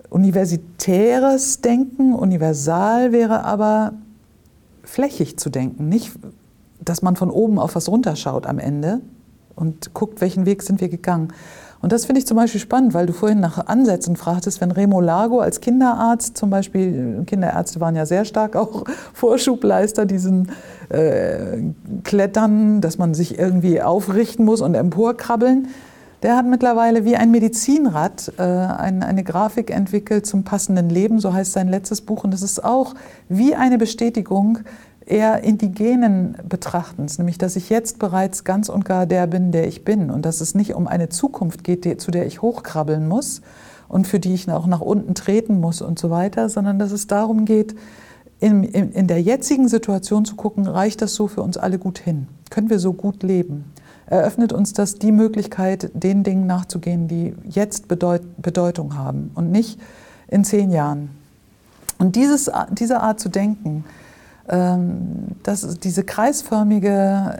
Universitäres 0.10 1.62
Denken, 1.62 2.14
universal 2.14 3.12
wäre 3.12 3.44
aber 3.44 3.94
flächig 4.84 5.38
zu 5.38 5.50
denken, 5.50 5.90
nicht, 5.90 6.12
dass 6.84 7.02
man 7.02 7.16
von 7.16 7.30
oben 7.30 7.60
auf 7.60 7.76
was 7.76 7.88
runterschaut 7.88 8.46
am 8.46 8.60
Ende 8.60 9.02
und 9.56 9.94
guckt, 9.94 10.22
welchen 10.22 10.46
Weg 10.46 10.64
sind 10.64 10.82
wir 10.82 10.90
gegangen, 10.90 11.34
und 11.84 11.92
das 11.92 12.06
finde 12.06 12.20
ich 12.20 12.26
zum 12.26 12.38
Beispiel 12.38 12.62
spannend, 12.62 12.94
weil 12.94 13.08
du 13.08 13.12
vorhin 13.12 13.42
nach 13.42 13.68
Ansätzen 13.68 14.16
fragtest, 14.16 14.62
wenn 14.62 14.72
Remo 14.72 15.02
Lago 15.02 15.42
als 15.42 15.60
Kinderarzt 15.60 16.38
zum 16.38 16.50
Beispiel, 16.50 17.24
Kinderärzte 17.28 17.82
waren 17.82 17.98
ja 17.98 18.06
sehr 18.06 18.24
stark 18.24 18.56
auch 18.56 18.86
Vorschubleister, 19.14 20.06
diesen 20.06 20.50
äh, 20.88 21.58
Klettern, 22.06 22.80
dass 22.80 22.98
man 22.98 23.14
sich 23.14 23.38
irgendwie 23.38 23.82
aufrichten 23.82 24.46
muss 24.46 24.62
und 24.62 24.76
emporkrabbeln. 24.76 25.68
Der 26.22 26.38
hat 26.38 26.46
mittlerweile 26.46 27.04
wie 27.04 27.18
ein 27.18 27.32
Medizinrad 27.32 28.32
äh, 28.38 28.44
ein, 28.44 29.04
eine 29.04 29.26
Grafik 29.26 29.70
entwickelt 29.70 30.26
zum 30.26 30.46
passenden 30.46 30.90
Leben, 30.90 31.20
so 31.20 31.34
heißt 31.34 31.52
sein 31.52 31.68
letztes 31.68 32.00
Buch. 32.00 32.24
Und 32.24 32.32
das 32.32 32.44
ist 32.44 32.64
auch 32.64 32.94
wie 33.28 33.56
eine 33.56 33.78
Bestätigung 33.78 34.60
eher 35.06 35.44
indigenen 35.44 36.38
Betrachtens, 36.48 37.18
nämlich 37.18 37.38
dass 37.38 37.56
ich 37.56 37.70
jetzt 37.70 38.00
bereits 38.00 38.44
ganz 38.44 38.70
und 38.70 38.86
gar 38.86 39.06
der 39.06 39.28
bin, 39.28 39.52
der 39.52 39.68
ich 39.68 39.84
bin 39.84 40.10
und 40.10 40.26
dass 40.26 40.42
es 40.42 40.56
nicht 40.56 40.74
um 40.74 40.88
eine 40.88 41.10
Zukunft 41.10 41.64
geht, 41.64 42.02
zu 42.02 42.12
der 42.12 42.26
ich 42.26 42.42
hochkrabbeln 42.42 43.08
muss 43.08 43.42
und 43.88 44.08
für 44.08 44.20
die 44.20 44.34
ich 44.34 44.50
auch 44.50 44.68
nach 44.68 44.82
unten 44.82 45.16
treten 45.16 45.60
muss 45.60 45.82
und 45.82 46.00
so 46.00 46.10
weiter, 46.10 46.50
sondern 46.50 46.80
dass 46.80 46.92
es 46.92 47.08
darum 47.08 47.46
geht, 47.46 47.76
in, 48.40 48.64
in, 48.64 48.92
in 48.92 49.08
der 49.08 49.22
jetzigen 49.22 49.68
Situation 49.68 50.26
zu 50.26 50.36
gucken, 50.36 50.68
reicht 50.68 51.02
das 51.02 51.16
so 51.16 51.28
für 51.28 51.42
uns 51.42 51.58
alle 51.58 51.80
gut 51.80 52.00
hin? 52.00 52.28
Können 52.50 52.70
wir 52.70 52.80
so 52.80 52.92
gut 52.92 53.24
leben? 53.24 53.72
Eröffnet 54.06 54.52
uns 54.52 54.74
das 54.74 54.96
die 54.96 55.14
Möglichkeit, 55.14 55.90
den 55.94 56.24
Dingen 56.24 56.46
nachzugehen, 56.46 57.08
die 57.08 57.36
jetzt 57.46 57.88
Bedeut 57.88 58.22
Bedeutung 58.42 58.98
haben 58.98 59.32
und 59.36 59.52
nicht 59.52 59.80
in 60.28 60.44
zehn 60.44 60.72
Jahren? 60.72 61.10
Und 62.00 62.18
dieses, 62.18 62.52
diese 62.72 63.00
Art 63.00 63.22
zu 63.22 63.30
denken, 63.30 63.86
dass 64.46 65.80
diese 65.80 66.04
kreisförmige, 66.04 67.40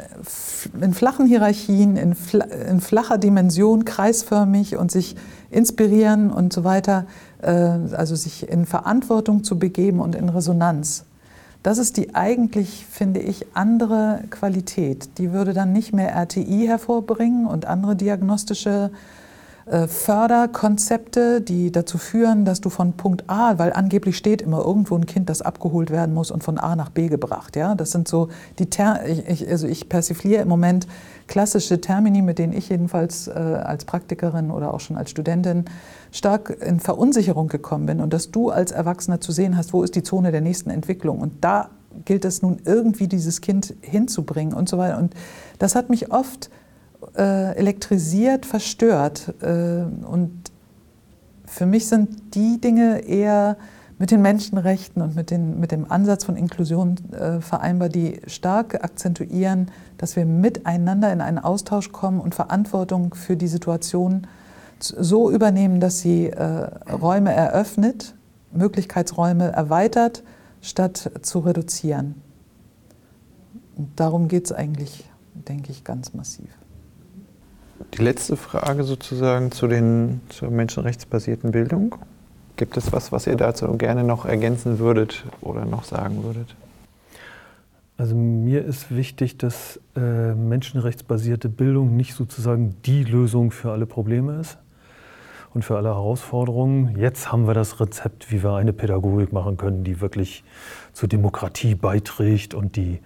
in 0.80 0.94
flachen 0.94 1.26
Hierarchien, 1.26 1.98
in, 1.98 2.16
flacher 2.16 3.18
Dimension, 3.18 3.84
kreisförmig 3.84 4.78
und 4.78 4.90
sich 4.90 5.18
inspirieren 5.52 6.32
und 6.32 6.54
so 6.54 6.64
weiter, 6.64 7.06
äh, 7.42 7.52
also 7.52 8.16
sich 8.16 8.50
in 8.50 8.66
Verantwortung 8.66 9.44
zu 9.44 9.60
begeben 9.60 10.00
und 10.00 10.16
in 10.16 10.30
Resonanz. 10.30 11.04
Das 11.62 11.78
ist 11.78 11.98
die 11.98 12.16
eigentlich, 12.16 12.86
finde 12.90 13.20
ich, 13.20 13.48
andere 13.54 14.22
Qualität. 14.30 15.18
Die 15.18 15.32
würde 15.32 15.54
dann 15.54 15.74
nicht 15.74 15.94
mehr 15.94 16.14
RTI 16.14 16.68
hervorbringen 16.68 17.46
und 17.46 17.66
andere 17.66 17.96
diagnostische 17.96 18.92
äh, 18.92 19.23
Förderkonzepte, 19.66 21.40
die 21.40 21.72
dazu 21.72 21.98
führen, 21.98 22.44
dass 22.44 22.60
du 22.60 22.70
von 22.70 22.94
Punkt 22.94 23.30
A, 23.30 23.58
weil 23.58 23.72
angeblich 23.72 24.18
steht 24.18 24.42
immer 24.42 24.64
irgendwo 24.64 24.96
ein 24.96 25.06
Kind, 25.06 25.30
das 25.30 25.42
abgeholt 25.42 25.90
werden 25.90 26.14
muss 26.14 26.32
und 26.32 26.44
von 26.44 26.58
A 26.58 26.76
nach 26.76 26.90
B 26.90 27.08
gebracht. 27.08 27.56
Ja? 27.56 27.74
Das 27.74 27.92
sind 27.92 28.08
so 28.08 28.28
die 28.60 28.70
Ter 28.70 29.06
ich, 29.06 29.48
also 29.50 29.68
ich 29.68 29.88
persifliere 29.88 30.42
im 30.42 30.50
Moment 30.50 30.88
klassische 31.28 31.80
Termini, 31.80 32.22
mit 32.22 32.40
denen 32.40 32.52
ich 32.52 32.70
jedenfalls 32.70 33.28
äh, 33.28 33.32
als 33.32 33.86
Praktikerin 33.86 34.52
oder 34.52 34.74
auch 34.74 34.82
schon 34.82 34.98
als 34.98 35.10
Studentin 35.10 35.66
stark 36.12 36.50
in 36.62 36.82
Verunsicherung 36.82 37.48
gekommen 37.48 37.86
bin 37.86 38.02
und 38.02 38.14
dass 38.14 38.32
du 38.32 38.50
als 38.50 38.72
Erwachsener 38.72 39.22
zu 39.22 39.32
sehen 39.32 39.56
hast, 39.56 39.72
wo 39.72 39.84
ist 39.84 39.96
die 39.96 40.04
Zone 40.04 40.32
der 40.32 40.42
nächsten 40.42 40.70
Entwicklung 40.70 41.20
und 41.20 41.44
da 41.44 41.70
gilt 42.06 42.26
es 42.26 42.42
nun 42.42 42.58
irgendwie 42.66 43.08
dieses 43.08 43.42
Kind 43.42 43.74
hinzubringen 43.82 44.54
und 44.54 44.68
so 44.68 44.78
weiter 44.78 44.98
und 44.98 45.14
das 45.60 45.76
hat 45.76 45.90
mich 45.90 46.12
oft 46.12 46.50
äh, 47.18 47.56
elektrisiert, 47.56 48.46
verstört. 48.46 49.34
Äh, 49.42 49.84
und 50.06 50.32
für 51.46 51.66
mich 51.66 51.88
sind 51.88 52.36
die 52.36 52.60
Dinge 52.60 53.00
eher 53.00 53.58
mit 54.00 54.12
den 54.12 54.22
Menschenrechten 54.22 55.02
und 55.02 55.16
mit, 55.16 55.30
den, 55.30 55.60
mit 55.60 55.72
dem 55.72 55.90
Ansatz 55.90 56.26
von 56.26 56.36
Inklusion 56.36 56.96
äh, 57.14 57.40
vereinbar, 57.42 57.90
die 57.90 58.20
stark 58.28 58.84
akzentuieren, 58.84 59.72
dass 59.98 60.16
wir 60.16 60.26
miteinander 60.26 61.14
in 61.14 61.22
einen 61.22 61.40
Austausch 61.40 61.92
kommen 61.92 62.20
und 62.20 62.36
Verantwortung 62.36 63.14
für 63.14 63.38
die 63.38 63.48
Situation 63.48 64.28
so 64.80 65.32
übernehmen, 65.32 65.80
dass 65.80 66.02
sie 66.02 66.28
äh, 66.28 66.70
Räume 66.92 67.32
eröffnet, 67.34 68.16
Möglichkeitsräume 68.52 69.52
erweitert, 69.52 70.24
statt 70.62 71.12
zu 71.22 71.40
reduzieren. 71.40 72.16
Und 73.78 74.00
darum 74.00 74.28
geht 74.28 74.46
es 74.46 74.52
eigentlich, 74.52 75.10
denke 75.34 75.72
ich, 75.72 75.84
ganz 75.84 76.14
massiv. 76.14 76.50
Die 77.94 78.02
letzte 78.02 78.38
Frage 78.38 78.84
sozusagen 78.84 79.52
zu 79.52 79.68
den, 79.68 80.22
zur 80.30 80.50
menschenrechtsbasierten 80.50 81.52
Bildung. 81.52 81.96
Gibt 82.56 82.78
es 82.78 82.92
was, 82.92 83.12
was 83.12 83.28
ihr 83.28 83.36
dazu 83.36 83.68
gerne 83.78 84.04
noch 84.04 84.26
ergänzen 84.26 84.80
würdet 84.80 85.24
oder 85.42 85.66
noch 85.66 85.84
sagen 85.84 86.24
würdet? 86.24 86.56
Also 87.98 88.16
mir 88.16 88.64
ist 88.66 88.96
wichtig, 88.96 89.38
dass 89.38 89.80
äh, 89.96 90.34
menschenrechtsbasierte 90.34 91.50
Bildung 91.50 91.96
nicht 91.96 92.16
sozusagen 92.16 92.76
die 92.86 93.04
Lösung 93.04 93.52
für 93.52 93.72
alle 93.72 93.86
Probleme 93.86 94.40
ist 94.40 94.58
und 95.54 95.64
für 95.64 95.78
alle 95.78 95.90
Herausforderungen. 95.90 96.98
Jetzt 96.98 97.32
haben 97.32 97.48
wir 97.48 97.54
das 97.54 97.80
Rezept, 97.80 98.32
wie 98.32 98.44
wir 98.44 98.54
eine 98.54 98.74
Pädagogik 98.74 99.32
machen 99.32 99.58
können, 99.58 99.84
die 99.84 100.02
wirklich 100.02 100.44
zur 100.94 101.08
Demokratie 101.10 101.76
beiträgt 101.76 102.54
und 102.54 102.76
die, 102.76 103.00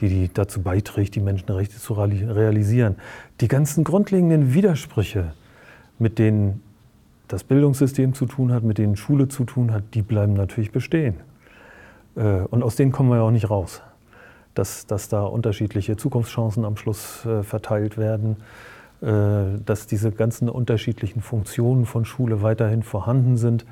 die, 0.00 0.08
die 0.08 0.30
dazu 0.32 0.62
beiträgt, 0.62 1.14
die 1.14 1.20
Menschenrechte 1.20 1.78
zu 1.78 1.94
realisieren. 1.94 2.96
Die 3.40 3.48
ganzen 3.48 3.84
grundlegenden 3.84 4.54
Widersprüche, 4.54 5.34
mit 5.98 6.18
denen 6.18 6.62
das 7.28 7.44
Bildungssystem 7.44 8.14
zu 8.14 8.26
tun 8.26 8.52
hat, 8.52 8.62
mit 8.62 8.78
denen 8.78 8.96
Schule 8.96 9.28
zu 9.28 9.44
tun 9.44 9.72
hat, 9.72 9.84
die 9.94 10.02
bleiben 10.02 10.34
natürlich 10.34 10.72
bestehen. 10.72 11.16
Äh, 12.16 12.42
und 12.50 12.62
aus 12.62 12.76
denen 12.76 12.92
kommen 12.92 13.10
wir 13.10 13.16
ja 13.16 13.22
auch 13.22 13.30
nicht 13.30 13.50
raus. 13.50 13.82
Dass, 14.54 14.86
dass 14.86 15.08
da 15.08 15.24
unterschiedliche 15.24 15.96
Zukunftschancen 15.96 16.66
am 16.66 16.76
Schluss 16.76 17.24
äh, 17.24 17.42
verteilt 17.42 17.96
werden, 17.96 18.36
dass 19.02 19.88
diese 19.88 20.12
ganzen 20.12 20.48
unterschiedlichen 20.48 21.22
Funktionen 21.22 21.86
von 21.86 22.04
Schule 22.04 22.40
weiterhin 22.40 22.84
vorhanden 22.84 23.36
sind. 23.36 23.64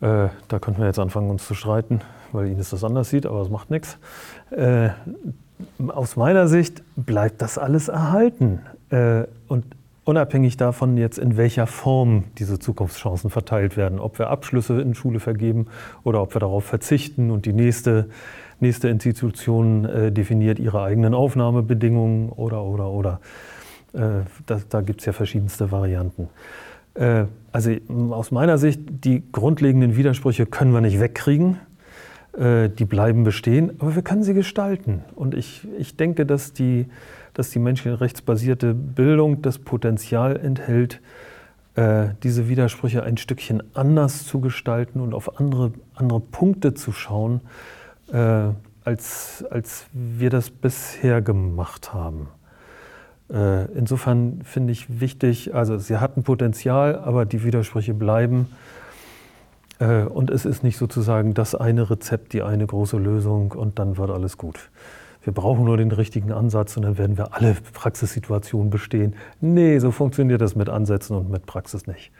Äh, 0.00 0.28
da 0.48 0.58
könnten 0.60 0.80
wir 0.80 0.86
jetzt 0.86 0.98
anfangen, 0.98 1.30
uns 1.30 1.46
zu 1.46 1.54
streiten, 1.54 2.00
weil 2.32 2.48
Ines 2.48 2.70
das 2.70 2.84
anders 2.84 3.10
sieht, 3.10 3.26
aber 3.26 3.40
es 3.40 3.50
macht 3.50 3.70
nichts. 3.70 3.98
Äh, 4.50 4.90
aus 5.88 6.16
meiner 6.16 6.46
Sicht 6.46 6.82
bleibt 6.96 7.42
das 7.42 7.58
alles 7.58 7.88
erhalten. 7.88 8.60
Und 9.48 9.64
unabhängig 10.04 10.56
davon 10.56 10.96
jetzt, 10.96 11.18
in 11.18 11.36
welcher 11.36 11.66
Form 11.66 12.24
diese 12.38 12.58
Zukunftschancen 12.58 13.28
verteilt 13.28 13.76
werden, 13.76 13.98
ob 13.98 14.18
wir 14.18 14.30
Abschlüsse 14.30 14.80
in 14.80 14.94
Schule 14.94 15.20
vergeben 15.20 15.66
oder 16.04 16.22
ob 16.22 16.34
wir 16.34 16.40
darauf 16.40 16.64
verzichten 16.64 17.30
und 17.30 17.44
die 17.44 17.52
nächste, 17.52 18.08
nächste 18.60 18.88
Institution 18.88 19.82
definiert 20.14 20.58
ihre 20.58 20.80
eigenen 20.80 21.12
Aufnahmebedingungen 21.12 22.30
oder, 22.30 22.62
oder, 22.62 22.88
oder. 22.88 23.20
Äh, 23.98 24.24
da, 24.46 24.60
da 24.68 24.80
gibt 24.80 25.00
es 25.00 25.06
ja 25.06 25.12
verschiedenste 25.12 25.70
Varianten. 25.72 26.28
Äh, 26.94 27.24
also 27.50 27.72
aus 28.10 28.30
meiner 28.30 28.56
Sicht, 28.56 28.80
die 29.04 29.24
grundlegenden 29.32 29.96
Widersprüche 29.96 30.46
können 30.46 30.72
wir 30.72 30.80
nicht 30.80 31.00
wegkriegen. 31.00 31.58
Äh, 32.38 32.68
die 32.68 32.84
bleiben 32.84 33.24
bestehen, 33.24 33.72
aber 33.80 33.96
wir 33.96 34.02
können 34.02 34.22
sie 34.22 34.34
gestalten. 34.34 35.02
Und 35.16 35.34
ich, 35.34 35.66
ich 35.78 35.96
denke, 35.96 36.26
dass 36.26 36.52
die, 36.52 36.86
dass 37.34 37.50
die 37.50 37.58
menschenrechtsbasierte 37.58 38.72
Bildung 38.74 39.42
das 39.42 39.58
Potenzial 39.58 40.36
enthält, 40.36 41.00
diese 42.24 42.48
Widersprüche 42.48 43.04
ein 43.04 43.18
Stückchen 43.18 43.62
anders 43.72 44.26
zu 44.26 44.40
gestalten 44.40 45.00
und 45.00 45.14
auf 45.14 45.38
andere, 45.38 45.70
andere 45.94 46.18
Punkte 46.18 46.74
zu 46.74 46.90
schauen, 46.90 47.40
als, 48.82 49.44
als 49.48 49.86
wir 49.92 50.28
das 50.28 50.50
bisher 50.50 51.22
gemacht 51.22 51.94
haben. 51.94 52.30
Äh, 53.30 53.66
insofern 53.72 54.40
finde 54.44 54.72
ich 54.72 55.00
wichtig, 55.00 55.54
also 55.54 55.78
sie 55.78 55.98
hatten 55.98 56.22
Potenzial, 56.22 56.96
aber 56.96 57.26
die 57.26 57.44
Widersprüche 57.44 57.94
bleiben. 57.94 58.48
Äh, 59.78 60.02
und 60.02 60.30
es 60.30 60.44
ist 60.44 60.62
nicht 60.62 60.78
sozusagen 60.78 61.34
das 61.34 61.54
eine 61.54 61.90
Rezept, 61.90 62.32
die 62.32 62.42
eine 62.42 62.66
große 62.66 62.96
Lösung 62.96 63.52
und 63.52 63.78
dann 63.78 63.96
wird 63.96 64.10
alles 64.10 64.36
gut. 64.36 64.70
Wir 65.22 65.32
brauchen 65.32 65.64
nur 65.64 65.76
den 65.76 65.92
richtigen 65.92 66.32
Ansatz 66.32 66.76
und 66.76 66.84
dann 66.84 66.96
werden 66.96 67.18
wir 67.18 67.34
alle 67.34 67.54
Praxissituationen 67.74 68.70
bestehen. 68.70 69.14
Nee, 69.40 69.78
so 69.78 69.90
funktioniert 69.90 70.40
das 70.40 70.56
mit 70.56 70.68
Ansätzen 70.68 71.16
und 71.16 71.30
mit 71.30 71.44
Praxis 71.44 71.86
nicht. 71.86 72.12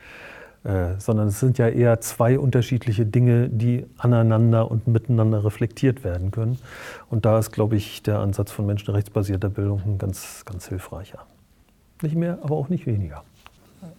Äh, 0.65 0.99
sondern 0.99 1.29
es 1.29 1.39
sind 1.39 1.57
ja 1.57 1.69
eher 1.69 2.01
zwei 2.01 2.37
unterschiedliche 2.37 3.05
Dinge, 3.05 3.47
die 3.47 3.85
aneinander 3.97 4.69
und 4.69 4.87
miteinander 4.87 5.45
reflektiert 5.45 6.03
werden 6.03 6.31
können. 6.31 6.57
Und 7.09 7.25
da 7.25 7.39
ist, 7.39 7.51
glaube 7.51 7.77
ich, 7.77 8.03
der 8.03 8.19
Ansatz 8.19 8.51
von 8.51 8.65
menschenrechtsbasierter 8.65 9.49
Bildung 9.49 9.81
ein 9.85 9.97
ganz, 9.97 10.43
ganz 10.43 10.67
hilfreicher. 10.67 11.19
Nicht 12.01 12.15
mehr, 12.15 12.39
aber 12.41 12.57
auch 12.57 12.67
nicht 12.67 12.85
weniger. 12.87 13.23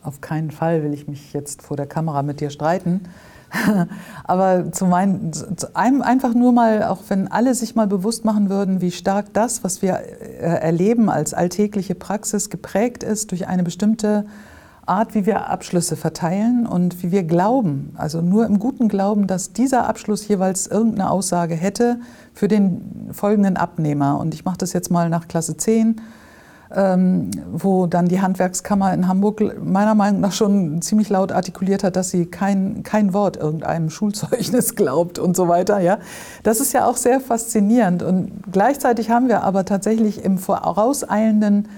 Auf 0.03 0.21
keinen 0.21 0.51
Fall 0.51 0.83
will 0.83 0.93
ich 0.93 1.09
mich 1.09 1.33
jetzt 1.33 1.63
vor 1.63 1.79
der 1.79 1.87
Kamera 1.87 2.23
mit 2.23 2.41
dir 2.41 2.51
streiten. 2.51 3.03
Aber 4.25 4.71
zu 4.71 4.87
meinen, 4.87 5.33
zu 5.33 5.75
einem 5.75 6.03
einfach 6.03 6.35
nur 6.35 6.53
mal, 6.53 6.85
auch 6.85 7.01
wenn 7.09 7.29
alle 7.29 7.55
sich 7.55 7.75
mal 7.75 7.87
bewusst 7.87 8.25
machen 8.25 8.49
würden, 8.49 8.81
wie 8.81 8.91
stark 8.93 9.33
das, 9.33 9.65
was 9.65 9.83
wir 9.83 9.95
äh, 9.95 10.61
erleben 10.61 11.09
als 11.09 11.35
alltägliche 11.35 11.95
Praxis, 11.95 12.49
geprägt 12.49 13.03
ist 13.03 13.33
durch 13.33 13.49
eine 13.49 13.63
bestimmte 13.63 14.27
Art, 14.91 15.15
wie 15.15 15.25
wir 15.25 15.49
Abschlüsse 15.49 15.95
verteilen 15.95 16.67
und 16.67 17.01
wie 17.03 17.13
wir 17.13 17.23
glauben, 17.23 17.95
also 17.97 18.21
nur 18.21 18.45
im 18.45 18.59
guten 18.59 18.89
Glauben, 18.89 19.29
dass 19.29 19.53
dieser 19.53 19.89
Abschluss 19.89 20.27
jeweils 20.27 20.67
irgendeine 20.67 21.11
Aussage 21.11 21.55
hätte 21.55 22.01
für 22.35 22.49
den 22.49 23.09
folgenden 23.13 23.57
Abnehmer. 23.57 24.19
Und 24.19 24.35
ich 24.35 24.45
mache 24.45 24.59
das 24.59 24.73
jetzt 24.73 24.91
mal 24.91 25.09
nach 25.09 25.29
Klasse 25.29 25.57
10, 25.57 26.01
ähm, 26.75 27.31
wo 27.53 27.87
dann 27.87 28.09
die 28.09 28.21
Handwerkskammer 28.21 28.93
in 28.93 29.07
Hamburg 29.07 29.63
meiner 29.65 29.95
Meinung 29.95 30.21
nach 30.21 30.33
schon 30.33 30.83
ziemlich 30.83 31.09
laut 31.09 31.31
artikuliert 31.31 31.85
hat, 31.85 31.95
dass 31.95 32.11
sie 32.11 32.27
kein, 32.27 32.83
kein 32.83 33.13
Wort 33.13 33.37
irgendeinem 33.37 33.91
Schulzeugnis 33.91 34.75
glaubt 34.75 35.21
und 35.21 35.37
so 35.37 35.47
weiter. 35.47 35.79
Ja? 35.79 35.99
Das 36.43 36.59
ist 36.59 36.73
ja 36.73 36.87
auch 36.87 36.97
sehr 36.97 37.21
faszinierend. 37.21 38.03
Und 38.03 38.43
gleichzeitig 38.51 39.09
haben 39.09 39.29
wir 39.29 39.45
aber 39.45 39.65
tatsächlich 39.65 40.25
im 40.25 40.37
vorauseilenden 40.37 41.69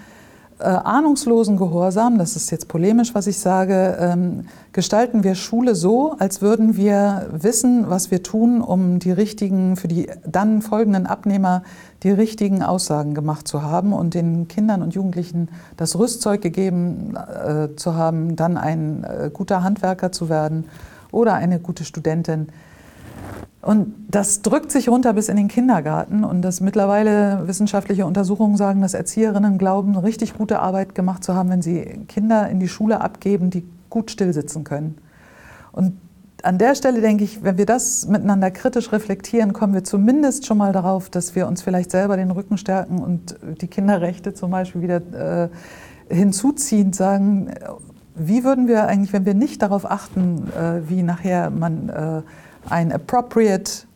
äh, 0.63 0.65
ahnungslosen 0.65 1.57
Gehorsam, 1.57 2.19
das 2.19 2.37
ist 2.37 2.51
jetzt 2.51 2.69
polemisch, 2.69 3.15
was 3.15 3.27
ich 3.27 3.39
sage, 3.39 3.97
ähm, 4.01 4.47
gestalten 4.73 5.25
wir 5.25 5.35
Schule 5.35 5.75
so, 5.75 6.15
als 6.19 6.41
würden 6.41 6.77
wir 6.77 7.29
wissen, 7.33 7.91
was 7.91 8.11
wir 8.11 8.23
tun, 8.23 8.61
um 8.61 8.99
die 8.99 9.11
richtigen, 9.11 9.77
für 9.77 9.89
die 9.89 10.09
dann 10.25 10.63
folgenden 10.63 11.07
Abnehmer 11.07 11.63
die 12.03 12.11
richtigen 12.11 12.63
Aussagen 12.63 13.15
gemacht 13.15 13.47
zu 13.49 13.63
haben 13.63 13.93
und 13.93 14.15
den 14.15 14.49
Kindern 14.49 14.83
und 14.83 14.95
Jugendlichen 14.95 15.49
das 15.77 15.99
Rüstzeug 15.99 16.41
gegeben 16.41 17.17
äh, 17.17 17.75
zu 17.77 17.95
haben, 17.95 18.37
dann 18.37 18.57
ein 18.57 19.05
äh, 19.05 19.31
guter 19.33 19.63
Handwerker 19.63 20.13
zu 20.13 20.29
werden 20.29 20.65
oder 21.11 21.35
eine 21.35 21.59
gute 21.59 21.85
Studentin. 21.85 22.49
Und 23.63 23.95
das 24.11 24.43
drückt 24.43 24.73
sich 24.73 24.89
runter 24.89 25.13
bis 25.13 25.29
in 25.29 25.37
den 25.37 25.47
Kindergarten. 25.47 26.25
Und 26.25 26.43
dass 26.43 26.61
mittlerweile 26.61 27.47
wissenschaftliche 27.47 28.05
Untersuchungen 28.05 28.57
sagen, 28.57 28.83
dass 28.83 28.93
Erzieherinnen 28.93 29.57
glauben, 29.57 29.97
richtig 29.97 30.35
gute 30.35 30.59
Arbeit 30.59 30.97
gemacht 30.97 31.23
zu 31.23 31.35
haben, 31.35 31.49
wenn 31.49 31.63
sie 31.63 32.05
Kinder 32.09 32.49
in 32.49 32.59
die 32.59 32.69
Schule 32.69 33.01
abgeben, 33.01 33.51
die 33.51 33.65
gut 33.89 34.11
stillsitzen 34.11 34.65
können. 34.65 34.99
Und 35.71 35.97
an 36.43 36.59
der 36.59 36.75
Stelle 36.75 37.01
denke 37.01 37.23
ich, 37.23 37.45
wenn 37.45 37.57
wir 37.57 37.67
das 37.67 38.09
miteinander 38.09 38.51
kritisch 38.51 38.91
reflektieren, 38.91 39.53
kommen 39.53 39.75
wir 39.75 39.85
zumindest 39.85 40.45
schon 40.45 40.59
mal 40.59 40.73
darauf, 40.73 41.09
dass 41.09 41.37
wir 41.37 41.47
uns 41.47 41.63
vielleicht 41.63 41.93
selber 41.93 42.17
den 42.17 42.33
Rücken 42.33 42.59
stärken 42.59 42.99
und 42.99 43.37
die 43.61 43.69
Kinderrechte 43.69 44.35
zum 44.35 44.51
Beispiel 44.51 44.83
wieder 44.83 45.45
äh, 45.45 45.49
hinzuziehend 46.13 46.97
sagen, 46.97 47.53
wie 48.17 48.43
würden 48.43 48.67
wir 48.67 48.87
eigentlich, 48.87 49.13
wenn 49.13 49.25
wir 49.25 49.35
nicht 49.35 49.63
darauf 49.63 49.89
achten, 49.89 50.49
äh, 50.49 50.89
wie 50.89 51.05
nachher 51.05 51.51
man 51.51 51.89
äh, 51.89 52.23
ein 52.69 52.93
appropriate 52.93 53.87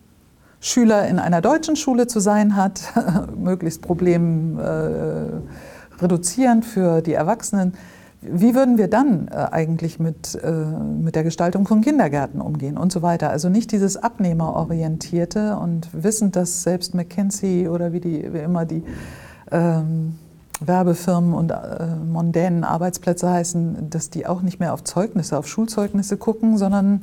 Schüler 0.60 1.06
in 1.06 1.18
einer 1.18 1.40
deutschen 1.40 1.76
Schule 1.76 2.06
zu 2.06 2.20
sein 2.20 2.56
hat, 2.56 2.80
möglichst 3.36 3.82
Problem 3.82 4.58
äh, 4.58 6.62
für 6.62 7.02
die 7.02 7.14
Erwachsenen. 7.14 7.74
wie 8.20 8.54
würden 8.54 8.76
wir 8.76 8.88
dann 8.88 9.28
äh, 9.28 9.46
eigentlich 9.52 10.00
mit, 10.00 10.38
äh, 10.42 10.50
mit 10.50 11.14
der 11.14 11.22
Gestaltung 11.22 11.66
von 11.66 11.82
Kindergärten 11.82 12.40
umgehen 12.40 12.76
und 12.76 12.90
so 12.90 13.02
weiter? 13.02 13.30
Also 13.30 13.48
nicht 13.48 13.70
dieses 13.72 13.96
Abnehmerorientierte 13.96 15.56
und 15.56 15.88
wissend, 15.92 16.34
dass 16.34 16.62
selbst 16.62 16.94
McKinsey 16.94 17.68
oder 17.68 17.92
wie, 17.92 18.00
die, 18.00 18.32
wie 18.32 18.38
immer 18.38 18.64
die 18.64 18.82
ähm, 19.52 20.18
Werbefirmen 20.60 21.34
und 21.34 21.50
äh, 21.50 21.56
mondänen 22.10 22.64
Arbeitsplätze 22.64 23.30
heißen, 23.30 23.90
dass 23.90 24.10
die 24.10 24.26
auch 24.26 24.42
nicht 24.42 24.58
mehr 24.58 24.72
auf 24.72 24.82
Zeugnisse, 24.82 25.38
auf 25.38 25.46
Schulzeugnisse 25.46 26.16
gucken, 26.16 26.58
sondern 26.58 27.02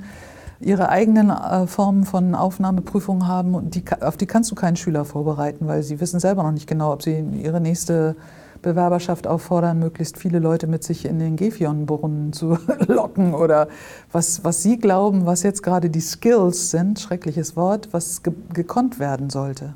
ihre 0.59 0.89
eigenen 0.89 1.29
äh, 1.29 1.67
Formen 1.67 2.05
von 2.05 2.35
Aufnahmeprüfungen 2.35 3.27
haben 3.27 3.55
und 3.55 3.75
die, 3.75 3.83
auf 4.01 4.17
die 4.17 4.25
kannst 4.25 4.51
du 4.51 4.55
keinen 4.55 4.75
Schüler 4.75 5.05
vorbereiten, 5.05 5.67
weil 5.67 5.83
sie 5.83 5.99
wissen 5.99 6.19
selber 6.19 6.43
noch 6.43 6.51
nicht 6.51 6.67
genau, 6.67 6.93
ob 6.93 7.03
sie 7.03 7.19
ihre 7.19 7.59
nächste 7.59 8.15
Bewerberschaft 8.63 9.27
auffordern, 9.27 9.77
möglichst 9.77 10.17
viele 10.17 10.39
Leute 10.39 10.65
mit 10.65 10.83
sich 10.83 11.05
in 11.05 11.19
den 11.19 11.35
Gefionbrunnen 11.35 12.33
zu 12.33 12.57
locken 12.87 13.35
oder 13.35 13.67
was, 14.11 14.43
was 14.43 14.63
Sie 14.63 14.79
glauben, 14.79 15.27
was 15.27 15.43
jetzt 15.43 15.61
gerade 15.61 15.91
die 15.91 16.01
Skills 16.01 16.71
sind, 16.71 16.99
schreckliches 16.99 17.55
Wort, 17.55 17.89
was 17.91 18.23
ge 18.23 18.33
gekonnt 18.53 18.99
werden 18.99 19.29
sollte. 19.29 19.75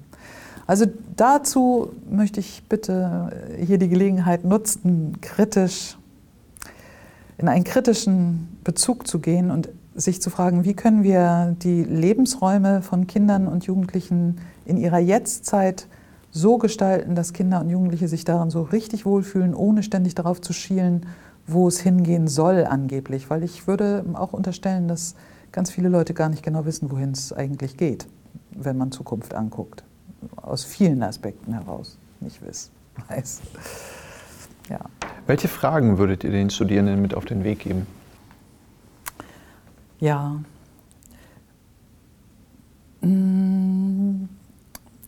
Also 0.65 0.85
dazu 1.15 1.93
möchte 2.09 2.39
ich 2.39 2.63
bitte 2.67 3.31
hier 3.57 3.77
die 3.77 3.87
Gelegenheit 3.87 4.43
nutzen, 4.43 5.17
kritisch 5.21 5.97
in 7.37 7.47
einen 7.47 7.63
kritischen 7.63 8.57
Bezug 8.63 9.07
zu 9.07 9.19
gehen 9.19 9.51
und 9.51 9.69
sich 9.97 10.21
zu 10.21 10.29
fragen, 10.29 10.63
wie 10.63 10.75
können 10.75 11.03
wir 11.03 11.55
die 11.63 11.83
Lebensräume 11.83 12.83
von 12.83 13.07
Kindern 13.07 13.47
und 13.47 13.65
Jugendlichen 13.65 14.37
in 14.63 14.77
ihrer 14.77 14.99
Jetztzeit 14.99 15.87
so 16.31 16.59
gestalten, 16.59 17.15
dass 17.15 17.33
Kinder 17.33 17.59
und 17.59 17.69
Jugendliche 17.69 18.07
sich 18.07 18.23
daran 18.23 18.51
so 18.51 18.61
richtig 18.61 19.05
wohlfühlen, 19.05 19.55
ohne 19.55 19.81
ständig 19.81 20.13
darauf 20.13 20.39
zu 20.39 20.53
schielen, 20.53 21.07
wo 21.47 21.67
es 21.67 21.79
hingehen 21.79 22.27
soll 22.27 22.65
angeblich. 22.65 23.29
Weil 23.31 23.43
ich 23.43 23.65
würde 23.65 24.05
auch 24.13 24.33
unterstellen, 24.33 24.87
dass 24.87 25.15
ganz 25.51 25.71
viele 25.71 25.89
Leute 25.89 26.13
gar 26.13 26.29
nicht 26.29 26.43
genau 26.43 26.65
wissen, 26.65 26.91
wohin 26.91 27.11
es 27.11 27.33
eigentlich 27.33 27.75
geht, 27.75 28.07
wenn 28.51 28.77
man 28.77 28.91
Zukunft 28.91 29.33
anguckt. 29.33 29.83
Aus 30.35 30.63
vielen 30.63 31.01
Aspekten 31.01 31.53
heraus 31.53 31.97
nicht 32.19 32.45
wiss, 32.45 32.69
weiß. 33.09 33.41
Ja. 34.69 34.79
Welche 35.25 35.47
Fragen 35.47 35.97
würdet 35.97 36.23
ihr 36.23 36.31
den 36.31 36.51
Studierenden 36.51 37.01
mit 37.01 37.15
auf 37.15 37.25
den 37.25 37.43
Weg 37.43 37.59
geben? 37.59 37.87
Ja. 39.99 40.41
Mmh 43.01 44.27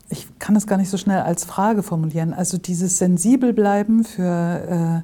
ich 0.10 0.28
kann 0.40 0.56
es 0.56 0.66
gar 0.68 0.78
nicht 0.78 0.90
so 0.90 0.98
schnell 0.98 1.22
als 1.22 1.46
Frage 1.46 1.84
formulieren. 1.84 2.34
Also 2.34 2.58
dieses 2.58 2.98
sensibel 2.98 3.54
bleiben 3.54 4.04
für 4.04 5.04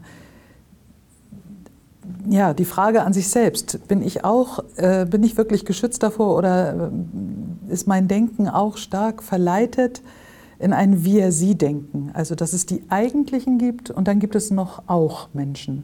äh, 2.29 2.33
ja, 2.33 2.53
die 2.53 2.65
Frage 2.65 3.03
an 3.03 3.13
sich 3.13 3.27
selbst. 3.27 3.87
Bin 3.87 4.01
ich 4.01 4.25
auch, 4.25 4.63
äh, 4.77 5.05
bin 5.05 5.23
ich 5.23 5.37
wirklich 5.37 5.63
geschützt 5.65 6.01
davor 6.01 6.35
oder 6.35 6.89
äh, 7.69 7.71
ist 7.71 7.87
mein 7.87 8.07
Denken 8.07 8.49
auch 8.49 8.77
stark 8.77 9.21
verleitet 9.21 10.01
in 10.57 10.73
ein 10.73 11.03
Wir-Sie-Denken? 11.03 12.09
Also, 12.13 12.33
dass 12.33 12.53
es 12.53 12.65
die 12.65 12.83
Eigentlichen 12.89 13.59
gibt 13.59 13.91
und 13.91 14.07
dann 14.07 14.19
gibt 14.19 14.35
es 14.35 14.49
noch 14.49 14.83
auch 14.87 15.29
Menschen. 15.33 15.83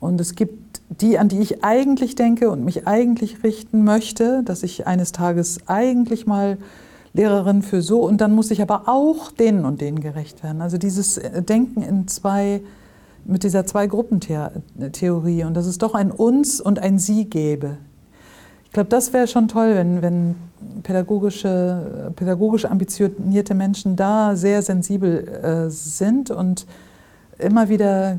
Und 0.00 0.20
es 0.20 0.34
gibt 0.34 0.71
die, 1.00 1.18
an 1.18 1.28
die 1.28 1.40
ich 1.40 1.64
eigentlich 1.64 2.14
denke 2.14 2.50
und 2.50 2.64
mich 2.64 2.86
eigentlich 2.86 3.42
richten 3.42 3.84
möchte, 3.84 4.42
dass 4.44 4.62
ich 4.62 4.86
eines 4.86 5.12
Tages 5.12 5.60
eigentlich 5.66 6.26
mal 6.26 6.58
Lehrerin 7.14 7.62
für 7.62 7.82
so 7.82 8.00
und 8.02 8.20
dann 8.20 8.34
muss 8.34 8.50
ich 8.50 8.62
aber 8.62 8.88
auch 8.88 9.30
denen 9.30 9.64
und 9.64 9.80
denen 9.80 10.00
gerecht 10.00 10.42
werden. 10.42 10.62
Also 10.62 10.78
dieses 10.78 11.18
äh, 11.18 11.42
Denken 11.42 11.82
in 11.82 12.08
zwei, 12.08 12.62
mit 13.24 13.44
dieser 13.44 13.66
Zwei-Gruppen-Theorie 13.66 15.44
und 15.44 15.54
dass 15.54 15.66
es 15.66 15.78
doch 15.78 15.94
ein 15.94 16.10
Uns 16.10 16.60
und 16.60 16.78
ein 16.78 16.98
Sie 16.98 17.26
gäbe. 17.26 17.76
Ich 18.64 18.72
glaube, 18.72 18.88
das 18.88 19.12
wäre 19.12 19.26
schon 19.26 19.48
toll, 19.48 19.74
wenn, 19.74 20.00
wenn 20.00 20.34
pädagogische, 20.82 22.12
pädagogisch 22.16 22.64
ambitionierte 22.64 23.54
Menschen 23.54 23.96
da 23.96 24.34
sehr 24.34 24.62
sensibel 24.62 25.28
äh, 25.28 25.70
sind 25.70 26.30
und 26.30 26.66
immer 27.38 27.68
wieder 27.68 28.18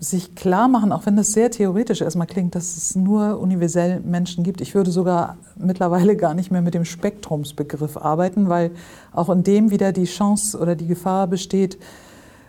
sich 0.00 0.34
klar 0.34 0.66
machen, 0.66 0.92
auch 0.92 1.04
wenn 1.04 1.16
das 1.16 1.32
sehr 1.32 1.50
theoretisch 1.50 2.00
erstmal 2.00 2.26
klingt, 2.26 2.54
dass 2.54 2.76
es 2.78 2.96
nur 2.96 3.38
universell 3.38 4.00
Menschen 4.00 4.42
gibt. 4.42 4.62
Ich 4.62 4.74
würde 4.74 4.90
sogar 4.90 5.36
mittlerweile 5.56 6.16
gar 6.16 6.32
nicht 6.32 6.50
mehr 6.50 6.62
mit 6.62 6.72
dem 6.72 6.86
Spektrumsbegriff 6.86 7.98
arbeiten, 7.98 8.48
weil 8.48 8.70
auch 9.12 9.28
in 9.28 9.42
dem 9.42 9.70
wieder 9.70 9.92
die 9.92 10.06
Chance 10.06 10.58
oder 10.58 10.74
die 10.74 10.86
Gefahr 10.86 11.26
besteht, 11.26 11.78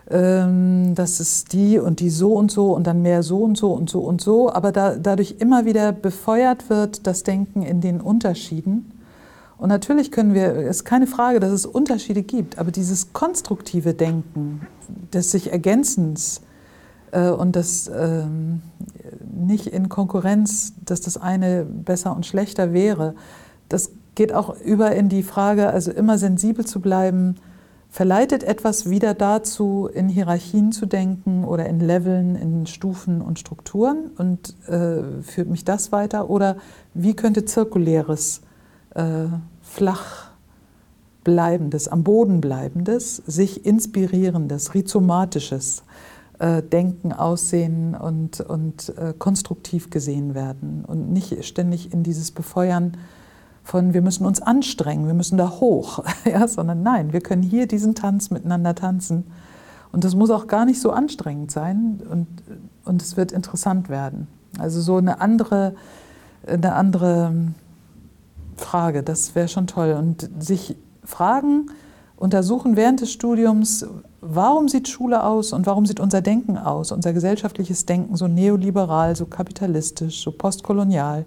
ähm, 0.09 0.95
dass 0.95 1.19
es 1.19 1.43
die 1.43 1.77
und 1.77 1.99
die 1.99 2.09
so 2.09 2.33
und 2.33 2.51
so 2.51 2.71
und 2.71 2.87
dann 2.87 3.01
mehr 3.01 3.21
so 3.21 3.43
und 3.43 3.57
so 3.57 3.73
und 3.73 3.89
so 3.89 3.99
und 3.99 4.21
so, 4.21 4.51
aber 4.51 4.71
da, 4.71 4.95
dadurch 4.95 5.35
immer 5.39 5.65
wieder 5.65 5.91
befeuert 5.91 6.69
wird 6.69 7.05
das 7.05 7.23
Denken 7.23 7.63
in 7.63 7.81
den 7.81 7.99
Unterschieden. 7.99 8.91
Und 9.57 9.69
natürlich 9.69 10.11
können 10.11 10.33
wir, 10.33 10.55
es 10.55 10.77
ist 10.77 10.85
keine 10.85 11.05
Frage, 11.05 11.41
dass 11.41 11.51
es 11.51 11.65
Unterschiede 11.65 12.23
gibt, 12.23 12.57
aber 12.57 12.71
dieses 12.71 13.11
konstruktive 13.11 13.93
Denken 13.93 14.61
des 15.13 15.31
sich 15.31 15.51
Ergänzens, 15.51 16.41
und 17.19 17.55
das 17.55 17.91
ähm, 17.93 18.61
nicht 19.33 19.67
in 19.67 19.89
Konkurrenz, 19.89 20.73
dass 20.85 21.01
das 21.01 21.17
eine 21.17 21.65
besser 21.65 22.15
und 22.15 22.25
schlechter 22.25 22.73
wäre. 22.73 23.15
Das 23.69 23.91
geht 24.15 24.33
auch 24.33 24.59
über 24.61 24.91
in 24.93 25.09
die 25.09 25.23
Frage, 25.23 25.69
also 25.69 25.91
immer 25.91 26.17
sensibel 26.17 26.65
zu 26.65 26.79
bleiben, 26.79 27.35
verleitet 27.89 28.43
etwas 28.43 28.89
wieder 28.89 29.13
dazu, 29.13 29.89
in 29.93 30.07
Hierarchien 30.07 30.71
zu 30.71 30.85
denken 30.85 31.43
oder 31.43 31.65
in 31.65 31.81
Leveln, 31.81 32.35
in 32.35 32.65
Stufen 32.65 33.21
und 33.21 33.37
Strukturen 33.37 34.11
und 34.17 34.55
äh, 34.67 35.21
führt 35.21 35.49
mich 35.49 35.65
das 35.65 35.91
weiter? 35.91 36.29
Oder 36.29 36.55
wie 36.93 37.13
könnte 37.13 37.43
zirkuläres, 37.43 38.41
äh, 38.95 39.25
flach 39.61 40.31
bleibendes, 41.25 41.89
am 41.89 42.03
Boden 42.03 42.39
bleibendes, 42.39 43.17
sich 43.17 43.65
inspirierendes, 43.65 44.73
rhizomatisches 44.73 45.83
äh, 46.41 46.63
denken, 46.63 47.13
aussehen 47.13 47.93
und, 47.93 48.39
und 48.41 48.89
äh, 48.97 49.13
konstruktiv 49.15 49.91
gesehen 49.91 50.33
werden 50.33 50.83
und 50.87 51.13
nicht 51.13 51.45
ständig 51.45 51.93
in 51.93 52.01
dieses 52.01 52.31
Befeuern 52.31 52.97
von 53.63 53.93
wir 53.93 54.01
müssen 54.01 54.25
uns 54.25 54.41
anstrengen, 54.41 55.05
wir 55.05 55.13
müssen 55.13 55.37
da 55.37 55.51
hoch, 55.51 56.03
ja, 56.25 56.47
sondern 56.47 56.81
nein, 56.81 57.13
wir 57.13 57.21
können 57.21 57.43
hier 57.43 57.67
diesen 57.67 57.93
Tanz 57.93 58.31
miteinander 58.31 58.73
tanzen 58.73 59.25
und 59.91 60.03
das 60.03 60.15
muss 60.15 60.31
auch 60.31 60.47
gar 60.47 60.65
nicht 60.65 60.81
so 60.81 60.89
anstrengend 60.89 61.51
sein 61.51 62.01
und, 62.09 62.27
und 62.85 63.03
es 63.03 63.17
wird 63.17 63.31
interessant 63.31 63.89
werden. 63.89 64.27
Also 64.57 64.81
so 64.81 64.97
eine 64.97 65.21
andere, 65.21 65.75
eine 66.47 66.73
andere 66.73 67.35
Frage, 68.55 69.03
das 69.03 69.35
wäre 69.35 69.47
schon 69.47 69.67
toll 69.67 69.93
und 69.93 70.27
sich 70.39 70.75
fragen, 71.03 71.67
untersuchen 72.15 72.75
während 72.75 73.01
des 73.01 73.11
Studiums, 73.11 73.85
warum 74.21 74.69
sieht 74.69 74.87
Schule 74.87 75.23
aus 75.23 75.51
und 75.51 75.65
warum 75.65 75.85
sieht 75.85 75.99
unser 75.99 76.21
Denken 76.21 76.57
aus, 76.57 76.91
unser 76.91 77.11
gesellschaftliches 77.11 77.85
Denken 77.85 78.15
so 78.15 78.27
neoliberal, 78.27 79.15
so 79.15 79.25
kapitalistisch, 79.25 80.23
so 80.23 80.31
postkolonial. 80.31 81.25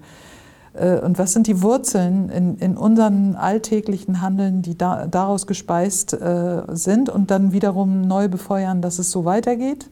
Äh, 0.75 1.01
und 1.01 1.19
was 1.19 1.33
sind 1.33 1.49
die 1.49 1.61
Wurzeln 1.61 2.31
in, 2.31 2.57
in 2.59 2.77
unseren 2.77 3.35
alltäglichen 3.35 4.21
Handeln, 4.21 4.63
die 4.63 4.79
da, 4.79 5.07
daraus 5.07 5.47
gespeist 5.47 6.13
äh, 6.13 6.63
sind 6.69 7.11
und 7.11 7.31
dann 7.31 7.53
wiederum 7.53 8.03
neu 8.03 8.29
befeuern, 8.29 8.81
dass 8.81 8.99
es 8.99 9.11
so 9.11 9.25
weitergeht? 9.25 9.91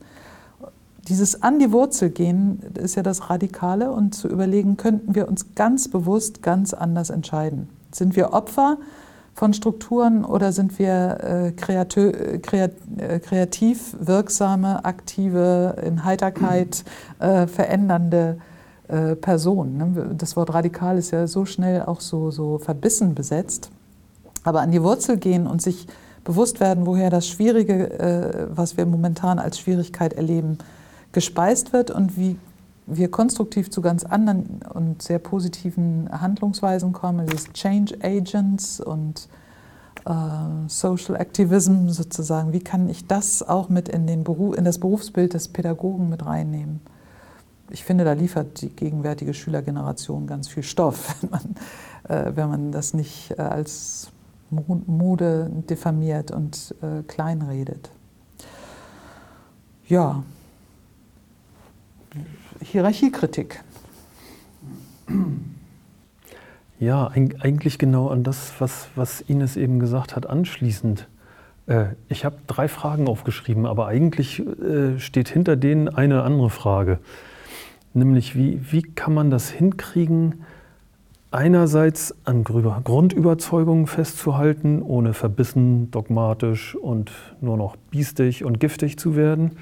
Dieses 1.09 1.43
an 1.43 1.59
die 1.59 1.73
Wurzel 1.73 2.11
gehen 2.11 2.61
ist 2.81 2.95
ja 2.95 3.03
das 3.03 3.29
Radikale 3.29 3.91
und 3.91 4.15
zu 4.15 4.29
überlegen, 4.29 4.77
könnten 4.77 5.17
wir 5.17 5.27
uns 5.27 5.57
ganz 5.57 5.89
bewusst 5.89 6.43
ganz 6.43 6.73
anders 6.73 7.11
entscheiden? 7.11 7.69
Sind 7.91 8.15
wir 8.15 8.33
Opfer 8.33 8.79
von 9.35 9.55
Strukturen 9.55 10.25
oder 10.25 10.53
sind 10.53 10.79
wir 10.79 11.19
äh, 11.21 11.53
kreativ, 11.53 12.13
äh, 12.99 13.19
kreativ 13.19 13.97
wirksame, 13.99 14.85
aktive, 14.85 15.77
in 15.85 16.05
Heiterkeit 16.05 16.85
äh, 17.19 17.47
verändernde 17.47 18.39
äh, 18.89 19.17
Personen? 19.17 19.77
Ne? 19.77 20.15
Das 20.17 20.37
Wort 20.37 20.53
radikal 20.53 20.99
ist 20.99 21.11
ja 21.13 21.27
so 21.27 21.45
schnell 21.45 21.83
auch 21.83 22.01
so, 22.01 22.31
so 22.31 22.59
verbissen 22.59 23.15
besetzt. 23.15 23.71
Aber 24.45 24.61
an 24.61 24.71
die 24.71 24.83
Wurzel 24.83 25.17
gehen 25.17 25.47
und 25.47 25.63
sich 25.63 25.87
bewusst 26.25 26.61
werden, 26.61 26.87
woher 26.87 27.11
das 27.11 27.27
Schwierige, 27.29 28.49
was 28.53 28.77
wir 28.77 28.87
momentan 28.87 29.39
als 29.41 29.59
Schwierigkeit 29.59 30.13
erleben, 30.13 30.59
gespeist 31.13 31.73
wird 31.73 31.91
und 31.91 32.17
wie 32.17 32.37
wir 32.97 33.11
konstruktiv 33.11 33.71
zu 33.71 33.81
ganz 33.81 34.05
anderen 34.05 34.61
und 34.73 35.03
sehr 35.03 35.19
positiven 35.19 36.09
Handlungsweisen 36.11 36.93
kommen, 36.93 37.27
dieses 37.27 37.53
Change 37.53 37.97
Agents 38.03 38.81
und 38.81 39.29
äh, 40.05 40.11
Social 40.69 41.17
Activism 41.17 41.89
sozusagen. 41.89 42.53
Wie 42.53 42.61
kann 42.61 42.89
ich 42.89 43.07
das 43.07 43.43
auch 43.43 43.69
mit 43.69 43.89
in, 43.89 44.07
den 44.07 44.25
Beruf, 44.25 44.57
in 44.57 44.65
das 44.65 44.79
Berufsbild 44.79 45.35
des 45.35 45.49
Pädagogen 45.49 46.09
mit 46.09 46.25
reinnehmen? 46.25 46.81
Ich 47.71 47.85
finde, 47.85 48.05
da 48.05 48.13
liefert 48.13 48.61
die 48.61 48.69
gegenwärtige 48.69 49.33
Schülergeneration 49.33 50.27
ganz 50.27 50.49
viel 50.49 50.63
Stoff, 50.63 51.17
wenn 51.23 51.31
man, 51.31 51.57
äh, 52.09 52.37
wenn 52.37 52.49
man 52.49 52.73
das 52.73 52.95
nicht 52.95 53.33
äh, 53.33 53.43
als 53.43 54.11
Mode 54.51 55.51
diffamiert 55.71 56.31
und 56.31 56.75
äh, 56.83 57.03
kleinredet. 57.05 57.91
Ja, 59.89 60.23
Hierarchiekritik. 62.61 63.63
Ja, 66.79 67.07
eigentlich 67.09 67.79
genau 67.79 68.09
an 68.09 68.25
das, 68.25 68.55
was, 68.59 68.89
was 68.97 69.21
Ines 69.21 69.57
eben 69.57 69.79
gesagt 69.79 70.17
hat, 70.17 70.29
anschließend. 70.29 71.07
Äh, 71.67 71.85
ich 72.09 72.25
habe 72.25 72.37
drei 72.47 72.69
Fragen 72.69 73.07
aufgeschrieben, 73.09 73.67
aber 73.67 73.87
eigentlich 73.87 74.41
äh, 74.41 74.99
steht 74.99 75.29
hinter 75.29 75.57
denen 75.57 75.89
eine 75.89 76.23
andere 76.23 76.51
Frage. 76.51 76.99
Nämlich, 77.95 78.37
wie, 78.37 78.61
wie 78.73 78.83
kann 78.83 79.15
man 79.15 79.31
das 79.31 79.51
hinkriegen, 79.51 80.45
einerseits 81.31 82.15
an 82.25 82.45
Grundüberzeugungen 82.45 83.87
festzuhalten, 83.87 84.83
ohne 84.83 85.15
verbissen, 85.15 85.91
dogmatisch 85.91 86.75
und 86.75 87.13
nur 87.41 87.57
noch 87.57 87.77
biestig 87.91 88.45
und 88.45 88.61
giftig 88.61 88.99
zu 88.99 89.17
werden. 89.17 89.53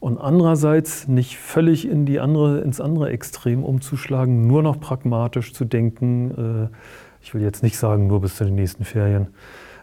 Und 0.00 0.18
andererseits 0.18 1.08
nicht 1.08 1.38
völlig 1.38 1.88
in 1.88 2.06
die 2.06 2.20
andere, 2.20 2.60
ins 2.60 2.80
andere 2.80 3.10
Extrem 3.10 3.64
umzuschlagen, 3.64 4.46
nur 4.46 4.62
noch 4.62 4.78
pragmatisch 4.78 5.52
zu 5.52 5.64
denken. 5.64 6.68
Äh, 6.70 6.76
ich 7.20 7.34
will 7.34 7.42
jetzt 7.42 7.62
nicht 7.62 7.78
sagen, 7.78 8.06
nur 8.06 8.20
bis 8.20 8.36
zu 8.36 8.44
den 8.44 8.54
nächsten 8.54 8.84
Ferien, 8.84 9.28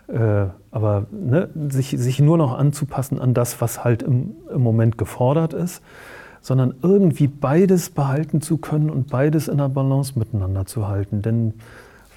äh, 0.07 0.47
aber 0.71 1.07
ne, 1.11 1.49
sich, 1.69 1.89
sich 1.89 2.19
nur 2.19 2.37
noch 2.37 2.57
anzupassen 2.57 3.19
an 3.19 3.33
das, 3.33 3.59
was 3.59 3.83
halt 3.83 4.03
im, 4.03 4.35
im 4.49 4.61
Moment 4.61 4.97
gefordert 4.97 5.53
ist 5.53 5.81
sondern 6.45 6.75
irgendwie 6.83 7.25
beides 7.25 7.89
behalten 7.89 8.39
zu 8.39 8.59
können 8.59 8.91
und 8.91 9.09
beides 9.09 9.47
in 9.47 9.57
der 9.57 9.67
Balance 9.67 10.13
miteinander 10.17 10.67
zu 10.67 10.87
halten. 10.87 11.23
Denn 11.23 11.55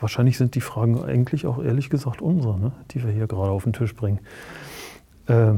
wahrscheinlich 0.00 0.36
sind 0.36 0.54
die 0.54 0.60
Fragen 0.60 1.02
eigentlich 1.02 1.46
auch 1.46 1.64
ehrlich 1.64 1.88
gesagt 1.88 2.20
unsere, 2.20 2.60
ne, 2.60 2.72
die 2.90 3.02
wir 3.02 3.10
hier 3.10 3.26
gerade 3.26 3.50
auf 3.50 3.64
den 3.64 3.72
Tisch 3.72 3.94
bringen. 3.96 4.18
Äh, 5.28 5.54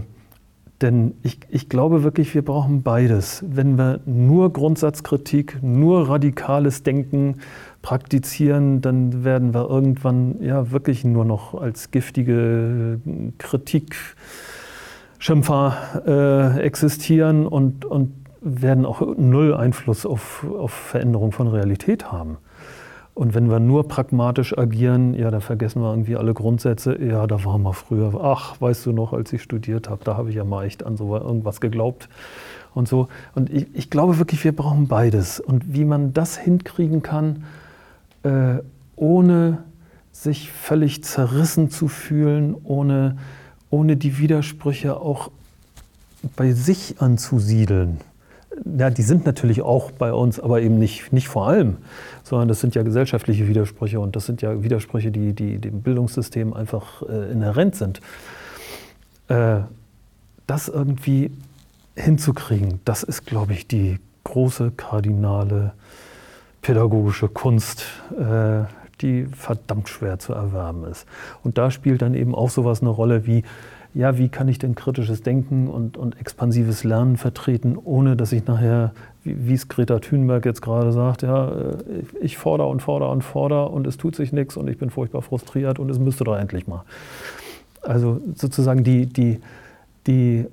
denn 0.83 1.15
ich, 1.23 1.39
ich 1.51 1.69
glaube 1.69 2.03
wirklich, 2.03 2.35
wir 2.35 2.45
brauchen 2.45 2.83
beides. 2.83 3.45
Wenn 3.47 3.77
wir 3.77 4.01
nur 4.07 4.53
Grundsatzkritik, 4.53 5.59
nur 5.63 6.09
radikales 6.09 6.83
Denken 6.83 7.37
praktizieren, 7.83 8.81
dann 8.81 9.25
werden 9.25 9.53
wir 9.55 9.69
irgendwann 9.69 10.43
ja 10.43 10.71
wirklich 10.71 11.05
nur 11.05 11.25
noch 11.25 11.55
als 11.55 11.91
giftige 11.91 13.01
Kritik 13.39 13.97
Schimpfer 15.19 15.77
äh, 16.07 16.61
existieren 16.63 17.47
und, 17.47 17.85
und 17.85 18.13
werden 18.41 18.87
auch 18.87 19.03
null 19.19 19.55
Einfluss 19.55 20.07
auf, 20.07 20.47
auf 20.49 20.73
Veränderung 20.73 21.33
von 21.33 21.47
Realität 21.47 22.11
haben. 22.11 22.39
Und 23.15 23.35
wenn 23.35 23.51
wir 23.51 23.61
nur 23.61 23.87
pragmatisch 23.89 24.57
agieren, 24.57 25.15
ja, 25.15 25.31
da 25.31 25.41
vergessen 25.41 25.83
wir 25.83 25.91
irgendwie 25.91 26.17
alle 26.17 26.33
Grundsätze. 26.33 26.97
Ja, 27.03 27.27
da 27.27 27.45
waren 27.45 27.63
wir 27.63 27.73
früher. 27.73 28.19
Ach, 28.23 28.61
weißt 28.61 28.87
du 28.87 28.93
noch, 28.93 29.13
als 29.13 29.33
ich 29.33 29.43
studiert 29.43 29.91
habe, 29.91 30.05
da 30.05 30.17
habe 30.17 30.31
ich 30.31 30.37
ja 30.37 30.45
mal 30.45 30.65
echt 30.65 30.85
an 30.87 30.97
so 30.97 31.15
irgendwas 31.17 31.61
geglaubt 31.61 32.09
und 32.73 32.89
so. 32.89 33.09
Und 33.35 33.51
ich, 33.51 33.67
ich 33.75 33.91
glaube 33.91 34.19
wirklich, 34.19 34.43
wir 34.45 34.55
brauchen 34.55 34.87
beides. 34.89 35.41
Und 35.41 35.75
wie 35.75 35.85
man 35.85 36.13
das 36.13 36.39
hinkriegen 36.39 37.03
kann, 37.03 37.45
äh, 38.23 38.59
ohne 38.97 39.59
sich 40.13 40.51
völlig 40.53 41.03
zerrissen 41.05 41.71
zu 41.71 41.89
fühlen, 41.89 42.57
ohne, 42.65 43.19
ohne 43.71 43.97
die 43.97 44.19
Widersprüche 44.19 44.97
auch 44.97 45.31
bei 46.37 46.53
sich 46.53 47.01
anzusiedeln 47.01 47.99
ja, 48.65 48.91
die 48.91 49.03
sind 49.03 49.27
natürlich 49.27 49.63
auch 49.63 49.91
bei 49.91 50.13
uns, 50.13 50.39
aber 50.39 50.61
eben 50.61 50.79
nicht, 50.79 51.13
nicht 51.13 51.29
vor 51.29 51.49
allem, 51.49 51.79
sondern 52.23 52.49
das 52.49 52.61
sind 52.61 52.75
ja 52.75 52.83
gesellschaftliche 52.83 53.49
Widersprüche 53.49 54.01
und 54.01 54.17
das 54.17 54.27
sind 54.27 54.43
ja 54.43 54.63
Widersprüche, 54.63 55.11
die, 55.11 55.33
die 55.33 55.59
dem 55.59 55.83
Bildungssystem 55.83 56.53
einfach 56.53 57.03
äh, 57.03 57.33
inhärent 57.33 57.77
sind. 57.77 58.01
Äh, 59.29 59.61
das 60.47 60.69
irgendwie 60.69 61.31
hinzukriegen, 61.97 62.81
das 62.85 63.03
ist, 63.03 63.27
glaube 63.27 63.53
ich, 63.53 63.67
die 63.67 63.99
große 64.25 64.73
kardinale 64.73 65.73
pädagogische 66.63 67.29
Kunst, 67.29 67.85
äh, 68.19 68.65
die 69.01 69.27
verdammt 69.27 69.89
schwer 69.89 70.19
zu 70.19 70.35
erwerben 70.35 70.85
ist. 70.85 71.07
Und 71.43 71.57
da 71.57 71.71
spielt 71.71 72.03
dann 72.03 72.15
eben 72.15 72.35
auch 72.35 72.51
sowas 72.51 72.83
eine 72.83 72.91
Rolle 72.91 73.27
wie, 73.27 73.45
ja, 73.95 74.19
wie 74.19 74.29
kann 74.29 74.47
ich 74.49 74.59
denn 74.59 74.75
kritisches 74.75 75.23
Denken 75.23 75.69
und, 75.69 75.97
und 75.97 76.21
expansives 76.21 76.85
Lernen 76.85 77.17
vertreten, 77.17 77.77
ohne 77.77 78.17
dass 78.17 78.33
ich 78.33 78.47
nachher, 78.47 78.93
wie 79.25 79.55
es 79.55 79.69
Greta 79.69 79.99
Thunberg 79.99 80.45
jetzt 80.45 80.63
gerade 80.63 80.93
sagt, 80.93 81.23
ja, 81.23 81.49
äh, 81.49 81.77
ich 82.21 82.39
fordere 82.39 82.69
und 82.69 82.83
fordere 82.83 83.11
und 83.11 83.23
fordere 83.23 83.69
und 83.69 83.87
es 83.87 83.97
tut 83.97 84.15
sich 84.15 84.33
nichts 84.33 84.57
und 84.57 84.69
ich 84.69 84.79
bin 84.79 84.91
furchtbar 84.91 85.23
frustriert 85.23 85.79
und 85.79 85.91
es 85.91 85.99
müsste 85.99 86.25
doch 86.25 86.37
endlich 86.37 86.69
mal. 86.69 86.85
Also 87.83 88.21
sozusagen 88.35 88.85
die, 88.85 89.07
die, 89.07 89.41
die, 90.07 90.47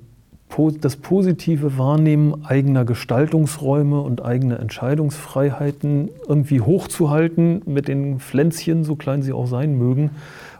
das 0.80 0.96
positive 0.96 1.78
Wahrnehmen 1.78 2.44
eigener 2.44 2.84
Gestaltungsräume 2.84 4.00
und 4.00 4.24
eigener 4.24 4.58
Entscheidungsfreiheiten 4.58 6.08
irgendwie 6.26 6.60
hochzuhalten 6.60 7.62
mit 7.66 7.86
den 7.86 8.18
Pflänzchen, 8.18 8.82
so 8.82 8.96
klein 8.96 9.22
sie 9.22 9.32
auch 9.32 9.46
sein 9.46 9.78
mögen, 9.78 10.10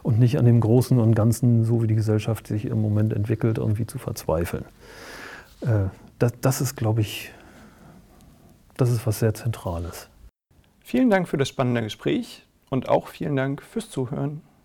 und 0.03 0.19
nicht 0.19 0.37
an 0.37 0.45
dem 0.45 0.59
Großen 0.59 0.97
und 0.99 1.15
Ganzen, 1.15 1.63
so 1.63 1.81
wie 1.83 1.87
die 1.87 1.95
Gesellschaft 1.95 2.47
sich 2.47 2.65
im 2.65 2.81
Moment 2.81 3.13
entwickelt, 3.13 3.57
irgendwie 3.57 3.85
zu 3.85 3.97
verzweifeln. 3.97 4.65
Äh, 5.61 5.85
das, 6.19 6.33
das 6.41 6.61
ist, 6.61 6.75
glaube 6.75 7.01
ich, 7.01 7.31
das 8.77 8.91
ist 8.91 9.05
was 9.05 9.19
sehr 9.19 9.33
Zentrales. 9.33 10.09
Vielen 10.79 11.09
Dank 11.09 11.27
für 11.27 11.37
das 11.37 11.49
spannende 11.49 11.81
Gespräch 11.81 12.45
und 12.69 12.89
auch 12.89 13.07
vielen 13.07 13.35
Dank 13.35 13.61
fürs 13.61 13.89
Zuhören. 13.89 14.41